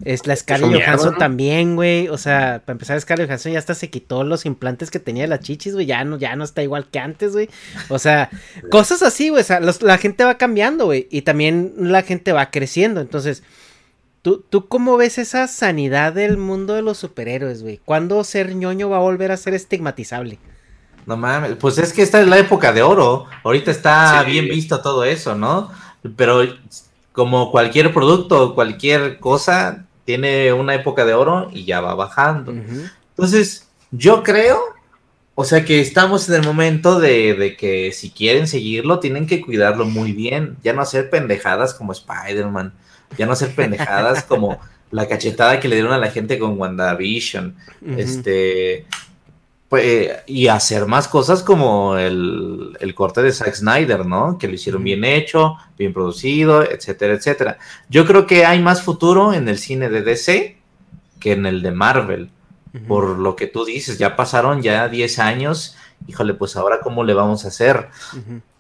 es 0.06 0.26
la 0.28 0.34
Scarlett 0.34 0.82
Johansson 0.82 1.12
¿no? 1.12 1.18
también, 1.18 1.76
güey. 1.76 2.08
O 2.08 2.18
sea, 2.18 2.62
para 2.64 2.76
empezar, 2.76 3.02
Scarlett 3.02 3.28
Johansson 3.28 3.52
ya 3.52 3.60
hasta 3.60 3.76
se 3.76 3.90
quitó 3.90 4.24
los 4.24 4.46
implantes 4.46 4.92
que 4.92 5.00
tenía 5.00 5.24
de 5.24 5.28
las 5.28 5.42
chichis, 5.42 5.74
güey. 5.74 5.88
Ya 5.88 6.06
no, 6.06 6.18
ya 6.18 6.38
no 6.38 6.46
está 6.46 6.64
igual 6.64 6.88
que 6.90 7.00
antes, 7.00 7.34
güey. 7.34 7.50
O 7.90 8.00
sea, 8.00 8.30
cosas 8.72 9.04
así, 9.04 9.28
güey. 9.28 9.42
O 9.42 9.46
sea, 9.46 9.60
los- 9.60 9.82
la 9.82 9.98
gente 9.98 10.24
va 10.24 10.38
cambiando, 10.38 10.86
güey. 10.86 11.10
Y 11.12 11.24
también 11.24 11.74
la 11.80 12.02
gente 12.04 12.32
va 12.32 12.50
creciendo. 12.50 13.02
Entonces, 13.02 13.44
¿tú, 14.22 14.42
¿tú 14.50 14.70
cómo 14.70 14.96
ves 14.96 15.18
esa 15.18 15.48
sanidad 15.50 16.14
del 16.14 16.38
mundo 16.38 16.76
de 16.76 16.82
los 16.82 16.98
superhéroes, 16.98 17.62
güey? 17.62 17.82
¿Cuándo 17.84 18.24
ser 18.24 18.56
ñoño 18.56 18.90
va 18.90 18.96
a 18.98 19.02
volver 19.02 19.34
a 19.34 19.38
ser 19.38 19.54
estigmatizable? 19.54 20.40
No 21.06 21.18
mames, 21.18 21.56
pues 21.58 21.78
es 21.78 21.94
que 21.94 22.02
esta 22.02 22.22
es 22.22 22.28
la 22.28 22.40
época 22.40 22.74
de 22.74 22.82
oro. 22.82 23.26
Ahorita 23.44 23.72
está 23.72 24.24
Sí. 24.26 24.32
bien 24.32 24.48
visto 24.48 24.82
todo 24.82 25.04
eso, 25.04 25.36
¿no? 25.36 25.72
Pero 26.16 26.42
como 27.12 27.52
cualquier 27.52 27.94
producto, 27.94 28.56
cualquier 28.56 29.20
cosa, 29.20 29.86
tiene 30.04 30.52
una 30.54 30.76
época 30.76 31.06
de 31.06 31.14
oro 31.14 31.50
y 31.54 31.66
ya 31.66 31.82
va 31.82 31.96
bajando. 31.96 32.52
Entonces, 32.52 33.68
yo 33.92 34.24
creo, 34.24 34.60
o 35.36 35.46
sea 35.46 35.64
que 35.66 35.80
estamos 35.80 36.28
en 36.30 36.36
el 36.36 36.44
momento 36.44 37.00
de, 37.00 37.34
de 37.36 37.56
que 37.56 37.92
si 37.92 38.10
quieren 38.10 38.48
seguirlo, 38.48 39.00
tienen 39.00 39.28
que 39.28 39.42
cuidarlo 39.42 39.86
muy 39.86 40.12
bien. 40.12 40.58
Ya 40.64 40.74
no 40.74 40.82
hacer 40.82 41.10
pendejadas 41.10 41.74
como 41.74 41.92
Spider-Man, 41.92 42.74
ya 43.18 43.26
no 43.26 43.32
hacer 43.34 43.54
pendejadas 43.56 44.24
como 44.28 44.60
la 44.92 45.08
cachetada 45.08 45.60
que 45.60 45.68
le 45.68 45.76
dieron 45.76 45.94
a 45.94 45.98
la 45.98 46.12
gente 46.12 46.38
con 46.40 46.60
WandaVision. 46.60 47.56
Este. 47.98 48.86
Pues, 49.70 50.10
y 50.28 50.48
hacer 50.48 50.86
más 50.86 51.08
cosas 51.08 51.42
como 51.42 51.98
el, 51.98 52.78
el 52.80 52.94
corte 52.94 53.24
de 53.24 53.32
Zack 53.32 53.56
Snyder, 53.56 54.06
¿no? 54.06 54.38
Que 54.38 54.48
lo 54.48 54.54
hicieron 54.54 54.84
bien 54.84 55.04
hecho, 55.04 55.58
bien 55.78 55.92
producido, 55.92 56.64
etcétera, 56.64 57.16
etcétera. 57.16 57.58
Yo 57.90 58.06
creo 58.06 58.28
que 58.28 58.46
hay 58.46 58.62
más 58.62 58.84
futuro 58.84 59.34
en 59.34 59.50
el 59.50 59.58
cine 59.58 59.90
de 59.90 60.04
DC 60.04 60.58
que 61.20 61.32
en 61.32 61.48
el 61.48 61.64
de 61.64 61.72
Marvel, 61.72 62.30
por 62.88 63.18
lo 63.18 63.36
que 63.36 63.48
tú 63.48 63.66
dices, 63.66 63.98
ya 63.98 64.16
pasaron 64.16 64.62
ya 64.62 64.88
10 64.88 65.18
años, 65.20 65.76
híjole, 66.08 66.34
pues 66.34 66.56
ahora 66.56 66.82
cómo 66.82 67.04
le 67.04 67.16
vamos 67.16 67.46
a 67.46 67.48
hacer. 67.48 67.90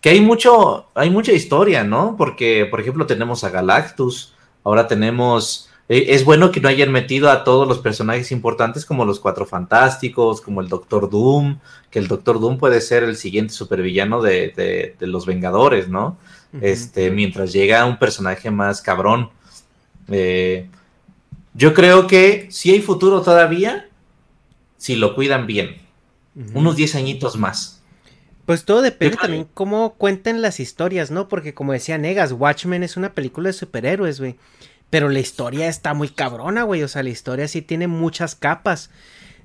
Que 0.01 0.09
hay 0.09 0.21
mucho, 0.21 0.87
hay 0.95 1.11
mucha 1.11 1.31
historia, 1.31 1.83
¿no? 1.83 2.15
Porque, 2.17 2.65
por 2.65 2.79
ejemplo, 2.79 3.05
tenemos 3.05 3.43
a 3.43 3.49
Galactus, 3.49 4.33
ahora 4.63 4.87
tenemos, 4.87 5.69
eh, 5.87 6.05
es 6.09 6.25
bueno 6.25 6.51
que 6.51 6.61
no 6.61 6.67
hayan 6.67 6.91
metido 6.91 7.29
a 7.29 7.43
todos 7.43 7.67
los 7.67 7.79
personajes 7.79 8.31
importantes 8.31 8.85
como 8.85 9.05
los 9.05 9.19
Cuatro 9.19 9.45
Fantásticos, 9.45 10.41
como 10.41 10.61
el 10.61 10.67
Doctor 10.67 11.09
Doom, 11.09 11.59
que 11.91 11.99
el 11.99 12.07
Doctor 12.07 12.39
Doom 12.39 12.57
puede 12.57 12.81
ser 12.81 13.03
el 13.03 13.15
siguiente 13.17 13.53
supervillano 13.53 14.21
de, 14.21 14.53
de, 14.55 14.95
de 14.99 15.07
los 15.07 15.25
Vengadores, 15.25 15.87
¿no? 15.89 16.17
Este, 16.61 17.11
mientras 17.11 17.51
llega 17.51 17.85
un 17.85 17.99
personaje 17.99 18.49
más 18.49 18.81
cabrón. 18.81 19.29
Eh, 20.07 20.69
yo 21.53 21.73
creo 21.73 22.07
que 22.07 22.47
sí 22.49 22.71
hay 22.71 22.81
futuro 22.81 23.21
todavía, 23.21 23.89
si 24.77 24.95
lo 24.95 25.15
cuidan 25.15 25.47
bien, 25.47 25.77
unos 26.53 26.75
10 26.75 26.95
añitos 26.95 27.37
más. 27.37 27.81
Pues 28.45 28.63
todo 28.63 28.81
depende 28.81 29.17
también 29.17 29.47
cómo 29.53 29.95
cuenten 29.95 30.41
las 30.41 30.59
historias, 30.59 31.09
¿no? 31.09 31.27
Porque 31.27 31.53
como 31.53 31.73
decía 31.73 31.97
Negas, 31.97 32.31
Watchmen 32.31 32.83
es 32.83 32.95
una 32.95 33.13
película 33.13 33.49
de 33.49 33.53
superhéroes, 33.53 34.19
güey. 34.19 34.35
Pero 34.95 35.09
la 35.09 35.19
historia 35.19 35.67
está 35.67 35.93
muy 35.93 36.07
cabrona, 36.07 36.63
güey. 36.63 36.81
O 36.81 36.87
sea, 36.87 37.03
la 37.03 37.09
historia 37.09 37.49
sí 37.49 37.61
tiene 37.61 37.87
muchas 37.87 38.33
capas. 38.33 38.89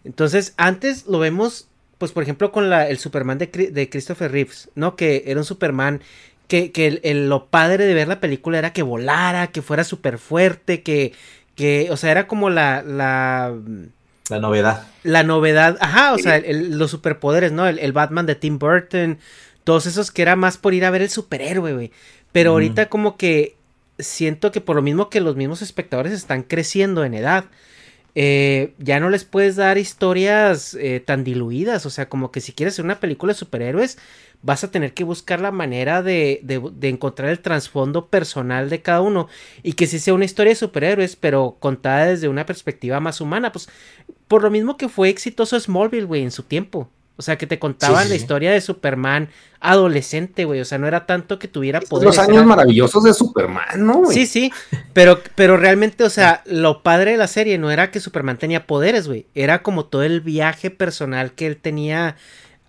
Entonces, 0.04 0.54
antes 0.56 1.06
lo 1.08 1.18
vemos, 1.18 1.66
pues 1.98 2.12
por 2.12 2.22
ejemplo, 2.22 2.52
con 2.52 2.70
la, 2.70 2.88
el 2.88 2.98
Superman 2.98 3.38
de, 3.38 3.50
Christopher 3.90 4.30
Reeves, 4.30 4.68
¿no? 4.76 4.94
Que 4.94 5.24
era 5.26 5.40
un 5.40 5.44
Superman 5.44 6.02
que, 6.46 6.70
que 6.70 6.86
el- 6.86 7.00
el- 7.02 7.28
lo 7.28 7.46
padre 7.46 7.86
de 7.86 7.94
ver 7.94 8.06
la 8.06 8.20
película 8.20 8.58
era 8.58 8.72
que 8.72 8.82
volara, 8.84 9.48
que 9.48 9.60
fuera 9.60 9.82
súper 9.82 10.18
fuerte, 10.18 10.84
que, 10.84 11.14
que, 11.56 11.88
o 11.90 11.96
sea, 11.96 12.12
era 12.12 12.28
como 12.28 12.48
la, 12.48 12.82
la, 12.82 13.52
La 14.28 14.38
novedad. 14.38 14.86
la 15.02 15.24
novedad, 15.24 15.78
ajá, 15.80 16.12
o 16.14 16.18
sea, 16.18 16.36
el- 16.36 16.78
los 16.78 16.92
superpoderes, 16.92 17.50
¿no? 17.50 17.66
El, 17.66 17.80
el 17.80 17.92
Batman 17.92 18.24
de 18.26 18.36
Tim 18.36 18.60
Burton, 18.60 19.18
todos 19.64 19.86
esos 19.86 20.12
que 20.12 20.22
era 20.22 20.36
más 20.36 20.58
por 20.58 20.74
ir 20.74 20.84
a 20.84 20.90
ver 20.90 21.02
el 21.02 21.10
superhéroe, 21.10 21.72
güey. 21.74 21.90
Pero 22.30 22.52
ahorita 22.52 22.88
como 22.88 23.16
que 23.16 23.56
siento 24.02 24.52
que 24.52 24.60
por 24.60 24.76
lo 24.76 24.82
mismo 24.82 25.10
que 25.10 25.20
los 25.20 25.36
mismos 25.36 25.62
espectadores 25.62 26.12
están 26.12 26.42
creciendo 26.42 27.04
en 27.04 27.14
edad, 27.14 27.46
eh, 28.14 28.74
ya 28.78 28.98
no 29.00 29.08
les 29.10 29.24
puedes 29.24 29.56
dar 29.56 29.78
historias 29.78 30.74
eh, 30.74 31.00
tan 31.00 31.22
diluidas, 31.24 31.86
o 31.86 31.90
sea, 31.90 32.08
como 32.08 32.32
que 32.32 32.40
si 32.40 32.52
quieres 32.52 32.74
hacer 32.74 32.84
una 32.84 33.00
película 33.00 33.32
de 33.32 33.38
superhéroes, 33.38 33.98
vas 34.42 34.64
a 34.64 34.70
tener 34.70 34.94
que 34.94 35.04
buscar 35.04 35.40
la 35.40 35.52
manera 35.52 36.02
de, 36.02 36.40
de- 36.42 36.88
encontrar 36.88 37.28
el 37.30 37.40
trasfondo 37.40 38.08
personal 38.08 38.70
de 38.70 38.82
cada 38.82 39.00
uno. 39.02 39.28
Y 39.62 39.74
que 39.74 39.86
sí 39.86 39.98
sea 39.98 40.14
una 40.14 40.24
historia 40.24 40.50
de 40.52 40.56
superhéroes, 40.56 41.16
pero 41.16 41.56
contada 41.60 42.06
desde 42.06 42.28
una 42.28 42.46
perspectiva 42.46 43.00
más 43.00 43.20
humana, 43.20 43.52
pues 43.52 43.68
por 44.28 44.42
lo 44.42 44.50
mismo 44.50 44.76
que 44.76 44.88
fue 44.88 45.08
exitoso 45.08 45.58
Smallville, 45.60 46.06
güey, 46.06 46.22
en 46.22 46.30
su 46.30 46.42
tiempo. 46.44 46.90
O 47.20 47.22
sea, 47.22 47.36
que 47.36 47.46
te 47.46 47.58
contaban 47.58 48.08
la 48.08 48.14
historia 48.14 48.50
de 48.50 48.62
Superman 48.62 49.28
adolescente, 49.60 50.46
güey. 50.46 50.58
O 50.60 50.64
sea, 50.64 50.78
no 50.78 50.88
era 50.88 51.04
tanto 51.04 51.38
que 51.38 51.48
tuviera 51.48 51.80
poder. 51.82 52.06
Los 52.06 52.18
años 52.18 52.46
maravillosos 52.46 53.04
de 53.04 53.12
Superman, 53.12 53.84
¿no? 53.84 53.98
Güey? 53.98 54.16
Sí, 54.16 54.26
sí. 54.26 54.52
Pero, 54.94 55.20
pero 55.34 55.58
realmente, 55.58 56.02
o 56.02 56.08
sea, 56.08 56.42
lo 56.46 56.82
padre 56.82 57.10
de 57.10 57.16
la 57.18 57.26
serie 57.26 57.58
no 57.58 57.70
era 57.70 57.90
que 57.90 58.00
Superman 58.00 58.38
tenía 58.38 58.66
poderes, 58.66 59.06
güey. 59.06 59.26
Era 59.34 59.62
como 59.62 59.84
todo 59.84 60.02
el 60.02 60.22
viaje 60.22 60.70
personal 60.70 61.32
que 61.32 61.46
él 61.46 61.58
tenía 61.58 62.16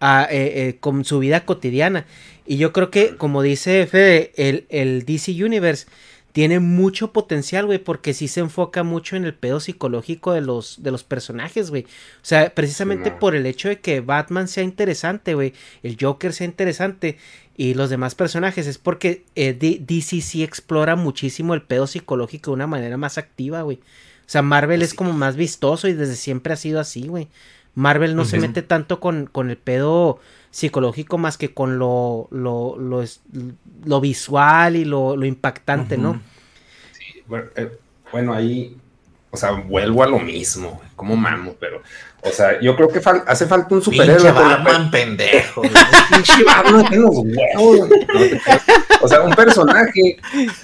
a, 0.02 0.28
eh, 0.30 0.68
eh, 0.68 0.78
con 0.82 1.06
su 1.06 1.20
vida 1.20 1.46
cotidiana. 1.46 2.06
Y 2.46 2.58
yo 2.58 2.74
creo 2.74 2.92
que, 2.92 3.16
como 3.16 3.42
dice 3.42 3.88
Fede, 3.88 4.34
el, 4.36 4.66
el 4.68 5.06
DC 5.06 5.32
Universe 5.32 5.88
tiene 6.32 6.60
mucho 6.60 7.12
potencial, 7.12 7.66
güey, 7.66 7.80
porque 7.80 8.14
sí 8.14 8.28
se 8.28 8.40
enfoca 8.40 8.84
mucho 8.84 9.16
en 9.16 9.26
el 9.26 9.34
pedo 9.34 9.60
psicológico 9.60 10.34
de 10.34 10.42
los, 10.42 10.82
de 10.82 10.92
los 10.92 11.04
personajes, 11.04 11.70
güey. 11.70 11.84
O 11.84 12.24
sea, 12.24 12.54
precisamente 12.54 13.12
por 13.12 13.36
el 13.36 13.46
hecho 13.46 13.68
de 13.68 13.80
que 13.80 14.00
Batman 14.00 14.48
sea 14.48 14.64
interesante, 14.64 15.34
güey, 15.34 15.54
el 15.84 15.98
Joker 16.00 16.32
sea 16.34 16.46
interesante 16.46 17.18
y 17.58 17.74
los 17.74 17.90
demás 17.90 18.16
personajes, 18.16 18.66
es 18.66 18.78
porque 18.78 19.24
eh, 19.36 19.54
DC 19.54 20.22
sí 20.22 20.44
explora 20.44 20.96
muchísimo 20.96 21.54
el 21.54 21.62
pedo 21.62 21.86
psicológico 21.86 22.52
de 22.52 22.56
una 22.56 22.68
manera 22.68 22.98
más 22.98 23.18
activa, 23.18 23.62
güey. 23.64 23.78
O 23.78 24.30
sea, 24.32 24.42
Marvel 24.42 24.82
es 24.82 24.94
como 24.94 25.12
más 25.12 25.36
vistoso 25.36 25.90
y 25.90 25.94
desde 25.94 26.16
siempre 26.16 26.54
ha 26.54 26.58
sido 26.58 26.80
así, 26.80 27.08
güey. 27.08 27.28
Marvel 27.76 28.16
no 28.16 28.26
se 28.26 28.40
mete 28.40 28.62
tanto 28.62 29.00
con, 29.00 29.28
con 29.28 29.50
el 29.50 29.58
pedo 29.58 30.20
psicológico 30.52 31.18
más 31.18 31.38
que 31.38 31.54
con 31.54 31.80
lo, 31.80 32.28
lo, 32.32 32.78
lo, 32.78 33.04
lo 33.86 34.02
visual 34.02 34.76
y 34.76 34.86
lo, 34.86 35.16
lo 35.16 35.26
impactante, 35.26 35.98
¿no? 35.98 36.22
Sí, 36.92 37.24
eh, 37.56 37.78
bueno, 38.12 38.34
ahí, 38.34 38.78
o 39.32 39.38
sea, 39.38 39.52
vuelvo 39.52 40.04
a 40.04 40.08
lo 40.08 40.20
mismo, 40.20 40.82
como 40.96 41.16
mamo, 41.16 41.56
pero, 41.58 41.82
o 42.22 42.30
sea, 42.30 42.60
yo 42.60 42.76
creo 42.76 42.90
que 42.90 43.02
hace 43.26 43.48
falta 43.48 43.74
un 43.74 43.82
superhéroe. 43.82 44.18
Pinche 44.18 44.32
Batman, 44.32 44.92
pendejo. 44.92 45.62
Pinche 46.12 46.44
Batman, 46.44 46.86
los 47.02 47.18
huevos. 47.18 47.90
o 49.02 49.08
sea, 49.08 49.22
un 49.22 49.34
personaje 49.34 50.18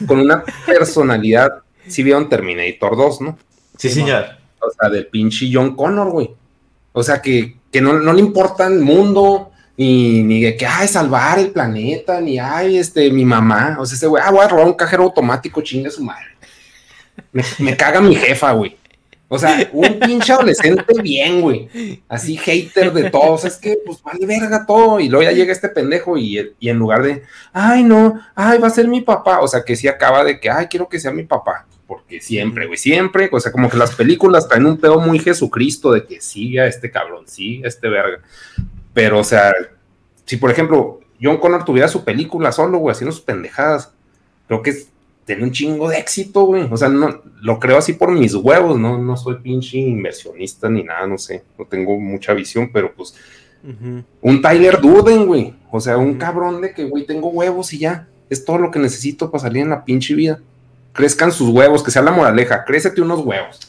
con 0.05 0.19
una 0.19 0.43
personalidad, 0.65 1.63
si 1.88 2.03
vieron 2.03 2.27
Terminator 2.27 2.97
2, 2.97 3.21
¿no? 3.21 3.38
Sí, 3.77 3.89
señor. 3.89 4.25
O 4.59 4.69
sea, 4.71 4.89
del 4.89 5.07
pinche 5.07 5.49
John 5.51 5.75
Connor, 5.75 6.09
güey. 6.09 6.31
O 6.91 7.03
sea, 7.03 7.21
que, 7.21 7.57
que 7.71 7.79
no, 7.79 7.93
no, 7.93 8.11
le 8.11 8.19
importa 8.19 8.67
el 8.67 8.79
mundo, 8.79 9.51
ni, 9.78 10.23
ni 10.23 10.41
de 10.41 10.57
que, 10.57 10.65
ay, 10.65 10.88
salvar 10.88 11.38
el 11.38 11.51
planeta, 11.51 12.19
ni, 12.19 12.39
ay, 12.39 12.78
este, 12.78 13.11
mi 13.11 13.23
mamá. 13.23 13.78
O 13.80 13.86
sea, 13.86 13.95
ese 13.95 14.07
güey, 14.07 14.23
ah, 14.25 14.32
voy 14.32 14.43
a 14.43 14.47
robar 14.47 14.65
un 14.65 14.73
cajero 14.73 15.03
automático, 15.03 15.61
chingue 15.61 15.91
su 15.91 16.03
madre. 16.03 16.25
Me, 17.59 17.78
caga 17.78 18.01
mi 18.01 18.15
jefa, 18.15 18.51
güey. 18.53 18.75
O 19.30 19.38
sea, 19.38 19.69
un 19.73 19.99
pinche 19.99 20.32
adolescente 20.34 21.01
bien, 21.01 21.41
güey. 21.41 21.69
Así 22.07 22.38
hater 22.38 22.91
de 22.91 23.09
todos. 23.11 23.45
Es 23.45 23.57
que, 23.57 23.78
pues, 23.86 24.01
vale 24.01 24.25
verga 24.25 24.65
todo. 24.65 24.99
Y 24.99 25.09
luego 25.09 25.30
ya 25.30 25.36
llega 25.36 25.51
este 25.51 25.69
pendejo 25.69 26.17
y, 26.17 26.53
y, 26.59 26.69
en 26.69 26.78
lugar 26.78 27.03
de, 27.03 27.23
ay, 27.53 27.84
no, 27.84 28.19
ay, 28.34 28.57
va 28.57 28.67
a 28.67 28.71
ser 28.71 28.88
mi 28.88 29.01
papá. 29.01 29.41
O 29.41 29.47
sea, 29.47 29.63
que 29.63 29.75
sí 29.75 29.88
acaba 29.88 30.23
de 30.23 30.39
que, 30.39 30.49
ay, 30.49 30.67
quiero 30.67 30.88
que 30.89 30.99
sea 30.99 31.11
mi 31.11 31.23
papá. 31.23 31.67
Porque 31.86 32.19
siempre, 32.21 32.65
güey, 32.65 32.78
siempre. 32.78 33.30
O 33.32 33.39
sea, 33.39 33.51
como 33.51 33.69
que 33.69 33.78
las 33.78 33.93
películas 33.95 34.47
traen 34.47 34.65
un 34.65 34.78
pedo 34.78 34.99
muy 34.99 35.19
Jesucristo 35.19 35.91
de 35.91 36.05
que 36.05 36.21
siga 36.21 36.65
este 36.65 36.89
cabrón, 36.89 37.25
sí, 37.28 37.61
este 37.63 37.89
verga. 37.89 38.21
Pero, 38.98 39.20
o 39.20 39.24
sea, 39.24 39.54
si 40.26 40.38
por 40.38 40.50
ejemplo 40.50 41.02
John 41.22 41.38
Connor 41.38 41.64
tuviera 41.64 41.88
su 41.88 42.04
película 42.04 42.52
solo, 42.52 42.80
güey, 42.80 42.93
haciendo 42.93 43.12
sus 43.12 43.22
pendejadas, 43.22 43.93
creo 44.48 44.64
que 44.64 44.74
tiene 45.24 45.43
un 45.43 45.52
chingo 45.52 45.88
de 45.89 46.00
éxito, 46.00 46.45
güey. 46.45 46.68
O 46.72 46.76
sea, 46.76 46.89
no, 46.89 47.22
lo 47.43 47.60
creo 47.60 47.78
así 47.78 47.93
por 47.93 48.12
mis 48.12 48.34
huevos, 48.34 48.80
¿no? 48.80 48.98
No 48.98 49.16
soy 49.16 49.36
pinche 49.36 49.78
inversionista 49.78 50.68
ni 50.68 50.82
nada, 50.82 51.06
no 51.06 51.20
sé. 51.20 51.43
No 51.60 51.66
tengo 51.66 52.00
mucha 52.00 52.34
visión, 52.34 52.72
pero 52.74 52.91
pues. 52.91 53.14
Un 54.20 54.41
Tyler 54.41 54.82
Durden, 54.82 55.28
güey. 55.28 55.54
O 55.72 55.80
sea, 55.80 56.00
un 56.00 56.18
cabrón 56.18 56.60
de 56.60 56.74
que, 56.74 56.86
güey, 56.86 57.06
tengo 57.06 57.28
huevos 57.30 57.72
y 57.74 57.78
ya. 57.78 58.08
Es 58.32 58.45
todo 58.45 58.58
lo 58.58 58.72
que 58.72 58.80
necesito 58.80 59.30
para 59.30 59.43
salir 59.43 59.62
en 59.62 59.70
la 59.70 59.86
pinche 59.86 60.16
vida. 60.16 60.39
Crezcan 60.93 61.32
sus 61.32 61.50
huevos, 61.50 61.84
que 61.84 61.91
sea 61.91 62.02
la 62.02 62.10
moraleja. 62.10 62.66
Crécete 62.66 63.00
unos 63.00 63.20
huevos. 63.20 63.60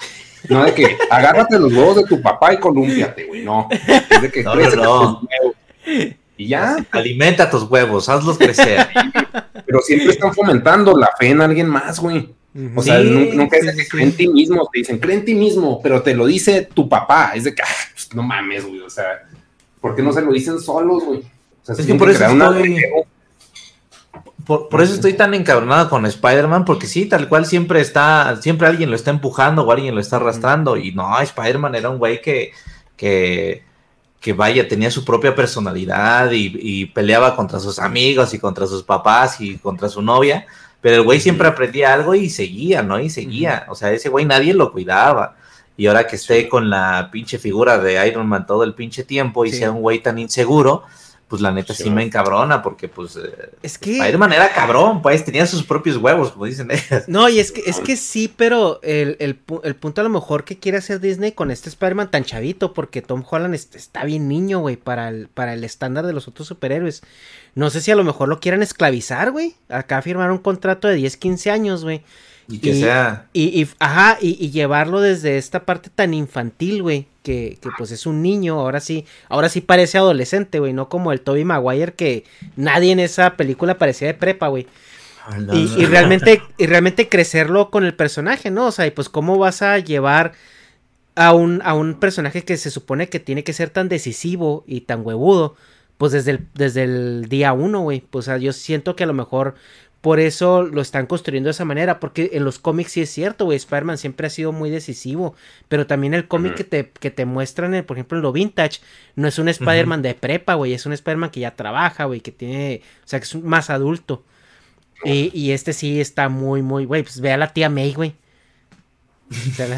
No 0.48 0.64
de 0.64 0.74
que 0.74 0.96
agárrate 1.10 1.58
los 1.58 1.72
huevos 1.72 1.96
de 1.96 2.04
tu 2.04 2.20
papá 2.20 2.54
y 2.54 2.58
colúmpiate, 2.58 3.24
güey. 3.24 3.44
No. 3.44 3.68
Es 3.70 4.22
de 4.22 4.30
que 4.30 4.42
no, 4.42 4.52
crécete 4.52 4.76
no. 4.76 5.20
huevos. 5.20 6.14
Y 6.36 6.48
ya. 6.48 6.76
Alimenta 6.90 7.50
tus 7.50 7.64
huevos, 7.64 8.08
hazlos 8.08 8.38
crecer. 8.38 8.86
Pero 9.66 9.80
siempre 9.80 10.10
están 10.10 10.32
fomentando 10.32 10.96
la 10.96 11.10
fe 11.18 11.30
en 11.30 11.40
alguien 11.40 11.68
más, 11.68 11.98
güey. 12.00 12.34
O 12.74 12.82
sea, 12.82 12.98
nunca, 13.00 13.56
es 13.56 13.66
de 13.66 13.76
que 13.76 13.88
creen 13.88 14.08
en 14.08 14.16
ti 14.16 14.28
mismo, 14.28 14.68
te 14.72 14.80
dicen, 14.80 14.98
cree 14.98 15.16
en 15.16 15.24
ti 15.24 15.34
mismo, 15.34 15.80
pero 15.80 16.02
te 16.02 16.14
lo 16.14 16.26
dice 16.26 16.68
tu 16.74 16.88
papá. 16.88 17.32
Es 17.34 17.44
de 17.44 17.54
que, 17.54 17.62
ah, 17.62 17.66
pues, 17.92 18.14
no 18.14 18.22
mames, 18.22 18.66
güey. 18.66 18.80
O 18.80 18.90
sea, 18.90 19.28
¿por 19.80 19.94
qué 19.94 20.02
no 20.02 20.12
se 20.12 20.22
lo 20.22 20.32
dicen 20.32 20.58
solos, 20.58 21.04
güey? 21.04 21.20
O 21.20 21.24
sea, 21.62 21.76
es 21.78 21.86
que 21.86 21.94
por 21.94 22.10
eso 22.10 22.24
estoy... 22.24 22.76
Por, 24.48 24.80
eso 24.80 24.94
estoy 24.94 25.12
tan 25.12 25.34
encabronado 25.34 25.90
con 25.90 26.06
Spider-Man, 26.06 26.64
porque 26.64 26.86
sí, 26.86 27.04
tal 27.04 27.28
cual 27.28 27.44
siempre 27.44 27.82
está, 27.82 28.34
siempre 28.40 28.66
alguien 28.66 28.88
lo 28.88 28.96
está 28.96 29.10
empujando 29.10 29.60
o 29.60 29.70
alguien 29.70 29.94
lo 29.94 30.00
está 30.00 30.16
arrastrando. 30.16 30.78
Y 30.78 30.92
no, 30.92 31.20
Spider-Man 31.20 31.74
era 31.74 31.90
un 31.90 31.98
güey 31.98 32.22
que, 32.22 32.52
que, 32.96 33.62
que 34.18 34.32
vaya, 34.32 34.66
tenía 34.66 34.90
su 34.90 35.04
propia 35.04 35.34
personalidad 35.34 36.30
y, 36.32 36.86
peleaba 36.86 37.36
contra 37.36 37.60
sus 37.60 37.78
amigos 37.78 38.32
y 38.32 38.38
contra 38.38 38.66
sus 38.66 38.82
papás 38.82 39.38
y 39.42 39.58
contra 39.58 39.90
su 39.90 40.00
novia. 40.00 40.46
Pero 40.80 40.96
el 40.96 41.02
güey 41.02 41.20
siempre 41.20 41.46
aprendía 41.46 41.92
algo 41.92 42.14
y 42.14 42.30
seguía, 42.30 42.82
¿no? 42.82 42.98
Y 42.98 43.10
seguía. 43.10 43.66
O 43.68 43.74
sea, 43.74 43.92
ese 43.92 44.08
güey 44.08 44.24
nadie 44.24 44.54
lo 44.54 44.72
cuidaba. 44.72 45.36
Y 45.76 45.88
ahora 45.88 46.06
que 46.06 46.16
esté 46.16 46.48
con 46.48 46.70
la 46.70 47.10
pinche 47.12 47.36
figura 47.36 47.76
de 47.76 48.08
Iron 48.08 48.26
Man 48.26 48.46
todo 48.46 48.64
el 48.64 48.72
pinche 48.72 49.04
tiempo 49.04 49.44
y 49.44 49.52
sea 49.52 49.70
un 49.72 49.82
güey 49.82 49.98
tan 49.98 50.18
inseguro, 50.18 50.84
pues 51.28 51.42
la 51.42 51.52
neta 51.52 51.74
sí, 51.74 51.90
me 51.90 52.02
encabrona, 52.02 52.62
porque 52.62 52.88
pues 52.88 53.16
eh, 53.16 53.50
es 53.62 53.76
que 53.76 53.92
Spider-Man 53.98 54.32
era 54.32 54.52
cabrón, 54.52 55.02
pues 55.02 55.24
tenía 55.24 55.46
sus 55.46 55.62
propios 55.62 55.98
huevos, 55.98 56.32
como 56.32 56.46
dicen 56.46 56.70
ellas. 56.70 57.04
No, 57.06 57.28
y 57.28 57.38
es 57.38 57.52
que, 57.52 57.62
es 57.66 57.80
que 57.80 57.96
sí, 57.96 58.32
pero 58.34 58.80
el, 58.82 59.16
el, 59.20 59.36
punto 59.36 60.00
a 60.00 60.04
lo 60.04 60.10
mejor 60.10 60.44
que 60.44 60.58
quiere 60.58 60.78
hacer 60.78 61.00
Disney 61.00 61.32
con 61.32 61.50
este 61.50 61.68
Spider-Man 61.68 62.10
tan 62.10 62.24
chavito, 62.24 62.72
porque 62.72 63.02
Tom 63.02 63.22
Holland 63.28 63.54
está 63.54 64.04
bien 64.04 64.26
niño, 64.26 64.60
güey, 64.60 64.76
para 64.76 65.10
el, 65.10 65.28
para 65.28 65.52
el 65.52 65.64
estándar 65.64 66.06
de 66.06 66.14
los 66.14 66.28
otros 66.28 66.48
superhéroes. 66.48 67.02
No 67.54 67.68
sé 67.68 67.82
si 67.82 67.90
a 67.90 67.96
lo 67.96 68.04
mejor 68.04 68.28
lo 68.28 68.40
quieran 68.40 68.62
esclavizar, 68.62 69.30
güey. 69.30 69.54
Acá 69.68 70.00
firmar 70.00 70.30
un 70.30 70.38
contrato 70.38 70.88
de 70.88 70.94
10, 70.94 71.16
15 71.18 71.50
años, 71.50 71.84
güey. 71.84 72.04
Y 72.48 72.58
que 72.58 72.74
sea. 72.74 73.26
Y, 73.34 73.60
y 73.60 73.68
ajá, 73.78 74.16
y, 74.20 74.50
llevarlo 74.50 75.00
desde 75.00 75.36
esta 75.36 75.66
parte 75.66 75.90
tan 75.94 76.14
infantil, 76.14 76.82
güey. 76.82 77.06
Que, 77.22 77.58
que, 77.60 77.68
pues 77.76 77.90
es 77.90 78.06
un 78.06 78.22
niño, 78.22 78.58
ahora 78.58 78.80
sí, 78.80 79.04
ahora 79.28 79.50
sí 79.50 79.60
parece 79.60 79.98
adolescente, 79.98 80.60
güey, 80.60 80.72
no 80.72 80.88
como 80.88 81.12
el 81.12 81.20
Toby 81.20 81.44
Maguire 81.44 81.92
que 81.92 82.24
nadie 82.56 82.90
en 82.90 83.00
esa 83.00 83.36
película 83.36 83.76
parecía 83.76 84.08
de 84.08 84.14
prepa, 84.14 84.48
güey. 84.48 84.66
y, 85.52 85.84
realmente, 85.84 86.40
y 86.56 86.64
realmente 86.64 87.10
crecerlo 87.10 87.70
con 87.70 87.84
el 87.84 87.94
personaje, 87.94 88.50
¿no? 88.50 88.68
O 88.68 88.72
sea, 88.72 88.86
y 88.86 88.92
pues 88.92 89.10
cómo 89.10 89.36
vas 89.36 89.60
a 89.60 89.78
llevar 89.78 90.32
a 91.16 91.34
un, 91.34 91.60
a 91.64 91.74
un 91.74 92.00
personaje 92.00 92.44
que 92.44 92.56
se 92.56 92.70
supone 92.70 93.10
que 93.10 93.20
tiene 93.20 93.44
que 93.44 93.52
ser 93.52 93.68
tan 93.68 93.90
decisivo 93.90 94.64
y 94.66 94.82
tan 94.82 95.04
huevudo, 95.04 95.54
pues 95.98 96.12
desde 96.12 96.30
el, 96.30 96.46
desde 96.54 96.84
el 96.84 97.26
día 97.28 97.52
uno, 97.52 97.80
güey. 97.80 98.00
Pues 98.00 98.26
o 98.26 98.30
sea, 98.30 98.38
yo 98.38 98.54
siento 98.54 98.96
que 98.96 99.04
a 99.04 99.08
lo 99.08 99.12
mejor 99.12 99.54
por 100.00 100.20
eso 100.20 100.62
lo 100.62 100.80
están 100.80 101.06
construyendo 101.06 101.48
de 101.48 101.52
esa 101.52 101.64
manera, 101.64 101.98
porque 101.98 102.30
en 102.34 102.44
los 102.44 102.58
cómics 102.58 102.92
sí 102.92 103.00
es 103.00 103.10
cierto, 103.10 103.46
güey, 103.46 103.56
Spider-Man 103.56 103.98
siempre 103.98 104.28
ha 104.28 104.30
sido 104.30 104.52
muy 104.52 104.70
decisivo, 104.70 105.34
pero 105.68 105.86
también 105.86 106.14
el 106.14 106.28
cómic 106.28 106.54
que, 106.54 106.64
te, 106.64 106.90
que 106.90 107.10
te 107.10 107.24
muestran, 107.24 107.84
por 107.84 107.96
ejemplo, 107.96 108.18
en 108.18 108.22
lo 108.22 108.32
vintage, 108.32 108.80
no 109.16 109.26
es 109.26 109.38
un 109.38 109.48
Spider-Man 109.48 110.02
de 110.02 110.14
prepa, 110.14 110.54
güey, 110.54 110.72
es 110.72 110.86
un 110.86 110.92
Spider-Man 110.92 111.30
que 111.30 111.40
ya 111.40 111.56
trabaja, 111.56 112.04
güey, 112.04 112.20
que 112.20 112.30
tiene, 112.30 112.82
o 113.04 113.08
sea, 113.08 113.18
que 113.18 113.24
es 113.24 113.34
más 113.34 113.70
adulto. 113.70 114.22
Y, 115.04 115.30
y 115.32 115.52
este 115.52 115.72
sí 115.72 116.00
está 116.00 116.28
muy, 116.28 116.62
muy, 116.62 116.84
güey, 116.84 117.02
pues 117.02 117.20
ve 117.20 117.32
a 117.32 117.36
la 117.36 117.52
tía 117.52 117.68
May, 117.68 117.92
güey. 117.94 118.14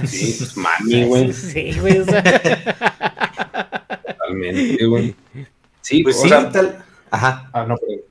Sí, 0.06 0.34
pues 0.38 0.56
mami, 0.56 1.04
güey. 1.04 1.32
Sí, 1.32 1.72
güey, 1.80 1.98
o 1.98 2.04
sea. 2.04 2.22
Totalmente, 4.06 4.86
güey. 4.86 5.16
Sí, 5.80 6.02
pues 6.02 6.20
sí, 6.20 6.28
tal. 6.28 6.84
Ajá. 7.10 7.50
Ah, 7.52 7.64
no, 7.66 7.76
pero 7.76 8.09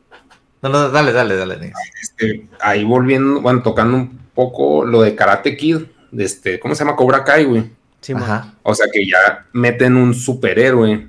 no, 0.62 0.70
no, 0.70 0.90
dale, 0.90 1.12
dale, 1.14 1.36
dale. 1.36 1.74
Este, 2.02 2.48
ahí 2.60 2.84
volviendo, 2.84 3.42
bueno, 3.42 3.62
tocando 3.64 3.98
un 3.98 4.20
poco 4.34 4.86
lo 4.86 5.02
de 5.02 5.16
Karate 5.16 5.56
Kid, 5.56 5.84
de 6.12 6.24
este, 6.24 6.60
¿cómo 6.60 6.76
se 6.76 6.84
llama? 6.84 6.98
Cobra 6.98 7.24
Kai, 7.24 7.46
güey. 7.46 7.70
Sí, 8.02 8.14
Ajá. 8.14 8.54
O 8.64 8.74
sea 8.74 8.88
que 8.92 9.06
ya 9.06 9.46
meten 9.54 9.96
un 9.96 10.14
superhéroe, 10.14 11.08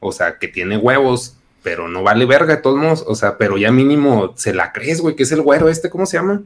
o 0.00 0.12
sea, 0.12 0.38
que 0.38 0.48
tiene 0.48 0.76
huevos, 0.76 1.36
pero 1.62 1.88
no 1.88 2.02
vale 2.02 2.24
verga 2.24 2.56
de 2.56 2.62
todos 2.62 2.78
modos, 2.78 3.04
o 3.06 3.14
sea, 3.14 3.38
pero 3.38 3.58
ya 3.58 3.70
mínimo 3.70 4.32
se 4.36 4.54
la 4.54 4.72
crees, 4.72 5.00
güey, 5.00 5.16
que 5.16 5.24
es 5.24 5.32
el 5.32 5.42
güero 5.42 5.68
este, 5.68 5.90
¿cómo 5.90 6.06
se 6.06 6.16
llama? 6.16 6.42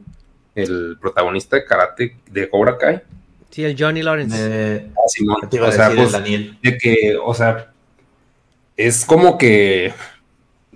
El 0.55 0.97
protagonista 0.99 1.55
de 1.55 1.65
Karate 1.65 2.15
de 2.29 2.49
Cobra 2.49 2.77
Kai. 2.77 3.01
Sí, 3.49 3.63
el 3.63 3.75
Johnny 3.77 4.01
Lawrence. 4.01 4.35
Eh, 4.37 4.89
o 4.95 5.71
sea, 5.71 5.91
pues, 5.95 6.11
de 6.11 6.77
que, 6.79 7.17
o 7.23 7.33
sea, 7.33 7.71
es 8.75 9.05
como 9.05 9.37
que 9.37 9.93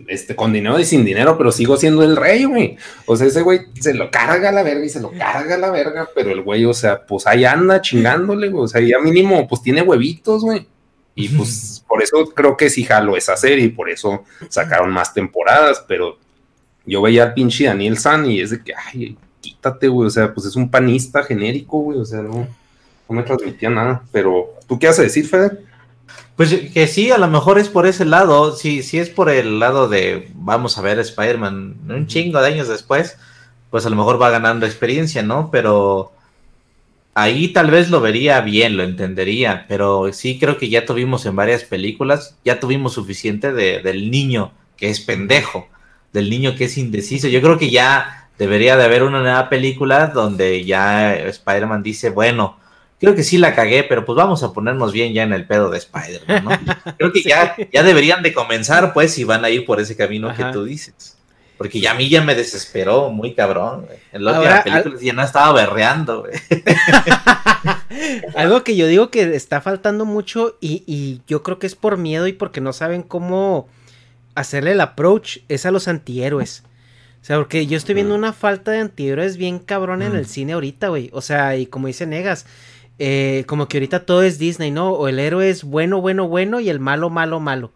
este, 0.08 0.36
con 0.36 0.54
dinero 0.54 0.80
y 0.80 0.86
sin 0.86 1.04
dinero, 1.04 1.38
pero 1.38 1.52
sigo 1.52 1.78
siendo 1.78 2.04
el 2.04 2.16
rey, 2.16 2.46
güey. 2.46 2.78
O 3.06 3.16
sea, 3.16 3.28
ese 3.28 3.42
güey 3.42 3.62
se 3.80 3.94
lo 3.94 4.12
carga 4.12 4.52
la 4.52 4.64
verga 4.64 4.86
y 4.86 4.90
se 4.90 5.00
lo 5.00 5.12
carga 5.12 5.58
la 5.58 5.72
verga, 5.72 6.08
pero 6.14 6.32
el 6.32 6.42
güey, 6.42 6.66
o 6.66 6.74
sea, 6.74 7.06
pues 7.06 7.26
ahí 7.28 7.46
anda 7.46 7.82
chingándole, 7.82 8.50
güey. 8.50 8.64
O 8.66 8.68
sea, 8.68 8.82
ya 8.82 9.00
mínimo, 9.00 9.48
pues 9.48 9.62
tiene 9.62 9.82
huevitos, 9.82 10.44
güey. 10.44 10.68
Y 11.16 11.30
pues 11.30 11.84
por 11.88 12.04
eso 12.04 12.26
creo 12.36 12.56
que 12.56 12.70
sí 12.70 12.84
jalo 12.84 13.18
esa 13.18 13.36
serie 13.36 13.66
y 13.66 13.70
por 13.70 13.90
eso 13.90 14.24
sacaron 14.50 14.92
más 14.92 15.16
temporadas, 15.16 15.84
pero 15.88 16.20
yo 16.86 17.02
veía 17.02 17.24
al 17.24 17.34
pinche 17.34 17.66
Daniel 17.66 17.98
San 17.98 18.30
y 18.30 18.40
es 18.40 18.52
de 18.52 18.64
que, 18.64 18.74
ay, 18.76 19.18
quítate, 19.42 19.88
güey, 19.88 20.08
o 20.08 20.12
sea, 20.12 20.32
pues 20.32 20.46
es 20.46 20.56
un 20.56 20.70
panista 20.70 21.24
genérico, 21.24 21.80
güey, 21.80 22.00
o 22.00 22.06
sea, 22.06 22.22
no, 22.22 22.48
no 23.10 23.16
me 23.16 23.24
transmitía 23.24 23.70
nada, 23.70 24.04
pero 24.12 24.54
¿tú 24.68 24.78
qué 24.78 24.88
vas 24.88 25.00
a 25.00 25.04
decir, 25.04 25.28
Fede? 25.28 25.58
Pues 26.36 26.54
que 26.74 26.88
sí, 26.88 27.12
a 27.12 27.18
lo 27.18 27.28
mejor 27.28 27.58
es 27.58 27.68
por 27.68 27.88
ese 27.88 28.06
lado, 28.06 28.56
si 28.56 28.84
sí, 28.84 28.90
sí 28.90 29.00
es 29.00 29.10
por 29.10 29.30
el 29.30 29.60
lado 29.60 29.90
de 29.90 30.30
vamos 30.36 30.78
a 30.78 30.82
ver 30.82 31.00
Spider-Man 31.00 31.78
un 31.90 32.08
chingo 32.08 32.40
de 32.40 32.48
años 32.48 32.68
después, 32.68 33.18
pues 33.72 33.86
a 33.86 33.90
lo 33.90 33.96
mejor 33.96 34.22
va 34.22 34.30
ganando 34.30 34.66
experiencia, 34.66 35.24
¿no? 35.24 35.50
Pero 35.52 36.12
ahí 37.16 37.48
tal 37.48 37.72
vez 37.72 37.90
lo 37.90 38.02
vería 38.02 38.40
bien, 38.42 38.78
lo 38.78 38.84
entendería, 38.84 39.66
pero 39.68 40.14
sí 40.14 40.38
creo 40.38 40.60
que 40.60 40.70
ya 40.70 40.86
tuvimos 40.86 41.26
en 41.26 41.36
varias 41.36 41.64
películas, 41.64 42.38
ya 42.46 42.60
tuvimos 42.60 42.94
suficiente 42.94 43.52
de, 43.54 43.82
del 43.82 44.12
niño 44.12 44.52
que 44.78 44.92
es 44.92 45.00
pendejo, 45.00 45.68
del 46.14 46.30
niño 46.30 46.56
que 46.56 46.66
es 46.66 46.78
indeciso. 46.78 47.28
Yo 47.28 47.42
creo 47.42 47.58
que 47.58 47.72
ya 47.72 48.30
debería 48.38 48.78
de 48.78 48.84
haber 48.84 49.02
una 49.02 49.22
nueva 49.22 49.50
película 49.50 50.08
donde 50.08 50.64
ya 50.64 51.16
Spider-Man 51.16 51.82
dice, 51.82 52.12
bueno, 52.12 52.58
creo 53.00 53.16
que 53.16 53.24
sí 53.24 53.38
la 53.38 53.56
cagué, 53.56 53.84
pero 53.84 54.06
pues 54.06 54.16
vamos 54.16 54.44
a 54.44 54.54
ponernos 54.54 54.92
bien 54.92 55.14
ya 55.14 55.24
en 55.24 55.34
el 55.34 55.46
pedo 55.46 55.70
de 55.70 55.78
Spider-Man, 55.78 56.44
¿no? 56.44 56.96
Creo 56.98 57.12
que 57.12 57.22
ya, 57.26 57.56
ya 57.72 57.84
deberían 57.84 58.24
de 58.24 58.34
comenzar, 58.34 58.94
pues, 58.94 59.14
si 59.14 59.24
van 59.24 59.46
a 59.46 59.50
ir 59.50 59.66
por 59.66 59.80
ese 59.80 59.96
camino 59.96 60.34
que 60.36 60.44
tú 60.46 60.64
dices. 60.64 61.18
Porque 61.58 61.80
ya 61.80 61.92
a 61.92 61.94
mí 61.96 62.08
ya 62.08 62.22
me 62.22 62.36
desesperó 62.36 63.10
muy 63.10 63.34
cabrón, 63.34 63.88
güey. 63.88 63.98
En 64.12 64.24
la 64.24 64.64
película 64.64 64.96
ya 65.02 65.14
no 65.14 65.24
estaba 65.24 65.54
berreando, 65.54 66.22
güey. 66.22 66.34
Algo 68.36 68.64
que 68.64 68.76
yo 68.76 68.86
digo 68.86 69.10
que 69.10 69.36
está 69.36 69.60
faltando 69.60 70.06
mucho 70.06 70.56
y, 70.62 70.84
y, 70.86 71.22
yo 71.26 71.42
creo 71.42 71.58
que 71.58 71.66
es 71.66 71.74
por 71.74 71.98
miedo 71.98 72.28
y 72.28 72.34
porque 72.34 72.62
no 72.62 72.74
saben 72.74 73.02
cómo 73.02 73.68
hacerle 74.36 74.74
el 74.74 74.82
approach 74.82 75.40
es 75.48 75.66
a 75.66 75.72
los 75.72 75.88
antihéroes. 75.88 76.64
O 77.24 77.26
sea, 77.28 77.38
porque 77.38 77.66
yo 77.66 77.76
estoy 77.76 77.96
viendo 77.96 78.14
una 78.14 78.34
falta 78.34 78.72
de 78.72 78.80
antihéroes 78.80 79.38
bien 79.38 79.58
cabrón 79.58 80.04
en 80.04 80.16
el 80.16 80.28
cine 80.28 80.54
ahorita, 80.54 80.90
güey. 80.90 81.10
O 81.12 81.22
sea, 81.22 81.58
y 81.58 81.66
como 81.66 81.88
dice 81.88 82.06
Negas, 82.06 82.46
eh, 83.00 83.44
como 83.48 83.68
que 83.68 83.78
ahorita 83.78 84.06
todo 84.06 84.24
es 84.24 84.40
Disney, 84.40 84.72
¿no? 84.72 84.92
O 84.92 85.08
el 85.08 85.20
héroe 85.20 85.50
es 85.50 85.64
bueno, 85.64 86.02
bueno, 86.02 86.28
bueno 86.28 86.60
y 86.60 86.70
el 86.70 86.80
malo, 86.80 87.10
malo, 87.10 87.40
malo. 87.40 87.72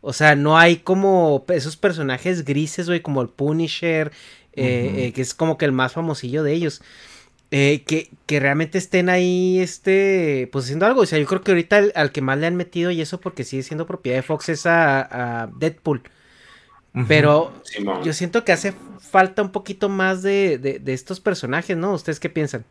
O 0.00 0.12
sea, 0.12 0.36
no 0.36 0.58
hay 0.58 0.76
como 0.76 1.44
esos 1.48 1.76
personajes 1.76 2.44
grises, 2.44 2.86
güey, 2.86 3.02
como 3.02 3.20
el 3.20 3.28
Punisher, 3.28 4.12
eh, 4.54 4.94
eh, 4.96 5.12
que 5.12 5.22
es 5.22 5.34
como 5.34 5.58
que 5.58 5.64
el 5.64 5.72
más 5.72 5.92
famosillo 5.92 6.42
de 6.42 6.52
ellos. 6.52 6.82
que, 7.50 8.10
que, 8.26 8.40
realmente 8.40 8.78
estén 8.78 9.08
ahí, 9.08 9.58
este, 9.60 10.48
pues 10.52 10.66
haciendo 10.66 10.86
algo. 10.86 11.02
O 11.02 11.06
sea, 11.06 11.18
yo 11.18 11.26
creo 11.26 11.42
que 11.42 11.50
ahorita 11.50 11.82
al 11.94 12.12
que 12.12 12.22
más 12.22 12.38
le 12.38 12.46
han 12.46 12.56
metido, 12.56 12.90
y 12.92 13.00
eso 13.00 13.20
porque 13.20 13.44
sigue 13.44 13.64
siendo 13.64 13.86
propiedad 13.86 14.18
de 14.18 14.22
Fox, 14.22 14.48
es 14.48 14.66
a, 14.66 15.50
Deadpool. 15.58 16.02
Pero 17.06 17.52
yo 18.04 18.12
siento 18.12 18.44
que 18.44 18.52
hace 18.52 18.74
falta 18.98 19.42
un 19.42 19.52
poquito 19.52 19.88
más 19.88 20.22
de, 20.22 20.58
de 20.58 20.92
estos 20.92 21.20
personajes, 21.20 21.76
¿no? 21.76 21.92
¿Ustedes 21.92 22.20
qué 22.20 22.28
piensan? 22.28 22.64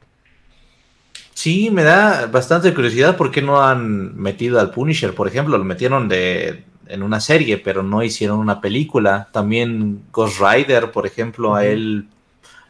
Sí, 1.39 1.69
me 1.71 1.83
da 1.83 2.25
bastante 2.25 2.73
curiosidad 2.73 3.15
por 3.15 3.31
qué 3.31 3.41
no 3.41 3.61
han 3.61 4.13
metido 4.17 4.59
al 4.59 4.71
Punisher, 4.71 5.15
por 5.15 5.25
ejemplo, 5.25 5.57
lo 5.57 5.63
metieron 5.63 6.09
de, 6.09 6.65
en 6.85 7.01
una 7.01 7.21
serie, 7.21 7.57
pero 7.57 7.81
no 7.81 8.03
hicieron 8.03 8.39
una 8.39 8.59
película. 8.59 9.29
También 9.31 10.03
Ghost 10.11 10.41
Rider, 10.41 10.91
por 10.91 11.07
ejemplo, 11.07 11.55
a 11.55 11.65
él 11.65 12.09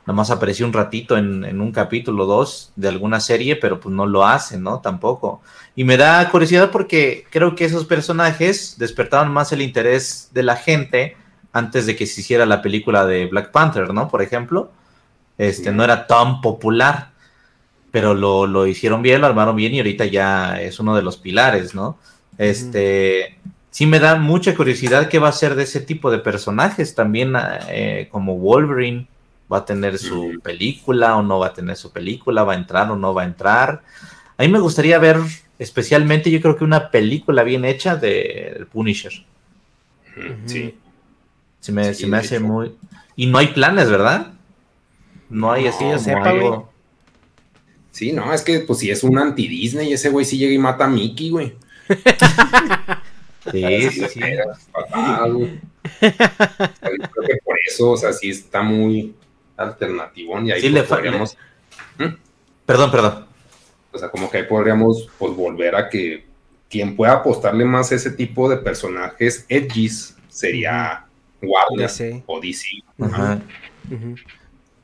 nada 0.05 0.13
más 0.13 0.29
apareció 0.29 0.67
un 0.67 0.73
ratito 0.73 1.17
en, 1.17 1.59
un 1.59 1.71
capítulo 1.71 2.27
dos 2.27 2.71
de 2.75 2.89
alguna 2.89 3.19
serie, 3.19 3.55
pero 3.55 3.79
pues 3.79 3.95
no 3.95 4.05
lo 4.05 4.23
hacen, 4.23 4.61
¿no? 4.61 4.81
Tampoco. 4.81 5.41
Y 5.75 5.83
me 5.83 5.97
da 5.97 6.29
curiosidad 6.29 6.69
porque 6.69 7.25
creo 7.31 7.55
que 7.55 7.65
esos 7.65 7.85
personajes 7.85 8.75
despertaban 8.77 9.31
más 9.31 9.51
el 9.51 9.63
interés 9.63 10.29
de 10.31 10.43
la 10.43 10.55
gente 10.55 11.17
antes 11.53 11.87
de 11.87 11.95
que 11.95 12.05
se 12.05 12.21
hiciera 12.21 12.45
la 12.45 12.61
película 12.61 13.07
de 13.07 13.25
Black 13.25 13.49
Panther, 13.49 13.91
¿no? 13.95 14.09
Por 14.09 14.21
ejemplo, 14.21 14.71
este 15.39 15.71
no 15.71 15.83
era 15.83 16.05
tan 16.05 16.41
popular 16.41 17.17
pero 17.91 18.13
lo, 18.13 18.47
lo, 18.47 18.67
hicieron 18.67 19.01
bien, 19.01 19.21
lo 19.21 19.27
armaron 19.27 19.55
bien 19.55 19.73
y 19.73 19.79
ahorita 19.79 20.05
ya 20.05 20.61
es 20.61 20.79
uno 20.79 20.95
de 20.95 21.01
los 21.01 21.17
pilares, 21.17 21.73
¿no? 21.73 21.97
Este, 22.37 23.37
sí 23.69 23.85
me 23.85 23.99
da 23.99 24.15
mucha 24.15 24.55
curiosidad 24.55 25.09
qué 25.09 25.19
va 25.19 25.29
a 25.29 25.33
ser 25.33 25.55
de 25.55 25.63
ese 25.63 25.81
tipo 25.81 26.11
de 26.11 26.19
personajes, 26.19 26.95
también 26.95 27.33
eh, 27.69 28.07
como 28.11 28.37
Wolverine, 28.37 29.07
va 29.51 29.59
a 29.59 29.65
tener 29.65 29.97
su 29.97 30.39
película 30.43 31.17
o 31.17 31.23
no 31.23 31.39
va 31.39 31.47
a 31.47 31.53
tener 31.53 31.75
su 31.75 31.91
película, 31.91 32.43
va 32.43 32.53
a 32.53 32.57
entrar 32.57 32.91
o 32.91 32.95
no 32.95 33.13
va 33.13 33.23
a 33.23 33.25
entrar. 33.25 33.81
A 34.37 34.43
mí 34.43 34.47
me 34.47 34.59
gustaría 34.59 34.99
ver 34.99 35.17
especialmente, 35.57 36.31
yo 36.31 36.39
creo 36.39 36.55
que 36.55 36.63
una 36.63 36.91
película 36.91 37.43
bien 37.43 37.65
hecha 37.65 37.95
de 37.95 38.65
Punisher. 38.71 39.11
Sí. 40.45 40.75
Se 41.59 41.71
me, 41.71 41.93
se 41.93 42.07
me 42.07 42.17
hace 42.17 42.39
muy... 42.39 42.73
Y 43.15 43.27
no 43.27 43.37
hay 43.37 43.47
planes, 43.47 43.89
¿verdad? 43.89 44.33
No 45.29 45.51
hay 45.51 45.67
así, 45.67 45.83
yo 45.83 45.99
sepa, 45.99 46.29
algo... 46.29 46.71
Sí, 47.91 48.11
no, 48.11 48.33
es 48.33 48.41
que 48.41 48.59
pues 48.61 48.79
si 48.79 48.89
es 48.89 49.03
un 49.03 49.17
anti-Disney, 49.17 49.93
ese 49.93 50.09
güey 50.09 50.25
sí 50.25 50.37
llega 50.37 50.53
y 50.53 50.57
mata 50.57 50.85
a 50.85 50.89
Mickey, 50.89 51.29
güey. 51.29 51.53
sí, 53.51 53.89
sí, 53.91 54.05
sí. 54.09 54.19
Creo 54.19 54.53
que 57.27 57.37
por 57.43 57.55
eso, 57.67 57.91
o 57.91 57.97
sea, 57.97 58.13
sí 58.13 58.29
está 58.29 58.61
muy 58.61 59.13
alternativo 59.57 60.39
y 60.41 60.51
ahí 60.51 60.61
sí, 60.61 60.69
le 60.69 60.81
pues 60.81 60.89
podríamos... 60.89 61.37
¿Mm? 61.97 62.15
Perdón, 62.65 62.91
perdón. 62.91 63.25
O 63.91 63.97
sea, 63.97 64.09
como 64.09 64.29
que 64.29 64.37
ahí 64.37 64.43
podríamos 64.43 65.09
pues 65.17 65.35
volver 65.35 65.75
a 65.75 65.89
que 65.89 66.25
quien 66.69 66.95
pueda 66.95 67.13
apostarle 67.13 67.65
más 67.65 67.91
a 67.91 67.95
ese 67.95 68.11
tipo 68.11 68.47
de 68.47 68.57
personajes 68.57 69.45
edgys 69.49 70.15
sería 70.27 71.07
Warner 71.41 71.89
o 72.27 72.39
DC. 72.39 72.67
Ajá. 72.99 73.41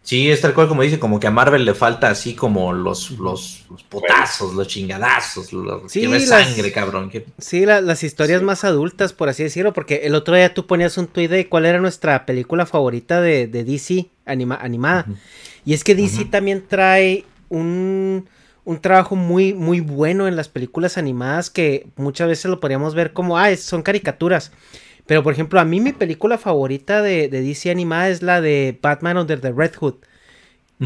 Sí, 0.05 0.29
es 0.29 0.39
tal 0.39 0.53
cual 0.53 0.67
como 0.67 0.83
dice, 0.83 0.99
como 0.99 1.19
que 1.19 1.25
a 1.25 1.31
Marvel 1.31 1.65
le 1.65 1.73
falta 1.73 2.11
así 2.11 2.35
como 2.35 2.71
los, 2.71 3.09
los, 3.09 3.65
los 3.71 3.81
potazos, 3.81 4.53
los 4.53 4.67
chingadazos, 4.67 5.51
los 5.51 5.91
sí, 5.91 6.01
que 6.07 6.19
sangre, 6.19 6.71
cabrón. 6.71 7.11
Sí, 7.39 7.65
las 7.65 8.03
historias 8.03 8.43
más 8.43 8.63
adultas, 8.63 9.13
por 9.13 9.29
así 9.29 9.41
decirlo, 9.41 9.73
porque 9.73 10.01
el 10.03 10.13
otro 10.13 10.35
día 10.35 10.53
tú 10.53 10.67
ponías 10.67 10.99
un 10.99 11.07
tweet 11.07 11.27
de 11.29 11.49
cuál 11.49 11.65
era 11.65 11.79
nuestra 11.79 12.27
película 12.27 12.67
favorita 12.67 13.19
de, 13.19 13.47
de 13.47 13.63
DC 13.63 14.07
animada. 14.25 15.07
Y 15.65 15.73
es 15.73 15.83
que 15.83 15.95
DC 15.95 16.25
también 16.25 16.63
trae 16.67 17.25
un, 17.49 18.29
un 18.63 18.81
trabajo 18.81 19.15
muy, 19.15 19.55
muy 19.55 19.79
bueno 19.79 20.27
en 20.27 20.35
las 20.35 20.49
películas 20.49 20.99
animadas 20.99 21.49
que 21.49 21.87
muchas 21.95 22.27
veces 22.27 22.45
lo 22.45 22.59
podríamos 22.59 22.93
ver 22.93 23.11
como, 23.11 23.39
ah, 23.39 23.55
son 23.55 23.81
caricaturas. 23.81 24.51
Pero, 25.05 25.23
por 25.23 25.33
ejemplo, 25.33 25.59
a 25.59 25.65
mí 25.65 25.79
mi 25.79 25.93
película 25.93 26.37
favorita 26.37 27.01
de, 27.01 27.27
de 27.29 27.41
DC 27.41 27.69
animada 27.69 28.09
es 28.09 28.21
la 28.21 28.41
de 28.41 28.77
Batman 28.81 29.17
Under 29.17 29.39
the 29.39 29.51
Red 29.51 29.75
Hood. 29.75 29.95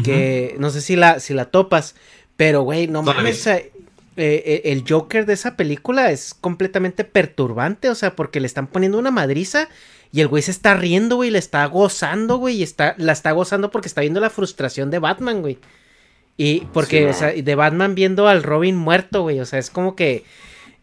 Que 0.04 0.54
no 0.58 0.70
sé 0.70 0.80
si 0.82 0.94
la, 0.94 1.20
si 1.20 1.34
la 1.34 1.46
topas. 1.46 1.94
Pero, 2.36 2.62
güey, 2.62 2.86
no 2.86 3.02
mames. 3.02 3.46
Eh, 3.46 3.72
eh, 4.16 4.62
el 4.66 4.84
Joker 4.88 5.26
de 5.26 5.32
esa 5.32 5.56
película 5.56 6.10
es 6.12 6.34
completamente 6.34 7.04
perturbante. 7.04 7.88
O 7.90 7.94
sea, 7.94 8.14
porque 8.14 8.40
le 8.40 8.46
están 8.46 8.66
poniendo 8.66 8.98
una 8.98 9.10
madriza. 9.10 9.68
Y 10.12 10.20
el 10.20 10.28
güey 10.28 10.42
se 10.42 10.50
está 10.50 10.74
riendo, 10.74 11.16
güey. 11.16 11.30
Le 11.30 11.38
está 11.38 11.64
gozando, 11.66 12.36
güey. 12.36 12.56
Y 12.56 12.62
está, 12.62 12.94
la 12.98 13.12
está 13.12 13.32
gozando 13.32 13.70
porque 13.70 13.88
está 13.88 14.02
viendo 14.02 14.20
la 14.20 14.30
frustración 14.30 14.90
de 14.90 14.98
Batman, 14.98 15.40
güey. 15.40 15.58
Y 16.36 16.60
porque, 16.72 17.08
o 17.08 17.12
sea, 17.12 17.32
de 17.32 17.54
Batman 17.54 17.94
viendo 17.94 18.28
al 18.28 18.42
Robin 18.42 18.76
muerto, 18.76 19.22
güey. 19.22 19.40
O 19.40 19.46
sea, 19.46 19.58
es 19.58 19.70
como 19.70 19.96
que 19.96 20.24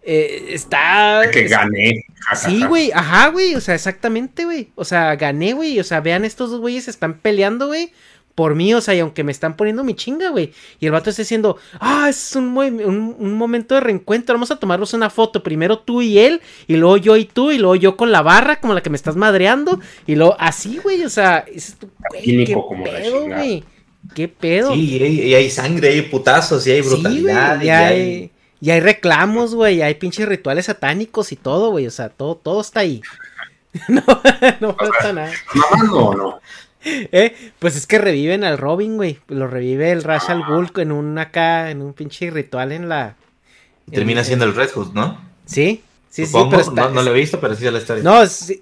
eh, 0.10 0.54
está. 0.54 1.24
Que 1.34 1.50
gané. 1.50 2.06
Sí, 2.34 2.64
güey. 2.64 2.92
Ajá, 2.94 3.28
güey. 3.28 3.56
O 3.56 3.62
sea, 3.62 3.76
exactamente, 3.76 4.46
güey. 4.46 4.70
O 4.76 4.86
sea, 4.86 5.14
gané, 5.18 5.52
güey. 5.52 5.82
O 5.82 5.84
sea, 5.84 6.00
vean, 6.00 6.24
estos 6.24 6.50
dos 6.50 6.62
güeyes 6.62 6.88
están 6.88 7.16
peleando, 7.16 7.68
güey. 7.68 7.92
Por 8.34 8.56
mí, 8.56 8.74
o 8.74 8.80
sea, 8.80 8.96
y 8.96 9.00
aunque 9.00 9.26
me 9.26 9.34
están 9.34 9.58
poniendo 9.58 9.84
mi 9.84 9.96
chinga, 9.96 10.30
güey. 10.30 10.54
Y 10.80 10.86
el 10.86 10.94
vato 10.94 11.10
está 11.10 11.24
diciendo, 11.24 11.58
ah, 11.82 12.08
es 12.08 12.38
un, 12.38 12.58
un, 12.58 13.34
momento 13.34 13.76
de 13.76 13.82
reencuentro. 13.82 14.34
Vamos 14.34 14.52
a 14.52 14.60
tomarnos 14.60 14.94
una 14.94 15.10
foto. 15.10 15.44
Primero 15.44 15.80
tú 15.80 16.02
y 16.02 16.20
él, 16.20 16.40
y 16.68 16.78
luego 16.78 16.96
yo 16.96 17.18
y 17.18 17.26
tú, 17.26 17.52
y 17.52 17.58
luego 17.58 17.76
yo 17.76 17.98
con 17.98 18.14
la 18.14 18.22
barra, 18.22 18.62
como 18.62 18.74
la 18.74 18.82
que 18.82 18.90
me 18.90 18.96
estás 18.96 19.18
madreando. 19.18 19.82
Y 20.06 20.16
luego 20.16 20.38
así, 20.40 20.78
güey. 20.82 21.04
O 21.04 21.10
sea, 21.10 21.44
es 21.54 21.76
güey, 22.12 22.46
qué 22.46 22.56
pedo, 22.86 23.26
güey. 23.26 23.64
¿Qué 24.16 24.30
pedo? 24.30 24.74
Sí, 24.74 25.00
y 25.02 25.34
hay, 25.34 25.50
sangre, 25.50 25.90
hay 25.90 26.04
putazos, 26.04 26.66
y 26.66 26.72
hay 26.72 26.82
brutalidad. 26.82 27.62
y 27.62 27.70
hay... 27.70 28.32
Y 28.60 28.72
hay 28.72 28.80
reclamos, 28.80 29.54
güey, 29.54 29.82
hay 29.82 29.96
pinches 29.96 30.28
rituales 30.28 30.66
satánicos 30.66 31.32
y 31.32 31.36
todo, 31.36 31.70
güey, 31.72 31.86
o 31.88 31.92
sea, 31.92 32.10
todo, 32.10 32.36
todo 32.36 32.62
está 32.62 32.82
ahí. 32.82 33.02
no, 33.88 34.04
no 34.60 34.76
falta 34.76 35.14
nada. 35.14 35.32
¿No 35.88 36.14
no? 36.14 36.40
¿Eh? 36.84 37.52
Pues 37.60 37.76
es 37.76 37.88
que 37.88 37.98
reviven 37.98 38.44
al 38.44 38.58
Robin, 38.58 38.96
güey. 38.96 39.20
Lo 39.28 39.48
revive 39.48 39.92
el 39.92 40.04
Ra's 40.04 40.30
al 40.30 40.44
Ghul 40.44 40.72
en 40.78 40.92
un 40.92 41.18
acá, 41.18 41.70
en 41.70 41.82
un 41.82 41.94
pinche 41.94 42.32
ritual 42.32 42.72
en 42.72 42.90
la. 42.90 43.16
Termina 43.92 44.24
siendo 44.24 44.46
el 44.46 44.56
Red 44.56 44.72
Hood, 44.72 44.94
¿no? 44.94 45.20
Sí, 45.46 45.84
sí, 46.10 46.26
sí. 46.26 46.34
Pero 46.50 46.90
no, 46.90 47.02
lo 47.02 47.16
he 47.16 47.20
visto, 47.20 47.40
pero 47.40 47.56
sí 47.56 47.64
ya 47.64 47.72
la 47.72 47.80
historia. 47.80 48.04
No, 48.04 48.26
sí, 48.26 48.62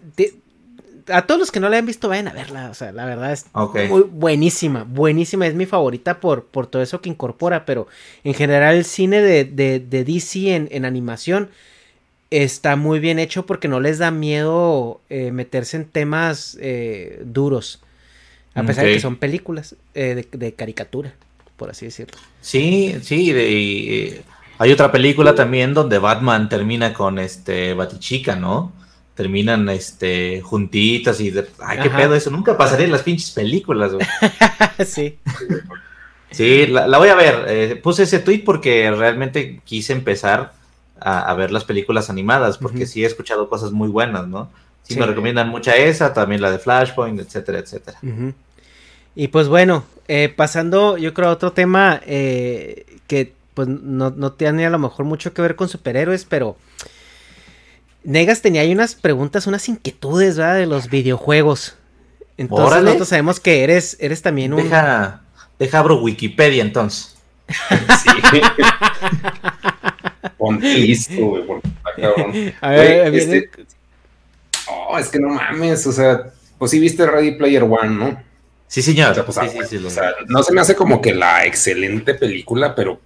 a 1.10 1.26
todos 1.26 1.40
los 1.40 1.52
que 1.52 1.60
no 1.60 1.70
la 1.70 1.78
han 1.78 1.86
visto, 1.86 2.10
vayan 2.10 2.28
a 2.28 2.34
verla. 2.34 2.70
O 2.70 2.74
sea, 2.74 2.92
la 2.92 3.06
verdad 3.06 3.32
es 3.32 3.46
muy 3.90 4.04
buenísima, 4.04 4.84
buenísima. 4.84 5.48
Es 5.48 5.54
mi 5.54 5.66
favorita 5.66 6.20
por, 6.20 6.46
por 6.46 6.68
todo 6.68 6.82
eso 6.82 7.02
que 7.02 7.10
incorpora. 7.10 7.66
Pero 7.66 7.88
en 8.24 8.34
general, 8.34 8.76
el 8.76 8.86
cine 8.86 9.22
de, 9.22 9.46
de, 9.46 10.04
DC 10.04 10.56
en, 10.56 10.86
animación 10.86 11.50
está 12.32 12.76
muy 12.76 13.00
bien 13.00 13.20
hecho 13.20 13.46
porque 13.46 13.68
no 13.68 13.80
les 13.80 14.00
da 14.00 14.12
miedo 14.12 15.02
eh, 15.10 15.32
meterse 15.32 15.78
en 15.78 15.86
temas 15.86 16.58
eh, 16.60 17.22
duros. 17.26 17.82
A 18.54 18.64
pesar 18.64 18.86
de 18.86 18.94
que 18.94 19.00
son 19.02 19.18
películas 19.18 19.76
eh, 19.96 20.26
de, 20.32 20.54
caricatura, 20.54 21.14
por 21.58 21.70
así 21.70 21.86
decirlo. 21.86 22.18
Sí, 22.40 22.96
sí, 23.02 24.24
hay 24.58 24.72
otra 24.72 24.94
película 24.94 25.36
también 25.36 25.74
donde 25.74 26.00
Batman 26.00 26.48
termina 26.48 26.94
con 26.94 27.20
este 27.20 27.74
Batichica, 27.74 28.38
¿no? 28.38 28.72
Terminan 29.16 29.70
este 29.70 30.42
juntitas 30.42 31.22
y 31.22 31.32
de, 31.32 31.48
ay, 31.60 31.80
qué 31.82 31.90
pedo 31.90 32.16
eso, 32.16 32.30
nunca 32.30 32.58
pasaría 32.58 32.86
en 32.86 32.92
las 32.92 33.04
pinches 33.04 33.32
películas, 33.32 33.94
güey. 33.94 34.06
sí. 34.86 35.18
Sí, 36.32 36.68
la, 36.68 36.98
voy 36.98 37.08
a 37.08 37.16
ver. 37.16 37.82
puse 37.82 38.04
ese 38.04 38.20
tweet 38.20 38.44
porque 38.44 38.92
realmente 38.92 39.62
quise 39.64 39.94
empezar 39.94 40.52
a, 41.00 41.34
ver 41.34 41.52
las 41.52 41.64
películas 41.64 42.10
animadas, 42.10 42.58
porque 42.58 42.86
sí 42.86 43.04
he 43.04 43.08
escuchado 43.08 43.50
cosas 43.50 43.72
muy 43.72 43.90
buenas, 43.90 44.28
¿no? 44.28 44.50
Sí, 44.84 44.98
me 44.98 45.06
recomiendan 45.06 45.50
mucha 45.50 45.76
esa, 45.76 46.14
también 46.14 46.42
la 46.42 46.52
de 46.52 46.60
Flashpoint, 46.60 47.20
etcétera, 47.20 47.60
etcétera. 47.60 48.00
Y 49.16 49.30
pues 49.30 49.48
bueno, 49.48 49.86
eh, 50.08 50.34
pasando 50.36 50.98
yo 50.98 51.14
creo 51.14 51.30
a 51.30 51.32
otro 51.32 51.54
tema 51.54 52.02
eh, 52.06 52.86
que 53.08 53.34
pues 53.54 53.68
no, 53.68 54.12
no, 54.12 54.34
tiene 54.34 54.66
a 54.66 54.70
lo 54.70 54.80
mejor 54.80 55.06
mucho 55.06 55.34
que 55.34 55.42
ver 55.42 55.56
con 55.56 55.70
superhéroes, 55.70 56.26
pero 56.26 56.58
Negas 58.06 58.42
tenía 58.42 58.62
ahí 58.62 58.72
unas 58.72 58.96
preguntas, 58.96 59.48
unas 59.48 59.68
inquietudes, 59.68 60.38
¿verdad? 60.38 60.56
De 60.56 60.68
los 60.68 60.90
videojuegos. 60.90 61.76
Entonces 62.38 62.84
nosotros 62.84 63.10
sabemos 63.10 63.40
que 63.40 63.64
eres, 63.64 63.98
eres 64.00 64.22
también 64.22 64.54
un... 64.54 64.64
Deja, 64.64 65.22
deja 65.58 65.80
abro 65.80 66.02
Wikipedia 66.02 66.62
entonces. 66.62 67.16
sí. 67.48 68.42
Ponte 70.38 70.74
listo, 70.74 71.26
güey, 71.26 71.44
porque 71.46 71.70
cabrón. 71.96 72.54
A 72.62 72.70
ver, 72.70 73.16
este... 73.16 73.50
Oh, 74.68 74.98
es 75.00 75.10
que 75.10 75.20
no 75.20 75.30
mames, 75.30 75.86
o 75.88 75.92
sea, 75.92 76.32
pues 76.58 76.72
sí 76.72 76.80
viste 76.80 77.06
Ready 77.06 77.32
Player 77.32 77.64
One, 77.64 77.90
¿no? 77.90 78.24
Sí, 78.68 78.82
señor. 78.82 79.24
Pues, 79.26 79.38
sí, 79.38 79.50
sí, 79.50 79.78
sí, 79.80 79.86
o 79.86 79.90
sea, 79.90 80.12
no 80.28 80.44
se 80.44 80.54
me 80.54 80.62
hace 80.62 80.76
como 80.76 81.02
que 81.02 81.14
la 81.14 81.46
excelente 81.46 82.14
película, 82.14 82.76
pero 82.76 83.00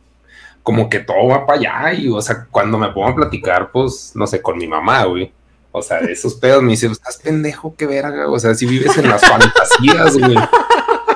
como 0.70 0.88
que 0.88 1.00
todo 1.00 1.30
va 1.30 1.48
para 1.48 1.58
allá 1.58 1.94
y, 1.96 2.10
o 2.10 2.22
sea, 2.22 2.46
cuando 2.52 2.78
me 2.78 2.90
pongo 2.90 3.08
a 3.08 3.16
platicar, 3.16 3.72
pues, 3.72 4.12
no 4.14 4.28
sé, 4.28 4.40
con 4.40 4.56
mi 4.56 4.68
mamá, 4.68 5.04
güey. 5.06 5.32
O 5.72 5.82
sea, 5.82 6.00
de 6.00 6.12
esos 6.12 6.36
pedos 6.36 6.62
me 6.62 6.74
dice, 6.74 6.86
estás 6.86 7.18
pendejo, 7.18 7.74
qué 7.76 7.88
verga, 7.88 8.30
o 8.30 8.38
sea, 8.38 8.54
si 8.54 8.68
vives 8.68 8.96
en 9.00 9.10
las 9.10 9.28
fantasías, 9.28 10.16
güey. 10.16 10.36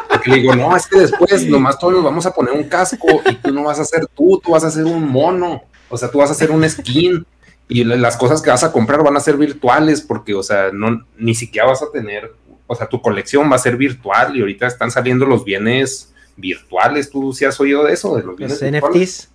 Porque 0.09 0.31
le 0.31 0.37
digo, 0.37 0.55
no, 0.55 0.75
es 0.75 0.87
que 0.87 1.01
después 1.01 1.45
nomás 1.45 1.77
todos 1.77 1.93
nos 1.93 2.03
vamos 2.03 2.25
a 2.25 2.33
poner 2.33 2.51
un 2.51 2.63
casco 2.63 3.07
y 3.29 3.35
tú 3.35 3.53
no 3.53 3.65
vas 3.65 3.77
a 3.77 3.85
ser 3.85 4.07
tú, 4.07 4.41
tú 4.43 4.53
vas 4.53 4.63
a 4.63 4.71
ser 4.71 4.85
un 4.85 5.07
mono. 5.07 5.61
O 5.87 5.99
sea, 5.99 6.09
tú 6.09 6.17
vas 6.17 6.29
a 6.29 6.33
hacer 6.33 6.49
un 6.49 6.67
skin 6.67 7.23
y 7.67 7.83
las 7.83 8.17
cosas 8.17 8.41
que 8.41 8.49
vas 8.49 8.63
a 8.63 8.71
comprar 8.71 9.03
van 9.03 9.17
a 9.17 9.19
ser 9.19 9.37
virtuales 9.37 10.01
porque, 10.01 10.33
o 10.33 10.41
sea, 10.41 10.71
no, 10.73 11.05
ni 11.15 11.35
siquiera 11.35 11.67
vas 11.67 11.83
a 11.83 11.91
tener, 11.91 12.33
o 12.65 12.73
sea, 12.73 12.89
tu 12.89 13.03
colección 13.03 13.51
va 13.51 13.57
a 13.57 13.59
ser 13.59 13.77
virtual 13.77 14.35
y 14.35 14.39
ahorita 14.39 14.65
están 14.65 14.89
saliendo 14.89 15.27
los 15.27 15.45
bienes 15.45 16.11
virtuales. 16.37 17.11
¿Tú 17.11 17.33
sí 17.33 17.45
has 17.45 17.59
oído 17.59 17.83
de 17.83 17.93
eso? 17.93 18.15
De 18.15 18.23
los 18.23 18.35
bienes 18.35 18.59
NFTs. 18.59 19.29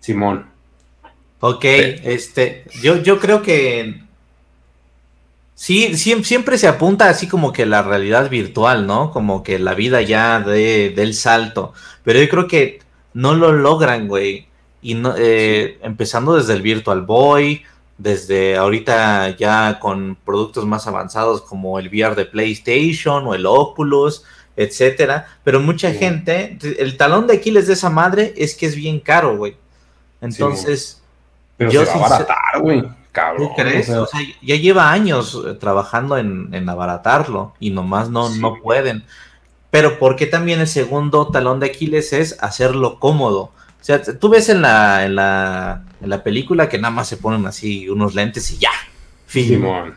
Simón. 0.00 0.46
Ok, 1.40 1.64
este, 1.64 2.64
yo, 2.82 2.96
yo 2.96 3.20
creo 3.20 3.42
que 3.42 4.00
sí, 5.54 5.96
siempre 5.96 6.58
se 6.58 6.68
apunta 6.68 7.08
así 7.08 7.28
como 7.28 7.52
que 7.52 7.66
la 7.66 7.82
realidad 7.82 8.30
virtual, 8.30 8.86
¿no? 8.86 9.10
Como 9.12 9.42
que 9.42 9.58
la 9.58 9.74
vida 9.74 10.00
ya 10.02 10.40
de, 10.40 10.90
del 10.96 11.14
salto. 11.14 11.72
Pero 12.04 12.20
yo 12.20 12.28
creo 12.28 12.48
que 12.48 12.80
no 13.12 13.34
lo 13.34 13.52
logran, 13.52 14.08
güey. 14.08 14.46
Y 14.82 14.94
no, 14.94 15.14
eh, 15.16 15.78
empezando 15.82 16.36
desde 16.36 16.54
el 16.54 16.62
Virtual 16.62 17.02
Boy, 17.02 17.62
desde 17.98 18.56
ahorita 18.56 19.36
ya 19.36 19.78
con 19.80 20.16
productos 20.24 20.66
más 20.66 20.86
avanzados 20.86 21.42
como 21.42 21.78
el 21.78 21.88
VR 21.88 22.14
de 22.14 22.26
PlayStation 22.26 23.26
o 23.26 23.34
el 23.34 23.46
Oculus, 23.46 24.24
etcétera. 24.56 25.26
Pero 25.44 25.60
mucha 25.60 25.92
gente, 25.92 26.58
el 26.78 26.96
talón 26.96 27.26
de 27.26 27.34
Aquiles 27.34 27.66
de 27.66 27.74
esa 27.74 27.90
madre 27.90 28.34
es 28.36 28.54
que 28.54 28.66
es 28.66 28.74
bien 28.74 29.00
caro, 29.00 29.36
güey. 29.36 29.56
Entonces. 30.26 31.02
pero 31.56 31.70
se 31.70 31.78
va 31.84 31.92
a 31.92 31.94
abaratar, 31.94 32.60
güey. 32.60 32.84
Cabrón. 33.12 33.50
crees? 33.56 33.88
O 33.88 34.06
sea, 34.06 34.20
ya 34.42 34.56
lleva 34.56 34.92
años 34.92 35.42
eh, 35.46 35.54
trabajando 35.54 36.18
en, 36.18 36.68
abaratarlo 36.68 37.54
y 37.58 37.70
nomás 37.70 38.10
no, 38.10 38.28
no 38.28 38.60
pueden. 38.62 39.04
Pero 39.70 39.98
¿por 39.98 40.16
qué 40.16 40.26
también 40.26 40.60
el 40.60 40.68
segundo 40.68 41.28
talón 41.28 41.60
de 41.60 41.66
Aquiles 41.66 42.12
es 42.12 42.36
hacerlo 42.42 42.98
cómodo? 43.00 43.40
O 43.80 43.84
sea, 43.86 44.02
tú 44.02 44.28
ves 44.28 44.48
en 44.48 44.62
la, 44.62 45.04
en 45.04 45.16
la, 45.16 45.82
en 46.00 46.10
la 46.10 46.22
película 46.22 46.68
que 46.68 46.78
nada 46.78 46.92
más 46.92 47.08
se 47.08 47.16
ponen 47.16 47.46
así 47.46 47.88
unos 47.88 48.14
lentes 48.14 48.50
y 48.50 48.58
ya. 48.58 48.70
Simón. 49.26 49.94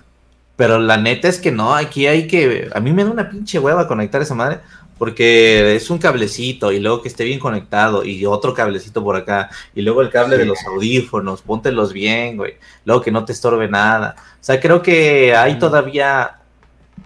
Pero 0.56 0.80
la 0.80 0.97
neta 0.97 1.27
es 1.27 1.39
que 1.39 1.51
no, 1.51 1.73
aquí 1.73 2.07
hay 2.07 2.27
que. 2.27 2.69
A 2.76 2.80
mí 2.81 2.91
me 2.91 3.06
da 3.06 3.11
una 3.11 3.30
pinche 3.30 3.60
hueva 3.60 3.88
conectar 3.88 4.22
esa 4.22 4.35
madre. 4.35 4.60
Porque 4.99 5.76
es 5.76 5.89
un 5.89 5.97
cablecito 5.97 6.71
y 6.71 6.80
luego 6.80 7.01
que 7.01 7.07
esté 7.07 7.23
bien 7.23 7.39
conectado 7.39 8.03
y 8.03 8.26
otro 8.26 8.53
cablecito 8.53 9.03
por 9.03 9.15
acá 9.15 9.49
y 9.73 9.81
luego 9.81 10.01
el 10.01 10.09
cable 10.09 10.38
de 10.38 10.45
los 10.45 10.59
audífonos, 10.65 11.41
póntelos 11.41 11.93
bien, 11.93 12.38
güey. 12.38 12.55
Luego 12.85 13.01
que 13.01 13.09
no 13.09 13.26
te 13.26 13.31
estorbe 13.31 13.67
nada. 13.67 14.15
O 14.19 14.43
sea, 14.43 14.59
creo 14.59 14.81
que 14.81 15.34
hay 15.34 15.57
todavía, 15.57 16.41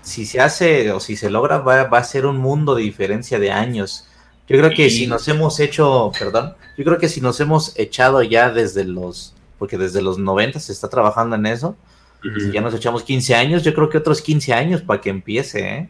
si 0.02 0.26
se 0.26 0.42
hace 0.42 0.92
o 0.92 1.00
si 1.00 1.16
se 1.16 1.30
logra, 1.30 1.60
va, 1.60 1.84
va 1.86 2.00
a 2.00 2.04
ser 2.04 2.26
un 2.26 2.38
mundo 2.38 2.76
de 2.76 2.82
diferencia 2.82 3.40
de 3.40 3.52
años. 3.52 4.08
Yo 4.48 4.58
creo 4.58 4.72
que 4.72 4.90
si 4.90 5.08
nos 5.08 5.28
hemos 5.30 5.60
hecho, 5.60 6.12
perdón, 6.18 6.56
yo 6.78 6.84
creo 6.84 6.98
que 6.98 7.08
si 7.08 7.22
nos 7.22 7.40
hemos 7.40 7.78
echado 7.78 8.24
ya 8.24 8.50
desde 8.50 8.84
los, 8.84 9.34
porque 9.58 9.78
desde 9.78 10.02
los 10.02 10.18
90 10.18 10.60
se 10.60 10.74
está 10.74 10.90
trabajando 10.90 11.36
en 11.36 11.46
eso, 11.46 11.78
si 12.22 12.52
ya 12.52 12.62
nos 12.62 12.74
echamos 12.74 13.04
15 13.04 13.36
años, 13.36 13.64
yo 13.64 13.74
creo 13.74 13.90
que 13.90 13.98
otros 13.98 14.22
15 14.22 14.54
años 14.54 14.82
para 14.82 15.00
que 15.00 15.10
empiece, 15.10 15.60
¿eh? 15.60 15.90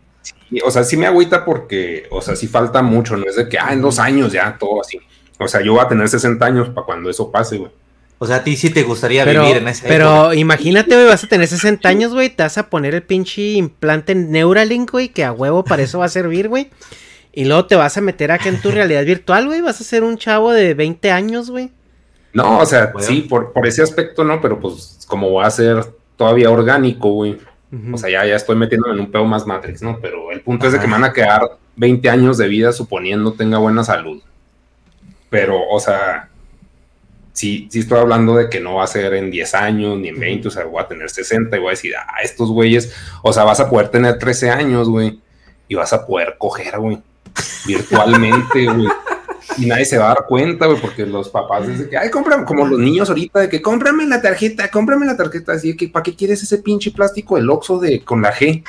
O 0.64 0.72
sea, 0.72 0.84
sí 0.84 0.98
me 0.98 1.08
agüita 1.08 1.46
porque, 1.46 2.08
o 2.12 2.22
sea, 2.22 2.36
sí 2.36 2.48
falta 2.48 2.82
mucho, 2.82 3.18
no 3.18 3.26
es 3.28 3.36
de 3.36 3.50
que, 3.50 3.58
ah, 3.58 3.74
en 3.74 3.82
dos 3.82 4.00
años 4.00 4.32
ya, 4.32 4.58
todo 4.58 4.82
así. 4.82 5.00
O 5.40 5.48
sea, 5.48 5.62
yo 5.62 5.74
voy 5.74 5.82
a 5.82 5.88
tener 5.88 6.08
60 6.08 6.46
años 6.46 6.70
para 6.70 6.86
cuando 6.86 7.10
eso 7.10 7.32
pase, 7.32 7.58
güey. 7.58 7.72
O 8.20 8.26
sea, 8.26 8.38
a 8.38 8.44
ti 8.44 8.56
sí 8.56 8.70
te 8.70 8.84
gustaría 8.84 9.26
vivir 9.26 9.58
en 9.58 9.68
ese 9.68 9.88
Pero 9.88 10.34
imagínate, 10.34 10.96
güey, 10.96 11.08
vas 11.08 11.24
a 11.24 11.28
tener 11.28 11.48
60 11.48 11.90
años, 11.90 12.14
güey, 12.14 12.30
te 12.30 12.44
vas 12.44 12.58
a 12.58 12.70
poner 12.70 12.96
el 12.96 13.04
pinche 13.04 13.42
implante 13.54 14.16
Neuralink, 14.16 14.92
güey, 14.92 15.10
que 15.10 15.26
a 15.26 15.32
huevo 15.32 15.66
para 15.66 15.84
eso 15.84 16.00
va 16.00 16.06
a 16.06 16.10
servir, 16.10 16.48
güey. 16.48 16.70
Y 17.34 17.46
luego 17.46 17.66
te 17.66 17.76
vas 17.76 17.98
a 17.98 18.02
meter 18.02 18.32
acá 18.32 18.48
en 18.48 18.62
tu 18.62 18.72
realidad 18.72 19.04
virtual, 19.04 19.48
güey. 19.48 19.62
Vas 19.62 19.82
a 19.82 19.84
ser 19.84 20.04
un 20.04 20.18
chavo 20.18 20.54
de 20.54 20.74
20 20.74 21.12
años, 21.12 21.50
güey. 21.50 21.72
No, 22.32 22.60
o 22.60 22.66
sea, 22.66 22.94
sí, 23.00 23.22
por, 23.22 23.52
por 23.52 23.68
ese 23.68 23.84
aspecto 23.84 24.24
no, 24.24 24.40
pero 24.42 24.60
pues 24.60 25.00
como 25.08 25.34
va 25.34 25.46
a 25.46 25.52
ser 25.52 25.84
todavía 26.16 26.50
orgánico, 26.50 27.10
güey. 27.10 27.38
O 27.92 27.98
sea, 27.98 28.10
ya, 28.10 28.26
ya 28.26 28.36
estoy 28.36 28.56
metiéndome 28.56 28.94
en 28.94 29.00
un 29.00 29.12
pedo 29.12 29.26
más 29.26 29.48
Matrix, 29.48 29.82
¿no? 29.82 29.98
Pero 30.00 30.32
el 30.32 30.42
punto 30.42 30.68
es 30.68 30.74
de 30.74 30.80
que 30.80 30.86
me 30.86 30.94
van 30.94 31.06
a 31.06 31.14
quedar 31.14 31.58
20 31.76 32.08
años 32.10 32.38
de 32.38 32.48
vida 32.48 32.72
suponiendo 32.72 33.34
tenga 33.34 33.58
buena 33.58 33.84
salud. 33.84 34.22
Pero, 35.30 35.60
o 35.68 35.80
sea, 35.80 36.30
sí, 37.32 37.68
sí 37.72 37.80
estoy 37.80 38.00
hablando 38.00 38.36
de 38.36 38.48
que 38.50 38.60
no 38.60 38.76
va 38.76 38.84
a 38.84 38.88
ser 38.88 39.16
en 39.16 39.32
10 39.32 39.56
años 39.56 39.98
ni 39.98 40.10
en 40.10 40.20
20, 40.20 40.48
o 40.48 40.52
sea, 40.52 40.66
voy 40.66 40.84
a 40.84 40.88
tener 40.88 41.10
60 41.10 41.58
y 41.58 41.60
voy 41.60 41.70
a 41.70 41.72
decir, 41.72 41.94
ah, 41.98 42.22
estos 42.24 42.52
güeyes, 42.52 42.94
o 43.24 43.34
sea, 43.34 43.44
vas 43.44 43.60
a 43.60 43.70
poder 43.70 43.90
tener 43.90 44.20
13 44.20 44.52
años, 44.52 44.88
güey, 44.88 45.20
y 45.68 45.74
vas 45.74 45.94
a 45.94 46.06
poder 46.06 46.36
coger, 46.38 46.78
güey 46.78 47.02
virtualmente, 47.66 48.66
güey. 48.66 48.88
Y 49.58 49.66
nadie 49.66 49.86
se 49.86 49.98
va 49.98 50.06
a 50.06 50.16
dar 50.16 50.26
cuenta, 50.28 50.66
güey, 50.66 50.80
porque 50.80 51.06
los 51.06 51.30
papás 51.30 51.68
dicen 51.68 51.90
que, 51.90 51.98
ay, 51.98 52.10
cómprame, 52.10 52.46
como 52.46 52.66
los 52.66 52.80
niños 52.80 53.10
ahorita, 53.10 53.42
de 53.42 53.50
que 53.50 53.62
cómprame 53.62 54.06
la 54.06 54.22
tarjeta, 54.22 54.70
cómprame 54.70 55.06
la 55.06 55.18
tarjeta, 55.18 55.54
así 55.54 55.70
de 55.70 55.78
que, 55.78 55.88
¿para 55.90 56.04
qué 56.04 56.16
quieres 56.16 56.42
ese 56.44 56.58
pinche 56.60 56.92
plástico 56.92 57.36
del 57.36 57.50
Oxxo 57.50 57.80
de, 57.80 58.04
con 58.04 58.22
la 58.22 58.34
G? 58.34 58.64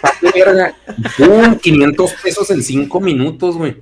¿Para 0.00 0.14
qué 0.20 0.44
verga? 0.44 0.74
¡Pum! 1.16 1.58
500 1.58 2.14
pesos 2.22 2.50
en 2.50 2.62
5 2.62 3.00
minutos, 3.00 3.56
güey. 3.56 3.76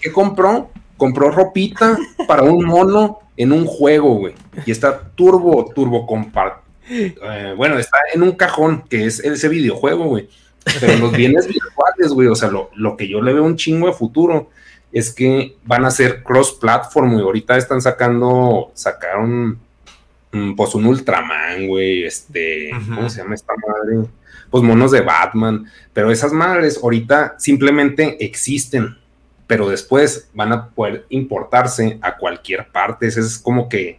¿Qué 0.00 0.12
compró? 0.12 0.70
Compró 0.96 1.30
ropita 1.30 1.98
para 2.28 2.42
un 2.44 2.64
mono 2.64 3.18
en 3.36 3.52
un 3.52 3.66
juego, 3.66 4.14
güey. 4.16 4.34
Y 4.64 4.70
está 4.70 5.10
turbo, 5.14 5.72
turbo 5.74 6.06
compart. 6.06 6.62
Eh, 6.88 7.54
bueno, 7.56 7.78
está 7.78 7.98
en 8.12 8.22
un 8.22 8.32
cajón, 8.32 8.84
que 8.88 9.06
es 9.06 9.18
ese 9.20 9.48
videojuego, 9.48 10.04
güey 10.04 10.28
pero 10.80 10.98
los 10.98 11.12
bienes 11.12 11.46
güey, 12.12 12.28
o 12.28 12.34
sea, 12.34 12.50
lo, 12.50 12.96
que 12.96 13.08
yo 13.08 13.20
le 13.20 13.32
veo 13.32 13.44
un 13.44 13.56
chingo 13.56 13.86
de 13.86 13.92
futuro 13.92 14.50
es 14.92 15.12
que 15.12 15.56
van 15.64 15.84
a 15.84 15.90
ser 15.90 16.22
cross-platform, 16.22 17.14
güey. 17.14 17.24
Ahorita 17.24 17.56
están 17.56 17.80
sacando, 17.80 18.70
sacaron, 18.74 19.58
mm, 20.32 20.54
pues 20.54 20.74
un 20.74 20.86
Ultraman, 20.86 21.66
güey, 21.66 22.04
este, 22.04 22.70
¿cómo 22.94 23.08
se 23.08 23.22
llama 23.22 23.34
esta 23.34 23.54
madre? 23.54 24.08
Pues 24.50 24.62
monos 24.62 24.92
de 24.92 25.00
Batman, 25.00 25.66
pero 25.92 26.10
esas 26.10 26.32
madres 26.32 26.78
ahorita 26.80 27.34
simplemente 27.38 28.24
existen, 28.24 28.96
pero 29.46 29.68
después 29.68 30.28
van 30.32 30.52
a 30.52 30.68
poder 30.68 31.06
importarse 31.08 31.98
a 32.00 32.16
cualquier 32.16 32.68
parte. 32.68 33.06
Ese 33.06 33.20
es 33.20 33.38
como 33.38 33.68
que 33.68 33.98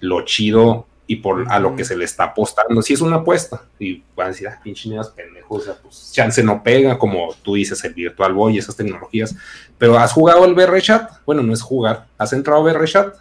lo 0.00 0.24
chido 0.24 0.86
y 1.06 1.16
por 1.16 1.50
a 1.50 1.58
lo 1.58 1.76
que 1.76 1.84
se 1.84 1.96
le 1.96 2.04
está 2.04 2.24
apostando. 2.24 2.80
Si 2.82 2.94
es 2.94 3.00
una 3.00 3.16
apuesta, 3.16 3.62
y 3.78 4.02
van 4.16 4.28
a 4.28 4.30
decir, 4.30 4.48
ah, 4.48 4.58
pinche 4.62 4.88
niñas 4.88 5.08
pendejos, 5.10 5.62
o 5.62 5.64
sea, 5.64 5.74
pues 5.82 6.12
chance 6.12 6.42
no 6.42 6.62
pega, 6.62 6.98
como 6.98 7.34
tú 7.42 7.54
dices, 7.54 7.82
el 7.84 7.94
Virtual 7.94 8.32
Boy 8.32 8.54
y 8.54 8.58
esas 8.58 8.76
tecnologías. 8.76 9.34
Pero 9.76 9.98
¿has 9.98 10.12
jugado 10.12 10.44
el 10.44 10.52
VR 10.52 10.80
Chat? 10.80 11.10
Bueno, 11.26 11.42
no 11.42 11.52
es 11.52 11.60
jugar. 11.60 12.06
¿Has 12.16 12.32
entrado 12.32 12.60
a 12.60 12.64
VR 12.64 12.86
Chat? 12.86 13.16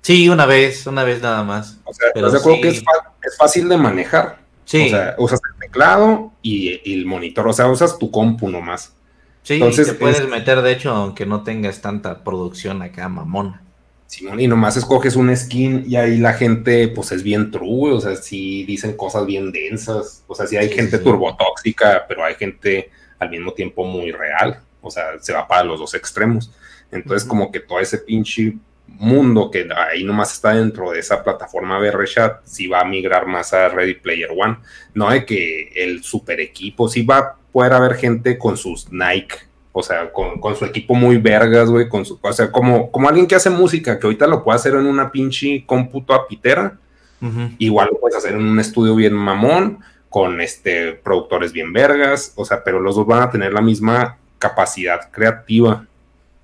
Sí, 0.00 0.28
una 0.28 0.46
vez, 0.46 0.86
una 0.86 1.02
vez 1.02 1.22
nada 1.22 1.42
más. 1.42 1.78
O 1.84 1.92
sea, 1.92 2.08
pero 2.12 2.28
¿estás 2.28 2.44
de 2.44 2.60
que 2.60 2.68
es, 2.68 2.84
fácil 3.38 3.68
de 3.68 3.78
manejar? 3.78 4.38
Sí. 4.64 4.86
O 4.86 4.90
sea, 4.90 5.14
usas 5.18 5.40
el 5.52 5.58
teclado 5.58 6.32
y, 6.42 6.92
el 6.92 7.06
monitor, 7.06 7.48
o 7.48 7.52
sea, 7.52 7.68
usas 7.68 7.98
tu 7.98 8.10
compu 8.10 8.48
nomás. 8.48 8.94
Sí, 9.42 9.54
Entonces, 9.54 9.86
te 9.88 9.94
puedes 9.94 10.26
meter, 10.28 10.62
de 10.62 10.72
hecho, 10.72 10.90
aunque 10.90 11.26
no 11.26 11.42
tengas 11.42 11.80
tanta 11.80 12.22
producción 12.22 12.80
acá, 12.82 13.08
mamona. 13.08 13.62
Simón, 14.06 14.38
y 14.40 14.46
nomás 14.46 14.76
escoges 14.76 15.16
un 15.16 15.34
skin 15.34 15.84
y 15.86 15.96
ahí 15.96 16.18
la 16.18 16.34
gente, 16.34 16.88
pues 16.88 17.10
es 17.12 17.22
bien 17.22 17.50
true, 17.50 17.92
o 17.92 18.00
sea, 18.00 18.14
sí 18.16 18.64
dicen 18.64 18.96
cosas 18.96 19.26
bien 19.26 19.50
densas, 19.50 20.24
o 20.26 20.34
sea, 20.34 20.46
sí 20.46 20.56
hay 20.56 20.68
gente 20.68 20.98
turbotóxica, 20.98 22.04
pero 22.06 22.24
hay 22.24 22.34
gente 22.34 22.90
al 23.18 23.30
mismo 23.30 23.52
tiempo 23.52 23.84
muy 23.84 24.12
real, 24.12 24.60
o 24.80 24.90
sea, 24.90 25.18
se 25.20 25.32
va 25.32 25.48
para 25.48 25.64
los 25.64 25.80
dos 25.80 25.94
extremos. 25.94 26.52
Entonces, 26.92 27.26
como 27.26 27.50
que 27.50 27.60
todo 27.60 27.80
ese 27.80 27.98
pinche 27.98 28.54
mundo 28.86 29.50
que 29.50 29.66
ahí 29.74 30.04
nomás 30.04 30.32
está 30.32 30.54
dentro 30.54 30.90
de 30.92 31.00
esa 31.00 31.24
plataforma 31.24 31.78
VRChat, 31.78 32.44
sí 32.44 32.68
va 32.68 32.80
a 32.80 32.84
migrar 32.84 33.26
más 33.26 33.52
a 33.52 33.68
Ready 33.68 33.94
Player 33.94 34.30
One. 34.30 34.58
No 34.92 35.10
de 35.10 35.24
que 35.24 35.72
el 35.74 36.04
super 36.04 36.40
equipo, 36.40 36.88
sí 36.88 37.02
va 37.02 37.18
a 37.18 37.36
poder 37.52 37.72
haber 37.72 37.94
gente 37.96 38.38
con 38.38 38.56
sus 38.56 38.92
Nike 38.92 39.38
o 39.76 39.82
sea, 39.82 40.12
con, 40.12 40.40
su 40.56 40.64
equipo 40.64 40.94
muy 40.94 41.18
vergas, 41.18 41.68
güey, 41.68 41.88
con 41.88 42.04
su, 42.04 42.16
o 42.22 42.32
sea, 42.32 42.52
como, 42.52 42.92
como 42.92 43.08
alguien 43.08 43.26
que 43.26 43.34
hace 43.34 43.50
música, 43.50 43.98
que 43.98 44.06
ahorita 44.06 44.28
lo 44.28 44.44
puede 44.44 44.54
hacer 44.54 44.74
en 44.74 44.86
una 44.86 45.10
pinche 45.10 45.64
cómputo 45.66 46.14
a 46.14 46.28
pitera, 46.28 46.78
igual 47.58 47.88
lo 47.90 47.98
puedes 47.98 48.16
hacer 48.16 48.34
en 48.34 48.46
un 48.46 48.60
estudio 48.60 48.94
bien 48.94 49.14
mamón, 49.14 49.80
con 50.08 50.40
este, 50.40 50.92
productores 50.92 51.52
bien 51.52 51.72
vergas, 51.72 52.34
o 52.36 52.44
sea, 52.44 52.62
pero 52.62 52.78
los 52.78 52.94
dos 52.94 53.04
van 53.04 53.22
a 53.22 53.30
tener 53.30 53.52
la 53.52 53.62
misma 53.62 54.18
capacidad 54.38 55.10
creativa 55.10 55.84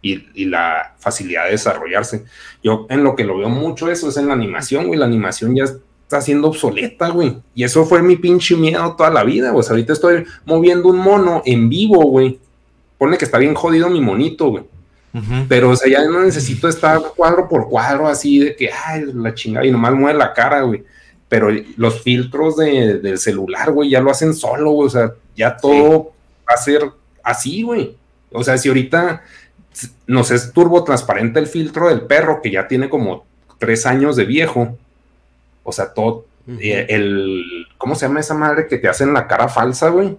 y, 0.02 0.26
y, 0.34 0.46
la 0.46 0.94
facilidad 0.98 1.44
de 1.44 1.52
desarrollarse. 1.52 2.24
Yo 2.64 2.86
en 2.88 3.04
lo 3.04 3.14
que 3.14 3.22
lo 3.22 3.38
veo 3.38 3.48
mucho 3.48 3.88
eso 3.90 4.08
es 4.08 4.16
en 4.16 4.26
la 4.26 4.34
animación, 4.34 4.88
güey, 4.88 4.98
la 4.98 5.06
animación 5.06 5.54
ya 5.54 5.64
está 5.64 6.20
siendo 6.20 6.48
obsoleta, 6.48 7.10
güey, 7.10 7.38
y 7.54 7.62
eso 7.62 7.84
fue 7.84 8.02
mi 8.02 8.16
pinche 8.16 8.56
miedo 8.56 8.96
toda 8.96 9.10
la 9.10 9.22
vida, 9.22 9.52
güey, 9.52 9.64
ahorita 9.68 9.92
estoy 9.92 10.24
moviendo 10.44 10.88
un 10.88 10.96
mono 10.96 11.42
en 11.44 11.68
vivo, 11.68 12.02
güey, 12.06 12.40
pone 13.00 13.16
que 13.16 13.24
está 13.24 13.38
bien 13.38 13.54
jodido 13.54 13.88
mi 13.88 14.02
monito, 14.02 14.50
güey. 14.50 14.64
Pero, 15.48 15.70
o 15.70 15.76
sea, 15.76 15.90
ya 15.90 16.04
no 16.04 16.22
necesito 16.22 16.68
estar 16.68 17.00
cuadro 17.16 17.48
por 17.48 17.66
cuadro 17.66 18.06
así 18.06 18.40
de 18.40 18.54
que, 18.54 18.70
ay, 18.70 19.06
la 19.14 19.34
chingada, 19.34 19.66
y 19.66 19.72
nomás 19.72 19.94
mueve 19.94 20.18
la 20.18 20.34
cara, 20.34 20.60
güey. 20.60 20.84
Pero 21.30 21.48
los 21.78 22.02
filtros 22.02 22.58
del 22.58 23.18
celular, 23.18 23.72
güey, 23.72 23.88
ya 23.88 24.02
lo 24.02 24.10
hacen 24.10 24.34
solo, 24.34 24.72
güey. 24.72 24.86
O 24.86 24.90
sea, 24.90 25.14
ya 25.34 25.56
todo 25.56 26.12
va 26.46 26.54
a 26.54 26.58
ser 26.58 26.92
así, 27.24 27.62
güey. 27.62 27.96
O 28.32 28.44
sea, 28.44 28.58
si 28.58 28.68
ahorita 28.68 29.22
nos 30.06 30.30
es 30.30 30.52
turbo 30.52 30.84
transparente 30.84 31.40
el 31.40 31.46
filtro 31.46 31.88
del 31.88 32.02
perro, 32.02 32.42
que 32.42 32.50
ya 32.50 32.68
tiene 32.68 32.90
como 32.90 33.24
tres 33.58 33.86
años 33.86 34.14
de 34.14 34.26
viejo. 34.26 34.76
O 35.62 35.72
sea, 35.72 35.94
todo, 35.94 36.26
eh, 36.60 36.84
el, 36.90 37.66
¿cómo 37.78 37.94
se 37.94 38.06
llama 38.06 38.20
esa 38.20 38.34
madre 38.34 38.66
que 38.68 38.76
te 38.76 38.88
hacen 38.88 39.14
la 39.14 39.26
cara 39.26 39.48
falsa, 39.48 39.88
güey? 39.88 40.18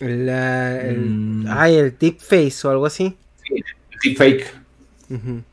La, 0.00 0.80
el, 0.80 0.98
mm. 0.98 1.46
Ay, 1.48 1.76
el 1.76 1.96
face 2.18 2.66
o 2.66 2.70
algo 2.70 2.86
así. 2.86 3.16
Sí, 3.44 3.54
el 3.56 3.98
deepfake. 4.02 4.46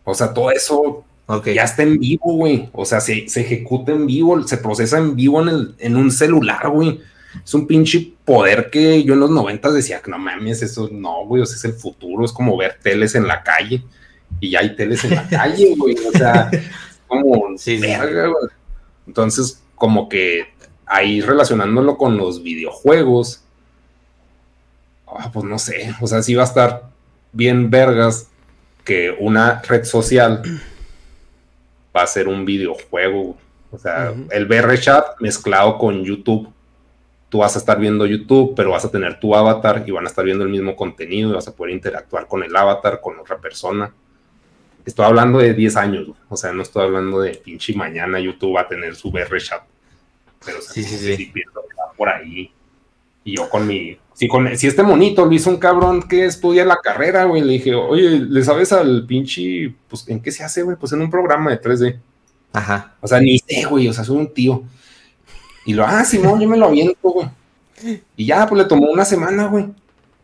O 0.04 0.14
sea, 0.14 0.34
todo 0.34 0.52
eso 0.52 1.06
ya 1.46 1.64
está 1.64 1.84
en 1.84 2.00
vivo, 2.00 2.34
güey. 2.34 2.70
O 2.74 2.86
sea, 2.86 3.00
se, 3.00 3.26
ejecuta 3.26 3.92
en 3.92 4.06
vivo, 4.06 4.42
se 4.44 4.58
procesa 4.58 4.98
en 4.98 5.16
vivo 5.16 5.42
en, 5.42 5.50
el, 5.50 5.76
en 5.80 5.96
un 5.96 6.12
celular, 6.12 6.70
güey. 6.70 7.02
Es 7.44 7.54
un 7.54 7.68
pinche 7.68 8.14
poder 8.24 8.70
que 8.70 9.04
yo 9.04 9.14
en 9.14 9.20
los 9.20 9.30
noventas 9.30 9.74
decía 9.74 10.02
que 10.02 10.10
no 10.10 10.18
mames, 10.18 10.62
eso 10.62 10.90
no, 10.92 11.26
güey, 11.26 11.42
o 11.42 11.46
sea, 11.46 11.58
es 11.58 11.66
el 11.66 11.74
futuro, 11.74 12.24
es 12.24 12.32
como 12.32 12.56
ver 12.56 12.78
teles 12.82 13.16
en 13.16 13.28
la 13.28 13.44
calle. 13.44 13.84
Y 14.40 14.52
ya 14.52 14.60
hay 14.60 14.76
teles 14.76 15.04
en 15.04 15.16
la 15.16 15.28
calle, 15.30 15.76
güey. 15.76 15.96
O 15.96 16.12
sea, 16.12 16.50
como 17.08 17.58
sí, 17.58 17.78
verga, 17.78 18.28
güey. 18.28 18.50
Entonces, 19.08 19.62
como 19.76 20.08
que 20.08 20.46
ahí 20.86 21.22
relacionándolo 21.22 21.98
con 21.98 22.18
los 22.18 22.44
videojuegos, 22.44 23.45
Ah, 25.18 25.32
pues 25.32 25.46
no 25.46 25.58
sé, 25.60 25.96
o 26.02 26.08
sea, 26.08 26.22
sí 26.22 26.36
va 26.36 26.44
a 26.44 26.46
estar 26.46 26.84
bien 27.32 27.70
vergas 27.70 28.30
que 28.84 29.16
una 29.20 29.62
red 29.62 29.84
social 29.84 30.42
va 31.96 32.04
a 32.04 32.08
ser 32.08 32.28
un 32.28 32.46
videojuego. 32.46 33.38
O 33.72 33.78
sea, 33.78 34.14
el 34.32 34.46
VR 34.46 34.80
chat 34.80 35.20
mezclado 35.20 35.78
con 35.78 36.04
YouTube. 36.04 36.50
Tú 37.30 37.40
vas 37.40 37.56
a 37.56 37.60
estar 37.60 37.80
viendo 37.80 38.06
YouTube, 38.06 38.54
pero 38.56 38.72
vas 38.72 38.86
a 38.86 38.92
tener 38.92 39.20
tu 39.20 39.36
avatar 39.36 39.84
y 39.86 39.92
van 39.92 40.06
a 40.06 40.08
estar 40.08 40.24
viendo 40.24 40.44
el 40.44 40.50
mismo 40.50 40.76
contenido 40.76 41.32
y 41.32 41.34
vas 41.34 41.48
a 41.48 41.56
poder 41.56 41.74
interactuar 41.74 42.28
con 42.28 42.44
el 42.44 42.56
avatar, 42.56 43.02
con 43.02 43.20
otra 43.20 43.38
persona. 43.40 43.92
Estoy 44.86 45.06
hablando 45.06 45.40
de 45.40 45.54
10 45.54 45.76
años, 45.78 46.10
o 46.30 46.38
sea, 46.38 46.54
no 46.54 46.62
estoy 46.62 46.84
hablando 46.84 47.20
de 47.20 47.32
pinche 47.32 47.74
mañana 47.74 48.20
YouTube 48.20 48.56
va 48.56 48.62
a 48.62 48.68
tener 48.68 48.96
su 48.96 49.10
VR 49.10 49.42
chat. 49.42 49.64
Pero 50.46 50.62
sí, 50.62 50.84
sí, 50.84 51.16
sí. 51.16 51.34
por 51.98 52.08
ahí. 52.08 52.52
Y 53.24 53.36
yo 53.36 53.50
con 53.50 53.66
mi 53.66 53.98
si, 54.16 54.30
con, 54.30 54.58
si 54.58 54.68
este 54.68 54.82
monito 54.82 55.26
lo 55.26 55.34
hizo 55.34 55.50
un 55.50 55.58
cabrón 55.58 56.02
que 56.02 56.26
estudia 56.26 56.64
la 56.64 56.78
carrera, 56.78 57.26
güey, 57.26 57.42
le 57.42 57.54
dije, 57.54 57.76
oye, 57.76 58.22
¿le 58.22 58.44
sabes 58.46 58.72
al 58.72 59.06
pinche, 59.06 59.76
pues, 59.90 60.08
en 60.08 60.22
qué 60.22 60.32
se 60.32 60.42
hace, 60.42 60.64
güey? 60.64 60.78
Pues 60.78 60.94
en 60.94 61.02
un 61.02 61.12
programa 61.12 61.52
de 61.52 61.62
3D. 61.62 62.00
Ajá. 62.54 62.94
O 63.02 63.08
sea, 63.10 63.20
ni 63.20 63.38
sé, 63.40 63.66
güey, 63.66 63.90
o 63.90 63.94
sea, 63.94 64.06
soy 64.06 64.16
un 64.16 64.34
tío. 64.34 64.64
Y 65.66 65.74
lo, 65.74 65.86
ah, 65.86 66.06
Simón, 66.06 66.40
yo 66.40 66.48
me 66.48 66.56
lo 66.56 66.68
aviento, 66.68 66.96
güey. 67.02 67.28
Y 68.16 68.26
ya, 68.26 68.48
pues 68.48 68.62
le 68.62 68.70
tomó 68.70 68.90
una 68.90 69.04
semana, 69.04 69.48
güey. 69.48 69.66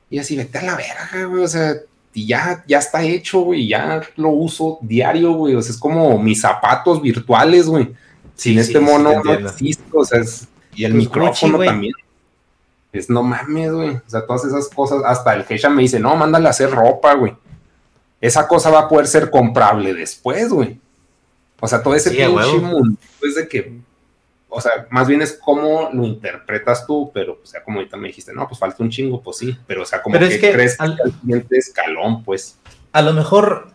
Y 0.09 0.19
así, 0.19 0.38
vete 0.38 0.59
a 0.59 0.63
la 0.63 0.77
verga, 0.77 1.26
güey, 1.27 1.43
o 1.43 1.47
sea, 1.49 1.76
y 2.13 2.27
ya, 2.27 2.63
ya 2.65 2.80
está 2.80 3.03
hecho, 3.03 3.41
güey, 3.41 3.68
ya 3.68 4.01
lo 4.15 4.30
uso 4.30 4.80
diario, 4.81 5.34
güey, 5.34 5.53
o 5.55 5.61
sea, 5.61 5.72
es 5.72 5.77
como 5.77 6.18
mis 6.18 6.39
zapatos 6.39 7.01
virtuales, 7.01 7.68
güey. 7.68 7.89
Sin 8.35 8.57
este 8.57 8.80
mono 8.80 9.22
no 9.22 9.34
existe, 9.34 9.84
o 9.91 10.05
sea, 10.05 10.22
es, 10.22 10.47
y 10.76 10.85
el 10.85 10.93
pues, 10.93 11.03
micrófono 11.03 11.59
también. 11.59 11.93
Es 12.91 13.09
no 13.09 13.23
mames, 13.23 13.72
güey. 13.72 13.89
O 13.95 14.01
sea, 14.07 14.26
todas 14.26 14.45
esas 14.45 14.68
cosas, 14.69 15.01
hasta 15.05 15.34
el 15.34 15.45
Geisha 15.45 15.69
me 15.69 15.81
dice, 15.81 15.99
no, 15.99 16.15
mándale 16.15 16.47
a 16.47 16.51
hacer 16.51 16.69
ropa, 16.72 17.13
güey. 17.13 17.35
Esa 18.19 18.47
cosa 18.47 18.69
va 18.69 18.81
a 18.81 18.89
poder 18.89 19.07
ser 19.07 19.30
comprable 19.30 19.93
después, 19.93 20.49
güey. 20.49 20.80
O 21.59 21.68
sea, 21.68 21.81
todo 21.81 21.95
ese 21.95 22.11
pinche 22.11 22.57
mundo, 22.57 22.97
pues 23.19 23.35
de 23.35 23.47
que, 23.47 23.80
o 24.49 24.59
sea, 24.59 24.88
más 24.89 25.07
bien 25.07 25.22
es 25.22 25.34
cómo 25.34 25.89
lo 25.93 26.05
interpretas 26.05 26.85
tú, 26.85 27.11
pero, 27.13 27.39
o 27.41 27.45
sea, 27.45 27.63
como 27.63 27.77
ahorita 27.77 27.97
me 27.97 28.07
dijiste, 28.07 28.34
no, 28.34 28.47
pues 28.47 28.59
falta 28.59 28.84
un 28.84 28.89
chingo, 28.89 29.22
pues 29.22 29.38
sí, 29.38 29.57
pero, 29.68 29.84
o 29.84 29.85
sea, 29.85 30.01
como 30.01 30.18
que, 30.18 30.39
crees 30.39 30.80
al, 30.80 30.95
que 30.95 31.03
al 31.03 31.11
siguiente 31.22 31.57
escalón, 31.57 32.23
pues. 32.23 32.57
A 32.91 33.01
lo 33.01 33.13
mejor 33.13 33.72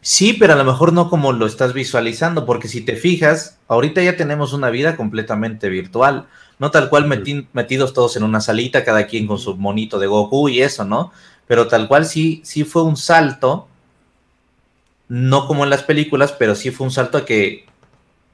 Sí, 0.00 0.32
pero 0.32 0.52
a 0.52 0.56
lo 0.56 0.64
mejor 0.64 0.92
no 0.92 1.10
como 1.10 1.32
lo 1.32 1.46
estás 1.46 1.72
visualizando, 1.72 2.46
porque 2.46 2.68
si 2.68 2.80
te 2.80 2.94
fijas, 2.94 3.58
ahorita 3.66 4.02
ya 4.02 4.16
tenemos 4.16 4.52
una 4.52 4.70
vida 4.70 4.96
completamente 4.96 5.68
virtual 5.68 6.28
no 6.58 6.70
tal 6.70 6.88
cual 6.88 7.06
metidos 7.52 7.92
todos 7.92 8.16
en 8.16 8.24
una 8.24 8.40
salita, 8.40 8.84
cada 8.84 9.06
quien 9.06 9.26
con 9.26 9.38
su 9.38 9.56
monito 9.56 9.98
de 9.98 10.06
Goku 10.06 10.48
y 10.48 10.60
eso, 10.62 10.84
¿no? 10.84 11.12
Pero 11.46 11.68
tal 11.68 11.88
cual 11.88 12.04
sí, 12.04 12.40
sí 12.44 12.64
fue 12.64 12.82
un 12.82 12.96
salto, 12.96 13.68
no 15.08 15.46
como 15.46 15.64
en 15.64 15.70
las 15.70 15.82
películas, 15.82 16.32
pero 16.32 16.54
sí 16.54 16.70
fue 16.70 16.86
un 16.86 16.90
salto 16.90 17.18
a 17.18 17.24
que 17.24 17.66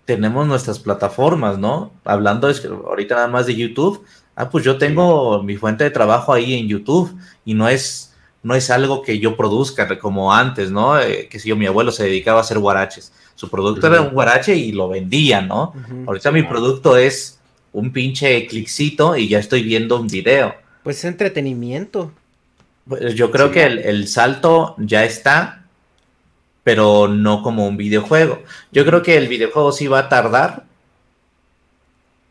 tenemos 0.05 0.46
nuestras 0.46 0.78
plataformas, 0.78 1.59
¿no? 1.59 1.92
Hablando 2.05 2.51
ahorita 2.86 3.14
nada 3.14 3.28
más 3.28 3.46
de 3.46 3.55
YouTube, 3.55 4.05
ah, 4.36 4.51
pues 4.51 4.64
yo 4.64 4.78
tengo 4.78 5.42
mi 5.42 5.56
fuente 5.56 5.84
de 5.84 5.90
trabajo 5.90 6.32
ahí 6.32 6.55
en 6.55 6.68
YouTube 6.68 7.16
y 7.44 7.55
no 7.55 7.68
es, 7.68 8.14
no 8.42 8.55
es 8.55 8.70
algo 8.70 9.02
que 9.02 9.18
yo 9.18 9.36
produzca 9.36 9.98
como 9.98 10.32
antes, 10.32 10.70
¿no? 10.70 10.98
Eh, 10.98 11.28
que 11.30 11.38
si 11.38 11.48
yo, 11.48 11.56
mi 11.56 11.66
abuelo 11.66 11.92
se 11.92 12.05
dedicaba 12.05 12.38
a 12.38 12.42
hacer 12.42 12.59
guaraches. 12.59 13.12
Su 13.34 13.51
producto 13.51 13.86
era 13.86 14.01
un 14.01 14.10
guarache 14.10 14.55
y 14.55 14.72
lo 14.72 14.88
vendía, 14.88 15.40
¿no? 15.40 15.72
Ahorita 16.06 16.30
mi 16.30 16.42
producto 16.42 16.96
es 16.96 17.34
un 17.74 17.92
pinche 17.92 18.46
cliccito 18.46 19.16
y 19.16 19.28
ya 19.28 19.40
estoy 19.40 19.62
viendo 19.62 20.01
un 20.01 20.06
video. 20.06 20.55
Pues 20.84 20.98
es 20.98 21.05
entretenimiento. 21.05 22.12
Pues 22.88 23.14
yo 23.14 23.30
creo 23.30 23.51
que 23.51 23.64
el, 23.64 24.09
salto 24.09 24.76
ya 24.78 25.05
está, 25.05 25.64
pero 26.62 27.09
no 27.09 27.42
como 27.42 27.66
un 27.66 27.76
videojuego. 27.76 28.42
Yo 28.70 28.86
creo 28.86 29.02
que 29.02 29.16
el 29.16 29.26
videojuego 29.26 29.72
sí 29.72 29.88
va 29.88 30.01
a 30.01 30.09
tardar, 30.09 30.64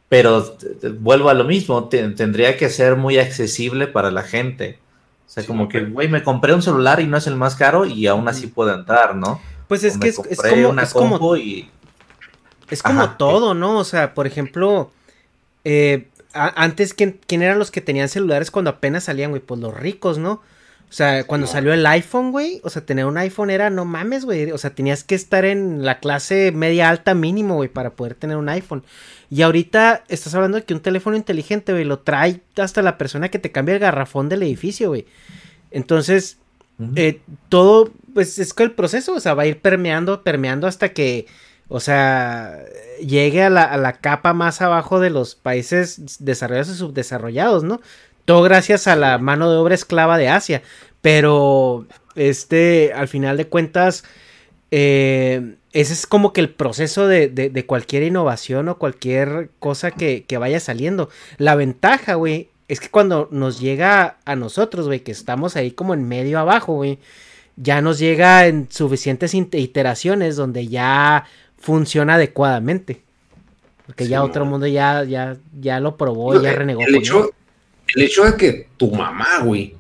pero 0.08 0.56
vuelvo 1.00 1.30
a 1.30 1.34
lo 1.34 1.44
mismo, 1.44 1.90
tendría 1.90 2.56
que 2.56 2.70
ser 2.70 2.96
muy 2.96 3.18
accesible 3.18 3.88
para 3.88 4.12
la 4.12 4.24
gente. 4.24 4.80
O 5.28 5.30
sea, 5.30 5.46
como 5.46 5.68
que, 5.68 5.82
güey, 5.82 6.08
me 6.08 6.24
compré 6.24 6.54
un 6.54 6.62
celular 6.62 7.02
y 7.02 7.08
no 7.08 7.18
es 7.18 7.28
el 7.28 7.36
más 7.36 7.56
caro 7.56 7.86
y 7.86 8.08
aún 8.08 8.28
así 8.30 8.48
puedo 8.48 8.74
entrar, 8.74 9.16
¿no? 9.16 9.42
Pues 9.68 9.84
es 9.84 9.98
que 9.98 10.10
es, 10.10 10.16
como... 10.16 10.30
es 10.30 10.94
como, 10.94 11.36
es 12.70 12.84
como 12.84 13.10
todo, 13.18 13.54
¿no? 13.54 13.80
O 13.80 13.84
sea, 13.84 14.14
por 14.14 14.28
ejemplo 14.28 14.92
eh, 15.64 16.08
antes, 16.34 16.94
¿quién, 16.94 17.20
eran 17.30 17.60
los 17.60 17.72
que 17.72 17.82
tenían 17.82 18.10
celulares 18.10 18.52
cuando 18.52 18.72
apenas 18.72 19.04
salían, 19.04 19.30
güey? 19.32 19.42
Pues 19.42 19.60
los 19.60 19.74
ricos, 19.74 20.18
¿no? 20.18 20.42
O 20.90 20.96
sea, 20.96 21.24
cuando 21.24 21.48
salió 21.48 21.74
el 21.74 21.86
iPhone, 21.88 22.32
güey, 22.32 22.62
o 22.64 22.70
sea, 22.70 22.86
tener 22.86 23.06
un 23.06 23.18
iPhone 23.18 23.50
era, 23.50 23.72
no 23.72 23.84
mames, 23.84 24.26
güey, 24.26 24.52
o 24.52 24.60
sea, 24.60 24.76
tenías 24.76 25.04
que 25.04 25.16
estar 25.16 25.44
en 25.44 25.84
la 25.84 26.00
clase 26.00 26.52
media 26.52 26.90
alta 26.90 27.16
mínimo, 27.16 27.56
güey, 27.56 27.68
para 27.68 27.96
poder 27.96 28.14
tener 28.14 28.38
un 28.38 28.48
iPhone. 28.48 28.84
Y 29.32 29.42
ahorita 29.42 30.04
estás 30.08 30.36
hablando 30.36 30.60
de 30.60 30.66
que 30.66 30.74
un 30.76 30.82
teléfono 30.82 31.18
inteligente, 31.18 31.72
güey, 31.72 31.84
lo 31.84 32.00
trae 32.00 32.42
hasta 32.58 32.84
la 32.84 33.00
persona 33.00 33.30
que 33.30 33.40
te 33.40 33.52
cambia 33.52 33.74
el 33.74 33.80
garrafón 33.80 34.30
del 34.30 34.44
edificio, 34.44 34.90
güey. 34.90 35.08
Entonces, 35.72 36.38
eh, 36.96 37.22
todo, 37.50 37.92
pues 38.14 38.38
es 38.38 38.54
que 38.54 38.62
el 38.62 38.72
proceso, 38.72 39.16
o 39.16 39.20
sea, 39.20 39.34
va 39.34 39.44
a 39.44 39.48
ir 39.48 39.60
permeando, 39.60 40.22
permeando 40.22 40.68
hasta 40.68 40.90
que 40.90 41.26
o 41.76 41.80
sea, 41.80 42.66
llegue 43.00 43.42
a 43.42 43.50
la, 43.50 43.64
a 43.64 43.78
la 43.78 43.94
capa 43.94 44.34
más 44.34 44.62
abajo 44.62 45.00
de 45.00 45.10
los 45.10 45.34
países 45.34 46.24
desarrollados 46.24 46.70
y 46.70 46.76
subdesarrollados, 46.76 47.64
¿no? 47.64 47.82
Todo 48.26 48.44
gracias 48.44 48.86
a 48.86 48.96
la 48.96 49.18
mano 49.18 49.50
de 49.50 49.58
obra 49.58 49.74
esclava 49.74 50.20
de 50.20 50.30
Asia. 50.30 50.62
Pero, 51.02 51.88
este, 52.14 52.94
al 52.94 53.08
final 53.08 53.38
de 53.38 53.48
cuentas, 53.48 54.04
eh, 54.70 55.56
ese 55.72 55.94
es 55.94 56.06
como 56.06 56.32
que 56.32 56.42
el 56.42 56.52
proceso 56.52 57.08
de, 57.08 57.28
de, 57.28 57.66
cualquier 57.66 58.04
innovación 58.04 58.70
o 58.70 58.78
cualquier 58.78 59.50
cosa 59.58 59.90
que, 59.90 60.26
que 60.26 60.38
vaya 60.38 60.60
saliendo. 60.60 61.10
La 61.40 61.56
ventaja, 61.56 62.14
güey, 62.14 62.50
es 62.68 62.82
que 62.82 62.90
cuando 62.90 63.30
nos 63.32 63.60
llega 63.60 64.18
a 64.26 64.36
nosotros, 64.36 64.86
güey, 64.86 65.00
que 65.00 65.12
estamos 65.12 65.56
ahí 65.56 65.72
como 65.72 65.96
en 65.96 66.08
medio 66.08 66.38
abajo, 66.38 66.76
güey, 66.76 67.00
ya 67.56 67.82
nos 67.82 68.00
llega 68.00 68.48
en 68.48 68.68
suficientes 68.72 69.34
iteraciones 69.34 70.36
donde 70.36 70.68
ya 70.68 71.26
funciona 71.64 72.16
adecuadamente. 72.16 73.02
Porque 73.86 74.08
ya 74.08 74.24
otro 74.24 74.46
mundo 74.46 74.68
ya, 74.68 75.04
ya, 75.04 75.38
ya 75.60 75.80
lo 75.80 75.98
probó, 75.98 76.40
ya 76.42 76.54
renegó. 76.54 76.82
El 76.82 76.96
hecho, 76.96 77.32
el 77.96 78.04
hecho 78.04 78.24
de 78.24 78.38
que 78.38 78.68
tu 78.78 78.92
mamá, 78.92 79.40
güey, 79.44 79.76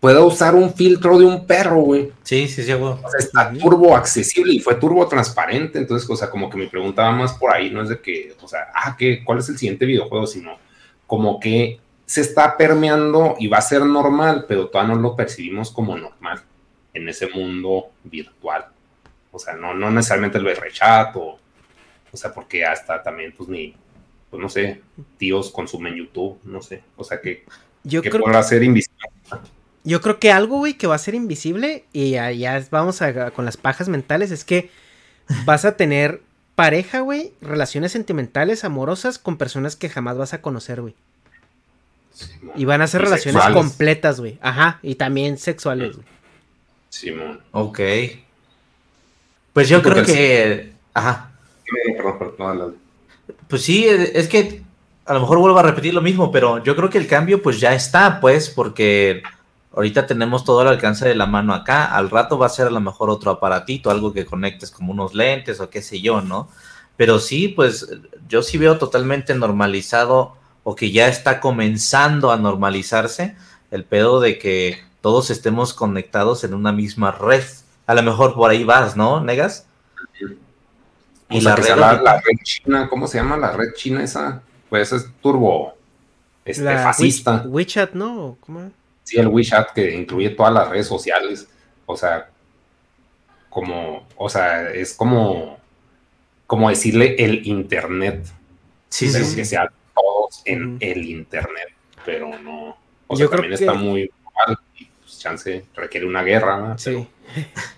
pueda 0.00 0.22
usar 0.22 0.54
un 0.54 0.72
filtro 0.74 1.18
de 1.18 1.24
un 1.24 1.46
perro, 1.46 1.80
güey. 1.80 2.12
Sí, 2.22 2.48
sí, 2.48 2.62
sí, 2.62 2.72
güey. 2.72 2.92
O 2.92 3.08
sea, 3.08 3.18
está 3.18 3.52
turbo 3.52 3.96
accesible 3.96 4.52
y 4.52 4.60
fue 4.60 4.76
turbo 4.76 5.06
transparente. 5.06 5.78
Entonces, 5.78 6.08
o 6.08 6.16
sea, 6.16 6.30
como 6.30 6.50
que 6.50 6.56
me 6.56 6.68
preguntaba 6.68 7.12
más 7.12 7.34
por 7.34 7.52
ahí, 7.52 7.70
no 7.70 7.82
es 7.82 7.88
de 7.88 8.00
que, 8.00 8.34
o 8.40 8.48
sea, 8.48 8.68
ah, 8.74 8.96
¿qué, 8.98 9.24
¿cuál 9.24 9.38
es 9.38 9.48
el 9.48 9.58
siguiente 9.58 9.86
videojuego? 9.86 10.26
Sino 10.26 10.58
como 11.06 11.38
que 11.38 11.80
se 12.04 12.20
está 12.20 12.56
permeando 12.56 13.36
y 13.38 13.46
va 13.48 13.58
a 13.58 13.62
ser 13.62 13.84
normal, 13.84 14.44
pero 14.48 14.68
todavía 14.68 14.94
no 14.94 15.00
lo 15.00 15.16
percibimos 15.16 15.70
como 15.70 15.96
normal 15.96 16.42
en 16.94 17.08
ese 17.08 17.28
mundo 17.28 17.90
virtual. 18.04 18.66
O 19.30 19.38
sea, 19.38 19.54
no, 19.54 19.74
no 19.74 19.90
necesariamente 19.90 20.38
el 20.38 20.72
chat 20.72 21.14
o, 21.16 21.38
o 22.12 22.16
sea, 22.16 22.32
porque 22.32 22.64
hasta 22.64 23.02
también, 23.02 23.34
pues, 23.36 23.48
ni, 23.48 23.74
pues, 24.30 24.42
no 24.42 24.48
sé, 24.48 24.80
tíos 25.18 25.50
consumen 25.50 25.94
YouTube, 25.94 26.38
no 26.44 26.62
sé, 26.62 26.82
o 26.96 27.04
sea, 27.04 27.20
que, 27.20 27.44
yo 27.84 28.02
que 28.02 28.10
creo 28.10 28.24
podrá 28.24 28.42
ser 28.42 28.62
invisible. 28.62 28.98
Yo 29.84 30.00
creo 30.00 30.18
que 30.18 30.30
algo, 30.30 30.58
güey, 30.58 30.74
que 30.74 30.86
va 30.86 30.96
a 30.96 30.98
ser 30.98 31.14
invisible 31.14 31.84
y 31.92 32.10
ya, 32.10 32.30
ya 32.32 32.62
vamos 32.70 33.00
a, 33.00 33.30
con 33.30 33.44
las 33.44 33.56
pajas 33.56 33.88
mentales 33.88 34.30
es 34.30 34.44
que 34.44 34.70
vas 35.44 35.64
a 35.64 35.76
tener 35.76 36.20
pareja, 36.54 37.00
güey, 37.00 37.32
relaciones 37.40 37.92
sentimentales, 37.92 38.64
amorosas 38.64 39.18
con 39.18 39.38
personas 39.38 39.76
que 39.76 39.88
jamás 39.88 40.18
vas 40.18 40.34
a 40.34 40.42
conocer, 40.42 40.80
güey. 40.80 40.94
y 42.56 42.64
van 42.64 42.82
a 42.82 42.86
ser 42.86 43.02
relaciones 43.02 43.42
completas, 43.54 44.20
güey. 44.20 44.38
Ajá, 44.42 44.80
y 44.82 44.96
también 44.96 45.38
sexuales, 45.38 45.96
güey. 45.96 46.06
Simón. 46.88 47.40
Ok. 47.52 47.80
Pues 49.58 49.68
yo 49.68 49.82
creo 49.82 50.04
que. 50.04 50.72
Ajá. 50.94 51.32
Pues 53.48 53.62
sí, 53.62 53.88
es 53.88 54.28
que 54.28 54.62
a 55.04 55.14
lo 55.14 55.18
mejor 55.18 55.38
vuelvo 55.38 55.58
a 55.58 55.64
repetir 55.64 55.92
lo 55.92 56.00
mismo, 56.00 56.30
pero 56.30 56.62
yo 56.62 56.76
creo 56.76 56.88
que 56.88 56.98
el 56.98 57.08
cambio 57.08 57.42
pues 57.42 57.58
ya 57.58 57.74
está, 57.74 58.20
pues, 58.20 58.50
porque 58.50 59.20
ahorita 59.74 60.06
tenemos 60.06 60.44
todo 60.44 60.62
el 60.62 60.68
alcance 60.68 61.08
de 61.08 61.16
la 61.16 61.26
mano 61.26 61.54
acá, 61.54 61.86
al 61.86 62.08
rato 62.08 62.38
va 62.38 62.46
a 62.46 62.50
ser 62.50 62.68
a 62.68 62.70
lo 62.70 62.80
mejor 62.80 63.10
otro 63.10 63.32
aparatito, 63.32 63.90
algo 63.90 64.12
que 64.12 64.26
conectes 64.26 64.70
como 64.70 64.92
unos 64.92 65.12
lentes 65.12 65.58
o 65.58 65.68
qué 65.68 65.82
sé 65.82 66.00
yo, 66.00 66.20
¿no? 66.20 66.48
Pero 66.96 67.18
sí, 67.18 67.48
pues 67.48 67.90
yo 68.28 68.42
sí 68.42 68.58
veo 68.58 68.78
totalmente 68.78 69.34
normalizado 69.34 70.36
o 70.62 70.76
que 70.76 70.92
ya 70.92 71.08
está 71.08 71.40
comenzando 71.40 72.30
a 72.30 72.36
normalizarse 72.36 73.34
el 73.72 73.82
pedo 73.82 74.20
de 74.20 74.38
que 74.38 74.78
todos 75.00 75.30
estemos 75.30 75.74
conectados 75.74 76.44
en 76.44 76.54
una 76.54 76.70
misma 76.70 77.10
red. 77.10 77.42
A 77.88 77.94
lo 77.94 78.02
mejor 78.02 78.34
por 78.34 78.50
ahí 78.50 78.64
vas, 78.64 78.98
¿no, 78.98 79.18
Negas? 79.18 79.66
Y 81.30 81.40
la, 81.40 81.56
red, 81.56 81.74
la, 81.74 82.20
red 82.20 82.36
china, 82.42 82.86
¿cómo 82.86 83.06
se 83.06 83.16
llama 83.16 83.38
la 83.38 83.52
red 83.52 83.72
china 83.74 84.04
esa? 84.04 84.42
Pues 84.68 84.92
es 84.92 85.10
turbo 85.22 85.74
este, 86.44 86.64
fascista. 86.64 87.44
WeChat, 87.46 87.94
¿no? 87.94 88.36
¿Cómo? 88.40 88.70
Sí, 89.04 89.16
el 89.16 89.28
WeChat 89.28 89.72
que 89.72 89.94
incluye 89.94 90.28
todas 90.28 90.52
las 90.52 90.68
redes 90.68 90.86
sociales. 90.86 91.48
O 91.86 91.96
sea, 91.96 92.28
como, 93.48 94.06
o 94.16 94.28
sea, 94.28 94.70
es 94.70 94.92
como, 94.92 95.58
como 96.46 96.68
decirle 96.68 97.16
el 97.18 97.46
internet. 97.46 98.26
Sí, 98.90 99.08
sí, 99.08 99.34
Que 99.34 99.46
sea 99.46 99.72
todos 99.94 100.42
en 100.44 100.76
el 100.80 101.06
internet, 101.06 101.72
pero 102.04 102.38
no. 102.38 102.76
O 103.06 103.16
sea, 103.16 103.28
también 103.28 103.54
está 103.54 103.72
muy 103.72 104.10
mal 104.46 104.58
y 104.76 104.84
pues 104.84 105.18
chance 105.18 105.64
requiere 105.74 106.06
una 106.06 106.22
guerra, 106.22 106.58
¿no? 106.58 106.76
Sí. 106.76 107.08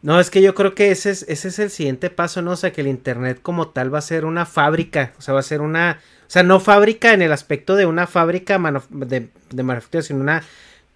No, 0.00 0.20
es 0.20 0.30
que 0.30 0.42
yo 0.42 0.54
creo 0.54 0.74
que 0.74 0.90
ese 0.90 1.10
es, 1.10 1.24
ese 1.28 1.48
es 1.48 1.58
el 1.58 1.70
siguiente 1.70 2.08
paso, 2.08 2.40
¿no? 2.40 2.52
O 2.52 2.56
sea, 2.56 2.72
que 2.72 2.82
el 2.82 2.86
Internet 2.86 3.40
como 3.42 3.68
tal 3.68 3.92
va 3.92 3.98
a 3.98 4.02
ser 4.02 4.24
una 4.24 4.46
fábrica, 4.46 5.12
o 5.18 5.22
sea, 5.22 5.34
va 5.34 5.40
a 5.40 5.42
ser 5.42 5.60
una, 5.60 6.00
o 6.26 6.30
sea, 6.30 6.44
no 6.44 6.60
fábrica 6.60 7.12
en 7.12 7.22
el 7.22 7.32
aspecto 7.32 7.74
de 7.74 7.86
una 7.86 8.06
fábrica 8.06 8.60
de, 8.90 9.62
manufactura, 9.62 10.02
sino 10.02 10.20
una, 10.20 10.44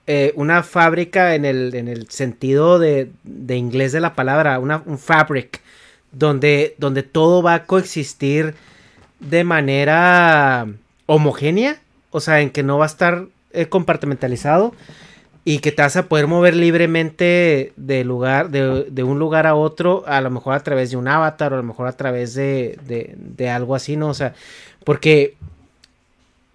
eh, 0.07 0.33
una 0.37 0.63
fábrica 0.63 1.35
en 1.35 1.45
el, 1.45 1.75
en 1.75 1.89
el 1.89 2.09
sentido 2.11 2.79
de, 2.79 3.11
de 3.25 3.57
inglés 3.57 3.91
de 3.91 4.01
la 4.01 4.15
palabra, 4.15 4.61
una, 4.61 4.83
un 4.87 4.99
fabric, 4.99 5.61
donde, 6.13 6.77
donde 6.79 7.03
todo 7.03 7.43
va 7.43 7.55
a 7.55 7.65
coexistir 7.67 8.55
de 9.19 9.43
manera 9.43 10.69
homogénea, 11.07 11.81
o 12.11 12.21
sea, 12.21 12.41
en 12.41 12.51
que 12.51 12.63
no 12.63 12.79
va 12.79 12.85
a 12.85 12.87
estar 12.87 13.27
eh, 13.53 13.67
compartimentalizado 13.67 14.75
y 15.45 15.59
que 15.59 15.73
te 15.73 15.83
vas 15.83 15.97
a 15.97 16.09
poder 16.09 16.27
mover 16.27 16.55
libremente 16.55 17.73
de 17.77 18.05
lugar 18.05 18.51
de, 18.51 19.03
un 19.03 19.19
lugar 19.19 19.47
a 19.47 19.55
otro 19.55 20.05
a 20.07 20.21
lo 20.21 20.31
mejor 20.31 20.55
a 20.55 20.61
través 20.63 20.91
de 20.91 20.97
un 20.97 21.09
avatar 21.09 21.53
o 21.53 21.57
a 21.57 21.59
lo 21.59 21.65
mejor 21.65 21.89
a 21.89 21.97
través 21.97 22.35
de, 22.35 22.79
de, 22.87 23.51
algo 23.51 23.75
así 23.75 23.97
no 23.97 24.09
o 24.09 24.15
sea 24.15 24.35
porque 24.85 25.35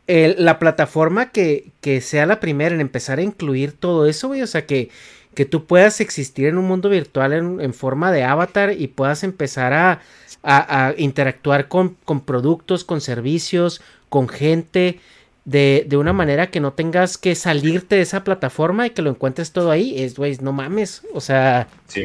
la 0.08 0.58
plataforma 0.58 1.32
que, 1.32 1.72
que, 1.82 2.00
sea 2.00 2.26
la 2.26 2.40
primera 2.40 2.74
en 2.74 2.80
empezar 2.80 3.20
a 3.20 3.24
incluir 3.24 3.74
todo 3.74 4.06
eso 4.08 4.30
güey 4.30 4.42
o 4.42 4.48
sea 4.48 4.66
que 4.66 4.90
que 5.36 5.46
tú 5.46 5.66
puedas 5.66 6.02
existir 6.02 6.48
en 6.48 6.58
un 6.58 6.66
mundo 6.66 6.90
virtual 6.90 7.34
en, 7.34 7.62
en 7.62 7.74
forma 7.74 8.12
de 8.12 8.24
avatar 8.24 8.72
y 8.72 8.88
puedas 8.88 9.24
empezar 9.24 9.72
a, 9.72 10.02
a, 10.42 10.88
a 10.88 10.96
interactuar 10.98 11.68
con, 11.68 11.96
con 12.06 12.22
productos 12.22 12.86
con 12.86 13.02
servicios 13.02 13.82
con 14.10 14.30
gente 14.30 15.00
de, 15.48 15.86
de, 15.88 15.96
una 15.96 16.12
manera 16.12 16.52
que 16.52 16.60
no 16.60 16.74
tengas 16.74 17.18
que 17.18 17.34
salirte 17.34 17.96
de 17.96 18.02
esa 18.02 18.26
plataforma 18.26 18.86
y 18.86 18.90
que 18.90 19.02
lo 19.02 19.10
encuentres 19.10 19.54
todo 19.54 19.72
ahí, 19.72 20.04
es, 20.04 20.18
güey, 20.18 20.38
no 20.42 20.52
mames, 20.52 21.04
o 21.14 21.22
sea... 21.22 21.70
Sí, 21.88 22.04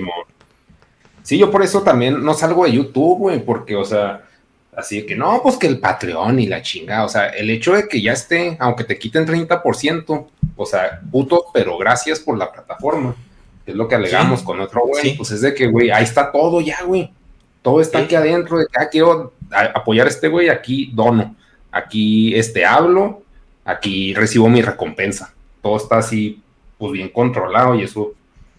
sí, 1.25 1.39
yo 1.39 1.51
por 1.51 1.65
eso 1.65 1.83
también 1.83 2.23
no 2.23 2.35
salgo 2.35 2.65
de 2.65 2.71
YouTube, 2.71 3.19
güey, 3.19 3.45
porque, 3.45 3.75
o 3.75 3.85
sea, 3.85 4.23
así 4.77 5.05
que 5.05 5.17
no, 5.17 5.41
pues 5.43 5.57
que 5.57 5.67
el 5.67 5.81
Patreon 5.81 6.39
y 6.39 6.47
la 6.47 6.63
chinga, 6.63 7.05
o 7.05 7.09
sea, 7.09 7.31
el 7.31 7.51
hecho 7.51 7.75
de 7.75 7.89
que 7.89 8.01
ya 8.01 8.13
esté, 8.13 8.57
aunque 8.61 8.85
te 8.85 8.97
quiten 8.97 9.27
30%, 9.27 10.27
o 10.55 10.65
sea, 10.67 11.01
puto, 11.11 11.47
pero 11.53 11.77
gracias 11.77 12.21
por 12.21 12.39
la 12.39 12.53
plataforma, 12.53 13.17
es 13.67 13.75
lo 13.75 13.89
que 13.89 13.97
alegamos 13.97 14.43
con 14.43 14.61
otro 14.61 14.83
güey, 14.87 15.17
pues 15.17 15.33
es 15.33 15.41
de 15.41 15.53
que, 15.53 15.67
güey, 15.67 15.91
ahí 15.91 16.05
está 16.05 16.31
todo 16.31 16.61
ya, 16.61 16.85
güey, 16.85 17.11
todo 17.61 17.81
está 17.81 17.99
aquí 17.99 18.15
adentro, 18.15 18.59
de 18.59 18.67
que 18.67 18.81
ah, 18.81 18.89
quiero 18.89 19.33
apoyar 19.51 20.07
a 20.07 20.11
este 20.11 20.29
güey, 20.29 20.49
aquí 20.49 20.93
dono, 20.95 21.35
aquí 21.73 22.37
este 22.37 22.65
hablo, 22.65 23.22
aquí 23.65 24.15
recibo 24.15 24.49
mi 24.49 24.63
recompensa. 24.63 25.35
Todo 25.61 25.77
está 25.77 25.99
así, 25.99 26.43
pues 26.79 26.93
bien 26.93 27.09
controlado 27.09 27.75
y 27.75 27.83
eso 27.83 28.15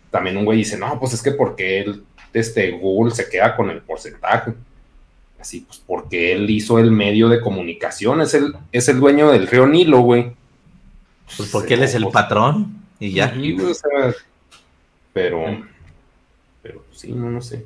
también 0.09 0.37
un 0.37 0.45
güey 0.45 0.59
dice, 0.59 0.77
no, 0.77 0.99
pues 0.99 1.13
es 1.13 1.21
que 1.21 1.31
porque 1.31 1.79
él, 1.79 2.03
este, 2.33 2.71
Google 2.71 3.13
se 3.13 3.29
queda 3.29 3.55
con 3.55 3.69
el 3.69 3.81
porcentaje. 3.81 4.53
Así, 5.39 5.61
pues 5.61 5.83
porque 5.85 6.31
él 6.31 6.49
hizo 6.49 6.79
el 6.79 6.91
medio 6.91 7.27
de 7.27 7.41
comunicación, 7.41 8.21
es 8.21 8.33
el, 8.33 8.55
es 8.71 8.87
el 8.87 8.99
dueño 8.99 9.31
del 9.31 9.47
río 9.47 9.67
Nilo, 9.67 10.01
güey. 10.01 10.31
Pues 11.35 11.49
porque 11.49 11.73
él 11.73 11.83
es 11.83 11.95
el 11.95 12.07
patrón 12.09 12.85
y 12.99 13.11
ya. 13.11 13.33
pero, 15.11 15.65
pero 16.61 16.85
sí, 16.93 17.11
no, 17.11 17.29
no 17.29 17.41
sé. 17.41 17.65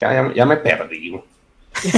Ya, 0.00 0.12
ya, 0.14 0.32
ya 0.34 0.46
me 0.46 0.56
perdí. 0.56 1.20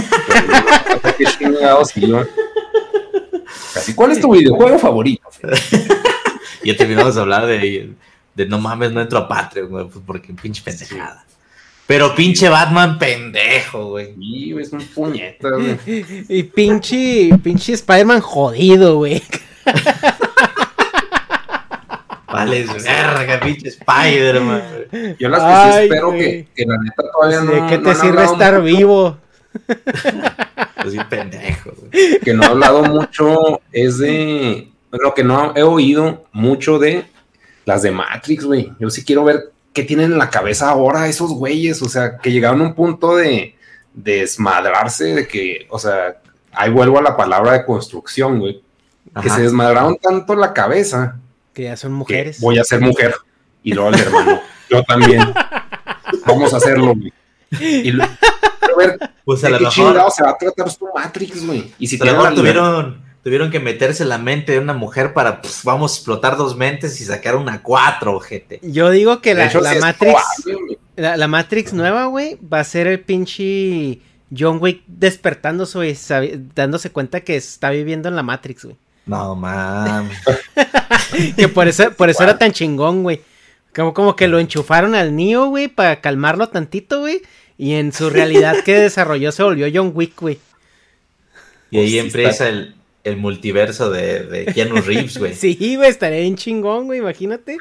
Así, 3.76 3.94
¿Cuál 3.94 4.12
es 4.12 4.20
tu 4.20 4.32
videojuego 4.32 4.78
favorito? 4.78 5.28
Ya 6.64 6.76
terminamos 6.76 7.16
de 7.16 7.20
hablar 7.20 7.46
de, 7.46 7.90
de 8.36 8.46
no 8.46 8.60
mames, 8.60 8.92
no 8.92 9.00
entro 9.00 9.18
a 9.18 9.26
Patreon, 9.26 9.68
güey, 9.68 9.84
pues 9.88 10.04
porque 10.06 10.32
pinche 10.32 10.62
pendejada. 10.62 11.24
Pero 11.88 12.14
pinche 12.14 12.48
Batman 12.48 13.00
pendejo, 13.00 13.90
güey. 13.90 14.14
Sí, 14.14 14.52
güey, 14.52 14.64
es 14.64 14.72
un 14.72 14.86
puñeta, 14.86 15.48
güey. 15.50 15.76
Y 16.28 16.44
pinche, 16.44 17.30
pinche 17.42 17.72
Spider-Man 17.72 18.20
jodido, 18.20 18.98
güey. 18.98 19.20
Vale, 22.44 22.66
verga, 22.82 23.40
pinche 23.40 23.68
Spider-Man. 23.68 24.62
Yo 25.18 25.28
las 25.28 25.40
que 25.40 25.46
sí 25.46 25.78
Ay, 25.78 25.84
espero 25.84 26.06
güey. 26.08 26.20
que, 26.20 26.48
que 26.54 26.66
la 26.66 26.76
neta 26.78 27.02
todavía 27.12 27.40
no. 27.40 27.52
¿De 27.52 27.66
qué 27.68 27.78
te 27.78 27.94
sirve 27.94 28.24
estar 28.24 28.54
mucho, 28.54 28.64
vivo? 28.64 29.18
Así 30.76 30.98
pendejo, 31.08 31.72
güey. 31.76 32.18
Que 32.20 32.34
no 32.34 32.42
he 32.42 32.46
hablado 32.46 32.82
mucho 32.84 33.60
es 33.72 33.98
de. 33.98 34.68
Lo 34.90 35.14
que 35.14 35.24
no 35.24 35.54
he 35.56 35.62
oído 35.62 36.24
mucho 36.32 36.78
de 36.78 37.06
las 37.64 37.82
de 37.82 37.90
Matrix, 37.90 38.44
güey. 38.44 38.72
Yo 38.78 38.90
sí 38.90 39.04
quiero 39.04 39.24
ver 39.24 39.52
qué 39.72 39.84
tienen 39.84 40.12
en 40.12 40.18
la 40.18 40.28
cabeza 40.28 40.68
ahora 40.68 41.08
esos 41.08 41.32
güeyes. 41.32 41.80
O 41.82 41.88
sea, 41.88 42.18
que 42.18 42.30
llegaron 42.30 42.60
a 42.60 42.64
un 42.64 42.74
punto 42.74 43.16
de, 43.16 43.56
de 43.94 44.20
desmadrarse, 44.20 45.14
de 45.14 45.26
que, 45.26 45.66
o 45.70 45.78
sea, 45.78 46.18
ahí 46.52 46.70
vuelvo 46.70 46.98
a 46.98 47.02
la 47.02 47.16
palabra 47.16 47.52
de 47.52 47.64
construcción, 47.64 48.38
güey. 48.38 48.62
Que 49.22 49.30
se 49.30 49.42
desmadraron 49.42 49.96
tanto 49.96 50.34
la 50.34 50.52
cabeza 50.52 51.18
Que 51.52 51.64
ya 51.64 51.76
son 51.76 51.92
mujeres. 51.92 52.40
voy 52.40 52.58
a 52.58 52.64
ser 52.64 52.80
mujer. 52.80 53.14
Y 53.62 53.72
luego 53.74 53.90
el 53.90 54.00
hermano, 54.00 54.40
yo 54.70 54.82
también. 54.84 55.22
Vamos 56.26 56.52
a 56.52 56.56
hacerlo, 56.56 56.94
güey. 56.94 57.12
Y 57.60 57.90
lo- 57.92 58.04
quiero 58.60 58.76
ver 58.76 58.98
Pues 59.24 59.44
a 59.44 59.50
lo 59.50 59.58
mejor, 59.60 59.72
chingado 59.72 60.10
se 60.10 60.22
va 60.22 60.30
a 60.30 60.38
tratar 60.38 60.70
su 60.70 60.88
Matrix, 60.94 61.46
güey. 61.46 61.72
Y 61.78 61.86
si 61.86 61.96
a 61.96 62.04
lo 62.04 62.12
libertad- 62.12 62.34
tuvieron, 62.34 63.02
tuvieron 63.22 63.50
que 63.50 63.60
meterse 63.60 64.04
la 64.04 64.18
mente 64.18 64.52
de 64.52 64.58
una 64.58 64.72
mujer 64.72 65.12
para, 65.12 65.40
pues, 65.42 65.60
vamos 65.62 65.92
a 65.92 65.96
explotar 65.96 66.36
dos 66.36 66.56
mentes 66.56 67.00
y 67.00 67.04
sacar 67.04 67.36
una 67.36 67.62
cuatro, 67.62 68.18
gente. 68.20 68.58
Yo 68.62 68.90
digo 68.90 69.20
que 69.20 69.34
la, 69.34 69.46
hecho, 69.46 69.60
la 69.60 69.74
sí 69.74 69.78
Matrix, 69.80 70.14
probable, 70.44 70.78
la, 70.96 71.16
la 71.16 71.28
Matrix 71.28 71.72
nueva, 71.72 72.06
güey, 72.06 72.38
va 72.42 72.60
a 72.60 72.64
ser 72.64 72.86
el 72.86 73.00
pinche 73.00 74.00
John 74.36 74.58
Wick 74.60 74.82
despertándose, 74.86 75.78
güey, 75.78 75.96
dándose 76.54 76.90
cuenta 76.90 77.20
que 77.20 77.36
está 77.36 77.70
viviendo 77.70 78.08
en 78.08 78.16
la 78.16 78.22
Matrix, 78.22 78.64
güey. 78.64 78.76
No 79.06 79.34
mames. 79.34 80.16
Que 81.36 81.48
por 81.48 81.68
eso, 81.68 81.92
por 81.92 82.08
eso 82.10 82.22
era 82.22 82.38
tan 82.38 82.52
chingón, 82.52 83.02
güey. 83.02 83.20
Como, 83.74 83.92
como 83.94 84.16
que 84.16 84.28
lo 84.28 84.38
enchufaron 84.38 84.94
al 84.94 85.14
Neo, 85.16 85.46
güey, 85.46 85.68
para 85.68 86.00
calmarlo 86.00 86.48
tantito, 86.48 87.00
güey. 87.00 87.22
Y 87.58 87.74
en 87.74 87.92
su 87.92 88.10
realidad 88.10 88.56
que 88.64 88.78
desarrolló 88.78 89.30
se 89.32 89.42
volvió 89.42 89.66
John 89.72 89.92
Wick, 89.94 90.18
güey. 90.20 90.38
Y 91.70 91.78
ahí 91.78 91.88
Sí, 91.90 91.98
empieza 91.98 92.48
el, 92.48 92.74
el 93.04 93.16
multiverso 93.16 93.90
de, 93.90 94.24
de 94.24 94.46
Keanu 94.46 94.76
Reeves, 94.82 95.18
güey. 95.18 95.34
Sí, 95.36 95.76
güey, 95.76 95.88
estaría 95.90 96.20
bien 96.20 96.36
chingón, 96.36 96.86
güey, 96.86 96.98
imagínate. 97.00 97.56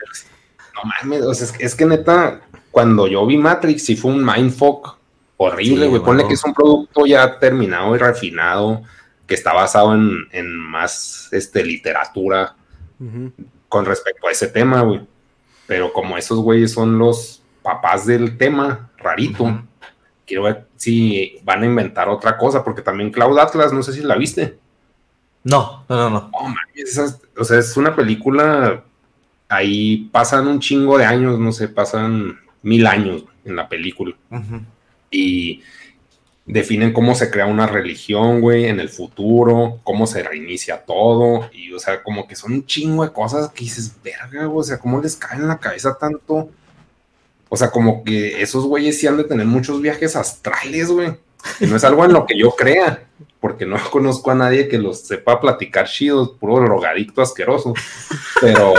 No 0.76 0.81
mames, 1.01 1.22
o 1.23 1.34
sea, 1.34 1.45
es, 1.47 1.51
que- 1.51 1.65
es 1.65 1.76
que 1.76 1.85
neta, 1.85 2.41
cuando 2.72 3.07
yo 3.07 3.26
vi 3.26 3.38
Matrix, 3.38 3.84
sí 3.85 3.95
fue 3.95 4.11
un 4.11 4.23
mindfuck 4.26 4.95
horrible, 5.38 5.85
Sí, 5.85 5.89
güey. 5.89 6.01
Ponle 6.03 6.27
que 6.27 6.34
es 6.35 6.43
un 6.43 6.53
producto 6.53 7.05
ya 7.05 7.38
terminado 7.39 7.95
y 7.95 7.99
refinado, 7.99 8.84
que 9.32 9.36
está 9.36 9.53
basado 9.53 9.95
en, 9.95 10.28
en 10.34 10.53
más 10.53 11.30
este, 11.32 11.64
literatura 11.64 12.53
con 13.70 13.86
respecto 13.86 14.28
a 14.28 14.32
ese 14.32 14.49
tema, 14.49 14.82
güey. 14.82 15.08
Pero 15.68 15.94
como 15.94 16.18
esos 16.18 16.40
güeyes 16.40 16.74
son 16.74 16.98
los 16.99 17.41
papás 17.64 18.06
del 18.06 18.38
tema, 18.38 18.91
rarito, 18.98 19.64
quiero 20.28 20.44
ver 20.44 20.68
si 20.76 21.40
van 21.45 21.64
a 21.64 21.66
inventar 21.66 22.10
otra 22.10 22.38
cosa, 22.38 22.62
porque 22.62 22.82
también 22.82 23.10
Cloud 23.10 23.40
Atlas, 23.40 23.72
no 23.72 23.82
sé 23.82 23.94
si 23.94 24.02
la 24.02 24.18
viste. 24.18 24.60
No, 25.45 25.86
no, 25.88 25.95
no, 25.95 26.10
no. 26.10 26.30
Oh, 26.34 26.53
esas- 26.76 27.22
o 27.38 27.45
sea, 27.45 27.60
es 27.60 27.78
una 27.78 27.95
película. 27.95 28.84
Ahí 29.48 30.10
pasan 30.12 30.45
un 30.49 30.60
chingo 30.60 30.98
de 30.98 31.06
años, 31.06 31.40
no 31.40 31.53
sé, 31.53 31.70
pasan 31.70 32.38
mil 32.64 32.86
años 32.86 33.24
en 33.45 33.56
la 33.56 33.70
película. 33.70 34.14
Y 35.10 35.64
definen 36.45 36.93
cómo 36.93 37.15
se 37.15 37.30
crea 37.30 37.45
una 37.45 37.68
religión, 37.68 38.41
güey, 38.41 38.65
en 38.65 38.80
el 38.80 38.89
futuro, 38.89 39.80
cómo 39.84 40.07
se 40.07 40.23
reinicia 40.23 40.84
todo. 40.84 41.49
Y, 41.53 41.72
o 41.73 41.80
sea, 41.80 42.03
como 42.03 42.27
que 42.27 42.35
son 42.35 42.53
un 42.53 42.65
chingo 42.65 43.03
de 43.03 43.11
cosas 43.11 43.51
que 43.51 43.63
dices, 43.63 43.93
verga, 44.03 44.45
güey, 44.45 44.59
o 44.59 44.63
sea, 44.63 44.80
cómo 44.80 45.01
les 45.01 45.15
cae 45.15 45.38
en 45.38 45.47
la 45.47 45.59
cabeza 45.59 45.97
tanto. 45.99 46.49
O 47.49 47.57
sea, 47.57 47.69
como 47.69 48.03
que 48.03 48.41
esos 48.41 48.65
güeyes 48.65 48.99
sí 48.99 49.07
han 49.07 49.18
de 49.18 49.23
tener 49.26 49.45
muchos 49.45 49.81
viajes 49.81 50.15
astrales, 50.15 50.89
güey. 50.89 51.13
Que 51.57 51.68
no 51.68 51.76
es 51.76 51.84
algo 51.84 52.05
en 52.05 52.13
lo 52.13 52.26
que 52.26 52.38
yo 52.38 52.51
crea, 52.51 53.03
porque 53.39 53.65
no 53.65 53.77
conozco 53.91 54.31
a 54.31 54.35
nadie 54.35 54.68
que 54.68 54.77
los 54.77 55.01
sepa 55.01 55.39
platicar 55.39 55.88
chidos, 55.88 56.31
puro 56.39 56.63
drogadicto 56.63 57.22
asqueroso. 57.22 57.73
Pero, 58.39 58.73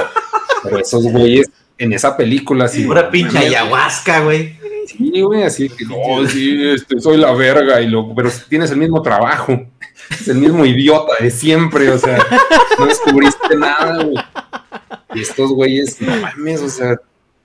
pero 0.63 0.79
esos 0.79 1.05
güeyes 1.05 1.51
en 1.79 1.93
esa 1.93 2.17
película 2.17 2.69
sí. 2.69 2.85
Pura 2.85 3.11
pinche 3.11 3.39
ayahuasca, 3.39 4.21
güey. 4.21 4.59
Sí, 4.87 5.21
güey, 5.23 5.43
así 5.43 5.69
que 5.69 5.85
no, 5.85 6.27
sí, 6.29 6.59
este, 6.71 7.01
soy 7.01 7.17
la 7.17 7.33
verga, 7.33 7.81
y 7.81 7.89
lo, 7.89 8.15
pero 8.15 8.31
tienes 8.49 8.71
el 8.71 8.79
mismo 8.79 9.01
trabajo, 9.03 9.67
es 10.11 10.29
el 10.29 10.39
mismo 10.39 10.65
idiota 10.65 11.13
de 11.21 11.31
siempre, 11.31 11.89
o 11.91 11.99
sea, 11.99 12.19
no 12.79 12.87
descubriste 12.87 13.57
nada, 13.57 14.03
güey. 14.03 14.17
Y 15.15 15.21
estos 15.21 15.53
güeyes, 15.53 16.01
no 16.01 16.17
mames, 16.17 16.61
o 16.63 16.69
sea, 16.69 16.97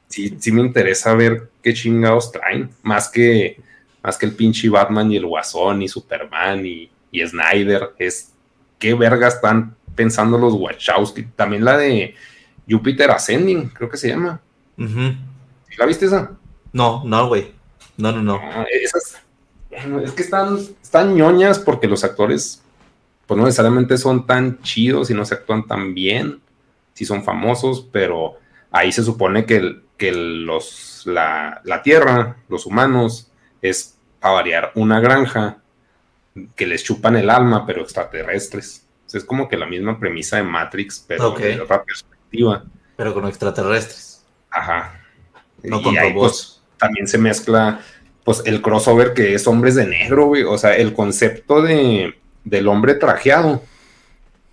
sí, 0.08 0.36
sí 0.40 0.52
me 0.52 0.62
interesa 0.62 1.14
ver 1.14 1.50
qué 1.62 1.74
chingados 1.74 2.32
traen, 2.32 2.70
más 2.82 3.10
que, 3.10 3.60
más 4.02 4.18
que 4.18 4.26
el 4.26 4.34
pinche 4.34 4.70
Batman 4.70 5.12
y 5.12 5.18
el 5.18 5.26
Guasón 5.26 5.82
y 5.82 5.88
Superman 5.88 6.66
y, 6.66 6.90
y 7.12 7.26
Snyder, 7.26 7.92
es 8.00 8.32
qué 8.80 8.94
verga 8.94 9.28
están 9.28 9.76
pensando 9.96 10.38
los 10.38 10.54
Wachowski. 10.54 11.24
También 11.36 11.66
la 11.66 11.78
de 11.78 12.16
Jupiter 12.70 13.12
Ascending, 13.12 13.70
creo 13.70 13.90
que 13.90 13.98
se 13.98 14.10
llama. 14.10 14.40
Ujú. 14.78 15.14
¿Sí 15.70 15.76
¿La 15.78 15.86
viste 15.86 16.06
esa? 16.06 16.32
No, 16.74 17.04
no, 17.06 17.28
güey. 17.28 17.52
No, 17.98 18.12
no, 18.12 18.22
no. 18.22 18.40
No, 18.40 18.66
esas, 18.72 19.22
es 19.72 20.12
que 20.12 20.22
están, 20.22 20.58
están 20.82 21.16
ñoñas 21.16 21.60
porque 21.60 21.88
los 21.88 22.04
actores, 22.04 22.62
pues 23.26 23.38
no 23.38 23.46
necesariamente 23.46 23.98
son 23.98 24.26
tan 24.26 24.62
chidos 24.62 25.10
y 25.10 25.14
no 25.14 25.26
se 25.26 25.36
actúan 25.36 25.66
tan 25.68 25.94
bien, 25.94 26.42
si 26.94 27.06
son 27.06 27.24
famosos, 27.24 27.88
pero 27.92 28.36
ahí 28.72 28.92
se 28.92 29.04
supone 29.04 29.46
que, 29.46 29.56
el- 29.58 29.84
que 29.98 30.12
los, 30.12 31.04
la, 31.06 31.62
la 31.64 31.82
Tierra, 31.82 32.38
los 32.50 32.66
humanos, 32.66 33.32
es 33.62 33.98
a 34.22 34.32
variar 34.32 34.72
una 34.76 35.00
granja 35.00 35.58
que 36.56 36.68
les 36.68 36.84
chupan 36.84 37.16
el 37.16 37.30
alma, 37.32 37.66
pero 37.66 37.82
extraterrestres. 37.82 38.86
O 39.06 39.10
sea, 39.10 39.20
es 39.20 39.26
como 39.26 39.48
que 39.50 39.58
la 39.58 39.66
misma 39.66 40.00
premisa 40.00 40.38
de 40.38 40.44
Matrix, 40.44 41.04
pero 41.08 41.30
Ok. 41.30 41.40
de 41.40 41.62
otra 41.62 41.84
perspectiva. 41.84 42.64
Pero 42.96 43.14
con 43.14 43.26
extraterrestres. 43.28 44.24
Ajá. 44.52 45.00
No 45.64 45.80
Y 45.80 45.84
con 45.84 45.98
ahí, 45.98 46.10
robots. 46.14 46.57
pues, 46.57 46.57
también 46.78 47.08
se 47.08 47.18
mezcla 47.18 47.82
pues 48.24 48.42
el 48.46 48.62
crossover 48.62 49.14
que 49.14 49.34
es 49.36 49.48
hombres 49.48 49.76
de 49.76 49.86
negro, 49.86 50.26
güey. 50.28 50.44
O 50.44 50.58
sea, 50.58 50.76
el 50.76 50.94
concepto 50.94 51.62
de, 51.62 52.16
del 52.44 52.68
hombre 52.68 52.96
trajeado, 52.96 53.64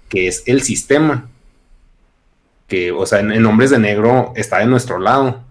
que 0.09 0.29
es 0.29 0.45
el 0.47 0.63
sistema. 0.63 1.29
Que, 2.69 2.93
o 2.93 3.05
sea, 3.05 3.21
en, 3.21 3.33
en 3.33 3.45
hombres 3.47 3.71
de 3.71 3.79
negro 3.79 4.33
está 4.37 4.59
de 4.59 4.67
nuestro 4.67 4.99
lado, 4.99 5.43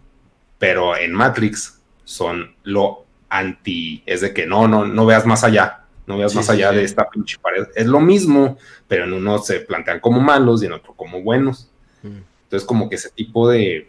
pero 0.58 0.96
en 0.98 1.14
Matrix 1.14 1.82
son 2.06 2.56
lo 2.64 3.04
anti, 3.34 4.04
es 4.06 4.22
de 4.22 4.34
que 4.34 4.46
no, 4.46 4.68
no, 4.68 4.86
no 4.86 5.06
veas 5.06 5.26
más 5.26 5.44
allá, 5.44 5.82
no 6.06 6.18
veas 6.18 6.32
Sí, 6.32 6.38
más 6.38 6.46
sí, 6.46 6.52
allá 6.54 6.70
sí. 6.70 6.78
de 6.78 6.84
esta 6.84 7.10
pinche 7.10 7.38
pared. 7.40 7.68
Es 7.76 7.88
lo 7.88 8.00
mismo, 8.00 8.58
pero 8.88 9.06
en 9.06 9.14
uno 9.14 9.40
se 9.40 9.60
plantean 9.62 10.00
como 10.00 10.22
malos 10.22 10.62
y 10.62 10.68
en 10.68 10.74
otro 10.74 10.94
como 10.94 11.22
buenos. 11.22 11.70
Mm. 12.04 12.20
Entonces, 12.44 12.68
como 12.68 12.88
que 12.88 12.96
ese 12.96 13.10
tipo 13.10 13.50
de, 13.50 13.88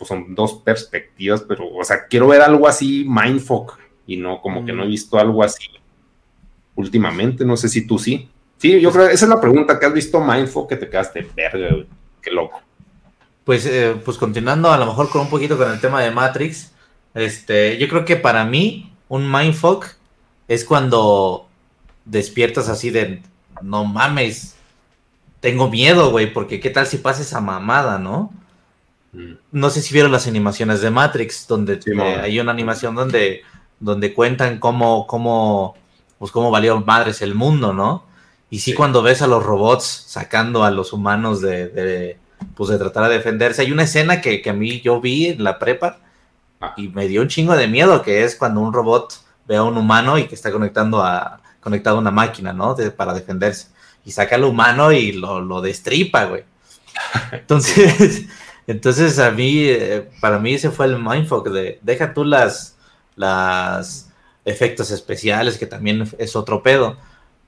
pues 0.00 0.08
son 0.08 0.34
dos 0.34 0.54
perspectivas, 0.64 1.42
pero, 1.42 1.68
o 1.68 1.84
sea, 1.84 2.06
quiero 2.06 2.28
ver 2.28 2.40
algo 2.40 2.66
así 2.66 3.04
mindfuck 3.06 3.78
y 4.06 4.16
no, 4.16 4.40
como 4.40 4.64
que 4.64 4.72
no 4.72 4.82
he 4.82 4.86
Mm. 4.86 4.90
visto 4.90 5.18
algo 5.18 5.44
así 5.44 5.66
últimamente, 6.74 7.44
no 7.44 7.54
sé 7.58 7.68
si 7.68 7.86
tú 7.86 7.98
sí. 7.98 8.30
Sí, 8.56 8.80
yo 8.80 8.90
creo 8.92 9.06
esa 9.08 9.26
es 9.26 9.28
la 9.28 9.40
pregunta. 9.40 9.78
¿Qué 9.78 9.84
has 9.86 9.92
visto 9.92 10.20
Mindful 10.22 10.66
que 10.66 10.76
te 10.76 10.88
quedaste 10.88 11.28
verga, 11.36 11.68
güey? 11.70 11.86
Qué 12.22 12.30
loco. 12.30 12.62
Pues, 13.44 13.66
eh, 13.66 13.94
pues 14.04 14.16
continuando 14.16 14.70
a 14.70 14.78
lo 14.78 14.86
mejor 14.86 15.10
con 15.10 15.20
un 15.22 15.28
poquito 15.30 15.56
con 15.58 15.70
el 15.70 15.80
tema 15.80 16.00
de 16.02 16.10
Matrix, 16.10 16.72
este, 17.14 17.76
yo 17.78 17.88
creo 17.88 18.04
que 18.06 18.16
para 18.16 18.44
mí 18.44 18.92
un 19.08 19.30
mindfuck 19.30 19.86
es 20.48 20.64
cuando 20.64 21.46
despiertas 22.06 22.68
así 22.70 22.90
de, 22.90 23.22
no 23.62 23.84
mames, 23.84 24.56
tengo 25.40 25.68
miedo, 25.68 26.10
güey, 26.10 26.32
porque 26.32 26.60
qué 26.60 26.70
tal 26.70 26.86
si 26.86 26.98
pasa 26.98 27.22
esa 27.22 27.40
mamada, 27.40 27.98
¿no? 27.98 28.32
No 29.12 29.70
sé 29.70 29.82
si 29.82 29.92
vieron 29.92 30.12
las 30.12 30.26
animaciones 30.28 30.80
de 30.80 30.90
Matrix, 30.90 31.46
donde 31.48 31.80
eh, 31.84 32.20
hay 32.22 32.38
una 32.38 32.52
animación 32.52 32.94
donde, 32.94 33.42
donde 33.80 34.14
cuentan 34.14 34.58
cómo, 34.58 35.06
cómo, 35.06 35.74
pues 36.18 36.30
cómo 36.30 36.50
valió 36.50 36.80
madres 36.80 37.20
el 37.22 37.34
mundo, 37.34 37.72
¿no? 37.72 38.04
Y 38.50 38.60
sí, 38.60 38.74
cuando 38.74 39.02
ves 39.02 39.22
a 39.22 39.26
los 39.26 39.44
robots 39.44 40.04
sacando 40.08 40.64
a 40.64 40.70
los 40.70 40.92
humanos 40.92 41.40
de, 41.40 42.18
pues 42.54 42.70
de 42.70 42.78
tratar 42.78 43.08
de 43.08 43.16
defenderse, 43.16 43.62
hay 43.62 43.72
una 43.72 43.84
escena 43.84 44.20
que, 44.20 44.42
a 44.48 44.52
mí 44.52 44.80
yo 44.80 45.00
vi 45.00 45.26
en 45.26 45.44
la 45.44 45.58
prepa 45.58 45.98
ah. 46.60 46.74
y 46.76 46.88
me 46.88 47.08
dio 47.08 47.22
un 47.22 47.28
chingo 47.28 47.56
de 47.56 47.68
miedo, 47.68 48.02
que 48.02 48.24
es 48.24 48.36
cuando 48.36 48.60
un 48.60 48.72
robot 48.72 49.14
ve 49.46 49.56
a 49.56 49.62
un 49.62 49.76
humano 49.76 50.18
y 50.18 50.26
que 50.26 50.34
está 50.34 50.50
conectando 50.52 51.02
a, 51.02 51.40
conectado 51.60 51.96
a 51.96 52.00
una 52.00 52.10
máquina, 52.10 52.52
¿no? 52.52 52.76
para 52.96 53.14
defenderse. 53.14 53.68
Y 54.04 54.12
saca 54.12 54.36
al 54.36 54.44
humano 54.44 54.92
y 54.92 55.12
lo, 55.12 55.40
lo 55.40 55.60
destripa, 55.60 56.24
güey. 56.24 56.44
Entonces, 57.32 58.26
entonces 58.70 59.18
a 59.18 59.32
mí, 59.32 59.64
eh, 59.64 60.08
para 60.20 60.38
mí 60.38 60.54
ese 60.54 60.70
fue 60.70 60.86
el 60.86 60.96
mindfuck 60.96 61.48
de, 61.48 61.80
deja 61.82 62.14
tú 62.14 62.24
las, 62.24 62.76
las 63.16 64.12
efectos 64.44 64.92
especiales, 64.92 65.58
que 65.58 65.66
también 65.66 66.08
es 66.18 66.36
otro 66.36 66.62
pedo, 66.62 66.96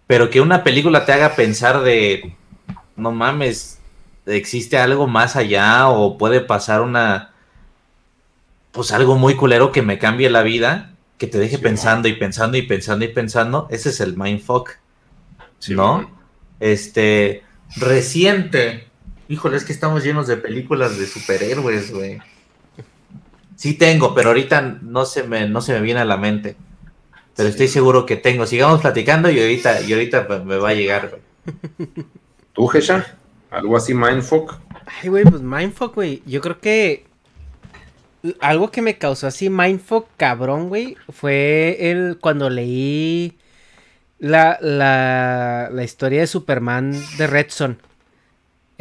pero 0.09 0.31
que 0.31 0.41
una 0.41 0.65
película 0.65 1.05
te 1.05 1.13
haga 1.13 1.37
pensar 1.37 1.83
de, 1.83 2.35
no 2.97 3.13
mames, 3.13 3.79
existe 4.27 4.79
algo 4.79 5.07
más 5.07 5.37
allá 5.37 5.89
o 5.89 6.19
puede 6.19 6.41
pasar 6.41 6.81
una, 6.81 7.31
pues 8.73 8.91
algo 8.91 9.15
muy 9.15 9.37
culero 9.37 9.71
que 9.71 9.83
me 9.83 10.01
cambie 10.01 10.29
la 10.29 10.43
vida, 10.43 10.93
que 11.19 11.29
te 11.29 11.39
deje 11.39 11.59
pensando 11.59 12.09
y 12.09 12.15
pensando 12.15 12.57
y 12.57 12.63
pensando 12.63 13.05
y 13.05 13.09
pensando, 13.09 13.69
ese 13.71 13.91
es 13.91 14.01
el 14.01 14.17
mindfuck, 14.17 14.71
¿no? 15.69 16.11
Este, 16.59 17.45
reciente, 17.77 18.89
híjole, 19.33 19.57
es 19.57 19.65
que 19.65 19.73
estamos 19.73 20.05
llenos 20.05 20.27
de 20.27 20.37
películas 20.37 20.99
de 20.99 21.07
superhéroes, 21.07 21.91
güey. 21.91 22.21
Sí 23.57 23.75
tengo, 23.75 24.15
pero 24.15 24.29
ahorita 24.29 24.79
no 24.83 25.07
se 25.07 25.23
me, 25.23 25.49
no 25.49 25.63
se 25.63 25.73
me 25.73 25.81
viene 25.81 26.01
a 26.01 26.05
la 26.05 26.19
mente. 26.19 26.55
Pero 27.35 27.49
estoy 27.49 27.69
seguro 27.69 28.05
que 28.05 28.17
tengo. 28.17 28.47
Sigamos 28.47 28.83
platicando 28.83 29.31
y 29.31 29.41
ahorita, 29.41 29.81
y 29.81 29.93
ahorita 29.95 30.29
me 30.45 30.59
va 30.59 30.69
a 30.69 30.75
llegar, 30.75 31.09
güey. 31.09 31.89
¿Tú, 32.53 32.67
Gesha? 32.67 33.17
¿Algo 33.51 33.77
así 33.77 33.95
mindfuck? 33.95 34.59
Ay, 35.01 35.09
güey, 35.09 35.25
pues 35.25 35.41
mindfuck, 35.41 35.95
güey. 35.95 36.23
Yo 36.27 36.43
creo 36.43 36.61
que 36.61 37.07
algo 38.41 38.71
que 38.71 38.83
me 38.83 38.99
causó 38.99 39.27
así 39.27 39.49
mindfuck 39.49 40.09
cabrón, 40.19 40.69
güey, 40.69 40.97
fue 41.09 41.91
el 41.91 42.19
cuando 42.21 42.51
leí 42.51 43.39
la, 44.19 44.59
la, 44.61 45.71
la 45.73 45.85
historia 45.85 46.21
de 46.21 46.27
Superman 46.27 46.93
de 47.17 47.27
Redson. 47.27 47.79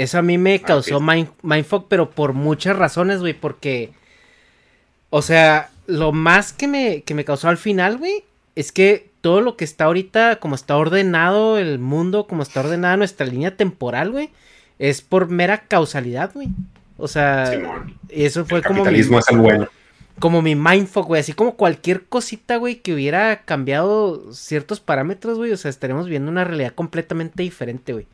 Eso 0.01 0.17
a 0.17 0.23
mí 0.23 0.39
me 0.39 0.55
ah, 0.55 0.65
causó 0.65 0.99
mindfuck, 0.99 1.85
pero 1.87 2.09
por 2.09 2.33
muchas 2.33 2.75
razones, 2.75 3.19
güey, 3.19 3.33
porque... 3.33 3.91
O 5.11 5.21
sea, 5.21 5.69
lo 5.85 6.11
más 6.11 6.53
que 6.53 6.67
me, 6.67 7.03
que 7.03 7.13
me 7.13 7.23
causó 7.23 7.49
al 7.49 7.57
final, 7.57 7.97
güey, 7.97 8.23
es 8.55 8.71
que 8.71 9.11
todo 9.21 9.41
lo 9.41 9.55
que 9.57 9.63
está 9.63 9.85
ahorita, 9.85 10.37
como 10.37 10.55
está 10.55 10.75
ordenado 10.75 11.59
el 11.59 11.77
mundo, 11.77 12.25
como 12.25 12.41
está 12.41 12.61
ordenada 12.61 12.97
nuestra 12.97 13.27
línea 13.27 13.55
temporal, 13.55 14.09
güey, 14.09 14.31
es 14.79 15.01
por 15.01 15.29
mera 15.29 15.67
causalidad, 15.67 16.31
güey. 16.33 16.47
O 16.97 17.07
sea, 17.07 17.51
eso 18.09 18.45
fue 18.45 18.63
como. 18.63 18.83
Mi, 18.83 18.99
es 18.99 19.09
el 19.29 19.37
bueno. 19.37 19.67
Como 20.17 20.41
mi 20.41 20.55
mindfuck, 20.55 21.05
güey. 21.05 21.21
Así 21.21 21.33
como 21.33 21.55
cualquier 21.55 22.05
cosita, 22.05 22.57
güey, 22.57 22.77
que 22.77 22.95
hubiera 22.95 23.41
cambiado 23.43 24.33
ciertos 24.33 24.79
parámetros, 24.79 25.37
güey. 25.37 25.51
O 25.51 25.57
sea, 25.57 25.69
estaremos 25.69 26.07
viendo 26.07 26.31
una 26.31 26.43
realidad 26.43 26.73
completamente 26.73 27.43
diferente, 27.43 27.93
güey. 27.93 28.07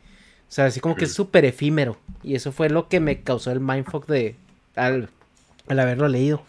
O 0.49 0.51
sea, 0.51 0.65
así 0.65 0.79
como 0.79 0.95
que 0.95 1.05
es 1.05 1.13
súper 1.13 1.45
efímero. 1.45 1.97
Y 2.23 2.35
eso 2.35 2.51
fue 2.51 2.69
lo 2.69 2.87
que 2.87 2.99
me 2.99 3.21
causó 3.21 3.51
el 3.51 3.59
mindfuck 3.59 4.07
de. 4.07 4.35
Al, 4.75 5.09
al 5.67 5.79
haberlo 5.79 6.07
leído. 6.07 6.43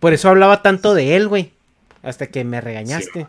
Por 0.00 0.12
eso 0.12 0.28
hablaba 0.28 0.62
tanto 0.62 0.94
de 0.94 1.16
él, 1.16 1.28
güey. 1.28 1.52
Hasta 2.02 2.26
que 2.26 2.44
me 2.44 2.60
regañaste. 2.60 3.26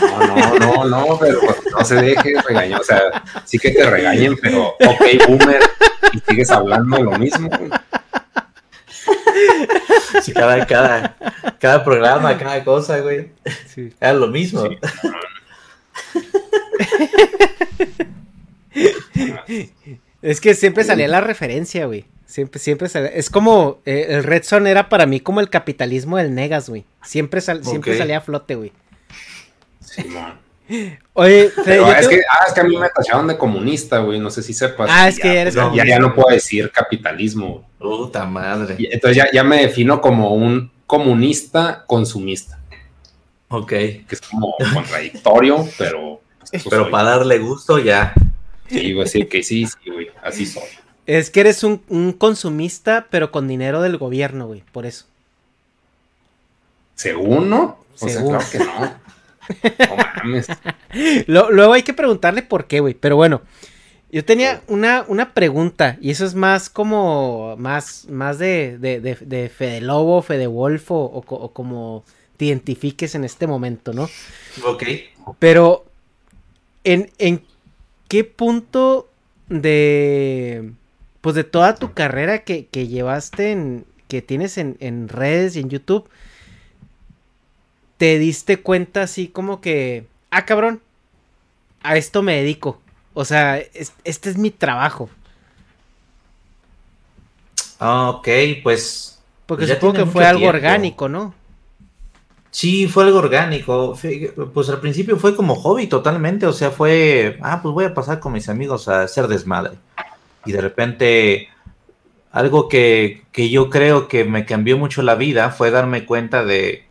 No, 0.00 0.26
no, 0.26 0.58
no, 0.58 0.84
no, 0.84 1.18
pero 1.18 1.40
no 1.72 1.84
se 1.84 1.96
deje 1.96 2.34
regañar. 2.46 2.80
O 2.80 2.84
sea, 2.84 3.22
sí 3.44 3.58
que 3.58 3.70
te 3.70 3.88
regañen, 3.88 4.36
pero 4.40 4.68
ok, 4.68 5.28
boomer, 5.28 5.62
y 6.12 6.18
sigues 6.20 6.50
hablando 6.50 7.02
lo 7.02 7.18
mismo. 7.18 7.50
Sí, 10.22 10.32
cada, 10.32 10.66
cada, 10.66 11.16
cada 11.58 11.84
programa, 11.84 12.38
cada 12.38 12.64
cosa, 12.64 13.00
güey. 13.00 13.32
Sí. 13.66 13.92
Era 14.00 14.14
lo 14.14 14.28
mismo. 14.28 14.64
es 20.22 20.40
que 20.40 20.54
siempre 20.54 20.84
salía 20.84 21.08
la 21.08 21.20
referencia, 21.20 21.86
güey. 21.86 22.04
Siempre, 22.26 22.58
siempre 22.58 22.88
salía. 22.88 23.10
Es 23.10 23.30
como. 23.30 23.80
Eh, 23.84 24.06
el 24.10 24.24
Red 24.24 24.44
Son 24.44 24.66
era 24.66 24.88
para 24.88 25.06
mí 25.06 25.20
como 25.20 25.40
el 25.40 25.50
capitalismo 25.50 26.16
del 26.16 26.34
Negas, 26.34 26.68
güey. 26.68 26.84
Siempre, 27.02 27.40
siempre 27.40 27.96
salía 27.96 28.18
a 28.18 28.20
flote, 28.20 28.54
güey. 28.54 28.72
Oye, 31.12 31.44
es, 31.44 31.52
que, 32.08 32.22
ah, 32.28 32.44
es 32.48 32.54
que 32.54 32.60
a 32.60 32.64
mí 32.64 32.76
me 32.76 32.88
tacharon 32.88 33.28
de 33.28 33.36
comunista, 33.36 33.98
güey. 33.98 34.18
No 34.18 34.30
sé 34.30 34.42
si 34.42 34.54
sepas. 34.54 34.88
Ah, 34.90 35.08
es 35.08 35.18
que 35.18 35.28
ya, 35.28 35.40
eres 35.42 35.54
ya, 35.54 35.84
ya, 35.84 35.98
no 35.98 36.14
puedo 36.14 36.34
decir 36.34 36.70
capitalismo. 36.70 37.68
Puta 37.78 38.24
madre. 38.24 38.76
entonces 38.90 39.16
ya, 39.16 39.30
ya 39.30 39.44
me 39.44 39.60
defino 39.60 40.00
como 40.00 40.32
un 40.34 40.72
comunista 40.86 41.84
consumista. 41.86 42.58
Ok. 43.48 43.68
Que 43.68 44.06
es 44.10 44.20
como 44.22 44.54
contradictorio, 44.72 45.68
pero. 45.76 46.20
Pues, 46.50 46.64
pero 46.68 46.90
para 46.90 47.10
darle 47.10 47.38
gusto, 47.38 47.78
ya. 47.78 48.14
Sí, 48.68 48.92
voy 48.92 49.02
a 49.02 49.04
decir 49.04 49.28
que 49.28 49.42
sí, 49.42 49.66
sí, 49.66 49.90
güey. 49.90 50.08
Así 50.22 50.46
soy. 50.46 50.62
Es 51.06 51.30
que 51.30 51.40
eres 51.40 51.64
un, 51.64 51.82
un 51.88 52.12
consumista, 52.12 53.08
pero 53.10 53.30
con 53.30 53.46
dinero 53.46 53.82
del 53.82 53.98
gobierno, 53.98 54.46
güey. 54.46 54.62
Por 54.72 54.86
eso. 54.86 55.04
¿Según 56.94 57.50
no? 57.50 57.78
O 58.00 58.08
Según. 58.08 58.40
sea, 58.40 58.60
claro 58.60 58.94
que 60.26 60.34
no. 60.38 60.44
luego 61.50 61.72
hay 61.74 61.82
que 61.82 61.92
preguntarle 61.92 62.42
por 62.42 62.66
qué, 62.66 62.80
güey. 62.80 62.94
Pero 62.94 63.16
bueno, 63.16 63.42
yo 64.10 64.24
tenía 64.24 64.62
una, 64.68 65.04
una 65.08 65.34
pregunta. 65.34 65.98
Y 66.00 66.10
eso 66.10 66.24
es 66.24 66.34
más 66.34 66.70
como. 66.70 67.56
Más, 67.58 68.06
más 68.08 68.38
de, 68.38 68.78
de, 68.78 69.00
de, 69.00 69.16
de 69.16 69.48
Fede 69.50 69.80
Lobo, 69.82 70.22
Fede 70.22 70.46
Wolf 70.46 70.86
o, 70.88 71.50
como 71.52 72.04
te 72.36 72.46
identifiques 72.46 73.14
en 73.14 73.24
este 73.24 73.46
momento, 73.46 73.92
¿no? 73.92 74.08
Ok. 74.64 74.84
Pero. 75.38 75.84
¿En, 76.84 77.10
en 77.18 77.42
qué 78.08 78.24
punto 78.24 79.08
de. 79.48 80.72
Pues 81.20 81.34
de 81.34 81.44
toda 81.44 81.76
tu 81.76 81.92
carrera 81.94 82.44
que, 82.44 82.66
que 82.66 82.86
llevaste 82.86 83.52
en. 83.52 83.86
que 84.08 84.22
tienes 84.22 84.58
en, 84.58 84.76
en 84.80 85.08
redes 85.08 85.56
y 85.56 85.60
en 85.60 85.70
YouTube 85.70 86.08
te 87.96 88.18
diste 88.18 88.60
cuenta 88.60 89.02
así 89.02 89.28
como 89.28 89.60
que, 89.60 90.06
ah, 90.30 90.44
cabrón, 90.44 90.80
a 91.82 91.96
esto 91.96 92.22
me 92.22 92.36
dedico. 92.36 92.80
O 93.14 93.24
sea, 93.24 93.58
este 93.58 94.30
es 94.30 94.36
mi 94.36 94.50
trabajo. 94.50 95.08
Ah, 97.78 98.10
ok, 98.10 98.28
pues. 98.62 99.22
Porque 99.46 99.66
supongo 99.66 99.94
que 99.94 100.06
fue 100.06 100.26
algo 100.26 100.46
orgánico, 100.46 101.08
¿no? 101.08 101.34
Sí, 102.54 102.86
fue 102.86 103.02
algo 103.02 103.18
orgánico. 103.18 103.98
Pues 104.54 104.68
al 104.68 104.80
principio 104.80 105.16
fue 105.16 105.34
como 105.34 105.56
hobby 105.56 105.88
totalmente. 105.88 106.46
O 106.46 106.52
sea, 106.52 106.70
fue, 106.70 107.36
ah, 107.42 107.58
pues 107.60 107.74
voy 107.74 107.84
a 107.84 107.94
pasar 107.94 108.20
con 108.20 108.32
mis 108.32 108.48
amigos 108.48 108.86
a 108.86 109.02
hacer 109.02 109.26
desmadre. 109.26 109.72
Y 110.46 110.52
de 110.52 110.60
repente, 110.60 111.48
algo 112.30 112.68
que, 112.68 113.24
que 113.32 113.50
yo 113.50 113.70
creo 113.70 114.06
que 114.06 114.22
me 114.24 114.46
cambió 114.46 114.78
mucho 114.78 115.02
la 115.02 115.16
vida 115.16 115.50
fue 115.50 115.72
darme 115.72 116.06
cuenta 116.06 116.44
de, 116.44 116.84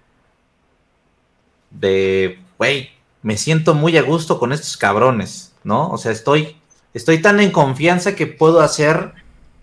de, 1.72 2.40
güey, 2.57 2.90
me 3.22 3.38
siento 3.38 3.73
muy 3.73 3.95
a 3.95 4.02
gusto 4.02 4.40
con 4.40 4.52
estos 4.52 4.76
cabrones, 4.76 5.53
¿no? 5.64 5.90
O 5.91 5.98
sea, 5.98 6.11
estoy, 6.11 6.57
estoy 6.94 7.22
tan 7.22 7.40
en 7.40 7.52
confianza 7.52 8.18
que 8.18 8.27
puedo 8.27 8.60
hacer 8.60 9.14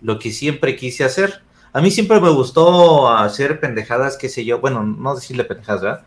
lo 0.01 0.17
que 0.17 0.31
siempre 0.31 0.75
quise 0.75 1.03
hacer. 1.03 1.43
A 1.73 1.81
mí 1.81 1.91
siempre 1.91 2.19
me 2.19 2.29
gustó 2.29 3.09
hacer 3.09 3.59
pendejadas, 3.59 4.17
qué 4.17 4.29
sé 4.29 4.43
yo, 4.43 4.59
bueno, 4.59 4.83
no 4.83 5.15
decirle 5.15 5.45
pendejadas, 5.45 5.81
¿verdad? 5.81 6.01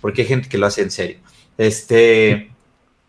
Porque 0.00 0.22
hay 0.22 0.28
gente 0.28 0.48
que 0.48 0.58
lo 0.58 0.66
hace 0.66 0.82
en 0.82 0.90
serio. 0.90 1.18
Este, 1.58 2.52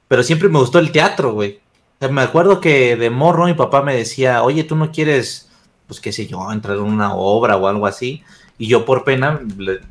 pero 0.07 0.23
siempre 0.23 0.49
me 0.49 0.59
gustó 0.59 0.79
el 0.79 0.91
teatro, 0.91 1.33
güey. 1.33 1.61
me 2.09 2.21
acuerdo 2.21 2.59
que 2.59 2.95
de 2.95 3.09
morro 3.09 3.45
mi 3.45 3.53
papá 3.53 3.81
me 3.81 3.95
decía, 3.95 4.43
oye, 4.43 4.63
tú 4.63 4.75
no 4.75 4.91
quieres, 4.91 5.49
pues 5.87 5.99
qué 5.99 6.11
sé 6.11 6.27
yo, 6.27 6.51
entrar 6.51 6.77
en 6.77 6.83
una 6.83 7.13
obra 7.13 7.55
o 7.57 7.67
algo 7.67 7.85
así. 7.87 8.23
Y 8.57 8.67
yo 8.67 8.83
por 8.85 9.03
pena 9.03 9.39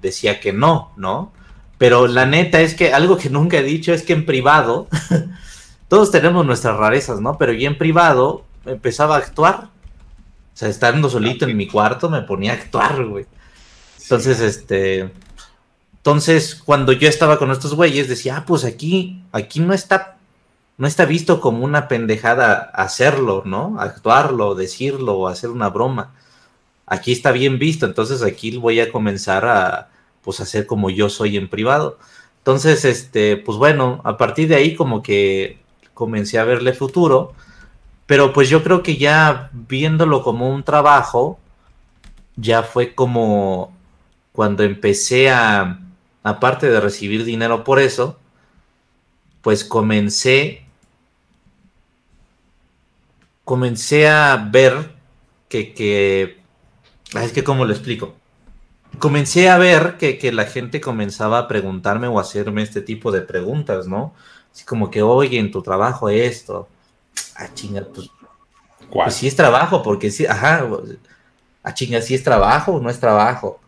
decía 0.02 0.40
que 0.40 0.52
no, 0.52 0.92
¿no? 0.96 1.32
Pero 1.78 2.06
la 2.06 2.26
neta 2.26 2.60
es 2.60 2.74
que 2.74 2.92
algo 2.92 3.16
que 3.16 3.30
nunca 3.30 3.56
he 3.56 3.62
dicho 3.62 3.94
es 3.94 4.02
que 4.02 4.12
en 4.12 4.26
privado 4.26 4.88
todos 5.88 6.10
tenemos 6.10 6.44
nuestras 6.44 6.76
rarezas, 6.76 7.20
¿no? 7.20 7.38
Pero 7.38 7.52
yo 7.52 7.66
en 7.66 7.78
privado 7.78 8.44
empezaba 8.66 9.14
a 9.16 9.18
actuar. 9.18 9.70
O 10.54 10.56
sea, 10.56 10.68
estando 10.68 11.08
solito 11.08 11.46
en 11.46 11.56
mi 11.56 11.66
cuarto 11.66 12.10
me 12.10 12.22
ponía 12.22 12.52
a 12.52 12.56
actuar, 12.56 13.04
güey. 13.04 13.26
Entonces, 14.02 14.40
este. 14.40 15.10
Entonces, 15.98 16.54
cuando 16.64 16.92
yo 16.92 17.08
estaba 17.08 17.38
con 17.38 17.50
estos 17.50 17.74
güeyes, 17.74 18.08
decía, 18.08 18.38
ah, 18.38 18.44
pues 18.46 18.64
aquí, 18.64 19.22
aquí 19.32 19.60
no 19.60 19.74
está, 19.74 20.16
no 20.78 20.86
está 20.86 21.04
visto 21.04 21.40
como 21.40 21.64
una 21.64 21.88
pendejada 21.88 22.54
hacerlo, 22.74 23.42
¿no? 23.44 23.76
Actuarlo, 23.78 24.54
decirlo, 24.54 25.18
o 25.18 25.28
hacer 25.28 25.50
una 25.50 25.68
broma. 25.68 26.14
Aquí 26.86 27.12
está 27.12 27.32
bien 27.32 27.58
visto, 27.58 27.86
entonces 27.86 28.22
aquí 28.22 28.56
voy 28.56 28.80
a 28.80 28.90
comenzar 28.90 29.44
a, 29.44 29.90
pues, 30.22 30.40
hacer 30.40 30.66
como 30.66 30.90
yo 30.90 31.10
soy 31.10 31.36
en 31.36 31.48
privado. 31.48 31.98
Entonces, 32.38 32.84
este, 32.86 33.36
pues 33.36 33.58
bueno, 33.58 34.00
a 34.04 34.16
partir 34.16 34.48
de 34.48 34.56
ahí 34.56 34.74
como 34.74 35.02
que 35.02 35.58
comencé 35.94 36.38
a 36.38 36.44
verle 36.44 36.72
futuro, 36.72 37.34
pero 38.10 38.32
pues 38.32 38.48
yo 38.48 38.64
creo 38.64 38.82
que 38.82 38.96
ya 38.96 39.50
viéndolo 39.52 40.24
como 40.24 40.52
un 40.52 40.64
trabajo, 40.64 41.38
ya 42.34 42.64
fue 42.64 42.92
como 42.92 43.72
cuando 44.32 44.64
empecé 44.64 45.30
a, 45.30 45.78
aparte 46.24 46.68
de 46.68 46.80
recibir 46.80 47.24
dinero 47.24 47.62
por 47.62 47.78
eso, 47.78 48.18
pues 49.42 49.62
comencé, 49.62 50.64
comencé 53.44 54.08
a 54.08 54.48
ver 54.50 54.90
que, 55.48 55.72
que 55.72 56.40
es 57.14 57.32
que 57.32 57.44
cómo 57.44 57.64
lo 57.64 57.72
explico. 57.72 58.16
Comencé 58.98 59.48
a 59.48 59.56
ver 59.56 59.98
que, 59.98 60.18
que, 60.18 60.32
la 60.32 60.46
gente 60.46 60.80
comenzaba 60.80 61.38
a 61.38 61.46
preguntarme 61.46 62.08
o 62.08 62.18
hacerme 62.18 62.62
este 62.62 62.82
tipo 62.82 63.12
de 63.12 63.20
preguntas, 63.20 63.86
¿no? 63.86 64.14
Así 64.52 64.64
como 64.64 64.90
que, 64.90 65.00
oye, 65.00 65.38
en 65.38 65.52
tu 65.52 65.62
trabajo 65.62 66.08
esto. 66.08 66.66
Ah, 67.36 67.48
chinga, 67.54 67.86
pues. 67.94 68.10
Pues 68.90 69.14
sí 69.14 69.28
es 69.28 69.36
trabajo, 69.36 69.82
porque 69.82 70.10
sí, 70.10 70.26
ajá. 70.26 70.68
Ah, 71.62 71.74
chinga, 71.74 72.00
sí 72.00 72.14
es 72.14 72.24
trabajo 72.24 72.72
o 72.72 72.80
no 72.80 72.90
es 72.90 72.98
trabajo 72.98 73.60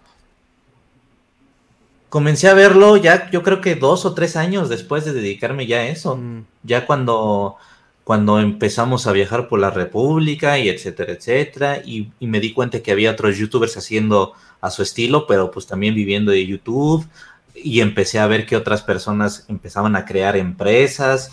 comencé 2.13 2.47
a 2.47 2.53
verlo 2.53 2.99
ya, 2.99 3.31
yo 3.31 3.43
creo 3.43 3.63
que 3.63 3.75
dos 3.75 4.05
o 4.05 4.13
tres 4.13 4.37
años 4.37 4.69
después 4.69 5.07
de 5.07 5.15
dedicarme 5.15 5.67
ya 5.67 5.79
a 5.79 5.87
eso. 5.87 6.17
Mm. 6.17 6.45
Ya 6.63 6.85
cuando, 6.85 7.57
cuando 8.05 8.39
empezamos 8.39 9.07
a 9.07 9.13
viajar 9.13 9.49
por 9.49 9.59
la 9.59 9.71
República 9.71 10.59
y 10.59 10.69
etcétera, 10.69 11.15
etcétera. 11.15 11.79
Y, 11.83 12.13
me 12.21 12.39
di 12.39 12.53
cuenta 12.53 12.81
que 12.81 12.93
había 12.93 13.13
otros 13.13 13.39
youtubers 13.39 13.79
haciendo 13.79 14.35
a 14.61 14.71
su 14.71 14.83
estilo, 14.83 15.27
pero 15.27 15.51
pues 15.51 15.67
también 15.67 15.95
viviendo 15.95 16.33
de 16.33 16.47
YouTube. 16.47 17.09
Y 17.55 17.81
empecé 17.81 18.19
a 18.19 18.27
ver 18.27 18.45
que 18.45 18.57
otras 18.57 18.83
personas 18.83 19.47
empezaban 19.49 19.97
a 19.97 20.05
crear 20.05 20.37
empresas. 20.37 21.31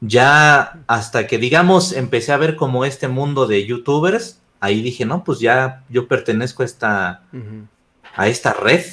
Ya 0.00 0.80
hasta 0.86 1.26
que, 1.26 1.38
digamos, 1.38 1.92
empecé 1.92 2.32
a 2.32 2.36
ver 2.36 2.56
como 2.56 2.84
este 2.84 3.08
mundo 3.08 3.46
de 3.46 3.66
youtubers, 3.66 4.40
ahí 4.60 4.82
dije, 4.82 5.04
no, 5.04 5.24
pues 5.24 5.40
ya 5.40 5.84
yo 5.88 6.08
pertenezco 6.08 6.62
a 6.62 6.66
esta, 6.66 7.22
a 8.14 8.28
esta 8.28 8.52
red 8.52 8.84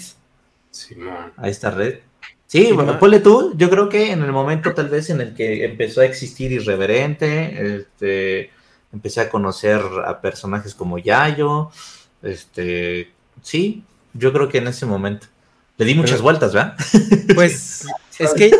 a 1.37 1.49
esta 1.49 1.71
red. 1.71 1.99
Sí, 2.47 2.71
bueno, 2.71 2.99
ponle 2.99 3.19
tú, 3.19 3.53
yo 3.57 3.69
creo 3.69 3.89
que 3.89 4.11
en 4.11 4.21
el 4.23 4.31
momento 4.31 4.73
tal 4.73 4.87
vez 4.89 5.09
en 5.09 5.19
el 5.19 5.33
que 5.33 5.65
empezó 5.65 6.01
a 6.01 6.05
existir 6.05 6.51
Irreverente, 6.51 7.77
este, 7.77 8.51
empecé 8.93 9.21
a 9.21 9.29
conocer 9.29 9.81
a 10.05 10.21
personajes 10.21 10.75
como 10.75 10.97
Yayo, 10.97 11.71
este, 12.21 13.11
sí, 13.41 13.83
yo 14.13 14.31
creo 14.31 14.47
que 14.47 14.59
en 14.59 14.67
ese 14.67 14.85
momento. 14.85 15.27
Le 15.77 15.85
di 15.85 15.95
muchas 15.95 16.21
vueltas, 16.21 16.53
¿verdad? 16.53 16.77
Pues 17.33 17.85
es 18.19 18.33
que 18.33 18.51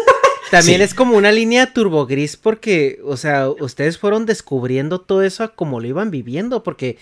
también 0.59 0.81
es 0.81 0.93
como 0.93 1.17
una 1.17 1.31
línea 1.31 1.73
turbo 1.73 2.05
gris 2.05 2.37
porque, 2.37 2.99
o 3.03 3.17
sea, 3.17 3.49
ustedes 3.49 3.97
fueron 3.97 4.25
descubriendo 4.25 5.01
todo 5.01 5.23
eso 5.23 5.53
como 5.55 5.79
lo 5.79 5.87
iban 5.87 6.11
viviendo, 6.11 6.63
porque 6.63 6.97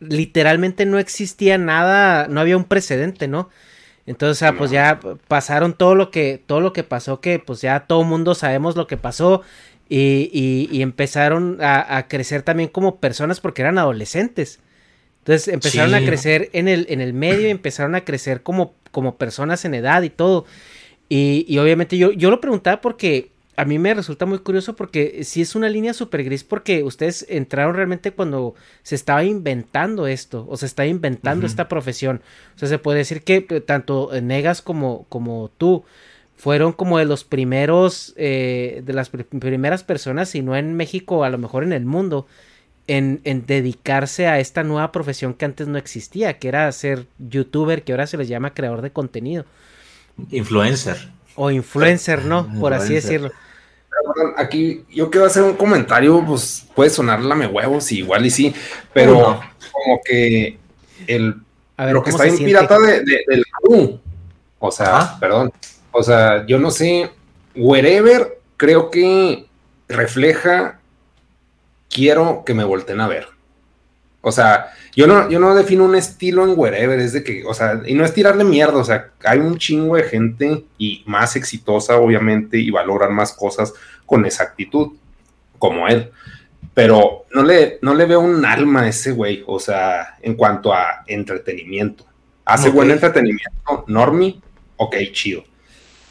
literalmente 0.00 0.86
no 0.86 0.98
existía 0.98 1.58
nada, 1.58 2.28
no 2.28 2.40
había 2.40 2.56
un 2.56 2.64
precedente, 2.64 3.28
¿no? 3.28 3.50
Entonces, 4.06 4.36
o 4.36 4.40
sea, 4.40 4.56
pues 4.56 4.70
ya 4.70 5.00
pasaron 5.28 5.72
todo 5.72 5.94
lo 5.94 6.10
que, 6.10 6.42
todo 6.46 6.60
lo 6.60 6.72
que 6.72 6.84
pasó, 6.84 7.20
que 7.20 7.38
pues 7.38 7.60
ya 7.62 7.86
todo 7.86 8.04
mundo 8.04 8.34
sabemos 8.34 8.76
lo 8.76 8.86
que 8.86 8.96
pasó. 8.96 9.42
Y, 9.86 10.68
y, 10.72 10.80
empezaron 10.82 11.58
a, 11.60 12.06
crecer 12.08 12.42
también 12.42 12.70
como 12.70 12.96
personas 13.00 13.40
porque 13.40 13.62
eran 13.62 13.78
adolescentes. 13.78 14.60
Entonces 15.20 15.48
empezaron 15.48 15.94
a 15.94 16.04
crecer 16.04 16.48
en 16.52 16.68
el, 16.68 16.86
en 16.88 17.00
el 17.00 17.12
medio 17.12 17.48
y 17.48 17.50
empezaron 17.50 17.94
a 17.94 18.02
crecer 18.02 18.42
como, 18.42 18.74
como 18.90 19.16
personas 19.16 19.64
en 19.64 19.74
edad 19.74 20.02
y 20.02 20.10
todo. 20.10 20.46
Y, 21.16 21.46
y 21.46 21.58
obviamente 21.58 21.96
yo, 21.96 22.10
yo 22.10 22.28
lo 22.28 22.40
preguntaba 22.40 22.80
porque 22.80 23.30
a 23.54 23.64
mí 23.64 23.78
me 23.78 23.94
resulta 23.94 24.26
muy 24.26 24.40
curioso 24.40 24.74
porque 24.74 25.22
sí 25.22 25.42
es 25.42 25.54
una 25.54 25.68
línea 25.68 25.94
súper 25.94 26.24
gris 26.24 26.42
porque 26.42 26.82
ustedes 26.82 27.24
entraron 27.28 27.76
realmente 27.76 28.10
cuando 28.10 28.56
se 28.82 28.96
estaba 28.96 29.22
inventando 29.22 30.08
esto 30.08 30.44
o 30.48 30.56
se 30.56 30.66
está 30.66 30.86
inventando 30.86 31.46
esta 31.46 31.68
profesión. 31.68 32.20
O 32.56 32.58
sea, 32.58 32.68
se 32.68 32.80
puede 32.80 32.98
decir 32.98 33.22
que 33.22 33.46
eh, 33.48 33.60
tanto 33.60 34.10
Negas 34.20 34.60
como, 34.60 35.06
como 35.08 35.52
tú 35.56 35.84
fueron 36.34 36.72
como 36.72 36.98
de 36.98 37.04
los 37.04 37.22
primeros, 37.22 38.12
eh, 38.16 38.82
de 38.84 38.92
las 38.92 39.08
primeras 39.10 39.84
personas, 39.84 40.30
si 40.30 40.42
no 40.42 40.56
en 40.56 40.74
México, 40.74 41.22
a 41.22 41.30
lo 41.30 41.38
mejor 41.38 41.62
en 41.62 41.72
el 41.72 41.84
mundo, 41.84 42.26
en, 42.88 43.20
en, 43.22 43.46
dedicarse 43.46 44.26
a 44.26 44.40
esta 44.40 44.64
nueva 44.64 44.90
profesión 44.90 45.34
que 45.34 45.44
antes 45.44 45.68
no 45.68 45.78
existía, 45.78 46.40
que 46.40 46.48
era 46.48 46.72
ser 46.72 47.06
youtuber, 47.20 47.84
que 47.84 47.92
ahora 47.92 48.08
se 48.08 48.16
les 48.16 48.26
llama 48.26 48.52
creador 48.52 48.82
de 48.82 48.90
contenido. 48.90 49.44
Influencer. 50.30 51.10
O 51.36 51.50
influencer, 51.50 52.24
¿no? 52.24 52.48
Por 52.60 52.74
así 52.74 52.94
decirlo 52.94 53.32
aquí 54.36 54.84
yo 54.90 55.10
quiero 55.10 55.26
hacer 55.26 55.42
un 55.42 55.54
comentario, 55.54 56.22
pues 56.26 56.66
puede 56.74 56.90
sonar 56.90 57.20
lame 57.20 57.46
huevos, 57.46 57.90
igual 57.92 58.26
y 58.26 58.30
sí, 58.30 58.54
pero 58.92 59.40
como 59.72 60.00
que 60.04 60.58
el 61.06 61.36
lo 61.76 62.02
que 62.02 62.10
está 62.10 62.26
en 62.26 62.38
pirata 62.38 62.78
de, 62.78 63.02
del 63.26 63.44
crew, 63.62 64.00
o 64.58 64.70
sea, 64.70 65.16
perdón, 65.18 65.52
o 65.90 66.02
sea, 66.02 66.46
yo 66.46 66.58
no 66.58 66.70
sé, 66.70 67.10
wherever 67.54 68.38
creo 68.56 68.90
que 68.90 69.46
refleja 69.88 70.78
quiero 71.88 72.44
que 72.44 72.54
me 72.54 72.64
volten 72.64 73.00
a 73.00 73.08
ver. 73.08 73.33
O 74.24 74.32
sea, 74.32 74.72
yo 74.96 75.06
no, 75.06 75.28
yo 75.28 75.38
no 75.38 75.54
defino 75.54 75.84
un 75.84 75.94
estilo 75.94 76.44
en 76.44 76.54
wherever, 76.56 76.98
es 76.98 77.12
de 77.12 77.22
que, 77.22 77.44
o 77.44 77.52
sea, 77.52 77.82
y 77.86 77.94
no 77.94 78.04
es 78.04 78.14
tirarle 78.14 78.42
mierda, 78.42 78.78
o 78.78 78.84
sea, 78.84 79.10
hay 79.24 79.38
un 79.38 79.58
chingo 79.58 79.96
de 79.96 80.04
gente 80.04 80.64
y 80.78 81.02
más 81.06 81.36
exitosa, 81.36 81.96
obviamente, 81.96 82.58
y 82.58 82.70
valoran 82.70 83.14
más 83.14 83.32
cosas 83.32 83.74
con 84.06 84.24
esa 84.24 84.44
actitud, 84.44 84.92
como 85.58 85.86
él. 85.88 86.10
Pero 86.72 87.26
no 87.32 87.42
le, 87.42 87.78
no 87.82 87.94
le 87.94 88.06
veo 88.06 88.20
un 88.20 88.44
alma 88.44 88.82
a 88.82 88.88
ese 88.88 89.12
güey, 89.12 89.44
o 89.46 89.60
sea, 89.60 90.16
en 90.22 90.34
cuanto 90.34 90.72
a 90.72 91.04
entretenimiento. 91.06 92.04
Hace 92.44 92.70
buen 92.70 92.90
entretenimiento, 92.90 93.84
Normi, 93.86 94.40
ok, 94.76 94.96
chido. 95.12 95.44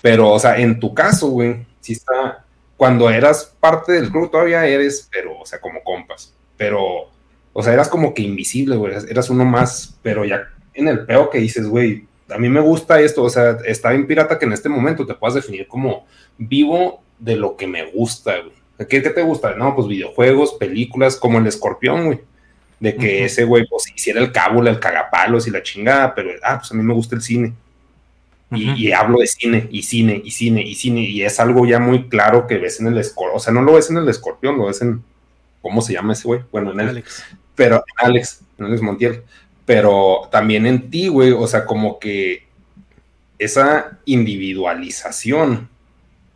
Pero, 0.01 0.29
o 0.29 0.39
sea, 0.39 0.57
en 0.57 0.79
tu 0.79 0.93
caso, 0.93 1.27
güey, 1.29 1.65
sí 1.79 1.93
está, 1.93 2.45
cuando 2.77 3.09
eras 3.09 3.55
parte 3.59 3.93
del 3.93 4.11
club 4.11 4.29
todavía 4.29 4.65
eres, 4.65 5.07
pero, 5.11 5.39
o 5.39 5.45
sea, 5.45 5.59
como 5.59 5.83
compas. 5.83 6.33
Pero 6.57 7.12
o 7.53 7.61
sea, 7.61 7.73
eras 7.73 7.87
como 7.87 8.13
que 8.13 8.23
invisible, 8.23 8.75
güey. 8.75 8.95
Eras 9.07 9.29
uno 9.29 9.45
más, 9.45 9.97
pero 10.01 10.25
ya 10.25 10.49
en 10.73 10.87
el 10.87 11.05
peo 11.05 11.29
que 11.29 11.37
dices, 11.37 11.67
güey, 11.67 12.05
a 12.29 12.37
mí 12.39 12.49
me 12.49 12.59
gusta 12.59 12.99
esto. 12.99 13.23
O 13.23 13.29
sea, 13.29 13.57
está 13.65 13.91
bien 13.91 14.07
pirata 14.07 14.39
que 14.39 14.45
en 14.45 14.53
este 14.53 14.69
momento 14.69 15.05
te 15.05 15.13
puedas 15.13 15.35
definir 15.35 15.67
como 15.67 16.05
vivo 16.37 17.03
de 17.19 17.35
lo 17.35 17.55
que 17.55 17.67
me 17.67 17.85
gusta, 17.91 18.39
güey. 18.39 18.87
¿Qué, 18.89 19.01
te 19.01 19.21
gusta? 19.21 19.55
No, 19.55 19.75
pues 19.75 19.87
videojuegos, 19.87 20.55
películas, 20.55 21.15
como 21.15 21.37
el 21.37 21.47
escorpión, 21.47 22.05
güey. 22.05 22.19
De 22.79 22.95
que 22.95 23.23
ese 23.23 23.45
güey, 23.45 23.65
pues 23.69 23.85
hiciera 23.95 24.19
el 24.19 24.31
cábula, 24.31 24.71
el 24.71 24.79
cagapalos 24.79 25.47
y 25.47 25.51
la 25.51 25.63
chingada, 25.63 26.13
pero, 26.15 26.31
ah, 26.43 26.57
pues 26.57 26.71
a 26.71 26.75
mí 26.75 26.83
me 26.83 26.93
gusta 26.93 27.15
el 27.15 27.21
cine. 27.21 27.53
y, 28.51 28.91
hablo 28.91 29.19
de 29.19 29.27
cine, 29.27 29.67
y 29.71 29.83
cine, 29.83 30.21
y 30.23 30.31
cine, 30.31 30.61
y 30.63 30.75
cine, 30.75 31.01
y 31.01 31.23
es 31.23 31.39
algo 31.39 31.65
ya 31.65 31.79
muy 31.79 32.09
claro 32.09 32.45
que 32.45 32.57
ves 32.57 32.79
en 32.81 32.87
el 32.87 32.97
escorpión. 32.97 33.37
O 33.37 33.39
sea, 33.39 33.53
no 33.53 33.61
lo 33.61 33.73
ves 33.73 33.89
en 33.89 33.97
el 33.97 34.09
escorpión, 34.09 34.57
lo 34.57 34.65
ves 34.65 34.81
en. 34.81 35.03
¿Cómo 35.61 35.81
se 35.81 35.93
llama 35.93 36.11
ese 36.11 36.27
güey? 36.27 36.41
Bueno, 36.51 36.71
en 36.71 36.81
el. 36.81 36.89
Alex 36.89 37.23
pero 37.55 37.83
Alex, 37.97 38.41
Alex 38.59 38.81
Montiel, 38.81 39.23
pero 39.65 40.27
también 40.31 40.65
en 40.65 40.89
ti, 40.89 41.07
güey, 41.07 41.31
o 41.31 41.47
sea, 41.47 41.65
como 41.65 41.99
que 41.99 42.47
esa 43.39 43.99
individualización, 44.05 45.69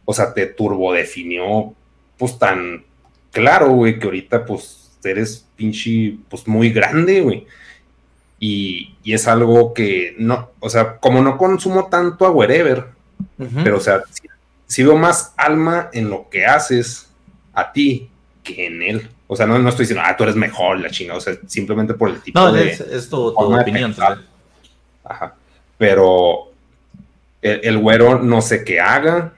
o 0.06 0.14
sea, 0.14 0.34
te 0.34 0.46
turbodefinió, 0.46 1.74
pues 2.18 2.40
tan 2.40 2.86
claro, 3.32 3.70
güey, 3.70 4.00
que 4.00 4.06
ahorita, 4.06 4.46
pues, 4.46 4.98
eres 5.04 5.46
pinche, 5.56 6.18
pues, 6.30 6.48
muy 6.48 6.70
grande, 6.70 7.22
güey. 7.22 7.46
Y, 8.40 8.96
es 9.06 9.28
algo 9.28 9.74
que 9.74 10.16
no, 10.18 10.52
o 10.60 10.70
sea, 10.70 10.98
como 10.98 11.22
no 11.22 11.38
consumo 11.38 11.88
tanto 11.88 12.26
a 12.26 12.32
wherever, 12.32 12.88
pero, 13.64 13.78
o 13.78 13.80
sea, 13.80 14.02
si 14.68 14.84
veo 14.84 14.98
más 14.98 15.34
alma 15.38 15.90
en 15.94 16.10
lo 16.10 16.30
que 16.30 16.46
haces 16.46 17.10
a 17.54 17.72
ti 17.72 18.10
que 18.44 18.68
en 18.68 18.84
él. 18.84 19.10
O 19.28 19.36
sea, 19.36 19.46
no, 19.46 19.60
no 19.60 19.70
estoy 19.70 19.84
diciendo, 19.84 20.04
ah, 20.06 20.16
tú 20.16 20.24
eres 20.24 20.36
mejor, 20.36 20.80
la 20.80 20.90
chingada. 20.90 21.18
O 21.18 21.22
sea, 21.22 21.36
simplemente 21.48 21.94
por 21.94 22.10
el 22.10 22.22
tipo 22.22 22.52
de. 22.52 22.72
Es, 22.72 22.80
es 22.80 23.10
tu, 23.10 23.28
opinión. 23.28 23.94
Ajá. 25.04 25.36
Pero 25.78 26.52
el, 27.42 27.78
güero 27.78 28.20
no 28.20 28.42
sé 28.42 28.64
qué 28.64 28.80
haga. 28.80 29.34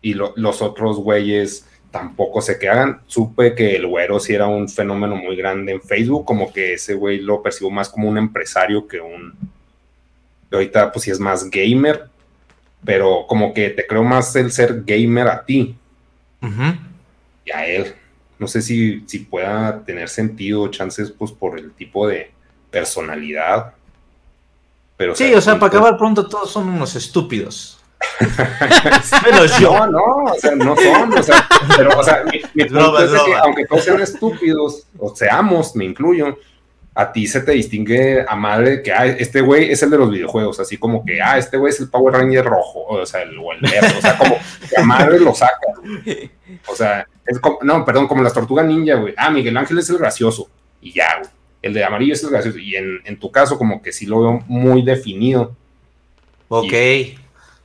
Y 0.00 0.14
los 0.14 0.60
otros 0.60 0.98
güeyes 0.98 1.66
tampoco 1.90 2.42
sé 2.42 2.58
qué 2.58 2.68
hagan. 2.68 3.00
Supe 3.06 3.54
que 3.54 3.76
el 3.76 3.86
güero 3.86 4.18
sí 4.18 4.34
era 4.34 4.46
un 4.46 4.68
fenómeno 4.68 5.16
muy 5.16 5.36
grande 5.36 5.72
en 5.72 5.80
Facebook, 5.80 6.26
como 6.26 6.52
que 6.52 6.74
ese 6.74 6.94
güey 6.94 7.20
lo 7.20 7.42
percibo 7.42 7.70
más 7.70 7.88
como 7.88 8.08
un 8.08 8.18
empresario 8.18 8.86
que 8.86 9.00
un... 9.00 9.32
Ahorita 10.52 10.92
pues 10.92 11.04
sí 11.04 11.10
es 11.10 11.18
más 11.18 11.50
gamer, 11.50 12.04
pero 12.84 13.26
como 13.26 13.54
que 13.54 13.70
te 13.70 13.86
creo 13.86 14.04
más 14.04 14.36
el 14.36 14.52
ser 14.52 14.84
gamer 14.84 15.26
a 15.26 15.44
ti 15.44 15.74
y 17.44 17.50
a 17.50 17.66
él. 17.66 17.94
No 18.44 18.48
sé 18.48 18.60
si, 18.60 19.02
si 19.06 19.20
pueda 19.20 19.82
tener 19.86 20.06
sentido, 20.10 20.68
chances, 20.68 21.10
pues 21.10 21.32
por 21.32 21.58
el 21.58 21.72
tipo 21.72 22.06
de 22.06 22.30
personalidad. 22.70 23.72
Pero, 24.98 25.16
sí, 25.16 25.32
o 25.32 25.40
sea, 25.40 25.54
para 25.54 25.68
acabar 25.68 25.96
pronto 25.96 26.28
todos 26.28 26.50
son 26.50 26.68
unos 26.68 26.94
estúpidos. 26.94 27.80
Menos 29.24 29.58
yo. 29.58 29.72
No, 29.72 29.86
no, 29.86 30.24
o 30.24 30.34
sea, 30.34 30.54
no 30.56 30.76
son, 30.76 31.18
o 31.18 31.22
sea, 31.22 31.48
pero, 31.74 31.98
o 31.98 32.02
sea, 32.04 32.22
mi, 32.30 32.66
punto 32.66 33.02
es 33.02 33.22
que 33.22 33.34
aunque 33.34 33.64
todos 33.64 33.82
sean 33.82 34.02
estúpidos, 34.02 34.88
o 34.98 35.16
seamos, 35.16 35.74
me 35.74 35.86
incluyo, 35.86 36.36
a 36.94 37.10
ti 37.10 37.26
se 37.26 37.40
te 37.40 37.52
distingue 37.52 38.26
a 38.28 38.36
madre 38.36 38.82
que 38.82 38.92
ah, 38.92 39.06
este 39.06 39.40
güey 39.40 39.72
es 39.72 39.82
el 39.82 39.88
de 39.88 39.96
los 39.96 40.10
videojuegos, 40.10 40.60
así 40.60 40.76
como 40.76 41.02
que, 41.02 41.22
ah, 41.22 41.38
este 41.38 41.56
güey 41.56 41.72
es 41.72 41.80
el 41.80 41.88
Power 41.88 42.12
Ranger 42.12 42.44
rojo, 42.44 42.84
o 42.88 43.06
sea, 43.06 43.22
el, 43.22 43.38
o 43.38 43.52
el 43.52 43.60
verde, 43.62 43.94
o 43.96 44.02
sea, 44.02 44.18
como 44.18 44.36
que 44.68 44.78
a 44.78 44.84
madre 44.84 45.18
lo 45.18 45.34
saca. 45.34 45.66
O 46.68 46.76
sea, 46.76 47.06
es 47.26 47.38
como, 47.38 47.58
no, 47.62 47.84
perdón, 47.84 48.06
como 48.06 48.22
las 48.22 48.32
tortugas 48.32 48.66
ninja, 48.66 48.94
güey. 48.94 49.14
Ah, 49.16 49.30
Miguel 49.30 49.56
Ángel 49.56 49.78
es 49.78 49.90
el 49.90 49.98
gracioso, 49.98 50.48
y 50.80 50.92
ya, 50.92 51.18
güey. 51.18 51.30
El 51.62 51.72
de 51.72 51.82
amarillo 51.82 52.12
es 52.12 52.22
el 52.22 52.30
gracioso, 52.30 52.58
y 52.58 52.76
en, 52.76 53.00
en 53.04 53.18
tu 53.18 53.30
caso, 53.30 53.56
como 53.56 53.80
que 53.80 53.92
sí 53.92 54.06
lo 54.06 54.20
veo 54.20 54.44
muy 54.46 54.82
definido. 54.82 55.54
Ok. 56.48 56.72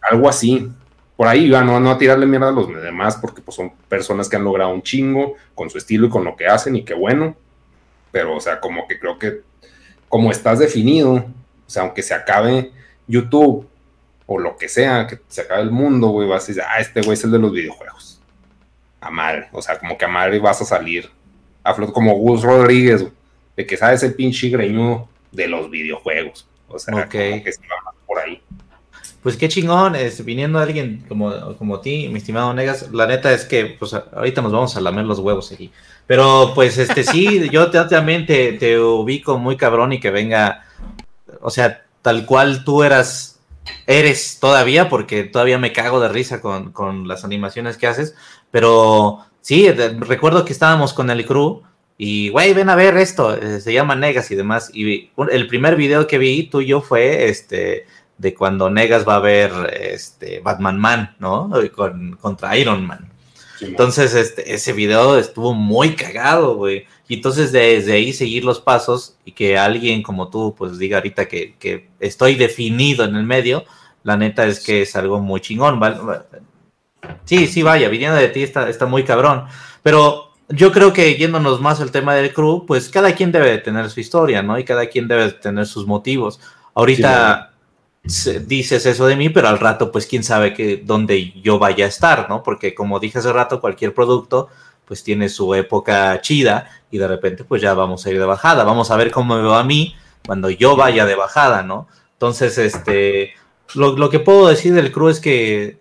algo 0.09 0.29
así. 0.29 0.69
Por 1.17 1.27
ahí, 1.27 1.49
va, 1.49 1.61
no, 1.63 1.79
no 1.81 1.91
a 1.91 1.97
tirarle 1.97 2.25
mierda 2.25 2.47
a 2.47 2.51
los 2.51 2.67
demás, 2.81 3.17
porque 3.17 3.41
pues 3.41 3.55
son 3.55 3.73
personas 3.89 4.29
que 4.29 4.37
han 4.37 4.43
logrado 4.43 4.73
un 4.73 4.81
chingo 4.81 5.35
con 5.53 5.69
su 5.69 5.77
estilo 5.77 6.07
y 6.07 6.09
con 6.09 6.23
lo 6.23 6.35
que 6.35 6.47
hacen, 6.47 6.77
y 6.77 6.83
qué 6.83 6.93
bueno 6.93 7.35
pero, 8.11 8.35
o 8.35 8.39
sea, 8.39 8.59
como 8.59 8.87
que 8.87 8.99
creo 8.99 9.17
que 9.19 9.41
como 10.07 10.31
estás 10.31 10.59
definido, 10.59 11.13
o 11.13 11.25
sea, 11.67 11.83
aunque 11.83 12.01
se 12.01 12.13
acabe 12.13 12.71
YouTube 13.07 13.67
o 14.25 14.39
lo 14.39 14.57
que 14.57 14.67
sea, 14.67 15.07
que 15.07 15.19
se 15.27 15.41
acabe 15.41 15.61
el 15.61 15.71
mundo, 15.71 16.07
güey, 16.07 16.27
vas 16.27 16.43
a 16.43 16.47
decir, 16.47 16.63
ah, 16.63 16.79
este 16.79 17.01
güey 17.01 17.13
es 17.13 17.23
el 17.23 17.31
de 17.31 17.39
los 17.39 17.51
videojuegos. 17.51 18.18
A 19.01 19.09
madre, 19.09 19.47
o 19.51 19.61
sea, 19.61 19.79
como 19.79 19.97
que 19.97 20.05
a 20.05 20.09
madre 20.09 20.39
vas 20.39 20.61
a 20.61 20.65
salir 20.65 21.09
a 21.63 21.73
flot 21.73 21.91
como 21.91 22.15
Gus 22.15 22.41
Rodríguez, 22.41 23.05
de 23.55 23.65
que 23.65 23.77
sabes 23.77 24.03
el 24.03 24.13
pinche 24.13 24.49
greño 24.49 25.07
de 25.31 25.47
los 25.47 25.69
videojuegos. 25.69 26.47
O 26.67 26.77
sea, 26.77 26.93
como 26.93 27.09
que 27.09 27.51
se 27.51 27.61
va 27.61 27.93
por 28.05 28.19
ahí. 28.19 28.41
Pues 29.21 29.35
qué 29.35 29.49
chingón, 29.49 29.95
es, 29.95 30.23
viniendo 30.23 30.59
alguien 30.59 31.03
como, 31.07 31.57
como 31.57 31.81
ti, 31.81 32.07
mi 32.07 32.19
estimado 32.19 32.53
Negas, 32.53 32.89
la 32.93 33.05
neta 33.05 33.33
es 33.33 33.43
que 33.43 33.65
pues 33.65 33.93
ahorita 33.93 34.41
nos 34.41 34.53
vamos 34.53 34.77
a 34.77 34.81
lamer 34.81 35.05
los 35.05 35.19
huevos 35.19 35.51
aquí. 35.51 35.71
Pero 36.07 36.53
pues 36.55 36.77
este 36.77 37.03
sí, 37.03 37.49
yo 37.51 37.69
también 37.69 38.25
te, 38.25 38.53
te, 38.53 38.79
ubico 38.79 39.37
muy 39.37 39.57
cabrón 39.57 39.91
y 39.91 39.99
que 39.99 40.09
venga, 40.09 40.65
o 41.41 41.49
sea, 41.49 41.83
tal 42.01 42.25
cual 42.25 42.63
tú 42.63 42.83
eras, 42.83 43.41
eres 43.87 44.39
todavía, 44.39 44.87
porque 44.87 45.25
todavía 45.25 45.57
me 45.57 45.73
cago 45.73 45.99
de 45.99 46.07
risa 46.07 46.39
con, 46.39 46.71
con 46.71 47.09
las 47.09 47.25
animaciones 47.25 47.75
que 47.75 47.87
haces, 47.87 48.15
pero 48.51 49.19
sí, 49.41 49.69
recuerdo 49.71 50.45
que 50.45 50.53
estábamos 50.53 50.93
con 50.93 51.09
el 51.09 51.25
crew 51.25 51.61
y, 51.97 52.29
güey, 52.29 52.53
ven 52.53 52.69
a 52.69 52.75
ver 52.75 52.95
esto, 52.97 53.35
eh, 53.35 53.59
se 53.59 53.73
llama 53.73 53.95
Negas 53.95 54.31
y 54.31 54.35
demás, 54.35 54.71
y 54.73 55.11
el 55.31 55.47
primer 55.47 55.75
video 55.75 56.07
que 56.07 56.17
vi 56.17 56.43
tuyo 56.43 56.81
fue, 56.81 57.29
este 57.29 57.85
de 58.19 58.35
cuando 58.35 58.69
Negas 58.69 59.07
va 59.07 59.15
a 59.15 59.19
ver 59.19 59.51
este, 59.73 60.41
Batman 60.41 60.77
Man, 60.77 61.15
¿no? 61.19 61.49
Con, 61.75 62.17
contra 62.17 62.55
Iron 62.57 62.85
Man. 62.85 63.11
entonces, 63.61 64.13
este, 64.13 64.53
ese 64.53 64.73
video 64.73 65.17
estuvo 65.17 65.53
muy 65.53 65.95
cagado, 65.95 66.55
güey. 66.55 66.85
Y 67.07 67.15
entonces 67.15 67.51
desde 67.51 67.93
ahí 67.93 68.13
seguir 68.13 68.45
los 68.45 68.59
pasos 68.61 69.17
y 69.25 69.31
que 69.31 69.57
alguien 69.57 70.03
como 70.03 70.29
tú, 70.29 70.53
pues 70.55 70.77
diga 70.77 70.97
ahorita 70.97 71.27
que, 71.27 71.55
que 71.57 71.89
estoy 71.99 72.35
definido 72.35 73.03
en 73.05 73.15
el 73.15 73.23
medio, 73.23 73.63
la 74.03 74.15
neta 74.15 74.45
es 74.45 74.59
que 74.59 74.83
es 74.83 74.95
algo 74.95 75.19
muy 75.19 75.39
chingón. 75.41 75.79
Sí, 77.25 77.47
sí, 77.47 77.63
vaya, 77.63 77.89
viniendo 77.89 78.17
de 78.17 78.27
ti 78.29 78.43
está, 78.43 78.69
está 78.69 78.85
muy 78.85 79.03
cabrón. 79.03 79.45
Pero 79.83 80.29
yo 80.49 80.71
creo 80.71 80.93
que 80.93 81.15
yéndonos 81.15 81.61
más 81.61 81.79
al 81.79 81.91
tema 81.91 82.15
del 82.15 82.33
crew, 82.33 82.65
pues 82.65 82.89
cada 82.89 83.13
quien 83.13 83.31
debe 83.31 83.57
tener 83.59 83.89
su 83.89 83.99
historia, 83.99 84.41
¿no? 84.41 84.57
Y 84.57 84.63
cada 84.63 84.87
quien 84.87 85.07
debe 85.07 85.31
tener 85.31 85.65
sus 85.65 85.85
motivos. 85.85 86.39
Ahorita 86.73 87.51
dices 88.47 88.85
eso 88.85 89.05
de 89.05 89.15
mí, 89.15 89.29
pero 89.29 89.47
al 89.47 89.59
rato, 89.59 89.91
pues 89.91 90.07
quién 90.07 90.23
sabe 90.23 90.53
que 90.53 90.77
dónde 90.77 91.33
yo 91.41 91.59
vaya 91.59 91.85
a 91.85 91.89
estar, 91.89 92.27
¿no? 92.29 92.41
Porque 92.41 92.73
como 92.73 92.99
dije 92.99 93.19
hace 93.19 93.31
rato, 93.31 93.61
cualquier 93.61 93.93
producto, 93.93 94.49
pues 94.85 95.03
tiene 95.03 95.29
su 95.29 95.53
época 95.53 96.19
chida 96.21 96.67
y 96.89 96.97
de 96.97 97.07
repente, 97.07 97.43
pues 97.43 97.61
ya 97.61 97.75
vamos 97.75 98.05
a 98.05 98.09
ir 98.09 98.17
de 98.17 98.25
bajada. 98.25 98.63
Vamos 98.63 98.89
a 98.89 98.97
ver 98.97 99.11
cómo 99.11 99.35
me 99.35 99.47
va 99.47 99.59
a 99.59 99.63
mí 99.63 99.95
cuando 100.25 100.49
yo 100.49 100.75
vaya 100.75 101.05
de 101.05 101.15
bajada, 101.15 101.61
¿no? 101.61 101.87
Entonces, 102.13 102.57
este, 102.57 103.33
lo, 103.75 103.95
lo 103.95 104.09
que 104.09 104.19
puedo 104.19 104.47
decir 104.47 104.73
del 104.73 104.91
crew 104.91 105.09
es 105.09 105.19
que 105.19 105.78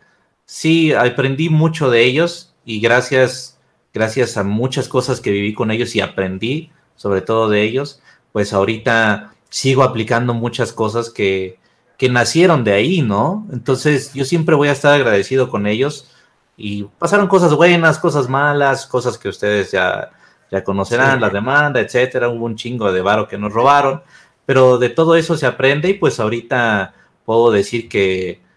sí, 0.48 0.94
aprendí 0.94 1.50
mucho 1.50 1.90
de 1.90 2.04
ellos 2.04 2.54
y 2.64 2.80
gracias, 2.80 3.60
gracias 3.92 4.38
a 4.38 4.44
muchas 4.44 4.88
cosas 4.88 5.20
que 5.20 5.30
viví 5.30 5.52
con 5.52 5.70
ellos 5.70 5.94
y 5.94 6.00
aprendí, 6.00 6.72
sobre 6.96 7.20
todo 7.20 7.50
de 7.50 7.62
ellos, 7.62 8.00
pues 8.32 8.54
ahorita 8.54 9.34
sigo 9.50 9.82
aplicando 9.82 10.32
muchas 10.32 10.72
cosas 10.72 11.10
que, 11.10 11.58
que 11.98 12.08
nacieron 12.08 12.64
de 12.64 12.72
ahí, 12.72 13.02
¿no? 13.02 13.46
Entonces 13.52 14.14
yo 14.14 14.24
siempre 14.24 14.54
voy 14.54 14.68
a 14.68 14.72
estar 14.72 14.94
agradecido 14.94 15.50
con 15.50 15.66
ellos 15.66 16.10
y 16.56 16.84
pasaron 16.98 17.28
cosas 17.28 17.54
buenas, 17.54 17.98
cosas 17.98 18.28
malas, 18.28 18.86
cosas 18.86 19.18
que 19.18 19.28
ustedes 19.28 19.70
ya, 19.70 20.10
ya 20.50 20.64
conocerán, 20.64 21.20
la 21.20 21.28
demanda, 21.28 21.78
etcétera, 21.78 22.30
hubo 22.30 22.46
un 22.46 22.56
chingo 22.56 22.90
de 22.90 23.02
varo 23.02 23.28
que 23.28 23.36
nos 23.36 23.52
robaron, 23.52 24.02
pero 24.46 24.78
de 24.78 24.88
todo 24.88 25.14
eso 25.14 25.36
se 25.36 25.46
aprende 25.46 25.90
y 25.90 25.94
pues 25.94 26.18
ahorita 26.18 26.94
puedo 27.26 27.50
decir 27.50 27.86
que 27.90 28.47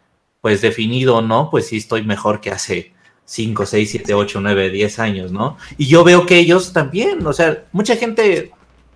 pues 0.42 0.62
definido 0.62 1.18
o 1.18 1.22
no, 1.22 1.50
pues 1.50 1.68
sí 1.68 1.78
estoy 1.78 2.04
mejor 2.04 2.42
que 2.42 2.52
hace 2.52 2.94
5, 3.26 3.66
6, 3.66 3.92
7, 3.92 4.14
8, 4.14 4.42
9, 4.42 4.70
10 4.72 5.00
años, 5.00 5.32
¿no? 5.32 5.58
Y 5.78 5.88
yo 5.88 6.04
veo 6.04 6.26
que 6.26 6.38
ellos 6.38 6.74
también, 6.74 7.26
o 7.26 7.32
sea, 7.32 7.66
mucha 7.72 7.96
gente 7.96 8.52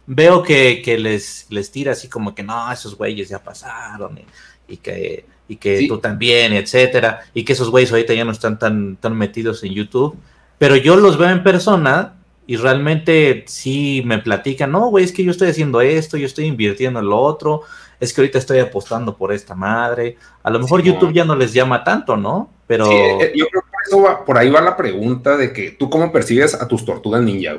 veo 0.08 0.44
que, 0.44 0.82
les, 1.00 1.46
les 1.50 1.72
tira 1.72 1.94
así 1.94 2.10
como 2.10 2.36
que 2.36 2.44
no, 2.44 2.72
esos 2.72 2.98
güeyes 2.98 3.30
ya 3.30 3.42
pasaron 3.42 4.20
y, 4.68 4.78
que, 4.78 5.26
y 5.48 5.56
que 5.56 5.88
tú 5.88 6.00
también, 6.00 6.54
etcétera, 6.54 7.22
y 7.34 7.46
que 7.46 7.54
esos 7.54 7.70
güeyes 7.70 7.92
ahorita 7.92 8.14
ya 8.14 8.26
no 8.26 8.32
están 8.32 8.60
tan, 8.60 8.98
tan 8.98 9.16
metidos 9.16 9.64
en 9.64 9.74
YouTube, 9.74 10.18
pero 10.58 10.76
yo 10.76 10.96
los 10.96 11.18
veo 11.18 11.30
en 11.30 11.44
persona 11.44 12.16
y 12.48 12.58
realmente 12.58 13.44
sí 13.48 14.04
me 14.06 14.20
platican, 14.20 14.72
no, 14.72 14.90
güey, 14.90 15.06
es 15.06 15.12
que 15.12 15.24
yo 15.24 15.32
estoy 15.32 15.50
haciendo 15.50 15.82
esto, 15.82 16.18
yo 16.18 16.26
estoy 16.26 16.46
invirtiendo 16.46 17.00
en 17.00 17.08
lo 17.08 17.20
otro, 17.20 17.62
es 18.00 18.14
que 18.14 18.22
ahorita 18.22 18.38
estoy 18.38 18.60
apostando 18.60 19.16
por 19.16 19.34
esta 19.34 19.56
madre, 19.56 20.18
a 20.44 20.50
lo 20.50 20.60
mejor 20.60 20.82
YouTube 20.82 21.14
ya 21.14 21.26
no 21.26 21.36
les 21.36 21.54
llama 21.54 21.84
tanto, 21.84 22.18
¿no? 22.18 22.50
Pero... 22.68 22.90
Eh, 22.92 23.34
yo 23.36 23.46
creo 23.48 23.62
que 23.62 23.70
por, 23.72 23.82
eso 23.88 24.02
va, 24.02 24.26
por 24.26 24.38
ahí 24.38 24.50
va 24.50 24.62
la 24.62 24.76
pregunta 24.76 25.38
de 25.38 25.54
que 25.54 25.72
tú 25.72 25.90
cómo 25.90 26.12
percibes 26.12 26.54
a 26.54 26.68
tus 26.68 26.86
tortugas 26.86 27.22
ninja. 27.22 27.58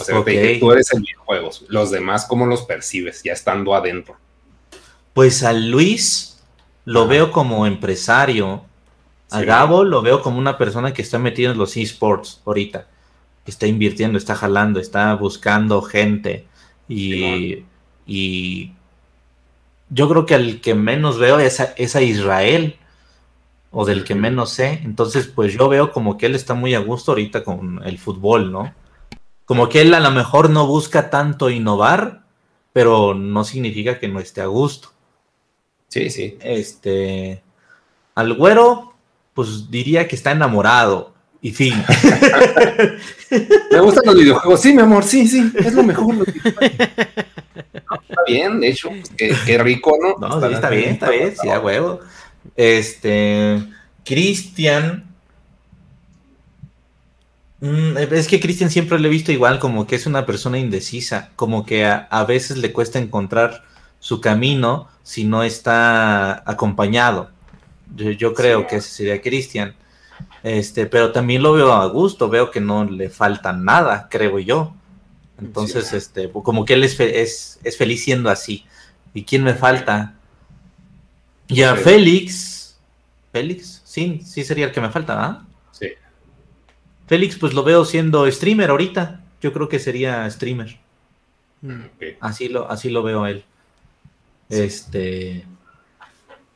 O 0.00 0.04
sea, 0.04 0.24
tú 0.58 0.72
eres 0.72 0.92
el 0.92 1.00
videojuegos. 1.00 1.64
Los 1.68 1.90
demás, 1.90 2.24
¿cómo 2.26 2.46
los 2.46 2.62
percibes 2.62 3.22
ya 3.22 3.32
estando 3.32 3.74
adentro? 3.74 4.16
Pues 5.12 5.42
a 5.42 5.52
Luis 5.52 6.40
lo 6.84 7.06
veo 7.06 7.32
como 7.32 7.66
empresario. 7.66 8.64
A 9.30 9.42
Gabo 9.42 9.84
lo 9.84 10.02
veo 10.02 10.22
como 10.22 10.38
una 10.38 10.56
persona 10.58 10.94
que 10.94 11.02
está 11.02 11.18
metida 11.18 11.50
en 11.50 11.58
los 11.58 11.76
esports 11.76 12.40
ahorita. 12.46 12.86
Está 13.46 13.66
invirtiendo, 13.66 14.16
está 14.16 14.34
jalando, 14.34 14.80
está 14.80 15.14
buscando 15.14 15.82
gente. 15.82 16.46
Y, 16.88 17.64
y 18.06 18.72
yo 19.90 20.08
creo 20.08 20.26
que 20.26 20.34
al 20.34 20.60
que 20.60 20.74
menos 20.74 21.18
veo 21.18 21.38
es 21.38 21.60
a, 21.60 22.02
Israel. 22.02 22.76
O 23.72 23.84
del 23.84 24.02
que 24.02 24.16
menos 24.16 24.50
sé. 24.50 24.80
Entonces, 24.84 25.28
pues 25.28 25.52
yo 25.52 25.68
veo 25.68 25.92
como 25.92 26.18
que 26.18 26.26
él 26.26 26.34
está 26.34 26.54
muy 26.54 26.74
a 26.74 26.80
gusto 26.80 27.12
ahorita 27.12 27.44
con 27.44 27.80
el 27.84 27.98
fútbol, 27.98 28.50
¿no? 28.50 28.74
como 29.50 29.68
que 29.68 29.80
él 29.80 29.92
a 29.94 29.98
lo 29.98 30.12
mejor 30.12 30.48
no 30.48 30.68
busca 30.68 31.10
tanto 31.10 31.50
innovar, 31.50 32.22
pero 32.72 33.14
no 33.14 33.42
significa 33.42 33.98
que 33.98 34.06
no 34.06 34.20
esté 34.20 34.42
a 34.42 34.46
gusto. 34.46 34.92
Sí, 35.88 36.08
sí. 36.08 36.38
Este, 36.40 37.42
al 38.14 38.34
güero, 38.34 38.94
pues 39.34 39.68
diría 39.68 40.06
que 40.06 40.14
está 40.14 40.30
enamorado. 40.30 41.14
Y 41.42 41.50
fin. 41.50 41.74
Me 43.72 43.80
gustan 43.80 44.04
los 44.06 44.14
videojuegos. 44.14 44.60
Sí, 44.60 44.72
mi 44.72 44.82
amor, 44.82 45.02
sí, 45.02 45.26
sí, 45.26 45.50
es 45.56 45.74
lo 45.74 45.82
mejor. 45.82 46.14
está 48.10 48.22
bien, 48.26 48.60
de 48.60 48.68
hecho, 48.68 48.88
pues, 48.88 49.38
qué, 49.46 49.58
rico, 49.58 49.96
¿no? 50.00 50.28
No, 50.28 50.46
sí, 50.46 50.54
está 50.54 50.70
bien, 50.70 50.90
está 50.90 51.10
bien, 51.10 51.34
sí, 51.40 51.48
a 51.48 51.60
huevo. 51.60 52.00
Este, 52.56 53.62
Cristian, 54.04 55.10
Mm, 57.60 57.98
es 57.98 58.26
que 58.26 58.40
Cristian 58.40 58.70
siempre 58.70 58.98
le 58.98 59.08
he 59.08 59.10
visto 59.10 59.32
igual, 59.32 59.58
como 59.58 59.86
que 59.86 59.96
es 59.96 60.06
una 60.06 60.24
persona 60.24 60.58
indecisa, 60.58 61.30
como 61.36 61.66
que 61.66 61.84
a, 61.84 62.24
veces 62.26 62.56
le 62.56 62.72
cuesta 62.72 62.98
encontrar 62.98 63.64
su 63.98 64.20
camino 64.20 64.88
si 65.02 65.24
no 65.24 65.42
está 65.42 66.42
acompañado. 66.50 67.30
Yo, 67.96 68.34
creo 68.34 68.66
que 68.66 68.76
ese 68.76 68.90
sería 68.90 69.20
Cristian. 69.20 69.74
Este, 70.42 70.86
pero 70.86 71.12
también 71.12 71.42
lo 71.42 71.52
veo 71.52 71.72
a 71.72 71.86
gusto, 71.86 72.28
veo 72.28 72.50
que 72.50 72.60
no 72.60 72.84
le 72.84 73.10
falta 73.10 73.52
nada, 73.52 74.08
creo 74.10 74.38
yo. 74.38 74.74
Entonces, 75.40 75.92
este, 75.92 76.30
como 76.30 76.64
que 76.64 76.74
él 76.74 76.84
es, 76.84 76.98
es, 77.00 77.76
feliz 77.76 78.04
siendo 78.04 78.30
así. 78.30 78.64
¿Y 79.14 79.24
quién 79.24 79.42
me 79.42 79.54
falta? 79.54 80.14
Ya, 81.48 81.74
Félix. 81.74 82.78
Félix, 83.32 83.82
sí, 83.84 84.22
sí 84.24 84.44
sería 84.44 84.66
el 84.66 84.72
que 84.72 84.80
me 84.80 84.90
falta, 84.90 85.24
¿ah? 85.24 85.46
Sí. 85.72 85.88
Félix, 87.06 87.36
pues 87.36 87.54
lo 87.54 87.62
veo 87.62 87.84
siendo 87.84 88.30
streamer 88.30 88.70
ahorita. 88.70 89.24
Yo 89.40 89.52
creo 89.52 89.68
que 89.68 89.78
sería 89.78 90.28
streamer. 90.30 90.78
Mm. 91.62 91.82
Así, 92.20 92.48
lo, 92.48 92.70
así 92.70 92.90
lo 92.90 93.02
veo 93.02 93.24
a 93.24 93.30
él. 93.30 93.44
Este. 94.48 95.44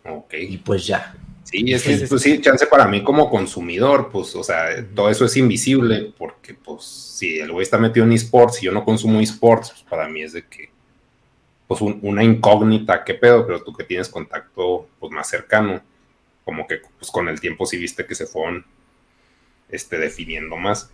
Ok. 0.05 0.35
Y 0.35 0.59
pues 0.59 0.87
ya. 0.87 1.15
Sí, 1.55 1.73
es 1.73 1.85
que, 1.85 2.07
pues 2.09 2.23
sí, 2.23 2.41
chance 2.41 2.67
para 2.67 2.89
mí 2.89 3.05
como 3.05 3.31
consumidor, 3.31 4.11
pues, 4.11 4.35
o 4.35 4.43
sea, 4.43 4.85
todo 4.93 5.09
eso 5.09 5.25
es 5.25 5.37
invisible, 5.37 6.13
porque, 6.19 6.53
pues, 6.53 6.83
si 6.83 7.39
el 7.39 7.53
güey 7.53 7.63
está 7.63 7.79
metido 7.79 8.05
en 8.05 8.13
esports 8.13 8.61
y 8.61 8.67
yo 8.67 8.73
no 8.73 8.85
consumo 8.85 9.21
esports, 9.21 9.71
pues 9.71 9.83
para 9.85 10.09
mí 10.09 10.23
es 10.23 10.33
de 10.33 10.45
que, 10.49 10.71
pues, 11.69 11.81
una 11.81 12.25
incógnita, 12.25 13.05
qué 13.05 13.15
pedo, 13.15 13.47
pero 13.47 13.63
tú 13.63 13.73
que 13.73 13.85
tienes 13.85 14.09
contacto, 14.09 14.89
pues, 14.99 15.13
más 15.13 15.29
cercano, 15.29 15.81
como 16.45 16.67
que, 16.67 16.81
pues, 16.99 17.09
con 17.13 17.29
el 17.29 17.41
tiempo 17.41 17.67
sí 17.67 17.77
viste 17.77 18.05
que 18.05 18.17
se 18.17 18.27
fueron, 18.27 18.67
este, 19.69 19.99
definiendo 19.99 20.57
más. 20.57 20.91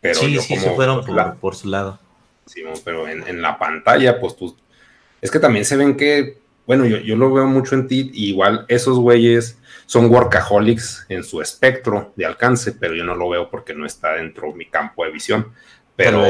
Pero 0.00 0.20
sí, 0.20 0.38
sí, 0.38 0.56
se 0.56 0.70
fueron 0.70 1.04
por, 1.38 1.54
su 1.54 1.68
lado. 1.68 2.00
Sí, 2.46 2.62
pero 2.82 3.06
en, 3.06 3.28
en 3.28 3.42
la 3.42 3.58
pantalla, 3.58 4.18
pues, 4.18 4.36
tú, 4.36 4.56
es 5.20 5.30
que 5.30 5.38
también 5.38 5.66
se 5.66 5.76
ven 5.76 5.98
que, 5.98 6.38
bueno, 6.66 6.86
yo, 6.86 6.96
yo 6.96 7.14
lo 7.14 7.30
veo 7.30 7.46
mucho 7.46 7.74
en 7.74 7.88
ti, 7.88 8.10
igual 8.14 8.64
esos 8.68 8.98
güeyes 8.98 9.58
son 9.92 10.10
workaholics 10.10 11.04
en 11.10 11.22
su 11.22 11.42
espectro 11.42 12.14
de 12.16 12.24
alcance, 12.24 12.72
pero 12.72 12.94
yo 12.94 13.04
no 13.04 13.14
lo 13.14 13.28
veo 13.28 13.50
porque 13.50 13.74
no 13.74 13.84
está 13.84 14.14
dentro 14.14 14.48
de 14.48 14.54
mi 14.54 14.64
campo 14.64 15.04
de 15.04 15.10
visión. 15.10 15.52
Pero, 15.94 16.22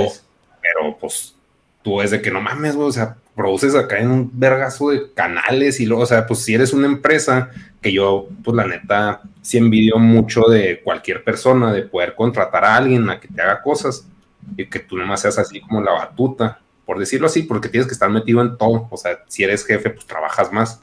pero 0.61 0.99
pues 0.99 1.37
tú 1.81 2.03
es 2.03 2.11
de 2.11 2.21
que 2.21 2.33
no 2.33 2.41
mames, 2.41 2.75
güey, 2.75 2.89
o 2.89 2.93
sea, 2.93 3.15
produces 3.37 3.77
acá 3.77 4.01
en 4.01 4.11
un 4.11 4.31
vergazo 4.35 4.91
de 4.91 5.13
canales 5.13 5.79
y 5.79 5.87
luego, 5.87 6.03
o 6.03 6.07
sea, 6.07 6.27
pues 6.27 6.41
si 6.41 6.55
eres 6.55 6.73
una 6.73 6.89
empresa 6.89 7.51
que 7.81 7.93
yo, 7.93 8.27
pues 8.43 8.57
la 8.57 8.67
neta, 8.67 9.23
sí 9.43 9.59
envidio 9.59 9.97
mucho 9.97 10.41
de 10.49 10.81
cualquier 10.83 11.23
persona, 11.23 11.73
de 11.73 11.83
poder 11.83 12.17
contratar 12.17 12.65
a 12.65 12.75
alguien 12.75 13.09
a 13.11 13.21
que 13.21 13.29
te 13.29 13.43
haga 13.43 13.63
cosas 13.63 14.09
y 14.57 14.67
que 14.67 14.81
tú 14.81 14.97
nomás 14.97 15.21
seas 15.21 15.39
así 15.39 15.61
como 15.61 15.81
la 15.81 15.93
batuta, 15.93 16.61
por 16.85 16.99
decirlo 16.99 17.29
así, 17.29 17.45
porque 17.45 17.69
tienes 17.69 17.87
que 17.87 17.95
estar 17.95 18.11
metido 18.11 18.43
en 18.43 18.59
todo, 18.59 18.89
o 18.91 18.97
sea, 18.97 19.21
si 19.29 19.45
eres 19.45 19.65
jefe, 19.65 19.91
pues 19.91 20.05
trabajas 20.05 20.53
más. 20.53 20.83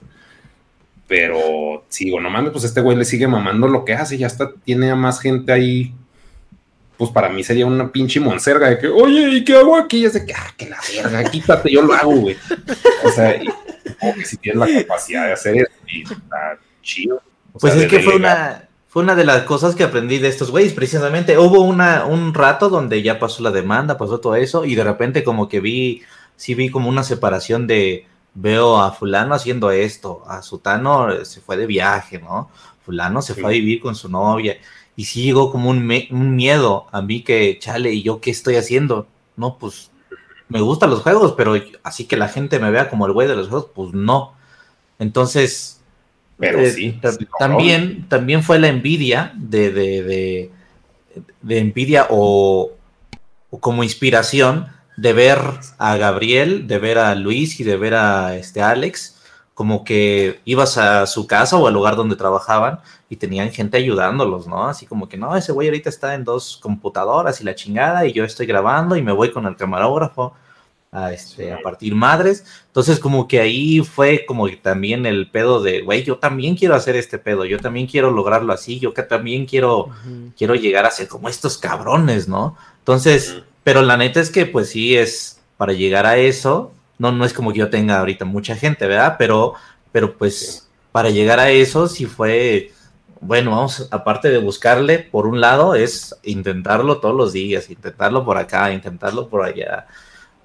Pero 1.10 1.86
sigo, 1.90 2.22
no 2.22 2.30
mames, 2.30 2.52
pues 2.52 2.64
este 2.65 2.81
güey 2.81 2.95
le 2.95 3.03
sigue 3.03 3.27
mamando 3.27 3.68
lo 3.68 3.84
que 3.84 3.95
hace, 3.95 4.15
ya 4.15 4.27
está, 4.27 4.52
tiene 4.64 4.91
a 4.91 4.95
más 4.95 5.19
gente 5.19 5.52
ahí. 5.52 5.91
Pues 6.98 7.10
para 7.10 7.30
mí 7.30 7.44
sería 7.44 7.65
una 7.65 7.91
pinche 7.91 8.19
monserga 8.19 8.69
de 8.69 8.77
que, 8.77 8.88
oye, 8.88 9.30
¿y 9.30 9.44
qué 9.44 9.56
hago 9.56 9.76
aquí? 9.76 9.98
Y 9.98 10.06
es 10.06 10.14
de 10.14 10.23
que, 10.23 10.34
ah, 10.36 10.53
que 10.56 10.69
la 10.69 10.77
verga, 10.94 11.23
quítate, 11.31 11.72
yo 11.72 11.81
lo 11.81 11.94
hago, 11.94 12.11
güey. 12.11 12.38
O 13.03 13.10
sea, 13.10 13.41
como 13.99 14.14
que 14.14 14.26
si 14.26 14.38
tienes 14.38 14.60
la 14.60 14.81
capacidad 14.81 15.26
de 15.26 15.34
hacer 15.34 15.56
eso, 15.56 15.72
y 15.88 16.03
está 16.03 16.60
chido. 16.84 17.23
pues 17.60 17.76
es 17.76 17.88
que 17.88 18.02
fue 18.02 18.15
una, 18.15 18.69
fue 18.88 19.02
una 19.02 19.15
de 19.15 19.26
las 19.26 19.44
cosas 19.44 19.73
que 19.73 19.84
aprendí 19.84 20.19
de 20.19 20.27
estos 20.27 20.52
güeyes, 20.52 20.73
precisamente. 20.73 21.40
Hubo 21.40 21.61
una, 21.61 22.06
un 22.06 22.36
rato 22.36 22.69
donde 22.69 23.02
ya 23.02 23.18
pasó 23.18 23.41
la 23.41 23.52
demanda, 23.52 23.98
pasó 23.98 24.19
todo 24.19 24.36
eso, 24.36 24.64
y 24.64 24.76
de 24.76 24.84
repente 24.84 25.23
como 25.23 25.49
que 25.49 25.60
vi, 25.60 26.03
sí 26.36 26.53
vi 26.53 26.69
como 26.69 26.88
una 26.88 27.03
separación 27.03 27.65
de, 27.65 28.06
veo 28.34 28.80
a 28.80 28.91
fulano 28.91 29.35
haciendo 29.35 29.72
esto, 29.72 30.23
a 30.27 30.41
Sutano 30.41 31.26
se 31.26 31.41
fue 31.41 31.57
de 31.57 31.65
viaje, 31.65 32.19
¿no? 32.19 32.49
Fulano 32.84 33.22
se 33.22 33.34
fue 33.34 33.45
a 33.45 33.49
vivir 33.49 33.80
con 33.81 33.95
su 33.95 34.10
novia 34.10 34.57
y 34.95 35.06
sí 35.06 35.23
llegó 35.23 35.51
como 35.51 35.69
un, 35.69 35.85
miedo 36.35 36.88
a 36.91 37.01
mí 37.01 37.22
que, 37.22 37.57
chale, 37.60 37.93
¿y 37.93 38.03
yo 38.03 38.19
qué 38.19 38.31
estoy 38.31 38.56
haciendo? 38.56 39.07
No, 39.38 39.57
pues 39.57 39.91
me 40.49 40.60
gustan 40.60 40.89
los 40.89 41.01
juegos, 41.01 41.35
pero 41.38 41.53
así 41.84 42.06
que 42.06 42.18
la 42.18 42.27
gente 42.27 42.60
me 42.60 42.72
vea 42.72 42.89
como 42.89 43.06
el 43.06 43.14
güey 43.14 43.27
de 43.27 43.35
los 43.35 43.47
juegos, 43.47 43.69
pues 43.73 43.93
no. 43.93 44.34
Entonces, 44.97 45.80
pero 46.38 46.60
eh, 46.60 46.72
sí, 46.72 46.99
también, 47.39 48.07
también 48.10 48.43
fue 48.43 48.60
la 48.60 48.68
envidia 48.68 49.31
de, 49.38 49.72
de, 49.72 50.51
de, 51.41 51.60
envidia 51.60 52.07
o, 52.10 52.72
o 53.51 53.60
como 53.60 53.84
inspiración 53.84 54.68
de 55.00 55.14
ver 55.14 55.40
a 55.78 55.96
Gabriel, 55.96 56.68
de 56.68 56.78
ver 56.78 56.98
a 56.98 57.16
Luis 57.16 57.60
y 57.60 57.64
de 57.64 57.78
ver 57.78 57.96
a 57.96 58.36
este 58.36 58.62
Alex, 58.62 59.18
como 59.54 59.84
que 59.84 60.42
ibas 60.46 60.78
a 60.78 61.06
su 61.06 61.26
casa 61.26 61.58
o 61.58 61.68
al 61.68 61.74
lugar 61.74 61.96
donde 61.96 62.16
trabajaban 62.16 62.80
y 63.10 63.16
tenían 63.16 63.52
gente 63.52 63.78
ayudándolos, 63.78 64.48
¿no? 64.48 64.68
Así 64.68 64.86
como 64.86 65.08
que, 65.08 65.18
no, 65.18 65.36
ese 65.36 65.52
güey 65.52 65.70
ahorita 65.70 65.90
está 65.90 66.14
en 66.16 66.24
dos 66.24 66.58
computadoras 66.62 67.40
y 67.40 67.44
la 67.46 67.56
chingada 67.56 68.06
y 68.06 68.14
yo 68.14 68.24
estoy 68.24 68.46
grabando 68.46 68.96
y 68.96 69.02
me 69.02 69.12
voy 69.12 69.32
con 69.32 69.46
el 69.46 69.56
camarógrafo 69.56 70.34
a, 70.92 71.14
este, 71.14 71.54
a 71.54 71.60
partir 71.62 71.96
madres. 71.96 72.44
Entonces 72.68 73.00
como 73.00 73.28
que 73.28 73.40
ahí 73.40 73.80
fue 73.80 74.26
como 74.26 74.48
que 74.48 74.58
también 74.58 75.06
el 75.06 75.32
pedo 75.32 75.62
de, 75.62 75.82
güey, 75.82 76.04
yo 76.04 76.18
también 76.18 76.56
quiero 76.56 76.76
hacer 76.76 76.98
este 76.98 77.20
pedo, 77.20 77.46
yo 77.46 77.60
también 77.60 77.88
quiero 77.88 78.12
lograrlo 78.12 78.52
así, 78.52 78.80
yo 78.80 78.94
que 78.94 79.04
también 79.04 79.46
quiero, 79.46 79.90
quiero 80.38 80.56
llegar 80.56 80.86
a 80.86 80.92
ser 80.92 81.08
como 81.08 81.30
estos 81.30 81.58
cabrones, 81.58 82.28
¿no? 82.28 82.58
Entonces... 82.80 83.44
Pero 83.64 83.81
la 83.81 83.98
neta 83.98 84.19
es 84.19 84.30
que, 84.31 84.45
pues 84.45 84.69
sí, 84.69 84.95
es 84.95 85.41
para 85.57 85.73
llegar 85.73 86.06
a 86.06 86.18
eso. 86.18 86.73
No, 86.98 87.11
no 87.11 87.26
es 87.26 87.34
como 87.34 87.52
que 87.52 87.60
yo 87.60 87.69
tenga 87.69 87.99
ahorita 87.99 88.26
mucha 88.26 88.56
gente, 88.56 88.88
¿verdad? 88.88 89.15
Pero, 89.18 89.53
pero 89.91 90.18
pues 90.18 90.69
para 90.91 91.10
llegar 91.10 91.40
a 91.40 91.49
eso 91.49 91.88
sí 91.88 92.06
fue, 92.06 92.72
bueno, 93.22 93.52
vamos, 93.52 93.88
aparte 93.91 94.30
de 94.30 94.38
buscarle, 94.38 94.99
por 94.99 95.27
un 95.27 95.41
lado, 95.41 95.76
es 95.76 96.15
intentarlo 96.23 96.99
todos 96.99 97.15
los 97.15 97.34
días, 97.34 97.69
intentarlo 97.69 98.26
por 98.26 98.38
acá, 98.38 98.72
intentarlo 98.72 99.27
por 99.30 99.44
allá. 99.44 99.88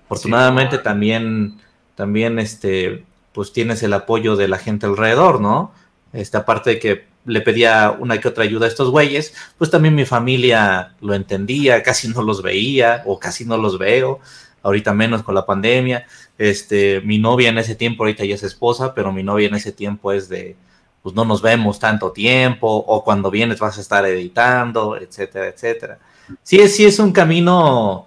Afortunadamente 0.04 0.78
también, 0.78 1.60
también, 1.94 2.38
este, 2.38 3.04
pues 3.32 3.52
tienes 3.52 3.82
el 3.82 3.92
apoyo 3.92 4.36
de 4.36 4.48
la 4.48 4.58
gente 4.58 4.86
alrededor, 4.86 5.40
¿no? 5.40 5.72
Esta 6.12 6.44
parte 6.44 6.70
de 6.70 6.78
que 6.78 7.13
le 7.26 7.40
pedía 7.40 7.96
una 7.98 8.18
que 8.20 8.28
otra 8.28 8.44
ayuda 8.44 8.66
a 8.66 8.68
estos 8.68 8.90
güeyes, 8.90 9.34
pues 9.58 9.70
también 9.70 9.94
mi 9.94 10.04
familia 10.04 10.94
lo 11.00 11.14
entendía, 11.14 11.82
casi 11.84 12.08
no 12.08 12.22
los 12.22 12.42
veía 12.42 13.02
o 13.06 13.18
casi 13.18 13.44
no 13.44 13.56
los 13.56 13.78
veo, 13.78 14.20
ahorita 14.62 14.92
menos 14.92 15.22
con 15.22 15.34
la 15.34 15.46
pandemia. 15.46 16.06
Este, 16.38 17.00
mi 17.02 17.18
novia 17.18 17.48
en 17.48 17.58
ese 17.58 17.74
tiempo, 17.74 18.02
ahorita 18.02 18.24
ya 18.24 18.34
es 18.34 18.42
esposa, 18.42 18.94
pero 18.94 19.12
mi 19.12 19.22
novia 19.22 19.48
en 19.48 19.54
ese 19.54 19.72
tiempo 19.72 20.12
es 20.12 20.28
de, 20.28 20.56
pues 21.02 21.14
no 21.14 21.24
nos 21.24 21.42
vemos 21.42 21.78
tanto 21.78 22.12
tiempo, 22.12 22.66
o 22.66 23.04
cuando 23.04 23.30
vienes 23.30 23.60
vas 23.60 23.78
a 23.78 23.80
estar 23.80 24.04
editando, 24.06 24.96
etcétera, 24.96 25.48
etcétera. 25.48 25.98
Sí, 26.42 26.58
es, 26.58 26.74
sí 26.74 26.86
es 26.86 26.98
un 26.98 27.12
camino 27.12 28.06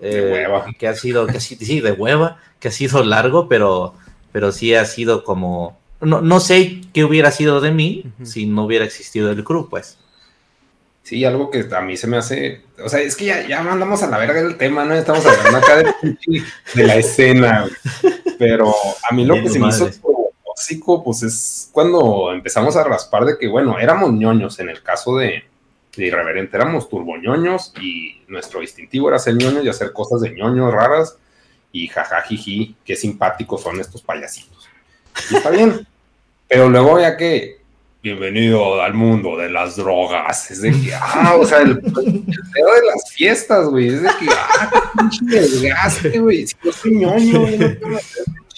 eh, 0.00 0.46
que 0.78 0.88
ha 0.88 0.94
sido, 0.94 1.26
que 1.26 1.40
sí, 1.40 1.80
de 1.80 1.92
hueva, 1.92 2.38
que 2.60 2.68
ha 2.68 2.70
sido 2.72 3.04
largo, 3.04 3.48
pero, 3.48 3.94
pero 4.32 4.52
sí 4.52 4.74
ha 4.74 4.84
sido 4.84 5.24
como 5.24 5.78
no, 6.00 6.20
no 6.20 6.40
sé 6.40 6.80
qué 6.92 7.04
hubiera 7.04 7.30
sido 7.30 7.60
de 7.60 7.70
mí 7.70 8.04
si 8.22 8.46
no 8.46 8.64
hubiera 8.64 8.84
existido 8.84 9.30
el 9.30 9.44
crew, 9.44 9.68
pues. 9.68 9.98
Sí, 11.02 11.24
algo 11.24 11.50
que 11.50 11.66
a 11.74 11.80
mí 11.80 11.96
se 11.96 12.06
me 12.06 12.18
hace, 12.18 12.62
o 12.84 12.88
sea, 12.88 13.00
es 13.00 13.16
que 13.16 13.24
ya, 13.24 13.46
ya 13.46 13.62
mandamos 13.62 14.02
a 14.02 14.08
la 14.08 14.18
verga 14.18 14.40
el 14.40 14.58
tema, 14.58 14.84
¿no? 14.84 14.94
Estamos 14.94 15.24
hablando 15.24 15.58
acá 15.58 15.76
de, 15.76 15.94
la 16.84 16.96
escena, 16.96 17.66
pero 18.38 18.74
a 19.08 19.14
mí 19.14 19.24
lo 19.24 19.34
que 19.34 19.48
se 19.48 19.58
me 19.58 19.68
hizo 19.68 19.88
tóxico, 20.44 21.02
pues 21.02 21.22
es 21.22 21.70
cuando 21.72 22.30
empezamos 22.32 22.76
a 22.76 22.84
raspar 22.84 23.24
de 23.24 23.38
que, 23.38 23.48
bueno, 23.48 23.78
éramos 23.78 24.12
ñoños 24.12 24.60
en 24.60 24.68
el 24.68 24.82
caso 24.82 25.16
de, 25.16 25.44
de 25.96 26.06
Irreverente, 26.06 26.56
éramos 26.58 26.90
turboñoños 26.90 27.72
y 27.80 28.20
nuestro 28.28 28.60
distintivo 28.60 29.08
era 29.08 29.18
ser 29.18 29.34
ñoños 29.34 29.64
y 29.64 29.68
hacer 29.70 29.92
cosas 29.94 30.20
de 30.20 30.34
ñoños 30.34 30.72
raras 30.72 31.16
y 31.72 31.88
jajajiji, 31.88 32.76
qué 32.84 32.96
simpáticos 32.96 33.62
son 33.62 33.80
estos 33.80 34.02
payasitos 34.02 34.57
está 35.30 35.50
bien. 35.50 35.86
Pero 36.48 36.68
luego 36.70 36.98
ya 37.00 37.16
que, 37.16 37.58
bienvenido 38.02 38.80
al 38.80 38.94
mundo 38.94 39.36
de 39.36 39.50
las 39.50 39.76
drogas, 39.76 40.50
es 40.50 40.62
de 40.62 40.70
que, 40.70 40.94
ah, 40.94 41.36
o 41.38 41.44
sea, 41.44 41.58
el, 41.58 41.78
pedo 41.78 41.94
de 41.94 42.86
las 42.86 43.12
fiestas, 43.12 43.66
güey, 43.66 43.88
es 43.88 44.02
de 44.02 44.08
que, 44.08 44.26
ah, 44.30 44.70
qué 44.72 44.98
pinche 44.98 45.40
desgaste, 45.40 46.18
güey, 46.18 46.46
si 46.46 46.56
yo 46.62 46.72
soy 46.72 46.92
ñoño, 46.92 47.40
güey, 47.40 47.58
no 47.58 47.98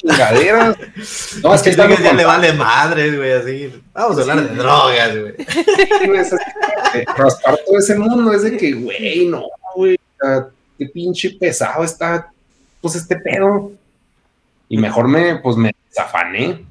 chingaderas. 0.01 0.77
No, 1.43 1.55
es 1.55 1.63
que, 1.63 1.75
ya 1.75 1.87
le 1.87 2.25
vale 2.25 2.53
madre, 2.53 3.17
güey, 3.17 3.33
así. 3.33 3.83
Vamos 3.93 4.19
a 4.19 4.21
hablar 4.21 4.49
de 4.49 4.57
drogas, 4.57 5.19
güey. 5.19 5.35
Es 6.19 6.35
raspar 7.17 7.59
todo 7.67 7.79
ese 7.79 7.97
mundo 7.97 8.33
es 8.33 8.43
de 8.43 8.57
que, 8.57 8.73
güey, 8.73 9.27
no, 9.27 9.45
güey, 9.75 9.99
qué 10.79 10.87
pinche 10.87 11.31
pesado 11.31 11.85
está, 11.85 12.31
pues, 12.81 12.95
este 12.95 13.17
pedo. 13.17 13.73
Y 14.71 14.79
mejor 14.79 15.09
me, 15.09 15.37
pues, 15.37 15.57
me 15.57 15.75
zafané. 15.93 16.65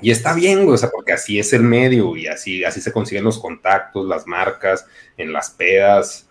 Y 0.00 0.10
está 0.10 0.34
bien, 0.34 0.64
güey, 0.64 0.74
o 0.74 0.78
sea, 0.78 0.90
porque 0.90 1.12
así 1.12 1.38
es 1.38 1.52
el 1.52 1.62
medio 1.62 2.16
y 2.16 2.26
así, 2.26 2.64
así 2.64 2.80
se 2.80 2.92
consiguen 2.92 3.24
los 3.24 3.38
contactos, 3.38 4.06
las 4.06 4.26
marcas, 4.26 4.86
en 5.16 5.32
las 5.32 5.50
pedas, 5.50 6.26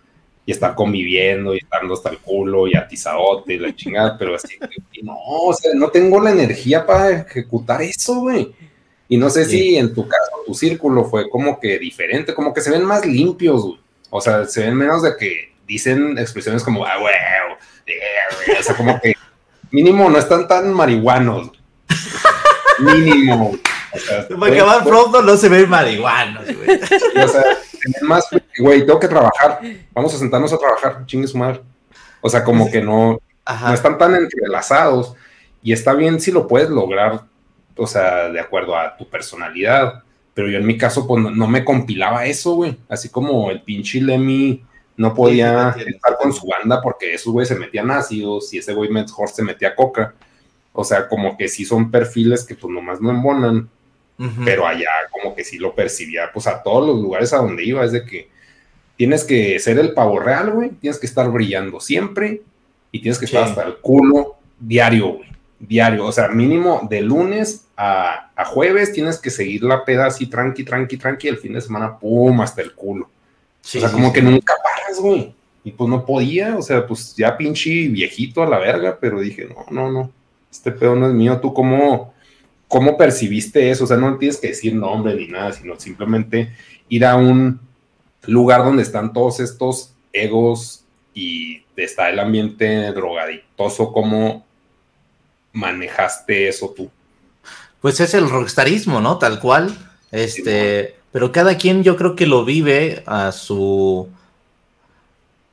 y 0.45 0.52
estar 0.52 0.76
conviviendo 0.76 1.53
y 1.53 1.57
estando 1.57 1.94
hasta 1.94 2.10
el 2.10 2.19
culo 2.19 2.68
y 2.68 2.76
atizadote 2.76 3.53
y 3.53 3.60
la 3.60 3.76
chingada, 3.76 4.18
pero 4.18 4.36
así, 4.36 4.57
no, 5.02 5.15
o 5.18 5.53
sea, 5.53 5.73
no 5.73 5.90
tengo 5.90 6.22
la 6.22 6.32
energía 6.32 6.86
para 6.86 7.22
ejecutar 7.22 7.82
eso, 7.82 8.15
güey. 8.22 8.53
Y 9.07 9.18
no 9.18 9.30
sé 9.30 9.45
si 9.45 9.77
en 9.77 9.94
tu 9.94 10.07
caso 10.07 10.32
tu 10.45 10.53
círculo 10.53 11.06
fue 11.06 11.30
como 11.30 11.60
que 11.60 11.77
diferente, 11.77 12.34
como 12.34 12.53
que 12.53 12.61
se 12.61 12.72
ven 12.72 12.84
más 12.84 13.06
limpios, 13.06 13.64
güey. 13.64 13.80
O 14.10 14.22
sea, 14.22 14.45
se 14.45 14.61
ven 14.61 14.76
menos 14.76 15.03
de 15.03 15.15
que 15.18 15.53
dicen 15.68 16.18
expresiones 16.18 16.64
como, 16.64 16.86
ah, 16.86 16.98
wow, 16.98 17.07
o 18.60 18.64
sea, 18.64 18.76
como 18.76 18.99
que 19.02 19.14
mínimo 19.76 20.10
no 20.10 20.18
están 20.18 20.47
tan 20.47 20.73
marihuanos. 20.73 21.52
mínimo. 22.80 23.52
O 23.93 23.97
sea, 23.97 24.27
Porque 24.27 24.64
más 24.64 24.84
pronto 24.84 25.22
no 25.22 25.35
se 25.38 25.49
ven 25.49 25.69
marihuanos, 25.69 26.45
güey. 26.45 26.80
O 27.23 27.27
sea, 27.27 27.43
más, 28.02 28.26
güey, 28.57 28.85
tengo 28.85 28.99
que 28.99 29.07
trabajar. 29.07 29.60
Vamos 29.93 30.14
a 30.14 30.18
sentarnos 30.18 30.52
a 30.53 30.57
trabajar, 30.57 31.06
chingue 31.06 31.27
su 31.27 31.38
madre. 31.38 31.61
O 32.22 32.30
sea, 32.30 32.43
como 32.43 32.69
que 32.72 32.81
no, 32.81 33.19
no 33.47 33.73
están 33.73 33.97
tan 33.97 34.15
entrelazados. 34.15 35.14
Y 35.61 35.73
está 35.73 35.93
bien 35.93 36.19
si 36.19 36.31
lo 36.31 36.47
puedes 36.47 36.69
lograr, 36.69 37.23
o 37.76 37.88
sea, 37.88 38.30
de 38.30 38.39
acuerdo 38.39 38.77
a 38.77 38.95
tu 38.95 39.07
personalidad. 39.10 40.03
Pero 40.34 40.49
yo 40.49 40.57
en 40.57 40.65
mi 40.65 40.77
caso, 40.77 41.07
pues 41.07 41.23
no, 41.23 41.47
me 41.47 41.64
compilaba 41.64 42.26
eso, 42.26 42.56
güey. 42.56 42.77
Así 42.89 43.10
como 43.10 43.52
el 43.52 43.61
pinche 43.61 44.02
Lemmy 44.02 44.64
no 44.97 45.13
podía 45.13 45.76
estar 45.77 46.17
con 46.17 46.31
su 46.34 46.47
banda 46.47 46.81
porque 46.81 47.13
esos 47.13 47.34
güey 47.34 47.45
se 47.45 47.55
metían 47.55 47.91
ácidos 47.91 48.53
y 48.53 48.59
ese 48.59 48.73
güey 48.73 48.89
mejor 48.89 49.30
se 49.30 49.43
metía 49.43 49.76
coca. 49.76 50.13
O 50.72 50.84
sea, 50.84 51.07
como 51.07 51.38
que 51.38 51.47
sí 51.47 51.65
son 51.65 51.91
perfiles 51.91 52.43
que 52.43 52.55
pues 52.55 52.73
nomás 52.73 53.01
no 53.01 53.09
embonan. 53.11 53.69
Pero 54.45 54.65
allá 54.65 54.89
como 55.11 55.35
que 55.35 55.43
sí 55.43 55.57
lo 55.57 55.76
percibía, 55.76 56.31
pues 56.34 56.47
a 56.47 56.63
todos 56.63 56.88
los 56.88 57.01
lugares 57.01 57.34
a 57.34 57.38
donde 57.38 57.65
iba, 57.65 57.84
es 57.84 57.91
de 57.91 58.05
que 58.05 58.30
tienes 58.95 59.26
que 59.26 59.59
ser 59.59 59.77
el 59.77 59.93
pavo 59.93 60.19
real, 60.19 60.51
güey, 60.51 60.69
tienes 60.69 60.99
que 60.99 61.05
estar 61.05 61.30
brillando 61.30 61.81
siempre 61.81 62.41
y 62.91 63.01
tienes 63.01 63.19
que 63.19 63.26
estar 63.26 63.43
hasta 63.43 63.63
el 63.63 63.76
culo 63.77 64.38
diario, 64.57 65.15
güey, 65.15 65.30
diario, 65.59 66.05
o 66.05 66.11
sea, 66.13 66.30
mínimo 66.30 66.88
de 66.89 67.01
lunes 67.01 67.67
a, 67.76 68.31
a, 68.35 68.45
jueves 68.45 68.93
tienes 68.93 69.17
que 69.17 69.30
seguir 69.30 69.63
la 69.63 69.84
peda 69.84 70.05
así 70.05 70.27
tranqui, 70.27 70.63
tranqui, 70.63 70.95
tranqui, 70.95 71.27
el 71.27 71.38
fin 71.38 71.53
de 71.53 71.61
semana, 71.61 71.99
pum, 71.99 72.39
hasta 72.39 72.61
el 72.61 72.73
culo. 72.73 73.05
o 73.05 73.09
sea, 73.61 73.91
como 73.91 74.13
que 74.13 74.22
nunca 74.22 74.53
güey. 74.99 75.34
Y 75.63 75.72
pues 75.72 75.89
no 75.89 76.05
podía, 76.05 76.57
o 76.57 76.61
sea, 76.61 76.85
pues 76.85 77.15
ya 77.15 77.35
pinche 77.35 77.88
viejito 77.88 78.43
a 78.43 78.47
la 78.47 78.59
verga, 78.59 78.97
pero 79.01 79.19
dije, 79.19 79.47
no, 79.47 79.65
no, 79.72 79.91
no, 79.91 80.11
este 80.51 80.72
pedo 80.72 80.95
no 80.95 81.07
es 81.07 81.13
mío. 81.13 81.39
¿Tú 81.41 81.53
cómo, 81.53 82.13
cómo 82.67 82.97
percibiste 82.97 83.72
eso? 83.72 83.85
O 83.85 83.88
sea, 83.88 83.97
no 83.97 84.17
tienes 84.17 84.38
que 84.38 84.49
decir 84.49 84.76
nombre 84.76 85.15
ni 85.15 85.27
nada, 85.27 85.51
sino 85.53 85.80
simplemente 85.80 86.53
ir 86.88 87.05
a 87.05 87.15
un 87.15 87.59
lugar 88.27 88.63
donde 88.63 88.84
están 88.84 89.11
todos 89.11 89.39
estos 89.39 89.93
egos 90.13 90.85
y 91.13 91.63
está 91.76 92.09
el 92.09 92.19
ambiente 92.19 92.91
drogadictoso. 92.91 93.91
¿Cómo 93.91 94.45
manejaste 95.51 96.47
eso 96.47 96.73
tú? 96.76 96.91
Pues 97.81 97.99
es 97.99 98.13
el 98.13 98.30
rockstarismo, 98.30 99.01
¿no? 99.01 99.17
Tal 99.17 99.39
cual. 99.39 99.76
Este, 100.11 100.95
pero 101.11 101.31
cada 101.31 101.57
quien 101.57 101.84
yo 101.84 101.95
creo 101.95 102.15
que 102.15 102.26
lo 102.26 102.45
vive 102.45 103.03
a 103.05 103.31
su 103.31 104.09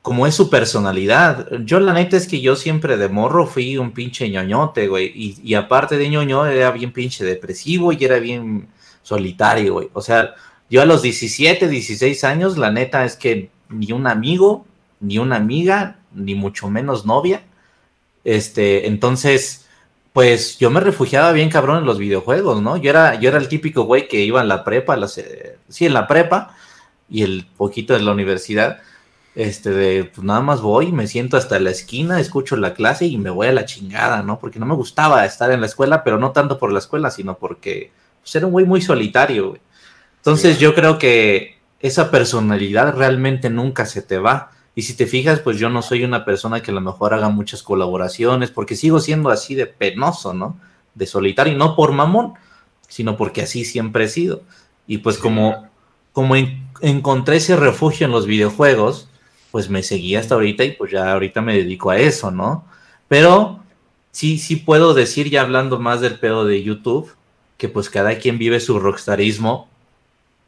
como 0.03 0.27
es 0.27 0.35
su 0.35 0.49
personalidad. 0.49 1.47
Yo 1.63 1.79
la 1.79 1.93
neta 1.93 2.17
es 2.17 2.27
que 2.27 2.41
yo 2.41 2.57
siempre 2.57 2.97
de 2.97 3.07
morro 3.07 3.47
fui 3.47 3.77
un 3.77 3.93
pinche 3.93 4.29
ñoñote, 4.29 4.89
güey. 4.89 5.13
Y, 5.15 5.53
aparte 5.55 5.97
de 5.97 6.09
ñoño, 6.09 6.45
era 6.45 6.71
bien 6.71 6.91
pinche 6.91 7.23
depresivo 7.23 7.93
y 7.93 8.03
era 8.03 8.19
bien 8.19 8.67
solitario, 9.01 9.75
güey. 9.75 9.89
O 9.93 10.01
sea, 10.01 10.35
yo 10.69 10.81
a 10.81 10.85
los 10.85 11.01
17, 11.01 11.69
16 11.69 12.23
años, 12.25 12.57
la 12.57 12.69
neta 12.69 13.05
es 13.05 13.15
que 13.15 13.49
ni 13.69 13.93
un 13.93 14.05
amigo, 14.05 14.65
ni 14.99 15.19
una 15.19 15.37
amiga, 15.37 15.95
ni 16.13 16.35
mucho 16.35 16.69
menos 16.69 17.05
novia. 17.05 17.41
Este, 18.25 18.87
entonces, 18.87 19.67
pues 20.11 20.57
yo 20.59 20.69
me 20.69 20.81
refugiaba 20.81 21.31
bien 21.31 21.49
cabrón 21.49 21.77
en 21.77 21.85
los 21.85 21.97
videojuegos, 21.97 22.61
¿no? 22.61 22.75
Yo 22.75 22.89
era, 22.89 23.15
yo 23.21 23.29
era 23.29 23.37
el 23.37 23.47
típico 23.47 23.83
güey 23.83 24.09
que 24.09 24.19
iba 24.19 24.41
en 24.41 24.49
la 24.49 24.65
prepa, 24.65 24.97
sí, 25.07 25.85
en 25.85 25.93
la 25.93 26.07
prepa 26.07 26.57
y 27.09 27.23
el 27.23 27.47
poquito 27.55 27.93
de 27.93 28.01
la 28.01 28.11
universidad 28.11 28.81
este, 29.35 29.71
de, 29.71 30.03
pues 30.05 30.23
nada 30.23 30.41
más 30.41 30.61
voy, 30.61 30.91
me 30.91 31.07
siento 31.07 31.37
hasta 31.37 31.59
la 31.59 31.71
esquina, 31.71 32.19
escucho 32.19 32.55
la 32.55 32.73
clase 32.73 33.05
y 33.05 33.17
me 33.17 33.31
voy 33.31 33.47
a 33.47 33.51
la 33.53 33.65
chingada, 33.65 34.21
¿no? 34.21 34.39
Porque 34.39 34.59
no 34.59 34.65
me 34.65 34.75
gustaba 34.75 35.25
estar 35.25 35.51
en 35.51 35.61
la 35.61 35.67
escuela, 35.67 36.03
pero 36.03 36.19
no 36.19 36.31
tanto 36.31 36.59
por 36.59 36.71
la 36.71 36.79
escuela, 36.79 37.09
sino 37.09 37.37
porque 37.37 37.91
pues, 38.21 38.35
era 38.35 38.45
un 38.45 38.51
güey 38.51 38.65
muy 38.65 38.81
solitario, 38.81 39.49
güey. 39.49 39.61
Entonces 40.17 40.59
yo 40.59 40.73
creo 40.75 40.99
que 40.99 41.57
esa 41.79 42.11
personalidad 42.11 42.95
realmente 42.95 43.49
nunca 43.49 43.85
se 43.85 44.01
te 44.01 44.17
va. 44.17 44.51
Y 44.75 44.83
si 44.83 44.95
te 44.95 45.05
fijas, 45.05 45.39
pues 45.39 45.57
yo 45.57 45.69
no 45.69 45.81
soy 45.81 46.03
una 46.03 46.23
persona 46.25 46.61
que 46.61 46.71
a 46.71 46.73
lo 46.73 46.81
mejor 46.81 47.13
haga 47.13 47.29
muchas 47.29 47.61
colaboraciones, 47.61 48.49
porque 48.49 48.75
sigo 48.75 48.99
siendo 48.99 49.29
así 49.29 49.53
de 49.55 49.67
penoso, 49.67 50.33
¿no? 50.33 50.57
De 50.95 51.05
solitario, 51.05 51.53
y 51.53 51.57
no 51.57 51.75
por 51.75 51.91
mamón, 51.91 52.35
sino 52.87 53.17
porque 53.17 53.41
así 53.41 53.65
siempre 53.65 54.05
he 54.05 54.07
sido. 54.07 54.43
Y 54.87 54.99
pues 54.99 55.17
como, 55.17 55.67
como 56.13 56.35
encontré 56.81 57.37
ese 57.37 57.55
refugio 57.55 58.05
en 58.05 58.11
los 58.11 58.25
videojuegos, 58.25 59.09
pues 59.53 59.69
me 59.69 59.83
seguí 59.83 60.15
hasta 60.15 60.33
ahorita 60.33 60.63
y 60.63 60.71
pues 60.71 60.91
ya 60.91 61.13
ahorita 61.13 61.39
me 61.39 61.53
dedico 61.53 61.91
a 61.91 61.99
eso, 61.99 62.31
¿no? 62.31 62.65
Pero 63.07 63.59
sí, 64.09 64.39
sí 64.39 64.55
puedo 64.55 64.95
decir, 64.95 65.29
ya 65.29 65.41
hablando 65.41 65.79
más 65.79 66.01
del 66.01 66.17
pedo 66.17 66.43
de 66.43 66.63
YouTube, 66.63 67.15
que 67.59 67.69
pues 67.69 67.87
cada 67.87 68.17
quien 68.17 68.39
vive 68.39 68.59
su 68.59 68.79
rockstarismo 68.79 69.69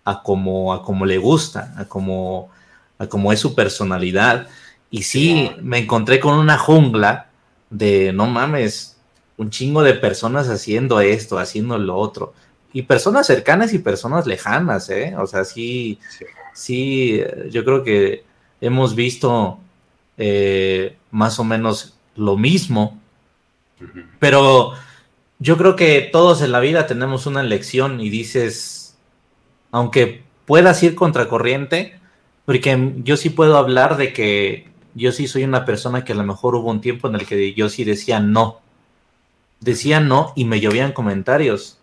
a 0.06 0.24
como, 0.24 0.74
a 0.74 0.82
como 0.82 1.06
le 1.06 1.20
gusta, 1.20 1.76
a 1.78 1.86
como, 1.86 2.50
a 2.98 3.06
como 3.06 3.32
es 3.32 3.40
su 3.40 3.54
personalidad. 3.54 4.48
Y 4.90 5.04
sí, 5.04 5.52
me 5.62 5.78
encontré 5.78 6.20
con 6.20 6.40
una 6.40 6.58
jungla 6.58 7.28
de, 7.70 8.12
no 8.12 8.26
mames, 8.26 8.98
un 9.38 9.52
chingo 9.52 9.84
de 9.84 9.94
personas 9.94 10.50
haciendo 10.50 11.00
esto, 11.00 11.38
haciendo 11.38 11.78
lo 11.78 11.96
otro. 11.96 12.34
Y 12.74 12.82
personas 12.82 13.28
cercanas 13.28 13.72
y 13.72 13.78
personas 13.78 14.26
lejanas, 14.26 14.90
¿eh? 14.90 15.16
O 15.20 15.28
sea, 15.28 15.46
sí, 15.46 16.00
sí, 16.56 17.22
yo 17.52 17.64
creo 17.64 17.84
que 17.84 18.26
hemos 18.62 18.96
visto 18.96 19.60
eh, 20.18 20.98
más 21.12 21.40
o 21.40 21.44
menos 21.44 21.98
lo 22.16 22.38
mismo, 22.38 23.00
pero 24.20 24.74
yo 25.40 25.58
creo 25.58 25.76
que 25.76 26.10
todos 26.12 26.42
en 26.42 26.52
la 26.52 26.60
vida 26.60 26.88
tenemos 26.88 27.26
una 27.26 27.44
lección 27.44 28.00
y 28.00 28.10
dices, 28.10 28.98
aunque 29.72 30.24
puedas 30.46 30.82
ir 30.84 30.96
contracorriente, 30.96 32.00
porque 32.46 32.94
yo 33.04 33.18
sí 33.18 33.30
puedo 33.30 33.58
hablar 33.58 33.98
de 33.98 34.14
que 34.14 34.70
yo 34.94 35.12
sí 35.12 35.28
soy 35.28 35.44
una 35.44 35.66
persona 35.66 36.06
que 36.06 36.14
a 36.14 36.16
lo 36.16 36.24
mejor 36.24 36.56
hubo 36.56 36.70
un 36.70 36.80
tiempo 36.82 37.08
en 37.08 37.16
el 37.16 37.26
que 37.26 37.54
yo 37.54 37.70
sí 37.70 37.84
decía 37.84 38.20
no. 38.20 38.62
Decía 39.60 40.00
no 40.00 40.32
y 40.36 40.46
me 40.46 40.62
llovían 40.62 40.94
comentarios. 40.94 41.80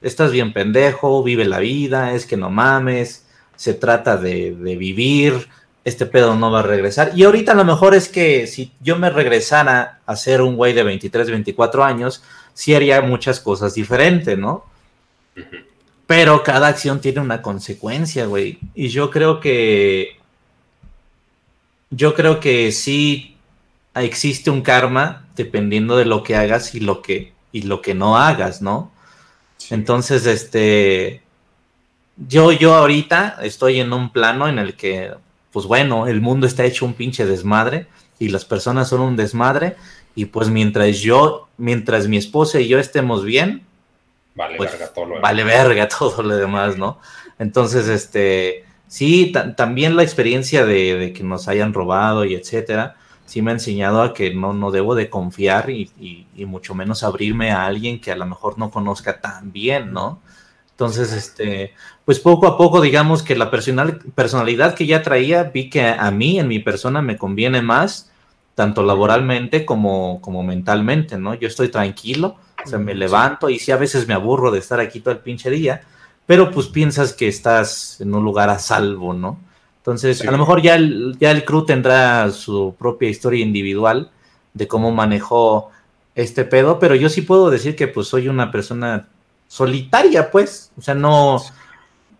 Estás 0.00 0.32
bien 0.32 0.52
pendejo, 0.52 1.22
vive 1.22 1.44
la 1.44 1.58
vida, 1.58 2.12
es 2.12 2.26
que 2.26 2.36
no 2.36 2.50
mames, 2.50 3.26
se 3.56 3.74
trata 3.74 4.16
de, 4.16 4.54
de 4.54 4.76
vivir, 4.76 5.48
este 5.84 6.06
pedo 6.06 6.36
no 6.36 6.50
va 6.50 6.60
a 6.60 6.62
regresar. 6.62 7.12
Y 7.14 7.24
ahorita 7.24 7.54
lo 7.54 7.64
mejor 7.64 7.94
es 7.94 8.08
que 8.08 8.46
si 8.46 8.72
yo 8.80 8.96
me 8.98 9.10
regresara 9.10 10.00
a 10.06 10.16
ser 10.16 10.40
un 10.40 10.56
güey 10.56 10.72
de 10.72 10.82
23, 10.82 11.30
24 11.30 11.84
años, 11.84 12.22
sí 12.54 12.74
haría 12.74 13.00
muchas 13.00 13.40
cosas 13.40 13.74
diferentes, 13.74 14.38
¿no? 14.38 14.64
Pero 16.06 16.42
cada 16.42 16.68
acción 16.68 17.00
tiene 17.00 17.20
una 17.20 17.42
consecuencia, 17.42 18.26
güey. 18.26 18.58
Y 18.74 18.88
yo 18.88 19.10
creo 19.10 19.40
que... 19.40 20.18
Yo 21.90 22.14
creo 22.14 22.40
que 22.40 22.72
sí 22.72 23.36
existe 23.94 24.50
un 24.50 24.62
karma 24.62 25.26
dependiendo 25.36 25.96
de 25.96 26.06
lo 26.06 26.22
que 26.22 26.36
hagas 26.36 26.74
y 26.74 26.80
lo 26.80 27.02
que, 27.02 27.32
y 27.50 27.62
lo 27.62 27.82
que 27.82 27.94
no 27.94 28.16
hagas, 28.16 28.62
¿no? 28.62 28.92
Entonces, 29.70 30.26
este... 30.26 31.22
Yo, 32.16 32.52
yo 32.52 32.74
ahorita 32.74 33.38
estoy 33.42 33.80
en 33.80 33.92
un 33.92 34.12
plano 34.12 34.46
en 34.46 34.58
el 34.58 34.76
que 34.76 35.12
pues 35.52 35.66
bueno, 35.66 36.06
el 36.06 36.20
mundo 36.20 36.46
está 36.46 36.64
hecho 36.64 36.86
un 36.86 36.94
pinche 36.94 37.26
desmadre 37.26 37.86
y 38.18 38.28
las 38.28 38.44
personas 38.44 38.88
son 38.88 39.00
un 39.00 39.16
desmadre 39.16 39.76
y 40.14 40.26
pues 40.26 40.48
mientras 40.48 40.98
yo, 40.98 41.48
mientras 41.56 42.08
mi 42.08 42.16
esposa 42.16 42.60
y 42.60 42.68
yo 42.68 42.78
estemos 42.78 43.24
bien, 43.24 43.64
vale 44.34 44.56
pues, 44.56 44.72
verga 44.72 44.92
todo 44.92 45.04
lo 45.04 45.14
demás. 45.14 45.22
Vale 45.22 45.44
verga 45.44 45.88
todo 45.88 46.22
lo 46.22 46.36
demás, 46.36 46.76
¿no? 46.76 46.98
Entonces, 47.38 47.88
este, 47.88 48.64
sí, 48.86 49.32
también 49.56 49.96
la 49.96 50.02
experiencia 50.02 50.64
de, 50.64 51.12
que 51.14 51.22
nos 51.22 51.48
hayan 51.48 51.72
robado 51.72 52.24
y 52.24 52.34
etcétera, 52.34 52.96
sí 53.26 53.42
me 53.42 53.50
ha 53.50 53.54
enseñado 53.54 54.02
a 54.02 54.14
que 54.14 54.34
no, 54.34 54.52
no 54.52 54.70
debo 54.70 54.94
de 54.94 55.08
confiar 55.08 55.70
y, 55.70 55.90
y, 56.34 56.44
mucho 56.44 56.74
menos 56.74 57.02
abrirme 57.02 57.50
a 57.50 57.64
alguien 57.64 58.00
que 58.00 58.12
a 58.12 58.16
lo 58.16 58.26
mejor 58.26 58.58
no 58.58 58.70
conozca 58.70 59.20
tan 59.20 59.52
bien, 59.52 59.92
¿no? 59.92 60.20
Entonces, 60.82 61.12
este, 61.12 61.74
pues 62.04 62.18
poco 62.18 62.48
a 62.48 62.58
poco, 62.58 62.80
digamos 62.80 63.22
que 63.22 63.36
la 63.36 63.52
personal, 63.52 64.00
personalidad 64.16 64.74
que 64.74 64.84
ya 64.84 65.00
traía, 65.00 65.44
vi 65.44 65.70
que 65.70 65.86
a 65.86 66.10
mí, 66.10 66.40
en 66.40 66.48
mi 66.48 66.58
persona, 66.58 67.00
me 67.00 67.16
conviene 67.16 67.62
más, 67.62 68.10
tanto 68.56 68.82
laboralmente 68.82 69.64
como, 69.64 70.20
como 70.20 70.42
mentalmente, 70.42 71.18
¿no? 71.18 71.34
Yo 71.34 71.46
estoy 71.46 71.68
tranquilo, 71.68 72.34
o 72.64 72.68
sea, 72.68 72.80
me 72.80 72.96
levanto 72.96 73.48
y 73.48 73.60
sí 73.60 73.70
a 73.70 73.76
veces 73.76 74.08
me 74.08 74.14
aburro 74.14 74.50
de 74.50 74.58
estar 74.58 74.80
aquí 74.80 74.98
todo 74.98 75.14
el 75.14 75.20
pinche 75.20 75.50
día, 75.50 75.82
pero 76.26 76.50
pues 76.50 76.66
piensas 76.66 77.12
que 77.12 77.28
estás 77.28 78.00
en 78.00 78.12
un 78.12 78.24
lugar 78.24 78.50
a 78.50 78.58
salvo, 78.58 79.14
¿no? 79.14 79.38
Entonces, 79.76 80.26
a 80.26 80.32
lo 80.32 80.38
mejor 80.38 80.62
ya 80.62 80.74
el, 80.74 81.16
ya 81.20 81.30
el 81.30 81.44
crew 81.44 81.64
tendrá 81.64 82.28
su 82.32 82.74
propia 82.76 83.08
historia 83.08 83.44
individual 83.44 84.10
de 84.52 84.66
cómo 84.66 84.90
manejó 84.90 85.70
este 86.16 86.44
pedo, 86.44 86.80
pero 86.80 86.96
yo 86.96 87.08
sí 87.08 87.22
puedo 87.22 87.50
decir 87.50 87.76
que 87.76 87.86
pues 87.86 88.08
soy 88.08 88.26
una 88.26 88.50
persona 88.50 89.08
solitaria, 89.52 90.30
pues. 90.30 90.72
O 90.78 90.80
sea, 90.80 90.94
no, 90.94 91.42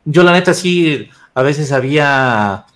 yo 0.04 0.22
la 0.22 0.32
neta 0.32 0.52
sí, 0.52 1.08
a 1.34 1.40
veces 1.40 1.72
había 1.72 2.66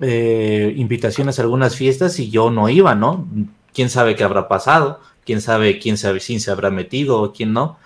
eh, 0.00 0.74
invitaciones 0.76 1.38
a 1.38 1.42
algunas 1.42 1.76
fiestas 1.76 2.18
y 2.18 2.28
yo 2.28 2.50
no 2.50 2.68
iba, 2.68 2.94
¿no? 2.94 3.26
¿Quién 3.72 3.88
sabe 3.88 4.14
qué 4.14 4.22
habrá 4.22 4.48
pasado? 4.48 5.00
¿Quién 5.24 5.40
sabe 5.40 5.78
quién 5.78 5.96
sabe 5.96 6.20
si 6.20 6.38
se 6.40 6.50
habrá 6.50 6.70
metido 6.70 7.22
o 7.22 7.32
quién 7.32 7.54
no? 7.54 7.78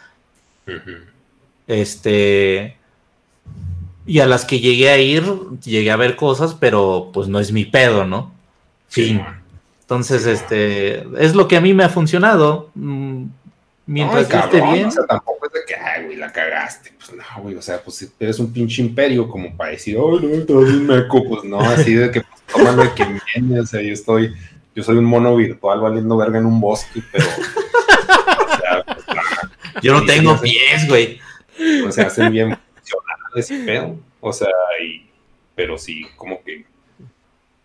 Este... 1.69 2.77
Y 4.05 4.19
a 4.19 4.27
las 4.27 4.45
que 4.45 4.59
llegué 4.59 4.91
a 4.91 4.99
ir, 4.99 5.23
llegué 5.65 5.93
a 5.93 5.97
ver 5.97 6.17
cosas, 6.17 6.57
pero 6.59 7.11
pues 7.13 7.29
no 7.29 7.39
es 7.39 7.53
mi 7.53 7.67
pedo, 7.67 8.05
¿no? 8.05 8.33
Fin. 8.89 9.23
Entonces, 9.83 10.27
este, 10.27 11.07
es 11.23 11.37
lo 11.37 11.47
que 11.47 11.57
a 11.57 11.61
mí 11.61 11.73
me 11.73 11.85
ha 11.85 11.89
funcionado. 11.89 12.71
Mientras 13.91 14.31
esté 14.31 14.61
bien. 14.61 14.87
O 14.87 14.91
sea, 14.93 15.05
tampoco 15.05 15.47
es 15.47 15.53
de 15.53 15.61
que, 15.67 15.75
ay, 15.75 16.05
güey, 16.05 16.17
la 16.17 16.31
cagaste. 16.31 16.93
Pues 16.97 17.11
no, 17.11 17.43
güey, 17.43 17.57
o 17.57 17.63
sea, 17.63 17.83
pues 17.83 17.97
si 17.97 18.09
eres 18.21 18.39
un 18.39 18.53
pinche 18.53 18.83
imperio 18.83 19.29
como 19.29 19.57
para 19.57 19.73
decir, 19.73 19.97
ay, 19.99 20.25
no, 20.25 20.29
estás 20.29 20.57
un 20.57 20.87
meco, 20.87 21.25
pues 21.29 21.43
no, 21.43 21.59
así 21.59 21.95
de 21.95 22.09
que, 22.13 22.21
pues, 22.21 22.43
tómalo 22.53 22.85
de 22.85 22.95
que 22.95 23.05
viene, 23.35 23.59
o 23.59 23.67
sea, 23.67 23.83
yo 23.83 23.93
estoy, 23.93 24.33
yo 24.77 24.85
soy 24.85 24.97
un 24.97 25.07
mono 25.07 25.35
virtual 25.35 25.81
valiendo 25.81 26.17
verga 26.17 26.39
en 26.39 26.47
un 26.47 26.61
bosque, 26.61 27.03
pero, 27.11 27.25
o 27.27 28.57
sea, 28.61 28.85
pues, 28.85 29.83
Yo 29.83 29.93
no 29.93 30.07
tengo 30.07 30.41
pies, 30.41 30.87
güey. 30.87 31.19
O 31.85 31.91
sea, 31.91 32.07
hacen 32.07 32.31
bien 32.31 32.57
funcional 32.75 33.19
ese 33.35 33.59
pedo, 33.65 33.99
o 34.21 34.33
sea, 34.33 34.49
y, 34.81 35.05
pero 35.57 35.77
sí, 35.77 36.07
como 36.17 36.45
que 36.45 36.65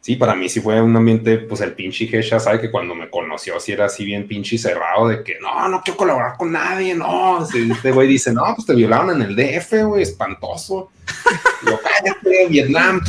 sí, 0.05 0.15
para 0.17 0.35
mí 0.35 0.47
sí 0.49 0.61
fue 0.61 0.79
un 0.79 0.95
ambiente, 0.95 1.39
pues 1.39 1.61
el 1.61 1.73
pinche 1.73 2.05
Gesha 2.05 2.39
sabe 2.39 2.61
que 2.61 2.69
cuando 2.69 2.93
me 2.93 3.09
conoció 3.09 3.59
sí 3.59 3.71
era 3.71 3.85
así 3.85 4.05
bien 4.05 4.27
pinche 4.27 4.55
cerrado 4.55 5.07
de 5.07 5.23
que 5.23 5.39
no, 5.41 5.67
no 5.67 5.81
quiero 5.81 5.97
colaborar 5.97 6.37
con 6.37 6.51
nadie, 6.51 6.93
no. 6.93 7.43
Este 7.43 7.91
güey 7.91 8.07
dice, 8.07 8.31
no, 8.31 8.43
pues 8.55 8.67
te 8.67 8.75
violaron 8.75 9.19
en 9.19 9.23
el 9.23 9.35
DF, 9.35 9.83
güey, 9.83 10.03
espantoso. 10.03 10.91
Yo, 11.65 11.79
cállate, 11.81 12.47
Vietnam. 12.49 13.01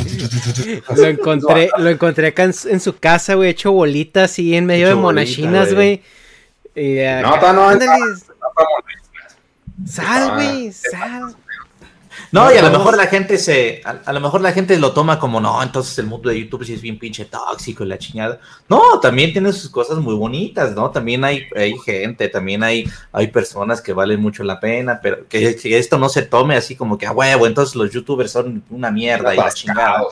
Lo 0.97 1.05
encontré, 1.05 1.69
lo 1.77 1.91
encontré 1.91 2.29
acá 2.29 2.45
en, 2.45 2.81
su 2.81 2.97
casa, 2.97 3.35
güey, 3.35 3.51
hecho 3.51 3.73
bolitas 3.73 4.31
así 4.31 4.57
en 4.57 4.65
medio 4.65 4.89
de 4.89 4.95
monachinas, 4.95 5.75
güey. 5.75 6.03
No, 6.75 7.53
no, 7.53 7.75
no, 7.75 7.79
Sal, 9.87 10.35
güey, 10.35 10.73
sal. 10.73 11.37
No, 12.33 12.53
y 12.53 12.57
a 12.57 12.63
lo 12.63 12.71
mejor 12.71 12.97
la 12.97 13.07
gente 13.07 13.39
se, 13.39 13.83
a, 13.85 14.13
lo 14.13 14.21
mejor 14.21 14.41
la 14.41 14.53
gente 14.53 14.79
lo 14.79 14.93
toma 14.93 15.19
como, 15.19 15.41
no, 15.41 15.63
entonces 15.63 15.99
el 15.99 16.07
mundo 16.07 16.29
de 16.29 16.41
YouTube 16.41 16.65
sí 16.65 16.75
es 16.75 16.83
bien 16.83 16.99
pinche 16.99 17.25
tóxico 17.25 17.85
y 17.85 17.87
la 17.87 17.99
chingada. 17.99 18.41
No, 18.69 18.99
también 19.01 19.33
tiene 19.33 19.53
sus 19.53 19.71
cosas 19.71 19.99
muy 19.99 20.15
bonitas, 20.15 20.75
¿no? 20.75 20.91
También 20.91 21.25
hay, 21.25 21.47
hay 21.55 21.77
gente, 21.79 22.29
también 22.29 22.63
hay, 22.63 22.89
hay 23.13 23.29
personas 23.29 23.81
que 23.81 23.93
valen 23.93 24.21
mucho 24.21 24.43
la 24.43 24.59
pena, 24.59 25.01
pero 25.01 25.27
que, 25.29 25.57
esto 25.65 25.99
no 25.99 26.09
se 26.09 26.23
tome 26.23 26.57
así 26.57 26.75
como 26.75 26.99
que, 26.99 27.07
a 27.07 27.13
huevo, 27.13 27.47
entonces 27.47 27.77
los 27.77 27.91
YouTubers 27.91 28.33
son 28.33 28.63
una 28.71 28.91
mierda 28.91 29.35
y 29.35 29.39
la 29.39 29.53
chingada. 29.53 30.03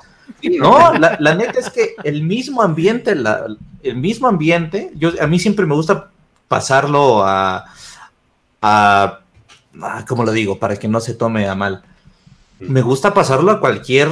no, 0.43 0.93
la, 0.95 1.35
neta 1.35 1.59
es 1.59 1.71
que 1.71 1.95
el 2.05 2.23
mismo 2.23 2.63
ambiente, 2.63 3.15
la, 3.15 3.47
el 3.83 3.97
mismo 3.97 4.29
ambiente, 4.29 4.93
yo, 4.95 5.11
a 5.21 5.27
mí 5.27 5.39
siempre 5.39 5.67
me 5.67 5.75
gusta 5.75 6.11
pasarlo 6.49 7.25
a, 7.25 7.65
a, 8.63 9.21
a, 9.83 10.05
¿cómo 10.07 10.25
lo 10.25 10.33
digo? 10.33 10.59
Para 10.59 10.77
que 10.77 10.87
no 10.87 11.01
se 11.01 11.15
tome 11.15 11.49
a 11.49 11.55
mal 11.55 11.83
me 12.69 12.83
gusta 12.83 13.15
pasarlo 13.15 13.51
a 13.51 13.61
cualquier 13.61 14.09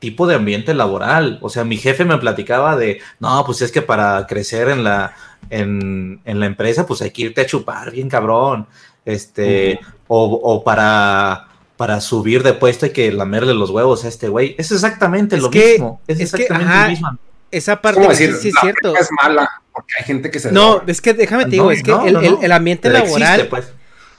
tipo 0.00 0.26
de 0.26 0.34
ambiente 0.34 0.74
laboral. 0.74 1.38
O 1.42 1.48
sea, 1.48 1.64
mi 1.64 1.76
jefe 1.76 2.04
me 2.04 2.18
platicaba 2.18 2.76
de, 2.76 3.00
no, 3.20 3.44
pues 3.44 3.62
es 3.62 3.70
que 3.70 3.82
para 3.82 4.26
crecer 4.26 4.68
en 4.68 4.82
la, 4.82 5.14
en, 5.50 6.20
la 6.24 6.46
empresa, 6.46 6.86
pues 6.86 7.02
hay 7.02 7.10
que 7.10 7.22
irte 7.22 7.42
a 7.42 7.46
chupar 7.46 7.92
bien 7.92 8.08
cabrón. 8.08 8.66
Este, 9.04 9.78
o, 10.08 10.62
para, 10.64 11.48
para 11.76 12.00
subir 12.00 12.42
de 12.42 12.52
puesto 12.52 12.86
hay 12.86 12.92
que 12.92 13.12
lamerle 13.12 13.54
los 13.54 13.70
huevos 13.70 14.04
a 14.04 14.08
este 14.08 14.28
güey. 14.28 14.54
Es 14.58 14.72
exactamente 14.72 15.36
lo 15.36 15.50
mismo. 15.50 16.00
Es, 16.06 16.20
exactamente 16.20 16.74
lo 16.74 16.88
mismo. 16.88 17.18
Esa 17.50 17.80
parte 17.80 18.14
sí, 18.14 18.24
es 18.24 18.54
cierto. 18.60 18.96
Es 18.96 19.08
mala, 19.22 19.50
porque 19.72 19.94
hay 19.98 20.04
gente 20.04 20.30
que 20.30 20.38
se. 20.38 20.52
No, 20.52 20.82
es 20.86 21.00
que 21.00 21.14
déjame 21.14 21.44
te 21.44 21.50
digo, 21.50 21.72
es 21.72 21.82
que 21.82 21.92
el, 21.92 22.52
ambiente 22.52 22.88
laboral. 22.90 23.48
pues 23.48 23.72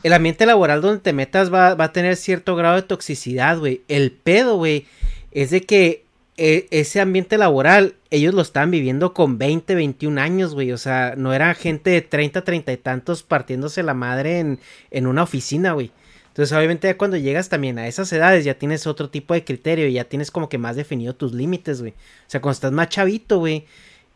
el 0.03 0.13
ambiente 0.13 0.45
laboral 0.45 0.81
donde 0.81 1.01
te 1.01 1.13
metas 1.13 1.53
va, 1.53 1.71
a 1.71 1.91
tener 1.91 2.15
cierto 2.15 2.55
grado 2.55 2.75
de 2.75 2.81
toxicidad, 2.83 3.59
güey. 3.59 3.81
El 3.87 4.11
pedo, 4.11 4.57
güey, 4.57 4.85
es 5.31 5.51
de 5.51 5.61
que 5.61 6.05
e, 6.37 6.67
ese 6.71 7.01
ambiente 7.01 7.37
laboral, 7.37 7.95
ellos 8.09 8.33
lo 8.33 8.41
estaban 8.41 8.71
viviendo 8.71 9.13
con 9.13 9.37
20, 9.37 9.75
21 9.75 10.19
años, 10.19 10.53
güey. 10.53 10.71
O 10.71 10.77
sea, 10.77 11.13
no 11.17 11.33
era 11.33 11.53
gente 11.53 11.89
de 11.89 12.01
30, 12.01 12.43
30 12.43 12.71
y 12.73 12.77
tantos 12.77 13.23
partiéndose 13.23 13.83
la 13.83 13.93
madre 13.93 14.39
en, 14.39 14.59
en 14.89 15.07
una 15.07 15.23
oficina, 15.23 15.73
güey. 15.73 15.91
Entonces, 16.31 16.57
obviamente, 16.57 16.87
ya 16.87 16.97
cuando 16.97 17.17
llegas 17.17 17.49
también 17.49 17.77
a 17.77 17.87
esas 17.87 18.11
edades, 18.13 18.45
ya 18.45 18.53
tienes 18.53 18.87
otro 18.87 19.09
tipo 19.09 19.33
de 19.33 19.43
criterio 19.43 19.87
y 19.87 19.93
ya 19.93 20.05
tienes 20.05 20.31
como 20.31 20.47
que 20.47 20.57
más 20.57 20.77
definido 20.77 21.13
tus 21.13 21.33
límites, 21.33 21.81
güey. 21.81 21.91
O 21.91 22.29
sea, 22.29 22.41
cuando 22.41 22.53
estás 22.53 22.71
más 22.71 22.87
chavito, 22.87 23.39
güey, 23.39 23.65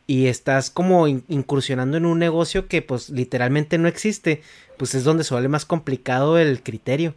y 0.08 0.28
estás 0.28 0.70
como 0.70 1.08
incursionando 1.08 1.98
en 1.98 2.06
un 2.06 2.20
negocio 2.20 2.68
que, 2.68 2.82
pues, 2.82 3.10
literalmente 3.10 3.78
no 3.78 3.88
existe, 3.88 4.42
pues 4.78 4.94
es 4.96 5.04
donde 5.04 5.24
se 5.24 5.34
vuelve 5.34 5.50
más 5.50 5.66
complicado 5.66 6.38
el 6.38 6.62
criterio. 6.62 7.16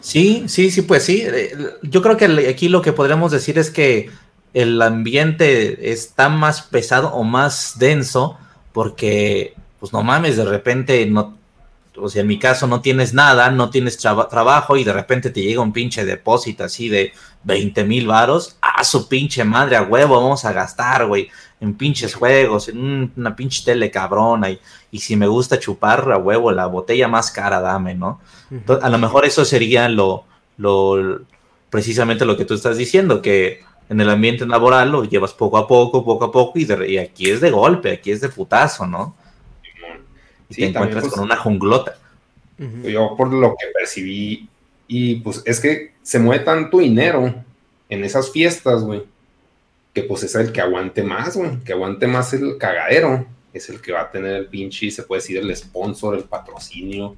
Sí, 0.00 0.44
sí, 0.48 0.70
sí, 0.70 0.82
pues 0.82 1.04
sí. 1.04 1.22
Eh, 1.24 1.56
yo 1.82 2.02
creo 2.02 2.16
que 2.16 2.48
aquí 2.48 2.68
lo 2.68 2.82
que 2.82 2.92
podríamos 2.92 3.32
decir 3.32 3.58
es 3.58 3.70
que 3.70 4.10
el 4.54 4.80
ambiente 4.80 5.92
está 5.92 6.28
más 6.28 6.62
pesado 6.62 7.12
o 7.12 7.24
más 7.24 7.78
denso 7.78 8.38
porque, 8.72 9.54
pues 9.78 9.92
no 9.92 10.02
mames, 10.02 10.36
de 10.36 10.44
repente 10.44 11.04
no, 11.06 11.35
o 11.98 12.08
sea, 12.08 12.22
en 12.22 12.28
mi 12.28 12.38
caso 12.38 12.66
no 12.66 12.80
tienes 12.80 13.14
nada, 13.14 13.50
no 13.50 13.70
tienes 13.70 13.96
trabajo 13.98 14.76
y 14.76 14.84
de 14.84 14.92
repente 14.92 15.30
te 15.30 15.42
llega 15.42 15.60
un 15.60 15.72
pinche 15.72 16.04
depósito 16.04 16.64
así 16.64 16.88
de 16.88 17.12
20 17.44 17.84
mil 17.84 18.06
varos, 18.06 18.56
a 18.60 18.84
su 18.84 19.08
pinche 19.08 19.44
madre, 19.44 19.76
a 19.76 19.82
huevo, 19.82 20.16
vamos 20.16 20.44
a 20.44 20.52
gastar, 20.52 21.06
güey, 21.06 21.28
en 21.60 21.74
pinches 21.74 22.14
juegos, 22.14 22.68
en 22.68 23.12
una 23.16 23.34
pinche 23.34 23.64
tele 23.64 23.90
cabrona 23.90 24.50
y, 24.50 24.60
y, 24.90 24.98
si 24.98 25.16
me 25.16 25.26
gusta 25.26 25.58
chupar, 25.58 26.10
a 26.12 26.18
huevo, 26.18 26.52
la 26.52 26.66
botella 26.66 27.08
más 27.08 27.30
cara 27.30 27.60
dame, 27.60 27.94
¿no? 27.94 28.20
a 28.80 28.88
lo 28.88 28.98
mejor 28.98 29.24
eso 29.24 29.44
sería 29.44 29.88
lo, 29.88 30.24
lo, 30.58 31.20
precisamente 31.70 32.24
lo 32.24 32.36
que 32.36 32.44
tú 32.44 32.54
estás 32.54 32.76
diciendo, 32.76 33.22
que 33.22 33.60
en 33.88 34.00
el 34.00 34.10
ambiente 34.10 34.46
laboral 34.46 34.90
lo 34.90 35.04
llevas 35.04 35.32
poco 35.32 35.58
a 35.58 35.66
poco, 35.66 36.04
poco 36.04 36.24
a 36.24 36.32
poco 36.32 36.58
y, 36.58 36.66
y 36.88 36.98
aquí 36.98 37.30
es 37.30 37.40
de 37.40 37.50
golpe, 37.50 37.92
aquí 37.92 38.10
es 38.10 38.20
de 38.20 38.28
putazo, 38.28 38.86
¿no? 38.86 39.16
Y 40.50 40.54
te 40.54 40.66
encuentras 40.66 41.02
pues, 41.04 41.14
con 41.14 41.24
una 41.24 41.36
junglota. 41.36 41.96
Yo 42.58 43.14
por 43.16 43.32
lo 43.32 43.50
que 43.50 43.66
percibí, 43.74 44.48
y 44.88 45.16
pues 45.16 45.42
es 45.44 45.60
que 45.60 45.92
se 46.02 46.18
mueve 46.18 46.44
tanto 46.44 46.78
dinero 46.78 47.34
en 47.88 48.04
esas 48.04 48.30
fiestas, 48.30 48.82
güey, 48.82 49.02
que 49.92 50.02
pues 50.02 50.22
es 50.22 50.34
el 50.34 50.52
que 50.52 50.60
aguante 50.60 51.02
más, 51.02 51.36
güey, 51.36 51.58
que 51.64 51.72
aguante 51.72 52.06
más 52.06 52.32
el 52.32 52.56
cagadero, 52.58 53.26
es 53.52 53.68
el 53.68 53.80
que 53.80 53.92
va 53.92 54.02
a 54.02 54.10
tener 54.10 54.34
el 54.36 54.46
pinche, 54.46 54.90
se 54.90 55.02
puede 55.02 55.20
decir, 55.20 55.38
el 55.38 55.54
sponsor, 55.54 56.16
el 56.16 56.24
patrocinio 56.24 57.16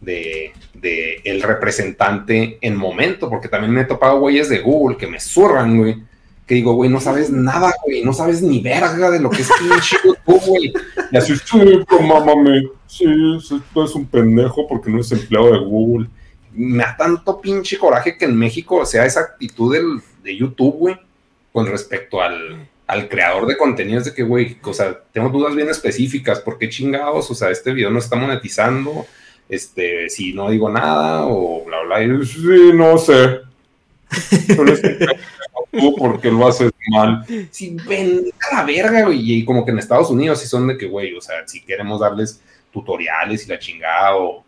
de, 0.00 0.52
de 0.74 1.20
el 1.24 1.42
representante 1.42 2.58
en 2.60 2.76
momento, 2.76 3.28
porque 3.28 3.48
también 3.48 3.72
me 3.72 3.82
he 3.82 3.84
topado 3.84 4.20
güeyes 4.20 4.48
de 4.48 4.60
Google 4.60 4.96
que 4.96 5.06
me 5.06 5.20
zurran, 5.20 5.76
güey, 5.76 6.02
que 6.46 6.54
digo, 6.54 6.74
güey, 6.74 6.88
no 6.88 7.00
sabes 7.00 7.30
nada, 7.30 7.74
güey, 7.84 8.04
no 8.04 8.12
sabes 8.12 8.40
ni 8.40 8.60
verga 8.60 9.10
de 9.10 9.18
lo 9.18 9.30
que 9.30 9.42
es 9.42 9.50
pinche 9.58 9.96
YouTube, 10.04 10.46
güey. 10.46 10.72
Y 11.10 11.16
así, 11.16 11.34
sí, 11.36 11.58
mámame, 12.00 12.68
sí, 12.86 13.04
esto 13.36 13.84
es 13.84 13.94
un 13.94 14.06
pendejo 14.06 14.66
porque 14.68 14.90
no 14.90 15.00
es 15.00 15.10
empleado 15.10 15.52
de 15.52 15.58
Google. 15.58 16.08
Me 16.52 16.84
da 16.84 16.96
tanto 16.96 17.40
pinche 17.40 17.78
coraje 17.78 18.16
que 18.16 18.26
en 18.26 18.36
México 18.36 18.86
sea 18.86 19.04
esa 19.04 19.20
actitud 19.20 19.74
del, 19.74 20.00
de 20.22 20.36
YouTube, 20.36 20.76
güey, 20.76 20.96
con 21.52 21.66
respecto 21.66 22.22
al, 22.22 22.68
al 22.86 23.08
creador 23.08 23.46
de 23.46 23.56
contenidos 23.56 24.04
de 24.04 24.14
que, 24.14 24.22
güey, 24.22 24.56
o 24.62 24.72
sea, 24.72 25.00
tengo 25.12 25.28
dudas 25.30 25.54
bien 25.54 25.68
específicas, 25.68 26.40
¿por 26.40 26.58
qué 26.58 26.68
chingados? 26.68 27.28
O 27.28 27.34
sea, 27.34 27.50
este 27.50 27.72
video 27.72 27.90
no 27.90 27.98
está 27.98 28.14
monetizando, 28.14 29.04
este, 29.48 30.08
si 30.08 30.32
no 30.32 30.50
digo 30.50 30.70
nada, 30.70 31.26
o 31.26 31.64
bla, 31.64 31.82
bla, 31.82 32.02
y, 32.04 32.24
sí, 32.24 32.70
no 32.72 32.96
sé. 32.98 33.40
porque 35.98 36.30
lo 36.30 36.46
haces 36.46 36.72
mal. 36.88 37.24
Sí, 37.50 37.76
ven 37.86 38.30
a 38.50 38.56
la 38.56 38.64
verga, 38.64 39.04
güey. 39.04 39.32
Y 39.32 39.44
como 39.44 39.64
que 39.64 39.70
en 39.70 39.78
Estados 39.78 40.10
Unidos 40.10 40.40
sí 40.40 40.46
son 40.46 40.66
de 40.68 40.76
que, 40.76 40.86
güey, 40.86 41.14
o 41.14 41.20
sea, 41.20 41.46
si 41.46 41.62
queremos 41.62 42.00
darles 42.00 42.40
tutoriales 42.72 43.46
y 43.46 43.48
la 43.48 43.58
chingada 43.58 44.16
o, 44.16 44.44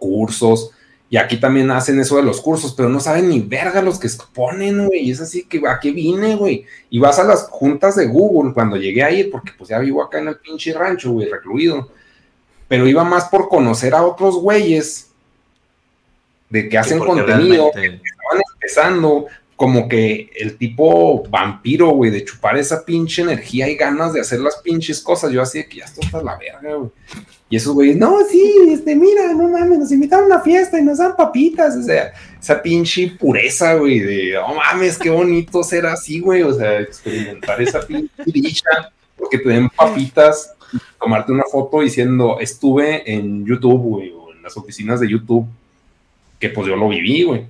cursos. 0.00 0.72
Y 1.08 1.16
aquí 1.16 1.36
también 1.36 1.70
hacen 1.70 2.00
eso 2.00 2.16
de 2.16 2.24
los 2.24 2.40
cursos, 2.40 2.74
pero 2.74 2.88
no 2.88 2.98
saben 2.98 3.28
ni 3.28 3.38
verga 3.38 3.80
los 3.80 4.00
que 4.00 4.08
exponen, 4.08 4.86
güey. 4.86 5.10
Es 5.10 5.20
así 5.20 5.44
que, 5.44 5.62
¿a 5.68 5.78
qué 5.78 5.92
vine, 5.92 6.34
güey? 6.34 6.64
Y 6.90 6.98
vas 6.98 7.20
a 7.20 7.24
las 7.24 7.44
juntas 7.44 7.94
de 7.94 8.06
Google 8.06 8.52
cuando 8.52 8.76
llegué 8.76 9.04
ahí, 9.04 9.24
porque 9.24 9.52
pues 9.56 9.70
ya 9.70 9.78
vivo 9.78 10.02
acá 10.02 10.18
en 10.18 10.28
el 10.28 10.38
pinche 10.38 10.72
rancho, 10.72 11.12
güey, 11.12 11.28
recluido. 11.28 11.88
Pero 12.66 12.88
iba 12.88 13.04
más 13.04 13.26
por 13.26 13.48
conocer 13.48 13.94
a 13.94 14.02
otros 14.02 14.34
güeyes 14.34 15.06
de 16.50 16.68
que 16.68 16.78
hacen 16.78 16.98
contenido, 16.98 17.70
que 17.72 17.86
estaban 17.86 18.42
empezando, 18.54 19.26
como 19.56 19.88
que 19.88 20.30
el 20.36 20.58
tipo 20.58 21.24
vampiro, 21.30 21.88
güey, 21.88 22.10
de 22.10 22.24
chupar 22.24 22.58
esa 22.58 22.84
pinche 22.84 23.22
energía 23.22 23.68
y 23.68 23.74
ganas 23.74 24.12
de 24.12 24.20
hacer 24.20 24.40
las 24.40 24.56
pinches 24.56 25.00
cosas. 25.00 25.32
Yo 25.32 25.40
así 25.40 25.58
de 25.58 25.66
que 25.66 25.78
ya 25.78 25.86
esto 25.86 26.02
está 26.02 26.22
la 26.22 26.36
verga, 26.36 26.74
güey. 26.74 26.90
Y 27.48 27.56
esos 27.56 27.74
güeyes, 27.74 27.96
no, 27.96 28.18
sí, 28.28 28.54
este, 28.68 28.94
mira, 28.94 29.32
no 29.32 29.48
mames, 29.48 29.78
nos 29.78 29.92
invitaron 29.92 30.24
a 30.24 30.34
una 30.34 30.40
fiesta 30.42 30.78
y 30.78 30.82
nos 30.82 30.98
dan 30.98 31.16
papitas. 31.16 31.74
O 31.76 31.82
sea, 31.82 32.12
esa 32.38 32.60
pinche 32.60 33.16
pureza, 33.18 33.74
güey, 33.74 34.00
de, 34.00 34.32
no 34.34 34.56
mames, 34.56 34.98
qué 34.98 35.08
bonito 35.08 35.62
ser 35.62 35.86
así, 35.86 36.20
güey. 36.20 36.42
O 36.42 36.52
sea, 36.52 36.80
experimentar 36.80 37.60
esa 37.62 37.80
pinche 37.80 38.10
dicha, 38.26 38.92
porque 39.16 39.38
te 39.38 39.48
den 39.48 39.70
papitas, 39.70 40.54
tomarte 41.00 41.32
una 41.32 41.44
foto 41.44 41.80
diciendo, 41.80 42.36
estuve 42.40 43.10
en 43.10 43.46
YouTube, 43.46 43.80
güey, 43.80 44.10
o 44.10 44.32
en 44.32 44.42
las 44.42 44.54
oficinas 44.56 45.00
de 45.00 45.08
YouTube, 45.08 45.46
que 46.38 46.50
pues 46.50 46.66
yo 46.66 46.76
lo 46.76 46.88
viví, 46.88 47.22
güey. 47.22 47.46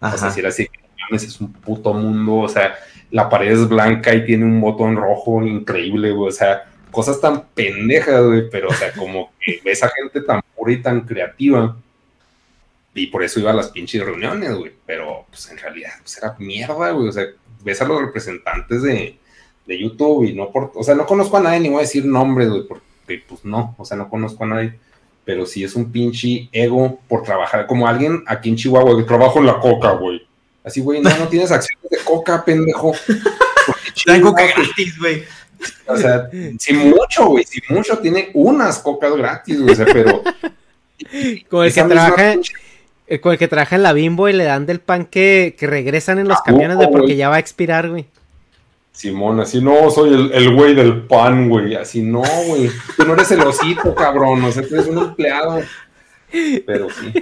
O 0.00 0.16
sea, 0.16 0.30
si 0.30 0.38
era 0.38 0.50
así, 0.50 0.68
es 1.16 1.40
un 1.40 1.52
puto 1.52 1.92
mundo, 1.94 2.36
o 2.36 2.48
sea, 2.48 2.74
la 3.10 3.28
pared 3.28 3.52
es 3.52 3.68
blanca 3.68 4.14
y 4.14 4.24
tiene 4.24 4.44
un 4.44 4.60
botón 4.60 4.96
rojo 4.96 5.42
increíble, 5.42 6.12
güey, 6.12 6.28
o 6.28 6.32
sea, 6.32 6.64
cosas 6.90 7.20
tan 7.20 7.46
pendejas, 7.48 8.24
güey, 8.24 8.48
pero, 8.50 8.68
o 8.68 8.74
sea, 8.74 8.92
como 8.92 9.32
que 9.40 9.60
ves 9.64 9.82
a 9.82 9.90
gente 9.90 10.20
tan 10.22 10.40
pura 10.54 10.72
y 10.72 10.82
tan 10.82 11.02
creativa, 11.02 11.76
y 12.94 13.06
por 13.06 13.22
eso 13.22 13.38
iba 13.40 13.50
a 13.50 13.54
las 13.54 13.68
pinches 13.70 14.04
reuniones, 14.04 14.54
güey, 14.54 14.72
pero, 14.84 15.26
pues, 15.30 15.50
en 15.50 15.58
realidad, 15.58 15.92
pues, 16.00 16.18
era 16.18 16.34
mierda, 16.38 16.90
güey, 16.90 17.08
o 17.08 17.12
sea, 17.12 17.26
ves 17.62 17.80
a 17.80 17.84
los 17.84 18.00
representantes 18.00 18.82
de, 18.82 19.18
de 19.66 19.78
YouTube 19.78 20.24
y 20.24 20.34
no 20.34 20.50
por, 20.50 20.72
o 20.74 20.82
sea, 20.82 20.94
no 20.94 21.06
conozco 21.06 21.36
a 21.36 21.40
nadie, 21.40 21.60
ni 21.60 21.68
voy 21.68 21.78
a 21.78 21.82
decir 21.82 22.04
nombres, 22.04 22.48
güey, 22.48 22.66
porque, 22.66 23.22
pues, 23.28 23.44
no, 23.44 23.74
o 23.78 23.84
sea, 23.84 23.96
no 23.96 24.08
conozco 24.08 24.44
a 24.44 24.48
nadie, 24.48 24.78
pero 25.24 25.44
sí 25.46 25.62
es 25.62 25.74
un 25.74 25.92
pinche 25.92 26.48
ego 26.52 27.00
por 27.08 27.22
trabajar, 27.22 27.66
como 27.66 27.86
alguien 27.86 28.24
aquí 28.26 28.48
en 28.48 28.56
Chihuahua 28.56 28.96
que 28.96 29.04
trabajo 29.04 29.38
en 29.38 29.46
la 29.46 29.60
coca, 29.60 29.92
güey. 29.92 30.27
Así, 30.68 30.80
güey, 30.80 31.00
no, 31.00 31.10
no 31.16 31.28
tienes 31.28 31.50
acciones 31.50 31.90
de 31.90 31.98
coca, 32.04 32.44
pendejo. 32.44 32.92
Traen 34.04 34.22
coca 34.22 34.46
gratis, 34.46 34.98
güey. 34.98 35.24
O 35.86 35.96
sea, 35.96 36.28
si 36.58 36.72
mucho, 36.74 37.26
güey, 37.26 37.44
si 37.44 37.60
mucho 37.68 37.98
tiene 37.98 38.30
unas 38.34 38.78
cocas 38.78 39.16
gratis, 39.16 39.60
güey, 39.60 39.72
o 39.72 39.76
sea, 39.76 39.86
pero. 39.86 40.22
Con 41.48 41.66
el 41.66 41.72
que 41.72 41.82
trabaja. 41.82 42.34
Eh, 43.10 43.20
con 43.20 43.32
el 43.32 43.38
que 43.38 43.48
trabaja 43.48 43.74
en 43.74 43.82
la 43.82 43.94
bimbo 43.94 44.28
y 44.28 44.34
le 44.34 44.44
dan 44.44 44.66
del 44.66 44.80
pan 44.80 45.06
que, 45.06 45.56
que 45.58 45.66
regresan 45.66 46.18
en 46.18 46.28
los 46.28 46.42
camiones 46.42 46.78
de 46.78 46.88
porque 46.88 47.16
ya 47.16 47.30
va 47.30 47.36
a 47.36 47.38
expirar, 47.38 47.88
güey. 47.88 48.04
Simón, 48.92 49.40
así 49.40 49.62
no, 49.62 49.90
soy 49.90 50.12
el, 50.12 50.30
el 50.34 50.54
güey 50.54 50.74
del 50.74 51.06
pan, 51.06 51.48
güey. 51.48 51.74
Así 51.74 52.02
no, 52.02 52.22
güey. 52.48 52.68
Tú 52.96 53.06
no 53.06 53.14
eres 53.14 53.30
el 53.30 53.40
osito, 53.40 53.94
cabrón. 53.94 54.44
O 54.44 54.52
sea, 54.52 54.62
tú 54.62 54.74
eres 54.74 54.88
un 54.88 54.98
empleado. 54.98 55.62
Pero 56.66 56.88
sí, 56.90 57.12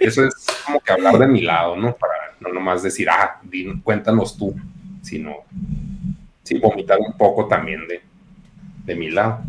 eso 0.00 0.24
es 0.24 0.34
como 0.64 0.80
que 0.80 0.92
hablar 0.92 1.18
de 1.18 1.26
mi 1.26 1.40
lado, 1.40 1.76
¿no? 1.76 1.96
Para 1.96 2.14
no 2.40 2.52
nomás 2.52 2.82
decir, 2.82 3.08
ah, 3.08 3.40
cuéntanos 3.82 4.36
tú, 4.36 4.54
sino 5.02 5.36
sí 6.42 6.58
vomitar 6.58 6.98
un 7.00 7.16
poco 7.16 7.46
también 7.46 7.86
de, 7.88 8.02
de 8.84 8.94
mi 8.94 9.10
lado. 9.10 9.40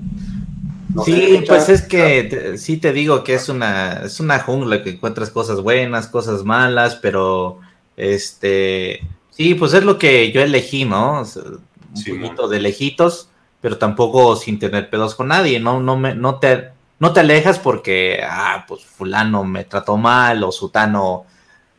sí, 1.03 1.43
pues 1.47 1.69
es 1.69 1.81
que 1.81 2.57
sí 2.57 2.77
te 2.77 2.93
digo 2.93 3.23
que 3.23 3.33
es 3.33 3.49
una, 3.49 4.03
es 4.05 4.19
una 4.19 4.39
jungla 4.39 4.81
que 4.81 4.91
encuentras 4.91 5.29
cosas 5.29 5.61
buenas, 5.61 6.07
cosas 6.07 6.43
malas, 6.43 6.95
pero 6.95 7.59
este, 7.97 9.01
sí, 9.29 9.55
pues 9.55 9.73
es 9.73 9.83
lo 9.83 9.97
que 9.97 10.31
yo 10.31 10.41
elegí, 10.41 10.85
¿no? 10.85 11.23
un 11.23 12.21
poquito 12.21 12.47
de 12.47 12.59
lejitos, 12.59 13.29
pero 13.61 13.77
tampoco 13.77 14.35
sin 14.35 14.59
tener 14.59 14.89
pedos 14.89 15.15
con 15.15 15.29
nadie, 15.29 15.59
no, 15.59 15.79
no 15.79 15.97
me, 15.97 16.13
no 16.13 16.39
te, 16.39 16.69
no 16.99 17.13
te 17.13 17.19
alejas 17.19 17.59
porque, 17.59 18.21
ah, 18.23 18.65
pues 18.67 18.85
fulano 18.85 19.43
me 19.43 19.65
trató 19.65 19.97
mal 19.97 20.43
o 20.43 20.51
sutano, 20.51 21.25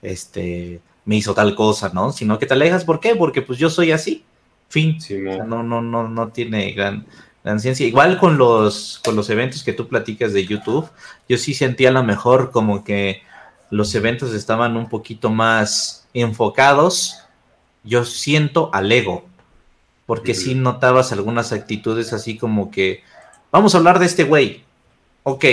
este, 0.03 0.81
me 1.05 1.17
hizo 1.17 1.35
tal 1.35 1.55
cosa, 1.55 1.91
¿no? 1.93 2.13
Sino 2.13 2.39
que 2.39 2.47
te 2.47 2.55
alejas, 2.55 2.85
¿por 2.85 3.01
qué? 3.01 3.17
Porque 3.17 3.43
pues 3.43 3.59
yo 3.59 3.71
soy 3.71 3.93
así, 3.93 4.25
fin. 4.69 4.99
no. 5.47 5.63
no, 5.63 5.81
no, 5.81 6.09
no, 6.09 6.29
tiene 6.29 6.73
gran, 6.73 7.07
gran 7.43 7.61
ciencia. 7.61 7.87
Igual 7.87 8.19
con 8.19 8.37
los, 8.37 9.01
con 9.05 9.17
los 9.17 9.31
eventos 9.31 9.63
que 9.63 9.73
tú 9.73 9.89
platicas 9.89 10.33
de 10.33 10.45
YouTube, 10.45 10.89
yo 11.29 11.39
sí 11.39 11.55
sentía 11.55 11.89
a 11.89 11.93
lo 11.93 12.03
mejor 12.03 12.51
como 12.51 12.85
que 12.85 13.23
los 13.71 13.95
eventos 13.95 14.33
estaban 14.35 14.77
un 14.77 14.89
poquito 14.89 15.31
más 15.31 16.07
enfocados, 16.13 17.23
yo 17.85 18.05
siento 18.05 18.71
al 18.73 18.93
ego, 18.93 19.25
porque 20.05 20.35
sí 20.35 20.55
notabas 20.55 21.13
algunas 21.13 21.53
actitudes 21.53 22.13
así 22.13 22.37
como 22.37 22.71
que, 22.71 23.03
vamos 23.51 23.75
a 23.75 23.79
hablar 23.79 23.99
de 23.99 24.07
este 24.07 24.25
güey, 24.25 24.66
ok, 25.28 25.44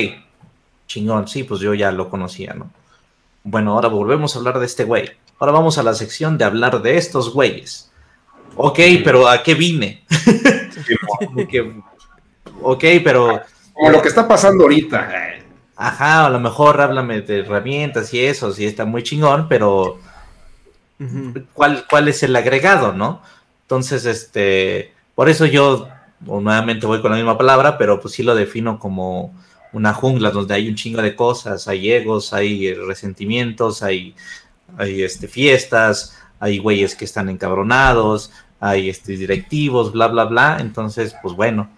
chingón, 0.85 1.27
sí, 1.27 1.43
pues 1.43 1.59
yo 1.59 1.73
ya 1.73 1.91
lo 1.91 2.07
conocía, 2.07 2.53
¿no? 2.53 2.69
Bueno, 3.43 3.73
ahora 3.73 3.87
volvemos 3.87 4.35
a 4.35 4.39
hablar 4.39 4.59
de 4.59 4.67
este 4.67 4.83
güey. 4.83 5.09
Ahora 5.39 5.51
vamos 5.51 5.79
a 5.79 5.83
la 5.83 5.95
sección 5.95 6.37
de 6.37 6.45
hablar 6.45 6.83
de 6.83 6.95
estos 6.95 7.33
güeyes. 7.33 7.91
Ok, 8.55 8.79
pero 9.03 9.27
¿a 9.27 9.41
qué 9.41 9.55
vine? 9.55 10.03
ok, 12.61 12.83
pero... 13.03 13.41
Como 13.73 13.89
lo 13.89 14.01
que 14.03 14.09
está 14.09 14.27
pasando 14.27 14.65
ahorita. 14.65 15.09
Ajá, 15.75 16.27
a 16.27 16.29
lo 16.29 16.39
mejor 16.39 16.79
háblame 16.79 17.21
de 17.21 17.39
herramientas 17.39 18.13
y 18.13 18.23
eso, 18.23 18.53
sí 18.53 18.67
está 18.67 18.85
muy 18.85 19.01
chingón, 19.01 19.47
pero 19.49 19.97
¿cuál, 21.53 21.87
¿cuál 21.89 22.09
es 22.09 22.21
el 22.21 22.35
agregado, 22.35 22.93
no? 22.93 23.23
Entonces, 23.63 24.05
este, 24.05 24.93
por 25.15 25.29
eso 25.29 25.47
yo 25.47 25.87
nuevamente 26.21 26.85
voy 26.85 27.01
con 27.01 27.09
la 27.09 27.17
misma 27.17 27.39
palabra, 27.39 27.79
pero 27.79 27.99
pues 27.99 28.13
sí 28.13 28.21
lo 28.21 28.35
defino 28.35 28.77
como 28.77 29.33
una 29.73 29.93
jungla 29.93 30.31
donde 30.31 30.53
hay 30.53 30.69
un 30.69 30.75
chingo 30.75 31.01
de 31.01 31.15
cosas, 31.15 31.67
hay 31.67 31.91
egos, 31.91 32.31
hay 32.31 32.73
resentimientos, 32.73 33.83
hay, 33.83 34.15
hay 34.77 35.03
este, 35.03 35.27
fiestas, 35.27 36.15
hay 36.39 36.59
güeyes 36.59 36.95
que 36.95 37.05
están 37.05 37.27
encabronados, 37.27 38.31
hay 38.59 38.89
este, 38.89 39.17
directivos, 39.17 39.91
bla, 39.91 40.07
bla, 40.07 40.25
bla. 40.25 40.57
Entonces, 40.61 41.15
pues 41.21 41.35
bueno, 41.35 41.69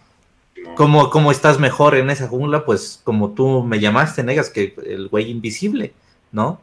¿cómo, 0.76 1.10
¿cómo 1.10 1.32
estás 1.32 1.60
mejor 1.60 1.96
en 1.96 2.10
esa 2.10 2.28
jungla? 2.28 2.66
Pues 2.66 3.02
como 3.04 3.32
tú 3.32 3.64
me 3.64 3.80
llamaste, 3.80 4.24
negas, 4.24 4.50
que 4.50 4.76
el 4.86 5.08
güey 5.08 5.32
invisible, 5.32 5.94
¿no? 6.32 6.60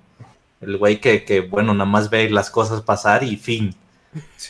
El 0.61 0.77
güey 0.77 1.01
que, 1.01 1.25
que, 1.25 1.41
bueno, 1.41 1.73
nada 1.73 1.91
más 1.91 2.11
ve 2.11 2.31
las 2.31 2.51
cosas 2.51 2.83
pasar 2.83 3.25
y 3.25 3.37
fin. 3.37 3.75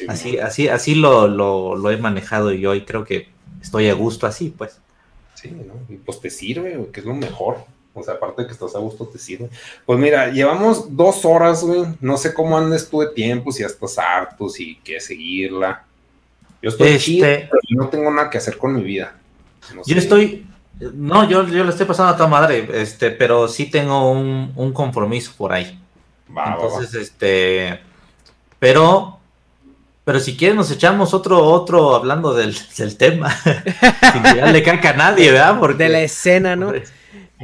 así, 0.09 0.39
así, 0.39 0.69
así 0.69 0.97
lo, 0.97 1.29
lo, 1.29 1.77
lo 1.77 1.91
he 1.91 1.97
manejado 1.97 2.53
yo 2.53 2.75
y 2.75 2.85
creo 2.85 3.05
que 3.05 3.29
estoy 3.63 3.89
a 3.89 3.95
gusto 3.95 4.27
así, 4.27 4.51
pues. 4.51 4.82
Sí, 5.43 5.51
¿no? 5.51 5.75
Y 5.93 5.97
pues 5.97 6.21
te 6.21 6.31
sirve, 6.31 6.89
que 6.93 7.01
es 7.01 7.07
lo 7.07 7.15
mejor. 7.15 7.65
O 7.95 8.03
sea, 8.03 8.15
aparte 8.15 8.43
de 8.43 8.47
que 8.47 8.55
estás 8.55 8.77
a 8.77 8.79
gusto, 8.79 9.07
te 9.07 9.19
sirve. 9.19 9.51
Pues 9.85 9.99
mira, 9.99 10.31
llevamos 10.31 10.97
dos 10.97 11.25
horas, 11.25 11.65
güey. 11.65 11.85
No 12.01 12.17
sé 12.17 12.33
cómo 12.33 12.57
andes 12.57 12.89
tú 12.89 13.01
de 13.01 13.11
tiempo, 13.11 13.51
si 13.51 13.61
ya 13.61 13.67
estás 13.67 13.99
harto, 13.99 14.49
si 14.49 14.77
quieres 14.85 15.05
seguirla. 15.05 15.85
Yo 16.63 16.71
estoy 16.71 16.91
este... 16.91 17.49
pero 17.51 17.61
no 17.71 17.89
tengo 17.89 18.11
nada 18.13 18.31
que 18.31 18.39
hacer 18.39 18.57
con 18.57 18.75
mi 18.75 18.83
vida. 18.83 19.17
yo 19.85 19.99
estoy. 19.99 20.47
No, 20.79 21.29
yo, 21.29 21.47
yo 21.49 21.65
le 21.65 21.71
estoy 21.71 21.87
pasando 21.87 22.13
a 22.13 22.17
toda 22.17 22.29
madre, 22.29 22.69
este, 22.75 23.11
pero 23.11 23.47
sí 23.47 23.67
tengo 23.71 24.11
un, 24.11 24.53
un 24.55 24.73
compromiso 24.73 25.33
por 25.37 25.53
ahí. 25.53 25.79
Va, 26.35 26.55
Entonces, 26.55 26.95
este. 26.95 27.81
Pero 28.59 29.19
pero 30.05 30.19
si 30.19 30.37
quieres 30.37 30.57
nos 30.57 30.71
echamos 30.71 31.15
otro, 31.15 31.45
otro 31.45 31.95
hablando 31.95 32.35
del, 32.35 32.57
tema. 32.99 33.31
Sin 34.13 34.23
que 34.23 34.37
ya 34.37 34.53
le 34.53 34.63
caca 34.63 34.91
a 34.91 34.95
nadie, 34.95 35.31
¿verdad? 35.31 35.59
Porque, 35.59 35.85
de 35.85 35.91
la 35.91 36.01
escena, 36.01 36.57
¿no? 36.57 36.73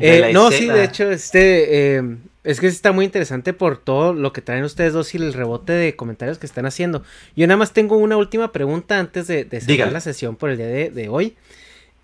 Eh, 0.00 0.30
no, 0.32 0.50
sí, 0.50 0.66
de 0.66 0.84
hecho, 0.84 1.10
este, 1.10 1.96
eh, 1.96 2.16
es 2.44 2.60
que 2.60 2.66
está 2.66 2.92
muy 2.92 3.04
interesante 3.04 3.52
por 3.52 3.78
todo 3.78 4.12
lo 4.12 4.32
que 4.32 4.42
traen 4.42 4.64
ustedes 4.64 4.92
dos 4.92 5.14
y 5.14 5.18
el 5.18 5.32
rebote 5.32 5.72
de 5.72 5.96
comentarios 5.96 6.38
que 6.38 6.46
están 6.46 6.66
haciendo. 6.66 7.02
Yo 7.36 7.46
nada 7.46 7.58
más 7.58 7.72
tengo 7.72 7.96
una 7.96 8.16
última 8.16 8.52
pregunta 8.52 8.98
antes 8.98 9.26
de, 9.26 9.44
de 9.44 9.60
cerrar 9.60 9.92
la 9.92 10.00
sesión 10.00 10.36
por 10.36 10.50
el 10.50 10.56
día 10.56 10.66
de, 10.66 11.08
hoy. 11.08 11.36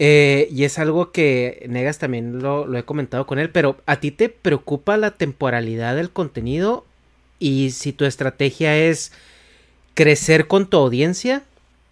Eh, 0.00 0.48
y 0.50 0.64
es 0.64 0.80
algo 0.80 1.12
que 1.12 1.64
Negas 1.68 1.98
también 1.98 2.42
lo, 2.42 2.66
lo 2.66 2.78
he 2.78 2.82
comentado 2.82 3.26
con 3.26 3.38
él, 3.38 3.50
pero 3.50 3.76
¿a 3.86 4.00
ti 4.00 4.10
te 4.10 4.28
preocupa 4.28 4.96
la 4.96 5.12
temporalidad 5.12 5.94
del 5.94 6.10
contenido? 6.10 6.84
Y 7.38 7.70
si 7.70 7.92
tu 7.92 8.04
estrategia 8.04 8.76
es 8.76 9.12
crecer 9.94 10.48
con 10.48 10.66
tu 10.66 10.76
audiencia 10.76 11.42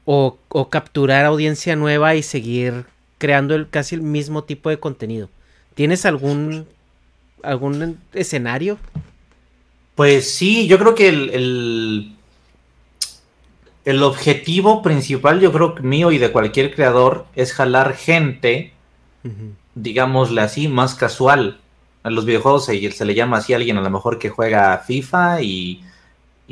o, 0.04 0.38
capturar 0.70 1.24
audiencia 1.24 1.76
nueva 1.76 2.14
y 2.16 2.22
seguir 2.22 2.84
creando 3.18 3.54
el, 3.54 3.68
casi 3.68 3.94
el 3.94 4.02
mismo 4.02 4.44
tipo 4.44 4.68
de 4.68 4.78
contenido. 4.78 5.28
¿Tienes 5.74 6.04
algún, 6.04 6.66
algún 7.42 7.98
escenario? 8.12 8.78
Pues 9.94 10.34
sí, 10.34 10.66
yo 10.66 10.78
creo 10.78 10.94
que 10.94 11.08
el, 11.08 12.16
el, 13.84 14.02
objetivo 14.02 14.82
principal, 14.82 15.40
yo 15.40 15.52
creo 15.52 15.74
que 15.74 15.82
mío 15.82 16.10
y 16.10 16.18
de 16.18 16.32
cualquier 16.32 16.74
creador, 16.74 17.26
es 17.36 17.52
jalar 17.52 17.94
gente, 17.94 18.72
digámosle 19.74 20.40
así, 20.40 20.66
más 20.66 20.94
casual. 20.94 21.60
A 22.02 22.10
los 22.10 22.24
videojuegos 22.24 22.64
se, 22.64 22.90
se 22.90 23.04
le 23.04 23.14
llama 23.14 23.36
así 23.36 23.52
a 23.52 23.56
alguien 23.56 23.78
a 23.78 23.82
lo 23.82 23.90
mejor 23.90 24.18
que 24.18 24.28
juega 24.28 24.76
FIFA 24.78 25.42
y 25.42 25.84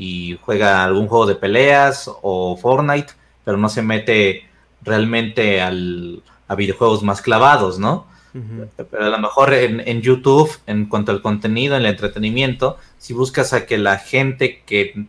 y 0.00 0.38
juega 0.40 0.82
algún 0.82 1.08
juego 1.08 1.26
de 1.26 1.34
peleas 1.34 2.10
o 2.22 2.56
Fortnite, 2.56 3.12
pero 3.44 3.58
no 3.58 3.68
se 3.68 3.82
mete 3.82 4.48
realmente 4.80 5.60
al, 5.60 6.22
a 6.48 6.54
videojuegos 6.54 7.02
más 7.02 7.20
clavados, 7.20 7.78
¿no? 7.78 8.06
Pero 8.32 9.04
a 9.04 9.10
lo 9.10 9.18
mejor 9.18 9.52
en, 9.52 10.00
YouTube, 10.00 10.50
en 10.66 10.86
cuanto 10.86 11.12
al 11.12 11.20
contenido, 11.20 11.76
en 11.76 11.82
el 11.82 11.88
entretenimiento, 11.88 12.78
si 12.96 13.12
buscas 13.12 13.52
a 13.52 13.66
que 13.66 13.76
la 13.76 13.98
gente 13.98 14.62
que, 14.64 15.04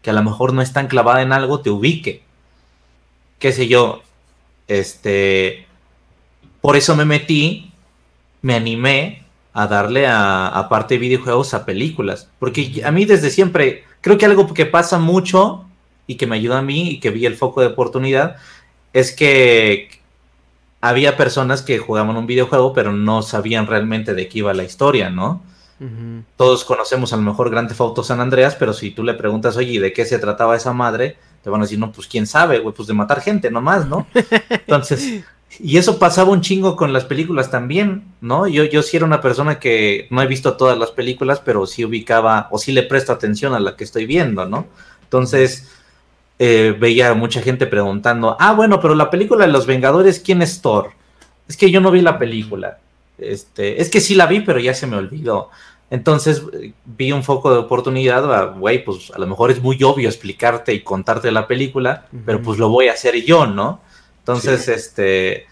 que 0.00 0.10
a 0.10 0.12
lo 0.12 0.22
mejor 0.22 0.52
no 0.52 0.62
es 0.62 0.72
tan 0.72 0.86
clavada 0.86 1.22
en 1.22 1.32
algo, 1.32 1.58
te 1.58 1.70
ubique. 1.70 2.22
Qué 3.40 3.50
sé 3.52 3.66
yo, 3.66 4.02
este, 4.68 5.66
por 6.60 6.76
eso 6.76 6.94
me 6.94 7.04
metí, 7.04 7.72
me 8.42 8.54
animé 8.54 9.24
a 9.52 9.66
darle 9.66 10.06
a, 10.06 10.46
aparte 10.46 10.94
de 10.94 11.00
videojuegos 11.00 11.52
a 11.52 11.66
películas, 11.66 12.30
porque 12.38 12.82
a 12.84 12.92
mí 12.92 13.06
desde 13.06 13.30
siempre, 13.30 13.82
creo 14.06 14.18
que 14.18 14.26
algo 14.26 14.54
que 14.54 14.66
pasa 14.66 15.00
mucho 15.00 15.64
y 16.06 16.14
que 16.14 16.28
me 16.28 16.36
ayuda 16.36 16.58
a 16.58 16.62
mí 16.62 16.90
y 16.90 17.00
que 17.00 17.10
vi 17.10 17.26
el 17.26 17.34
foco 17.34 17.60
de 17.60 17.66
oportunidad, 17.66 18.36
es 18.92 19.10
que 19.10 19.88
había 20.80 21.16
personas 21.16 21.60
que 21.60 21.78
jugaban 21.78 22.16
un 22.16 22.28
videojuego 22.28 22.72
pero 22.72 22.92
no 22.92 23.22
sabían 23.22 23.66
realmente 23.66 24.14
de 24.14 24.28
qué 24.28 24.38
iba 24.38 24.54
la 24.54 24.62
historia, 24.62 25.10
¿no? 25.10 25.42
Todos 26.36 26.64
conocemos 26.64 27.12
a 27.12 27.16
lo 27.16 27.22
mejor 27.22 27.50
Grand 27.50 27.66
Theft 27.66 27.80
Auto 27.80 28.04
San 28.04 28.20
Andreas, 28.20 28.54
pero 28.54 28.72
si 28.72 28.92
tú 28.92 29.02
le 29.02 29.14
preguntas, 29.14 29.56
oye, 29.56 29.80
¿de 29.80 29.92
qué 29.92 30.04
se 30.04 30.20
trataba 30.20 30.54
esa 30.54 30.72
madre? 30.72 31.16
Te 31.42 31.50
van 31.50 31.60
a 31.60 31.64
decir, 31.64 31.80
no, 31.80 31.90
pues 31.90 32.06
quién 32.06 32.28
sabe, 32.28 32.60
güey, 32.60 32.72
pues 32.76 32.86
de 32.86 32.94
matar 32.94 33.20
gente 33.20 33.50
nomás, 33.50 33.88
¿no? 33.88 34.06
Entonces, 34.50 35.24
y 35.58 35.78
eso 35.78 35.98
pasaba 35.98 36.30
un 36.30 36.40
chingo 36.40 36.76
con 36.76 36.92
las 36.92 37.04
películas 37.04 37.50
también, 37.50 38.04
¿no? 38.20 38.46
Yo, 38.46 38.64
yo 38.64 38.82
sí 38.82 38.96
era 38.96 39.06
una 39.06 39.20
persona 39.20 39.58
que 39.58 40.06
no 40.10 40.22
he 40.22 40.26
visto 40.26 40.56
todas 40.56 40.78
las 40.78 40.90
películas, 40.90 41.40
pero 41.44 41.66
sí 41.66 41.84
ubicaba 41.84 42.48
o 42.50 42.58
sí 42.58 42.72
le 42.72 42.82
presto 42.82 43.12
atención 43.12 43.54
a 43.54 43.60
la 43.60 43.76
que 43.76 43.84
estoy 43.84 44.06
viendo, 44.06 44.46
¿no? 44.46 44.66
Entonces, 45.02 45.68
eh, 46.38 46.76
veía 46.78 47.14
mucha 47.14 47.40
gente 47.40 47.66
preguntando, 47.66 48.36
ah, 48.38 48.52
bueno, 48.52 48.80
pero 48.80 48.94
la 48.94 49.10
película 49.10 49.46
de 49.46 49.52
Los 49.52 49.66
Vengadores, 49.66 50.20
¿quién 50.20 50.42
es 50.42 50.60
Thor? 50.60 50.90
Es 51.48 51.56
que 51.56 51.70
yo 51.70 51.80
no 51.80 51.90
vi 51.90 52.02
la 52.02 52.18
película. 52.18 52.78
Este, 53.18 53.80
es 53.80 53.88
que 53.88 54.00
sí 54.00 54.14
la 54.14 54.26
vi, 54.26 54.40
pero 54.40 54.58
ya 54.58 54.74
se 54.74 54.86
me 54.86 54.96
olvidó. 54.96 55.50
Entonces 55.88 56.42
vi 56.84 57.12
un 57.12 57.22
foco 57.22 57.52
de 57.52 57.58
oportunidad, 57.58 58.56
güey, 58.58 58.84
pues 58.84 59.12
a 59.14 59.18
lo 59.18 59.26
mejor 59.26 59.50
es 59.50 59.62
muy 59.62 59.80
obvio 59.84 60.08
explicarte 60.08 60.74
y 60.74 60.80
contarte 60.80 61.30
la 61.30 61.46
película, 61.46 62.06
pero 62.24 62.42
pues 62.42 62.58
lo 62.58 62.68
voy 62.68 62.88
a 62.88 62.92
hacer 62.92 63.24
yo, 63.24 63.46
¿no? 63.46 63.80
Entonces, 64.26 64.66
este, 64.66 65.46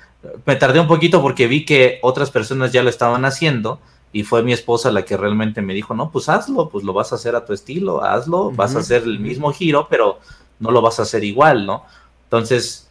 me 0.44 0.56
tardé 0.56 0.80
un 0.80 0.88
poquito 0.88 1.22
porque 1.22 1.46
vi 1.46 1.64
que 1.64 2.00
otras 2.02 2.32
personas 2.32 2.72
ya 2.72 2.82
lo 2.82 2.90
estaban 2.90 3.24
haciendo 3.24 3.80
y 4.12 4.24
fue 4.24 4.42
mi 4.42 4.52
esposa 4.52 4.90
la 4.90 5.04
que 5.04 5.16
realmente 5.16 5.62
me 5.62 5.74
dijo, 5.74 5.94
no, 5.94 6.10
pues 6.10 6.28
hazlo, 6.28 6.68
pues 6.68 6.84
lo 6.84 6.92
vas 6.92 7.12
a 7.12 7.14
hacer 7.14 7.36
a 7.36 7.44
tu 7.44 7.52
estilo, 7.52 8.02
hazlo, 8.02 8.50
vas 8.50 8.74
a 8.74 8.80
hacer 8.80 9.04
el 9.04 9.20
mismo 9.20 9.52
giro, 9.52 9.86
pero 9.88 10.18
no 10.58 10.72
lo 10.72 10.82
vas 10.82 10.98
a 10.98 11.02
hacer 11.02 11.22
igual, 11.22 11.66
¿no? 11.66 11.84
Entonces 12.24 12.88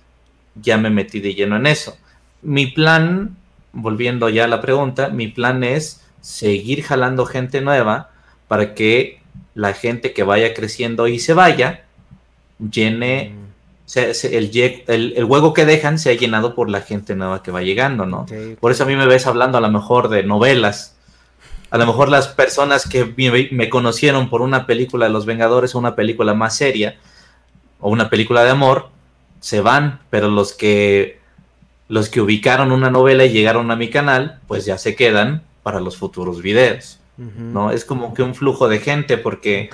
ya 0.55 0.77
me 0.77 0.89
metí 0.89 1.19
de 1.19 1.33
lleno 1.33 1.57
en 1.57 1.67
eso. 1.67 1.97
Mi 2.41 2.67
plan 2.67 3.35
volviendo 3.73 4.29
ya 4.29 4.45
a 4.45 4.47
la 4.47 4.61
pregunta, 4.61 5.09
mi 5.09 5.27
plan 5.27 5.65
es 5.65 6.01
seguir 6.21 6.83
jalando 6.83 7.25
gente 7.25 7.59
nueva 7.59 8.11
para 8.47 8.73
que 8.73 9.19
la 9.53 9.73
gente 9.73 10.13
que 10.13 10.23
vaya 10.23 10.53
creciendo 10.53 11.09
y 11.09 11.19
se 11.19 11.33
vaya 11.33 11.83
llene 12.71 13.42
mm. 13.85 14.25
el, 14.25 15.13
el, 15.15 15.23
hueco 15.25 15.53
que 15.53 15.65
dejan 15.65 15.99
se 15.99 16.09
ha 16.09 16.13
llenado 16.13 16.55
por 16.55 16.69
la 16.69 16.81
gente 16.81 17.15
nueva 17.15 17.43
que 17.43 17.51
va 17.51 17.61
llegando, 17.61 18.05
¿no? 18.05 18.25
Por 18.59 18.71
eso 18.71 18.83
a 18.83 18.87
mí 18.87 18.95
me 18.95 19.07
ves 19.07 19.27
hablando 19.27 19.57
a 19.57 19.61
lo 19.61 19.69
mejor 19.69 20.09
de 20.09 20.23
novelas. 20.23 20.95
A 21.69 21.77
lo 21.77 21.87
mejor 21.87 22.09
las 22.09 22.27
personas 22.27 22.87
que 22.87 23.13
me, 23.17 23.49
me 23.51 23.69
conocieron 23.69 24.29
por 24.29 24.41
una 24.41 24.67
película 24.67 25.07
de 25.07 25.11
Los 25.11 25.25
Vengadores 25.25 25.73
o 25.73 25.79
una 25.79 25.95
película 25.95 26.33
más 26.33 26.55
seria 26.55 26.97
o 27.79 27.89
una 27.89 28.09
película 28.09 28.43
de 28.43 28.51
amor 28.51 28.89
se 29.39 29.59
van, 29.59 29.99
pero 30.09 30.29
los 30.29 30.53
que 30.53 31.19
los 31.89 32.09
que 32.09 32.21
ubicaron 32.21 32.71
una 32.71 32.89
novela 32.89 33.25
y 33.25 33.31
llegaron 33.31 33.69
a 33.69 33.75
mi 33.75 33.89
canal, 33.89 34.39
pues 34.47 34.65
ya 34.65 34.77
se 34.77 34.95
quedan 34.95 35.43
para 35.61 35.79
los 35.79 35.97
futuros 35.97 36.41
videos. 36.41 36.99
¿No? 37.17 37.69
Es 37.69 37.85
como 37.85 38.15
que 38.15 38.23
un 38.23 38.33
flujo 38.33 38.67
de 38.67 38.79
gente 38.79 39.19
porque, 39.19 39.69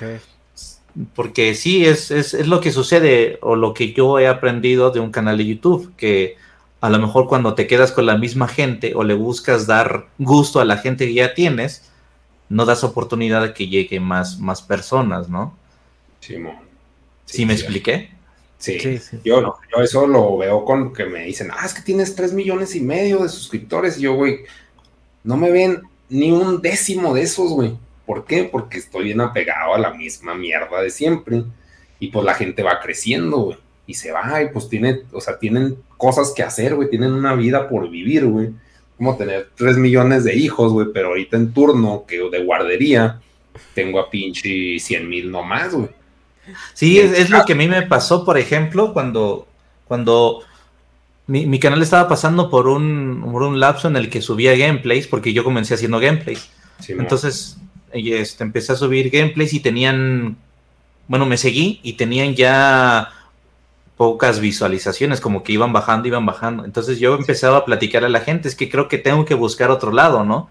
porque 1.14 1.54
sí, 1.54 1.84
es, 1.84 2.10
es, 2.10 2.34
es, 2.34 2.46
lo 2.46 2.60
que 2.60 2.72
sucede 2.72 3.38
o 3.42 3.56
lo 3.56 3.74
que 3.74 3.92
yo 3.92 4.18
he 4.18 4.26
aprendido 4.26 4.90
de 4.90 5.00
un 5.00 5.10
canal 5.10 5.38
de 5.38 5.46
YouTube, 5.46 5.92
que 5.96 6.36
a 6.80 6.90
lo 6.90 6.98
mejor 6.98 7.26
cuando 7.28 7.54
te 7.54 7.66
quedas 7.66 7.92
con 7.92 8.06
la 8.06 8.16
misma 8.16 8.48
gente 8.48 8.94
o 8.94 9.04
le 9.04 9.14
buscas 9.14 9.66
dar 9.66 10.08
gusto 10.18 10.60
a 10.60 10.64
la 10.64 10.78
gente 10.78 11.06
que 11.06 11.14
ya 11.14 11.34
tienes, 11.34 11.90
no 12.48 12.64
das 12.64 12.84
oportunidad 12.84 13.42
de 13.42 13.54
que 13.54 13.68
lleguen 13.68 14.02
más, 14.02 14.38
más 14.38 14.62
personas, 14.62 15.28
¿no? 15.28 15.56
Sí, 16.20 16.36
¿Sí, 17.24 17.46
me 17.46 17.54
expliqué? 17.54 18.10
Sí, 18.58 18.76
Yo, 19.24 19.56
yo 19.72 19.82
eso 19.82 20.06
lo 20.06 20.36
veo 20.36 20.64
con 20.66 20.92
que 20.92 21.06
me 21.06 21.24
dicen, 21.24 21.50
ah, 21.50 21.64
es 21.64 21.72
que 21.72 21.80
tienes 21.80 22.14
tres 22.14 22.34
millones 22.34 22.74
y 22.74 22.80
medio 22.80 23.22
de 23.22 23.28
suscriptores. 23.30 23.96
Y 23.96 24.02
yo, 24.02 24.14
güey, 24.14 24.40
no 25.24 25.38
me 25.38 25.50
ven 25.50 25.80
ni 26.10 26.30
un 26.30 26.60
décimo 26.60 27.14
de 27.14 27.22
esos, 27.22 27.52
güey. 27.52 27.78
¿Por 28.10 28.24
qué? 28.24 28.42
Porque 28.42 28.78
estoy 28.78 29.04
bien 29.04 29.20
apegado 29.20 29.72
a 29.72 29.78
la 29.78 29.94
misma 29.94 30.34
mierda 30.34 30.82
de 30.82 30.90
siempre. 30.90 31.44
Y 32.00 32.08
pues 32.08 32.24
la 32.24 32.34
gente 32.34 32.64
va 32.64 32.80
creciendo, 32.80 33.36
güey. 33.36 33.58
Y 33.86 33.94
se 33.94 34.10
va, 34.10 34.42
y 34.42 34.48
pues 34.48 34.68
tiene, 34.68 35.02
o 35.12 35.20
sea, 35.20 35.38
tienen 35.38 35.76
cosas 35.96 36.32
que 36.34 36.42
hacer, 36.42 36.74
güey. 36.74 36.90
Tienen 36.90 37.12
una 37.12 37.36
vida 37.36 37.68
por 37.68 37.88
vivir, 37.88 38.26
güey. 38.26 38.50
Como 38.96 39.16
tener 39.16 39.50
tres 39.54 39.76
millones 39.76 40.24
de 40.24 40.34
hijos, 40.34 40.72
güey. 40.72 40.88
Pero 40.92 41.10
ahorita 41.10 41.36
en 41.36 41.52
turno, 41.52 42.04
que 42.04 42.18
de 42.28 42.42
guardería, 42.42 43.20
tengo 43.76 44.00
a 44.00 44.10
pinche 44.10 44.80
cien 44.80 45.08
mil 45.08 45.30
nomás, 45.30 45.72
güey. 45.72 45.90
Sí, 46.74 46.98
es, 46.98 47.30
lo 47.30 47.44
que 47.44 47.52
a 47.52 47.56
mí 47.56 47.68
me 47.68 47.82
pasó, 47.82 48.24
por 48.24 48.38
ejemplo, 48.38 48.92
cuando, 48.92 49.46
cuando 49.86 50.42
mi, 51.28 51.60
canal 51.60 51.80
estaba 51.80 52.08
pasando 52.08 52.50
por 52.50 52.66
un, 52.66 53.24
por 53.30 53.44
un, 53.44 53.60
lapso 53.60 53.86
en 53.86 53.94
el 53.94 54.10
que 54.10 54.20
subía 54.20 54.56
gameplays, 54.56 55.06
porque 55.06 55.32
yo 55.32 55.44
comencé 55.44 55.74
haciendo 55.74 56.00
gameplays. 56.00 56.50
Entonces, 56.88 57.56
este, 57.92 58.44
empecé 58.44 58.72
a 58.72 58.76
subir 58.76 59.10
gameplays 59.10 59.52
y 59.52 59.60
tenían, 59.60 60.36
bueno, 61.08 61.26
me 61.26 61.36
seguí 61.36 61.80
y 61.82 61.94
tenían 61.94 62.34
ya 62.34 63.12
pocas 63.96 64.40
visualizaciones, 64.40 65.20
como 65.20 65.42
que 65.42 65.52
iban 65.52 65.72
bajando, 65.72 66.08
iban 66.08 66.24
bajando. 66.24 66.64
Entonces 66.64 66.98
yo 66.98 67.14
empezaba 67.14 67.58
a 67.58 67.64
platicar 67.64 68.04
a 68.04 68.08
la 68.08 68.20
gente, 68.20 68.48
es 68.48 68.54
que 68.54 68.70
creo 68.70 68.88
que 68.88 68.98
tengo 68.98 69.24
que 69.24 69.34
buscar 69.34 69.70
otro 69.70 69.92
lado, 69.92 70.24
¿no? 70.24 70.48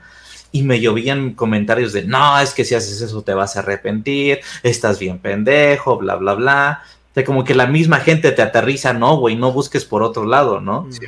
y 0.52 0.64
me 0.64 0.80
llovían 0.80 1.34
comentarios 1.34 1.94
de, 1.94 2.04
no, 2.04 2.40
es 2.40 2.54
que 2.54 2.66
si 2.66 2.76
haces 2.76 3.02
eso 3.02 3.22
te 3.22 3.34
vas 3.34 3.56
a 3.56 3.60
arrepentir, 3.60 4.40
estás 4.64 5.00
bien 5.00 5.20
pendejo, 5.20 5.98
bla, 5.98 6.16
bla, 6.16 6.34
bla. 6.34 6.84
O 7.12 7.14
sea, 7.14 7.24
como 7.24 7.44
que 7.44 7.56
la 7.56 7.68
misma 7.68 8.00
gente 8.00 8.32
te 8.32 8.42
aterriza, 8.42 8.94
no, 8.94 9.18
güey, 9.18 9.36
no 9.36 9.52
busques 9.52 9.86
por 9.86 10.02
otro 10.02 10.26
lado, 10.26 10.60
¿no? 10.60 10.88
Sí. 10.90 11.06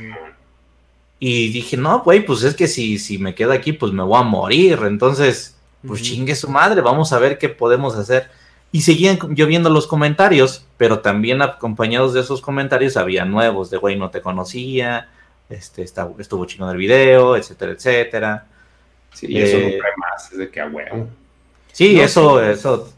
Y 1.19 1.51
dije, 1.51 1.77
no, 1.77 2.01
güey, 2.01 2.25
pues 2.25 2.43
es 2.43 2.55
que 2.55 2.67
si, 2.67 2.97
si 2.97 3.17
me 3.17 3.35
quedo 3.35 3.51
aquí, 3.51 3.73
pues 3.73 3.91
me 3.93 4.03
voy 4.03 4.19
a 4.19 4.23
morir. 4.23 4.79
Entonces, 4.83 5.50
pues 5.85 6.01
chingue 6.01 6.35
su 6.35 6.49
madre, 6.49 6.81
vamos 6.81 7.13
a 7.13 7.19
ver 7.19 7.37
qué 7.37 7.49
podemos 7.49 7.95
hacer. 7.95 8.29
Y 8.71 8.81
seguían 8.81 9.17
lloviendo 9.35 9.69
los 9.69 9.87
comentarios, 9.87 10.65
pero 10.77 10.99
también 10.99 11.41
acompañados 11.41 12.13
de 12.13 12.21
esos 12.21 12.41
comentarios 12.41 12.95
había 12.95 13.25
nuevos, 13.25 13.69
de 13.69 13.77
güey, 13.77 13.97
no 13.97 14.09
te 14.09 14.21
conocía, 14.21 15.09
este, 15.49 15.83
estuvo 15.83 16.45
chino 16.45 16.67
del 16.69 16.77
video, 16.77 17.35
etcétera, 17.35 17.71
etcétera. 17.73 18.45
Sí, 19.13 19.27
y 19.29 19.39
eso 19.39 19.57
no 19.57 19.67
eh, 19.67 19.77
trae 19.77 19.91
más, 19.97 20.31
es 20.31 20.37
de 20.37 20.49
que 20.49 20.61
a 20.61 20.67
huevo. 20.67 21.09
Sí, 21.73 21.99
eso, 21.99 22.41
eso. 22.41 22.93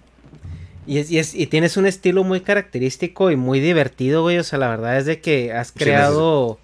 Y, 0.85 0.99
es, 0.99 1.10
y, 1.10 1.18
es, 1.18 1.34
y, 1.34 1.47
tienes 1.47 1.77
un 1.77 1.85
estilo 1.85 2.23
muy 2.23 2.41
característico 2.41 3.31
y 3.31 3.35
muy 3.35 3.60
divertido, 3.60 4.22
güey. 4.22 4.38
O 4.38 4.43
sea, 4.43 4.60
la 4.60 4.69
verdad 4.69 4.97
es 4.97 5.05
de 5.05 5.22
que 5.22 5.53
has 5.53 5.72
creado. 5.72 6.60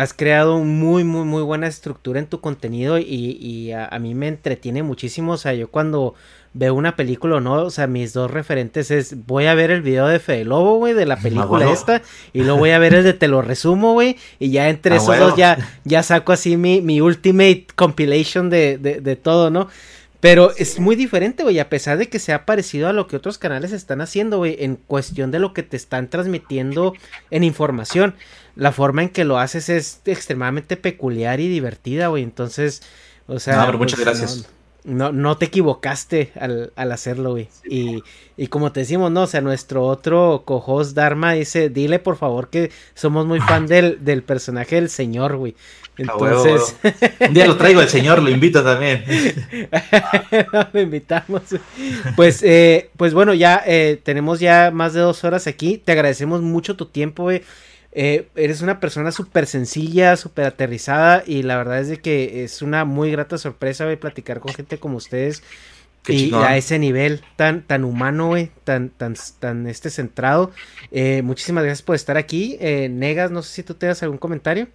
Has 0.00 0.14
creado 0.14 0.58
muy, 0.60 1.04
muy, 1.04 1.24
muy 1.24 1.42
buena 1.42 1.66
estructura 1.66 2.18
en 2.18 2.26
tu 2.26 2.40
contenido. 2.40 2.98
Y, 2.98 3.36
y 3.40 3.72
a, 3.72 3.86
a, 3.86 3.98
mí 3.98 4.14
me 4.14 4.28
entretiene 4.28 4.82
muchísimo. 4.82 5.32
O 5.32 5.36
sea, 5.36 5.52
yo 5.52 5.70
cuando 5.70 6.14
veo 6.52 6.74
una 6.74 6.96
película 6.96 7.36
o 7.36 7.40
no, 7.40 7.54
o 7.62 7.70
sea, 7.70 7.86
mis 7.86 8.12
dos 8.12 8.30
referentes 8.30 8.90
es, 8.90 9.26
voy 9.26 9.46
a 9.46 9.54
ver 9.54 9.70
el 9.70 9.82
video 9.82 10.06
de 10.08 10.18
Fede 10.18 10.44
Lobo, 10.44 10.78
güey, 10.78 10.94
de 10.94 11.06
la 11.06 11.14
ah, 11.14 11.20
película 11.22 11.70
esta, 11.70 12.02
y 12.32 12.42
luego 12.42 12.58
voy 12.58 12.70
a 12.70 12.78
ver 12.80 12.94
el 12.94 13.04
de 13.04 13.12
Te 13.12 13.28
lo 13.28 13.40
resumo, 13.40 13.92
güey, 13.92 14.16
y 14.40 14.50
ya 14.50 14.68
entre 14.68 14.94
ah, 14.94 14.98
esos 14.98 15.16
dos 15.16 15.36
ya, 15.36 15.58
ya 15.84 16.02
saco 16.02 16.32
así 16.32 16.56
mi, 16.56 16.80
mi 16.80 17.00
ultimate 17.00 17.68
compilation 17.76 18.50
de, 18.50 18.78
de, 18.78 19.00
de 19.00 19.14
todo, 19.14 19.50
¿no? 19.50 19.68
Pero 20.20 20.52
es 20.56 20.78
muy 20.78 20.96
diferente, 20.96 21.42
güey, 21.42 21.58
a 21.60 21.70
pesar 21.70 21.96
de 21.96 22.10
que 22.10 22.18
sea 22.18 22.44
parecido 22.44 22.88
a 22.88 22.92
lo 22.92 23.06
que 23.06 23.16
otros 23.16 23.38
canales 23.38 23.72
están 23.72 24.02
haciendo, 24.02 24.36
güey, 24.36 24.56
en 24.60 24.76
cuestión 24.76 25.30
de 25.30 25.38
lo 25.38 25.54
que 25.54 25.62
te 25.62 25.78
están 25.78 26.10
transmitiendo 26.10 26.92
en 27.30 27.42
información. 27.42 28.14
La 28.56 28.72
forma 28.72 29.02
en 29.02 29.08
que 29.08 29.24
lo 29.24 29.38
haces 29.38 29.68
es 29.68 30.00
extremadamente 30.04 30.76
peculiar 30.76 31.40
y 31.40 31.48
divertida, 31.48 32.08
güey. 32.08 32.22
Entonces, 32.22 32.82
o 33.26 33.38
sea... 33.38 33.66
No, 33.66 33.78
muchas 33.78 34.00
pues, 34.00 34.06
gracias 34.06 34.50
no, 34.84 35.12
no 35.12 35.36
te 35.36 35.46
equivocaste 35.46 36.32
al, 36.38 36.72
hacerlo, 36.92 37.32
güey. 37.32 37.48
Y, 37.68 38.02
y, 38.36 38.46
como 38.46 38.72
te 38.72 38.80
decimos, 38.80 39.10
no, 39.10 39.22
o 39.22 39.26
sea, 39.26 39.40
nuestro 39.40 39.84
otro 39.84 40.42
cojos 40.44 40.94
Dharma 40.94 41.32
dice, 41.32 41.68
dile 41.68 41.98
por 41.98 42.16
favor 42.16 42.48
que 42.48 42.70
somos 42.94 43.26
muy 43.26 43.40
fan 43.40 43.66
del, 43.66 44.04
del 44.04 44.22
personaje 44.22 44.76
del 44.76 44.88
señor, 44.88 45.36
güey. 45.36 45.54
Entonces... 45.98 46.76
Un 47.20 47.34
día 47.34 47.46
lo 47.46 47.56
traigo 47.56 47.82
el 47.82 47.88
señor, 47.88 48.22
lo 48.22 48.30
invito 48.30 48.64
también. 48.64 49.04
lo 50.72 50.80
invitamos. 50.80 51.42
Pues, 52.16 52.42
eh, 52.42 52.90
pues 52.96 53.12
bueno, 53.12 53.34
ya 53.34 53.62
eh, 53.66 54.00
tenemos 54.02 54.40
ya 54.40 54.70
más 54.72 54.94
de 54.94 55.00
dos 55.00 55.24
horas 55.24 55.46
aquí. 55.46 55.76
Te 55.76 55.92
agradecemos 55.92 56.40
mucho 56.40 56.76
tu 56.76 56.86
tiempo, 56.86 57.24
güey. 57.24 57.42
Eh, 57.92 58.28
eres 58.36 58.62
una 58.62 58.78
persona 58.78 59.10
súper 59.10 59.46
sencilla, 59.46 60.16
súper 60.16 60.44
aterrizada 60.46 61.24
y 61.26 61.42
la 61.42 61.56
verdad 61.56 61.80
es 61.80 61.88
de 61.88 61.96
que 61.98 62.44
es 62.44 62.62
una 62.62 62.84
muy 62.84 63.10
grata 63.10 63.36
sorpresa 63.36 63.86
platicar 63.98 64.38
con 64.40 64.54
gente 64.54 64.78
como 64.78 64.96
ustedes 64.96 65.42
y 66.08 66.32
a 66.34 66.56
ese 66.56 66.78
nivel 66.78 67.22
tan, 67.36 67.62
tan 67.62 67.84
humano, 67.84 68.28
güey, 68.28 68.50
tan, 68.64 68.88
tan, 68.90 69.14
tan 69.38 69.66
este 69.66 69.90
centrado. 69.90 70.50
Eh, 70.90 71.22
muchísimas 71.22 71.64
gracias 71.64 71.82
por 71.82 71.94
estar 71.94 72.16
aquí. 72.16 72.56
Eh, 72.60 72.88
Negas, 72.88 73.30
no 73.30 73.42
sé 73.42 73.54
si 73.54 73.62
tú 73.62 73.74
te 73.74 73.86
das 73.86 74.02
algún 74.02 74.18
comentario. 74.18 74.68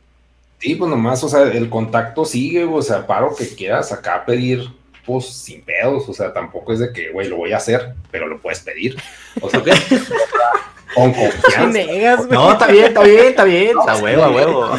Sí, 0.59 0.75
pues 0.75 0.89
nomás, 0.89 1.23
o 1.23 1.29
sea, 1.29 1.43
el 1.43 1.69
contacto 1.69 2.25
sigue, 2.25 2.63
o 2.63 2.81
sea, 2.81 3.05
paro 3.05 3.35
que 3.35 3.47
quieras 3.47 3.91
acá 3.91 4.23
pedir, 4.25 4.69
pues 5.05 5.27
sin 5.27 5.61
pedos, 5.61 6.07
o 6.09 6.13
sea, 6.13 6.33
tampoco 6.33 6.73
es 6.73 6.79
de 6.79 6.91
que, 6.91 7.11
güey, 7.11 7.27
lo 7.27 7.37
voy 7.37 7.53
a 7.53 7.57
hacer, 7.57 7.93
pero 8.11 8.27
lo 8.27 8.41
puedes 8.41 8.59
pedir. 8.59 8.97
O 9.41 9.49
sea, 9.49 9.61
con 10.95 11.13
confianza. 11.13 12.27
no, 12.29 12.53
está 12.53 12.67
bien, 12.67 12.85
está 12.85 13.03
bien, 13.03 13.25
está 13.25 13.43
bien, 13.43 13.77
está 13.79 13.95
huevo, 13.97 14.23
a 14.23 14.31
huevo. 14.31 14.71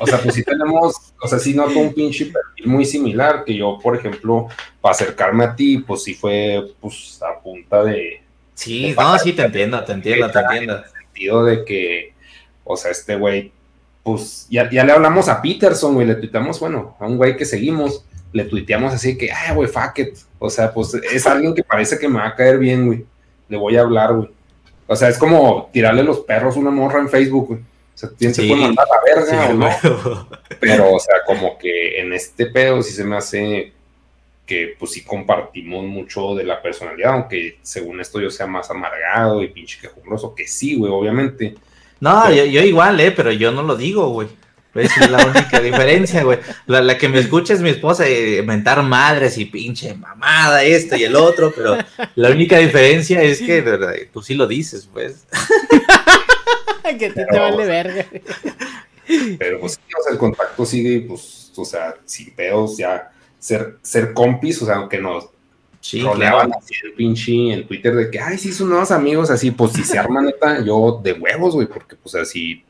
O 0.00 0.06
sea, 0.06 0.18
pues 0.22 0.34
sí 0.34 0.44
tenemos, 0.44 1.12
o 1.20 1.28
sea, 1.28 1.38
sí 1.38 1.54
noto 1.54 1.78
un 1.78 1.94
pinche 1.94 2.26
perfil 2.26 2.66
muy 2.66 2.84
similar, 2.84 3.44
que 3.44 3.56
yo, 3.56 3.78
por 3.82 3.96
ejemplo, 3.96 4.48
para 4.80 4.92
acercarme 4.92 5.44
a 5.44 5.56
ti, 5.56 5.78
pues 5.78 6.04
sí 6.04 6.14
fue, 6.14 6.72
pues, 6.80 7.20
a 7.22 7.40
punta 7.40 7.82
de... 7.84 8.22
Sí, 8.54 8.94
no, 8.98 9.18
sí, 9.18 9.32
te 9.32 9.42
entiendo, 9.42 9.82
te 9.84 9.92
entiendo, 9.92 10.30
te 10.30 10.38
entiendo. 10.40 10.72
En 10.74 10.84
el 10.84 10.90
sentido 10.90 11.44
de 11.44 11.64
que, 11.64 12.12
o 12.64 12.76
sea, 12.76 12.90
este 12.90 13.16
güey, 13.16 13.52
pues, 14.02 14.46
ya, 14.50 14.68
ya 14.70 14.84
le 14.84 14.92
hablamos 14.92 15.28
a 15.28 15.40
Peterson, 15.40 15.94
güey, 15.94 16.06
le 16.06 16.16
tuiteamos, 16.16 16.60
bueno, 16.60 16.96
a 16.98 17.06
un 17.06 17.16
güey 17.16 17.36
que 17.36 17.44
seguimos, 17.44 18.04
le 18.32 18.44
tuiteamos 18.44 18.92
así 18.92 19.16
que, 19.16 19.30
ay, 19.32 19.54
güey, 19.54 19.68
fuck 19.68 19.98
it. 19.98 20.16
O 20.38 20.50
sea, 20.50 20.72
pues, 20.72 20.94
es 20.94 21.26
alguien 21.26 21.54
que 21.54 21.62
parece 21.62 21.98
que 21.98 22.08
me 22.08 22.18
va 22.18 22.28
a 22.28 22.34
caer 22.34 22.58
bien, 22.58 22.86
güey. 22.86 23.04
Le 23.48 23.56
voy 23.56 23.76
a 23.76 23.82
hablar, 23.82 24.14
güey. 24.14 24.28
O 24.86 24.96
sea, 24.96 25.08
es 25.08 25.18
como 25.18 25.70
tirarle 25.72 26.02
los 26.02 26.20
perros 26.20 26.56
a 26.56 26.58
una 26.58 26.70
morra 26.70 27.00
en 27.00 27.08
Facebook, 27.08 27.48
güey. 27.48 27.60
O 27.60 27.98
sea, 27.98 28.10
¿quién 28.16 28.32
se 28.32 28.46
puede 28.46 28.60
mandar 28.60 28.86
a 28.86 28.94
la 28.94 29.22
verga 29.22 29.48
o 29.50 29.54
no? 29.54 30.28
Pero, 30.60 30.94
o 30.94 31.00
sea, 31.00 31.16
como 31.26 31.58
que 31.58 32.00
en 32.00 32.12
este 32.12 32.46
pedo 32.46 32.82
sí 32.82 32.92
se 32.92 33.04
me 33.04 33.16
hace 33.16 33.72
que 34.48 34.74
pues 34.78 34.92
sí 34.92 35.04
compartimos 35.04 35.84
mucho 35.84 36.34
de 36.34 36.42
la 36.42 36.62
personalidad, 36.62 37.12
aunque 37.12 37.58
según 37.60 38.00
esto 38.00 38.18
yo 38.18 38.30
sea 38.30 38.46
más 38.46 38.70
amargado 38.70 39.42
y 39.42 39.48
pinche 39.48 39.78
quejumbroso, 39.78 40.34
que 40.34 40.48
sí, 40.48 40.74
güey, 40.74 40.90
obviamente. 40.90 41.54
No, 42.00 42.32
yo, 42.32 42.62
igual, 42.62 42.98
eh, 42.98 43.10
pero 43.10 43.30
yo 43.30 43.52
no 43.52 43.62
lo 43.62 43.76
digo, 43.76 44.08
güey. 44.08 44.28
Esa 44.74 45.04
es 45.04 45.10
la 45.10 45.26
única 45.26 45.60
diferencia, 45.62 46.22
güey. 46.22 46.38
La, 46.66 46.98
que 46.98 47.08
me 47.08 47.18
escucha 47.18 47.54
es 47.54 47.60
mi 47.60 47.70
esposa 47.70 48.06
eh, 48.06 48.42
mentar 48.42 48.82
madres 48.82 49.38
y 49.38 49.46
pinche 49.46 49.94
mamada, 49.94 50.62
esto 50.62 50.96
y 50.96 51.04
el 51.04 51.16
otro, 51.16 51.52
pero 51.54 51.78
la 52.14 52.30
única 52.30 52.58
diferencia 52.58 53.22
es 53.22 53.40
que 53.40 54.08
tú 54.12 54.22
sí 54.22 54.34
lo 54.34 54.46
dices, 54.46 54.88
pues. 54.92 55.26
que 56.98 57.06
a 57.06 57.14
ti 57.14 57.20
te 57.30 57.38
vale 57.38 57.66
verga. 57.66 58.06
Pero 59.38 59.60
pues 59.60 59.78
el 60.10 60.18
contacto 60.18 60.64
sigue, 60.64 61.00
pues, 61.00 61.52
o 61.56 61.64
sea, 61.64 61.96
sin 62.04 62.30
pedos, 62.34 62.76
ya 62.76 63.10
ser, 63.38 63.78
ser 63.82 64.12
compis, 64.12 64.60
o 64.62 64.66
sea, 64.66 64.76
aunque 64.76 64.98
nos 64.98 65.28
sí, 65.80 66.02
roleaban 66.02 66.52
así 66.54 66.74
el 66.84 66.92
pinche 66.92 67.52
en 67.52 67.66
Twitter 67.66 67.94
de 67.94 68.10
que, 68.10 68.20
ay, 68.20 68.38
sí, 68.38 68.52
son 68.52 68.70
nuevos 68.70 68.90
amigos, 68.90 69.30
así, 69.30 69.50
pues 69.50 69.72
si 69.72 69.84
se 69.84 69.98
arma 69.98 70.22
neta, 70.22 70.62
yo 70.64 71.00
de 71.02 71.12
huevos, 71.12 71.54
güey, 71.54 71.66
porque 71.66 71.96
pues 71.96 72.14
así, 72.14 72.64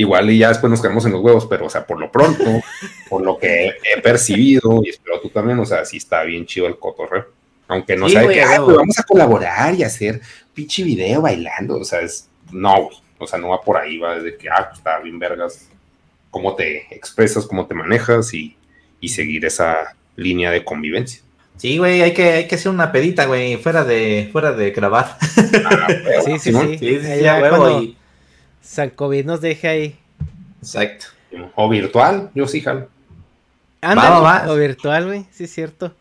igual 0.00 0.30
y 0.30 0.38
ya 0.38 0.48
después 0.48 0.70
nos 0.70 0.80
quedamos 0.80 1.04
en 1.04 1.12
los 1.12 1.20
huevos, 1.20 1.46
pero 1.46 1.66
o 1.66 1.70
sea, 1.70 1.86
por 1.86 2.00
lo 2.00 2.10
pronto, 2.10 2.44
por 3.08 3.22
lo 3.22 3.38
que 3.38 3.74
he 3.84 4.00
percibido, 4.00 4.80
y 4.84 4.90
espero 4.90 5.20
tú 5.20 5.28
también, 5.28 5.58
o 5.58 5.66
sea, 5.66 5.84
sí 5.84 5.98
está 5.98 6.22
bien 6.24 6.46
chido 6.46 6.66
el 6.66 6.78
cotorreo. 6.78 7.26
Aunque 7.68 7.94
no 7.96 8.08
sí, 8.08 8.14
sabe 8.14 8.34
que, 8.34 8.44
vamos 8.44 8.98
a 8.98 9.04
colaborar 9.04 9.74
y 9.74 9.84
hacer 9.84 10.20
pinche 10.52 10.82
video 10.82 11.22
bailando, 11.22 11.76
o 11.78 11.84
sea, 11.84 12.00
es, 12.00 12.28
no, 12.50 12.84
güey. 12.84 12.96
O 13.22 13.26
sea, 13.26 13.38
no 13.38 13.50
va 13.50 13.60
por 13.60 13.76
ahí, 13.76 13.98
va 13.98 14.18
desde 14.18 14.38
que, 14.38 14.48
ah, 14.48 14.68
pues 14.68 14.78
está 14.78 14.98
bien 15.00 15.18
vergas, 15.18 15.68
cómo 16.30 16.56
te 16.56 16.86
expresas, 16.94 17.46
cómo 17.46 17.66
te 17.66 17.74
manejas 17.74 18.32
y, 18.32 18.56
seguir 19.06 19.44
esa 19.44 19.94
línea 20.16 20.50
de 20.50 20.64
convivencia. 20.64 21.20
Sí, 21.58 21.76
güey, 21.76 22.00
hay 22.00 22.14
que, 22.14 22.30
hay 22.30 22.48
que 22.48 22.54
hacer 22.54 22.72
una 22.72 22.90
pedita, 22.90 23.26
güey, 23.26 23.58
fuera 23.58 23.84
de, 23.84 24.30
fuera 24.32 24.52
de 24.52 24.70
grabar. 24.70 25.18
Ah, 25.66 25.88
sí, 26.24 26.38
sí, 26.38 26.52
sí, 26.52 26.78
sí. 26.78 27.00
sí, 27.00 27.20
y... 27.82 27.96
San 28.70 28.90
COVID 28.90 29.24
nos 29.24 29.40
deje 29.40 29.66
ahí. 29.66 29.96
Exacto. 30.60 31.06
O 31.56 31.68
virtual, 31.68 32.30
yo 32.36 32.46
sí, 32.46 32.60
jalo. 32.60 32.88
Ándale, 33.80 34.48
o 34.48 34.54
virtual, 34.54 35.06
güey, 35.06 35.26
sí 35.32 35.44
es 35.44 35.52
cierto. 35.52 35.92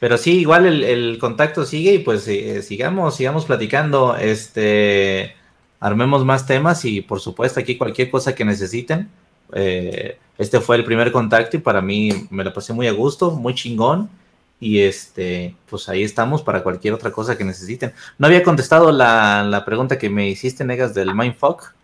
Pero 0.00 0.18
sí, 0.18 0.40
igual 0.40 0.66
el, 0.66 1.16
contacto 1.20 1.64
sigue 1.64 1.94
y 1.94 1.98
pues 2.00 2.26
eh, 2.26 2.60
sigamos, 2.62 3.14
sigamos 3.14 3.44
platicando. 3.44 4.16
Este, 4.16 5.36
armemos 5.78 6.24
más 6.24 6.44
temas 6.44 6.84
y 6.84 7.02
por 7.02 7.20
supuesto 7.20 7.60
aquí 7.60 7.76
cualquier 7.76 8.10
cosa 8.10 8.34
que 8.34 8.44
necesiten. 8.44 9.08
Eh, 9.52 10.18
este 10.38 10.60
fue 10.60 10.74
el 10.74 10.84
primer 10.84 11.12
contacto 11.12 11.56
y 11.56 11.60
para 11.60 11.82
mí 11.82 12.26
me 12.30 12.42
la 12.42 12.52
pasé 12.52 12.72
muy 12.72 12.88
a 12.88 12.92
gusto, 12.92 13.30
muy 13.30 13.54
chingón. 13.54 14.10
Y 14.58 14.80
este, 14.80 15.54
pues 15.68 15.88
ahí 15.88 16.02
estamos 16.02 16.42
para 16.42 16.62
cualquier 16.62 16.94
otra 16.94 17.10
cosa 17.10 17.36
que 17.36 17.44
necesiten. 17.44 17.92
No 18.18 18.26
había 18.26 18.42
contestado 18.42 18.90
la, 18.90 19.62
pregunta 19.66 19.98
que 19.98 20.08
me 20.08 20.28
hiciste, 20.28 20.64
Negas, 20.64 20.94
del 20.94 21.14
Mindfuck. 21.14 21.74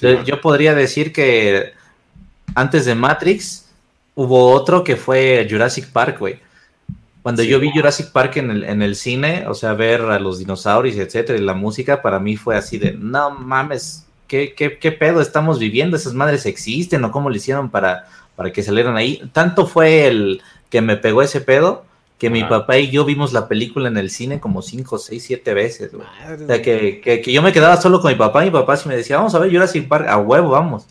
Yo 0.00 0.40
podría 0.40 0.74
decir 0.74 1.12
que 1.12 1.72
antes 2.54 2.84
de 2.84 2.94
Matrix 2.94 3.66
hubo 4.14 4.50
otro 4.52 4.84
que 4.84 4.96
fue 4.96 5.46
Jurassic 5.50 5.90
Park, 5.90 6.18
güey. 6.18 6.38
Cuando 7.22 7.42
yo 7.42 7.60
vi 7.60 7.70
Jurassic 7.70 8.12
Park 8.12 8.36
en 8.36 8.50
el, 8.50 8.64
en 8.64 8.80
el 8.80 8.96
cine, 8.96 9.44
o 9.46 9.54
sea, 9.54 9.74
ver 9.74 10.00
a 10.02 10.18
los 10.18 10.38
dinosaurios, 10.38 10.96
etcétera, 10.96 11.38
y 11.38 11.42
la 11.42 11.52
música 11.52 12.00
para 12.00 12.18
mí 12.18 12.36
fue 12.36 12.56
así 12.56 12.78
de, 12.78 12.92
no 12.92 13.30
mames, 13.30 14.06
¿qué, 14.26 14.54
qué, 14.54 14.78
qué 14.78 14.92
pedo 14.92 15.20
estamos 15.20 15.58
viviendo? 15.58 15.96
¿Esas 15.96 16.14
madres 16.14 16.46
existen 16.46 17.04
o 17.04 17.10
cómo 17.10 17.28
le 17.28 17.36
hicieron 17.36 17.68
para, 17.68 18.08
para 18.36 18.52
que 18.52 18.62
salieran 18.62 18.96
ahí? 18.96 19.28
Tanto 19.34 19.66
fue 19.66 20.06
el 20.06 20.40
que 20.70 20.80
me 20.80 20.96
pegó 20.96 21.20
ese 21.20 21.42
pedo 21.42 21.84
que 22.20 22.28
mi 22.28 22.44
papá 22.44 22.76
y 22.76 22.90
yo 22.90 23.06
vimos 23.06 23.32
la 23.32 23.48
película 23.48 23.88
en 23.88 23.96
el 23.96 24.10
cine 24.10 24.40
como 24.40 24.60
cinco, 24.60 24.98
seis, 24.98 25.24
siete 25.26 25.54
veces. 25.54 25.90
O 25.94 26.46
sea, 26.46 26.60
que, 26.60 27.00
que, 27.00 27.22
que, 27.22 27.32
yo 27.32 27.40
me 27.40 27.50
quedaba 27.50 27.80
solo 27.80 27.98
con 28.02 28.12
mi 28.12 28.18
papá 28.18 28.42
y 28.42 28.48
mi 28.48 28.52
papá 28.52 28.76
sí 28.76 28.90
me 28.90 28.94
decía, 28.94 29.16
vamos 29.16 29.34
a 29.34 29.38
ver 29.38 29.50
Jurassic 29.50 29.88
Park, 29.88 30.06
a 30.06 30.18
huevo, 30.18 30.50
vamos. 30.50 30.84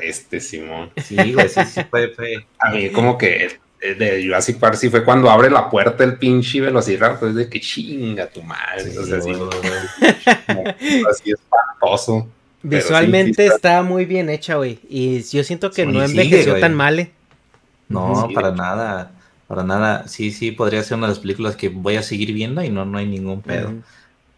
Este, 0.00 0.38
Simón. 0.38 0.90
Sí, 0.96 1.16
güey, 1.32 1.48
sí, 1.48 1.60
sí, 1.64 1.80
fue, 1.90 2.10
fue. 2.10 2.46
A 2.60 2.70
mí 2.70 2.90
como 2.90 3.18
que 3.18 3.58
eh, 3.80 3.94
de 3.94 4.22
Jurassic 4.22 4.60
Park 4.60 4.76
sí 4.76 4.88
fue 4.88 5.04
cuando 5.04 5.28
abre 5.28 5.50
la 5.50 5.68
puerta 5.68 6.04
el 6.04 6.18
pinche 6.18 6.60
velociraptor, 6.60 7.18
pues 7.18 7.34
de 7.34 7.50
que 7.50 7.60
chinga 7.60 8.28
tu 8.28 8.44
madre, 8.44 8.96
o 8.96 9.04
sea, 9.04 9.18
así, 9.18 9.32
así 11.10 11.32
espantoso. 11.32 12.28
Visualmente 12.62 13.46
está 13.46 13.82
muy 13.82 14.04
bien 14.04 14.30
hecha, 14.30 14.54
güey, 14.54 14.78
y 14.88 15.20
yo 15.24 15.42
siento 15.42 15.72
que 15.72 15.84
no 15.84 16.04
envejeció 16.04 16.60
tan 16.60 16.74
mal, 16.74 17.00
¿eh? 17.00 17.10
No, 17.88 18.28
para 18.32 18.52
nada, 18.52 19.15
para 19.46 19.62
nada, 19.62 20.08
sí, 20.08 20.32
sí, 20.32 20.50
podría 20.50 20.82
ser 20.82 20.98
una 20.98 21.06
de 21.06 21.12
las 21.12 21.20
películas 21.20 21.56
que 21.56 21.68
voy 21.68 21.96
a 21.96 22.02
seguir 22.02 22.32
viendo 22.32 22.62
y 22.62 22.68
no, 22.68 22.84
no 22.84 22.98
hay 22.98 23.06
ningún 23.06 23.42
pedo. 23.42 23.74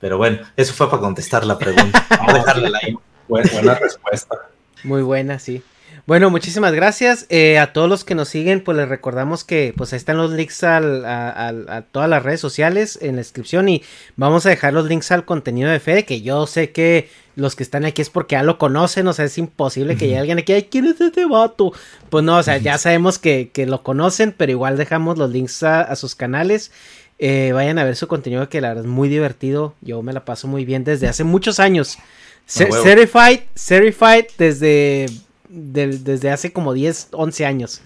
Pero 0.00 0.18
bueno, 0.18 0.38
eso 0.56 0.72
fue 0.74 0.90
para 0.90 1.00
contestar 1.00 1.44
la 1.44 1.58
pregunta. 1.58 2.06
Vamos 2.10 2.34
a 2.34 2.38
dejarle 2.38 2.70
la 2.70 2.80
buena 3.26 3.74
respuesta. 3.74 4.36
Muy 4.84 5.02
buena, 5.02 5.38
sí. 5.38 5.62
Bueno, 6.08 6.30
muchísimas 6.30 6.72
gracias. 6.72 7.26
Eh, 7.28 7.58
a 7.58 7.74
todos 7.74 7.86
los 7.86 8.02
que 8.02 8.14
nos 8.14 8.30
siguen, 8.30 8.62
pues 8.64 8.78
les 8.78 8.88
recordamos 8.88 9.44
que 9.44 9.74
pues 9.76 9.92
ahí 9.92 9.98
están 9.98 10.16
los 10.16 10.30
links 10.30 10.64
a, 10.64 11.84
todas 11.90 12.08
las 12.08 12.22
redes 12.22 12.40
sociales 12.40 12.98
en 13.02 13.16
la 13.16 13.18
descripción 13.18 13.68
y 13.68 13.82
vamos 14.16 14.46
a 14.46 14.48
dejar 14.48 14.72
los 14.72 14.86
links 14.86 15.12
al 15.12 15.26
contenido 15.26 15.70
de 15.70 15.80
Fede, 15.80 16.06
que 16.06 16.22
yo 16.22 16.46
sé 16.46 16.70
que 16.70 17.10
los 17.38 17.54
que 17.54 17.62
están 17.62 17.84
aquí 17.84 18.02
es 18.02 18.10
porque 18.10 18.34
ya 18.34 18.42
lo 18.42 18.58
conocen, 18.58 19.06
o 19.06 19.12
sea, 19.12 19.24
es 19.24 19.38
imposible 19.38 19.96
que 19.96 20.06
haya 20.06 20.18
alguien 20.20 20.38
aquí, 20.38 20.52
Ay, 20.52 20.64
¿quién 20.64 20.86
es 20.86 21.00
este 21.00 21.24
vato? 21.24 21.72
Pues 22.10 22.24
no, 22.24 22.36
o 22.36 22.42
sea, 22.42 22.58
ya 22.58 22.78
sabemos 22.78 23.18
que, 23.18 23.50
lo 23.66 23.82
conocen, 23.82 24.34
pero 24.36 24.52
igual 24.52 24.76
dejamos 24.76 25.18
los 25.18 25.30
links 25.30 25.62
a, 25.62 25.94
sus 25.96 26.14
canales. 26.14 26.72
Eh, 27.20 27.52
vayan 27.52 27.78
a 27.78 27.84
ver 27.84 27.96
su 27.96 28.08
contenido 28.08 28.48
que 28.48 28.60
la 28.60 28.68
verdad 28.68 28.84
es 28.84 28.90
muy 28.90 29.08
divertido. 29.08 29.74
Yo 29.80 30.02
me 30.02 30.12
la 30.12 30.24
paso 30.24 30.48
muy 30.48 30.64
bien 30.64 30.84
desde 30.84 31.08
hace 31.08 31.24
muchos 31.24 31.60
años. 31.60 31.98
Certified, 32.46 33.40
certified 33.54 34.26
desde 34.36 35.06
desde 35.48 36.30
hace 36.30 36.52
como 36.52 36.72
10, 36.72 37.08
11 37.12 37.46
años. 37.46 37.80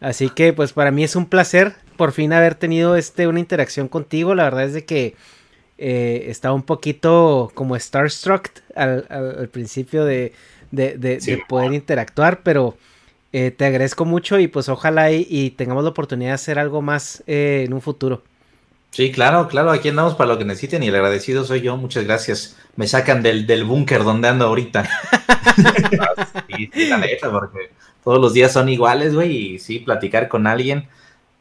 Así 0.00 0.28
que 0.30 0.52
pues 0.52 0.72
para 0.72 0.90
mí 0.90 1.04
es 1.04 1.16
un 1.16 1.26
placer 1.26 1.74
por 1.96 2.12
fin 2.12 2.32
haber 2.32 2.54
tenido 2.54 2.96
este, 2.96 3.26
una 3.26 3.40
interacción 3.40 3.88
contigo. 3.88 4.34
La 4.34 4.44
verdad 4.44 4.64
es 4.64 4.74
de 4.74 4.84
que 4.84 5.14
eh, 5.78 6.26
estaba 6.28 6.54
un 6.54 6.62
poquito 6.62 7.50
como 7.54 7.76
starstruck 7.76 8.50
al, 8.76 9.06
al, 9.08 9.48
principio 9.48 10.04
de, 10.04 10.32
de, 10.70 11.42
poder 11.48 11.72
interactuar, 11.72 12.42
pero 12.42 12.76
eh, 13.32 13.50
te 13.50 13.64
agradezco 13.64 14.04
mucho 14.04 14.38
y 14.38 14.46
pues 14.46 14.68
ojalá 14.68 15.10
y, 15.10 15.50
tengamos 15.50 15.82
la 15.82 15.90
oportunidad 15.90 16.30
de 16.30 16.34
hacer 16.34 16.58
algo 16.58 16.82
más 16.82 17.22
eh, 17.26 17.64
en 17.66 17.72
un 17.72 17.80
futuro. 17.80 18.22
Sí, 18.90 19.10
claro, 19.10 19.48
claro, 19.48 19.72
aquí 19.72 19.88
andamos 19.88 20.14
para 20.14 20.28
lo 20.28 20.38
que 20.38 20.44
necesiten 20.44 20.84
y 20.84 20.86
el 20.86 20.94
agradecido 20.94 21.42
soy 21.42 21.60
yo, 21.60 21.76
muchas 21.76 22.04
gracias. 22.04 22.56
Me 22.76 22.86
sacan 22.86 23.24
del, 23.24 23.44
del 23.44 23.64
búnker 23.64 24.04
donde 24.04 24.28
ando 24.28 24.46
ahorita. 24.46 24.88
sí, 26.56 26.86
la 26.86 26.98
neta, 26.98 27.28
porque 27.32 27.70
todos 28.04 28.20
los 28.20 28.32
días 28.32 28.52
son 28.52 28.68
iguales, 28.68 29.12
güey, 29.12 29.54
y 29.54 29.58
sí, 29.58 29.80
platicar 29.80 30.28
con 30.28 30.46
alguien 30.46 30.86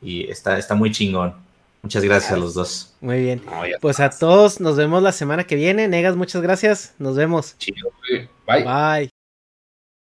y 0.02 0.28
está, 0.32 0.58
está 0.58 0.74
muy 0.74 0.92
chingón. 0.92 1.36
Muchas 1.84 2.04
gracias 2.04 2.32
a 2.32 2.38
los 2.38 2.54
dos. 2.54 2.96
Muy 3.02 3.20
bien. 3.20 3.42
pues 3.82 4.00
a 4.00 4.10
todos 4.10 4.62
nos 4.62 4.78
vemos 4.78 5.04
la 5.04 5.12
semana 5.12 5.44
que 5.44 5.56
viene. 5.56 5.90
Negas, 5.90 6.16
muchas 6.16 6.42
gracias. 6.42 6.96
Nos 6.98 7.18
vemos. 7.18 7.58
Chido, 7.58 7.92
Bye. 8.48 8.64
Bye. 8.64 9.13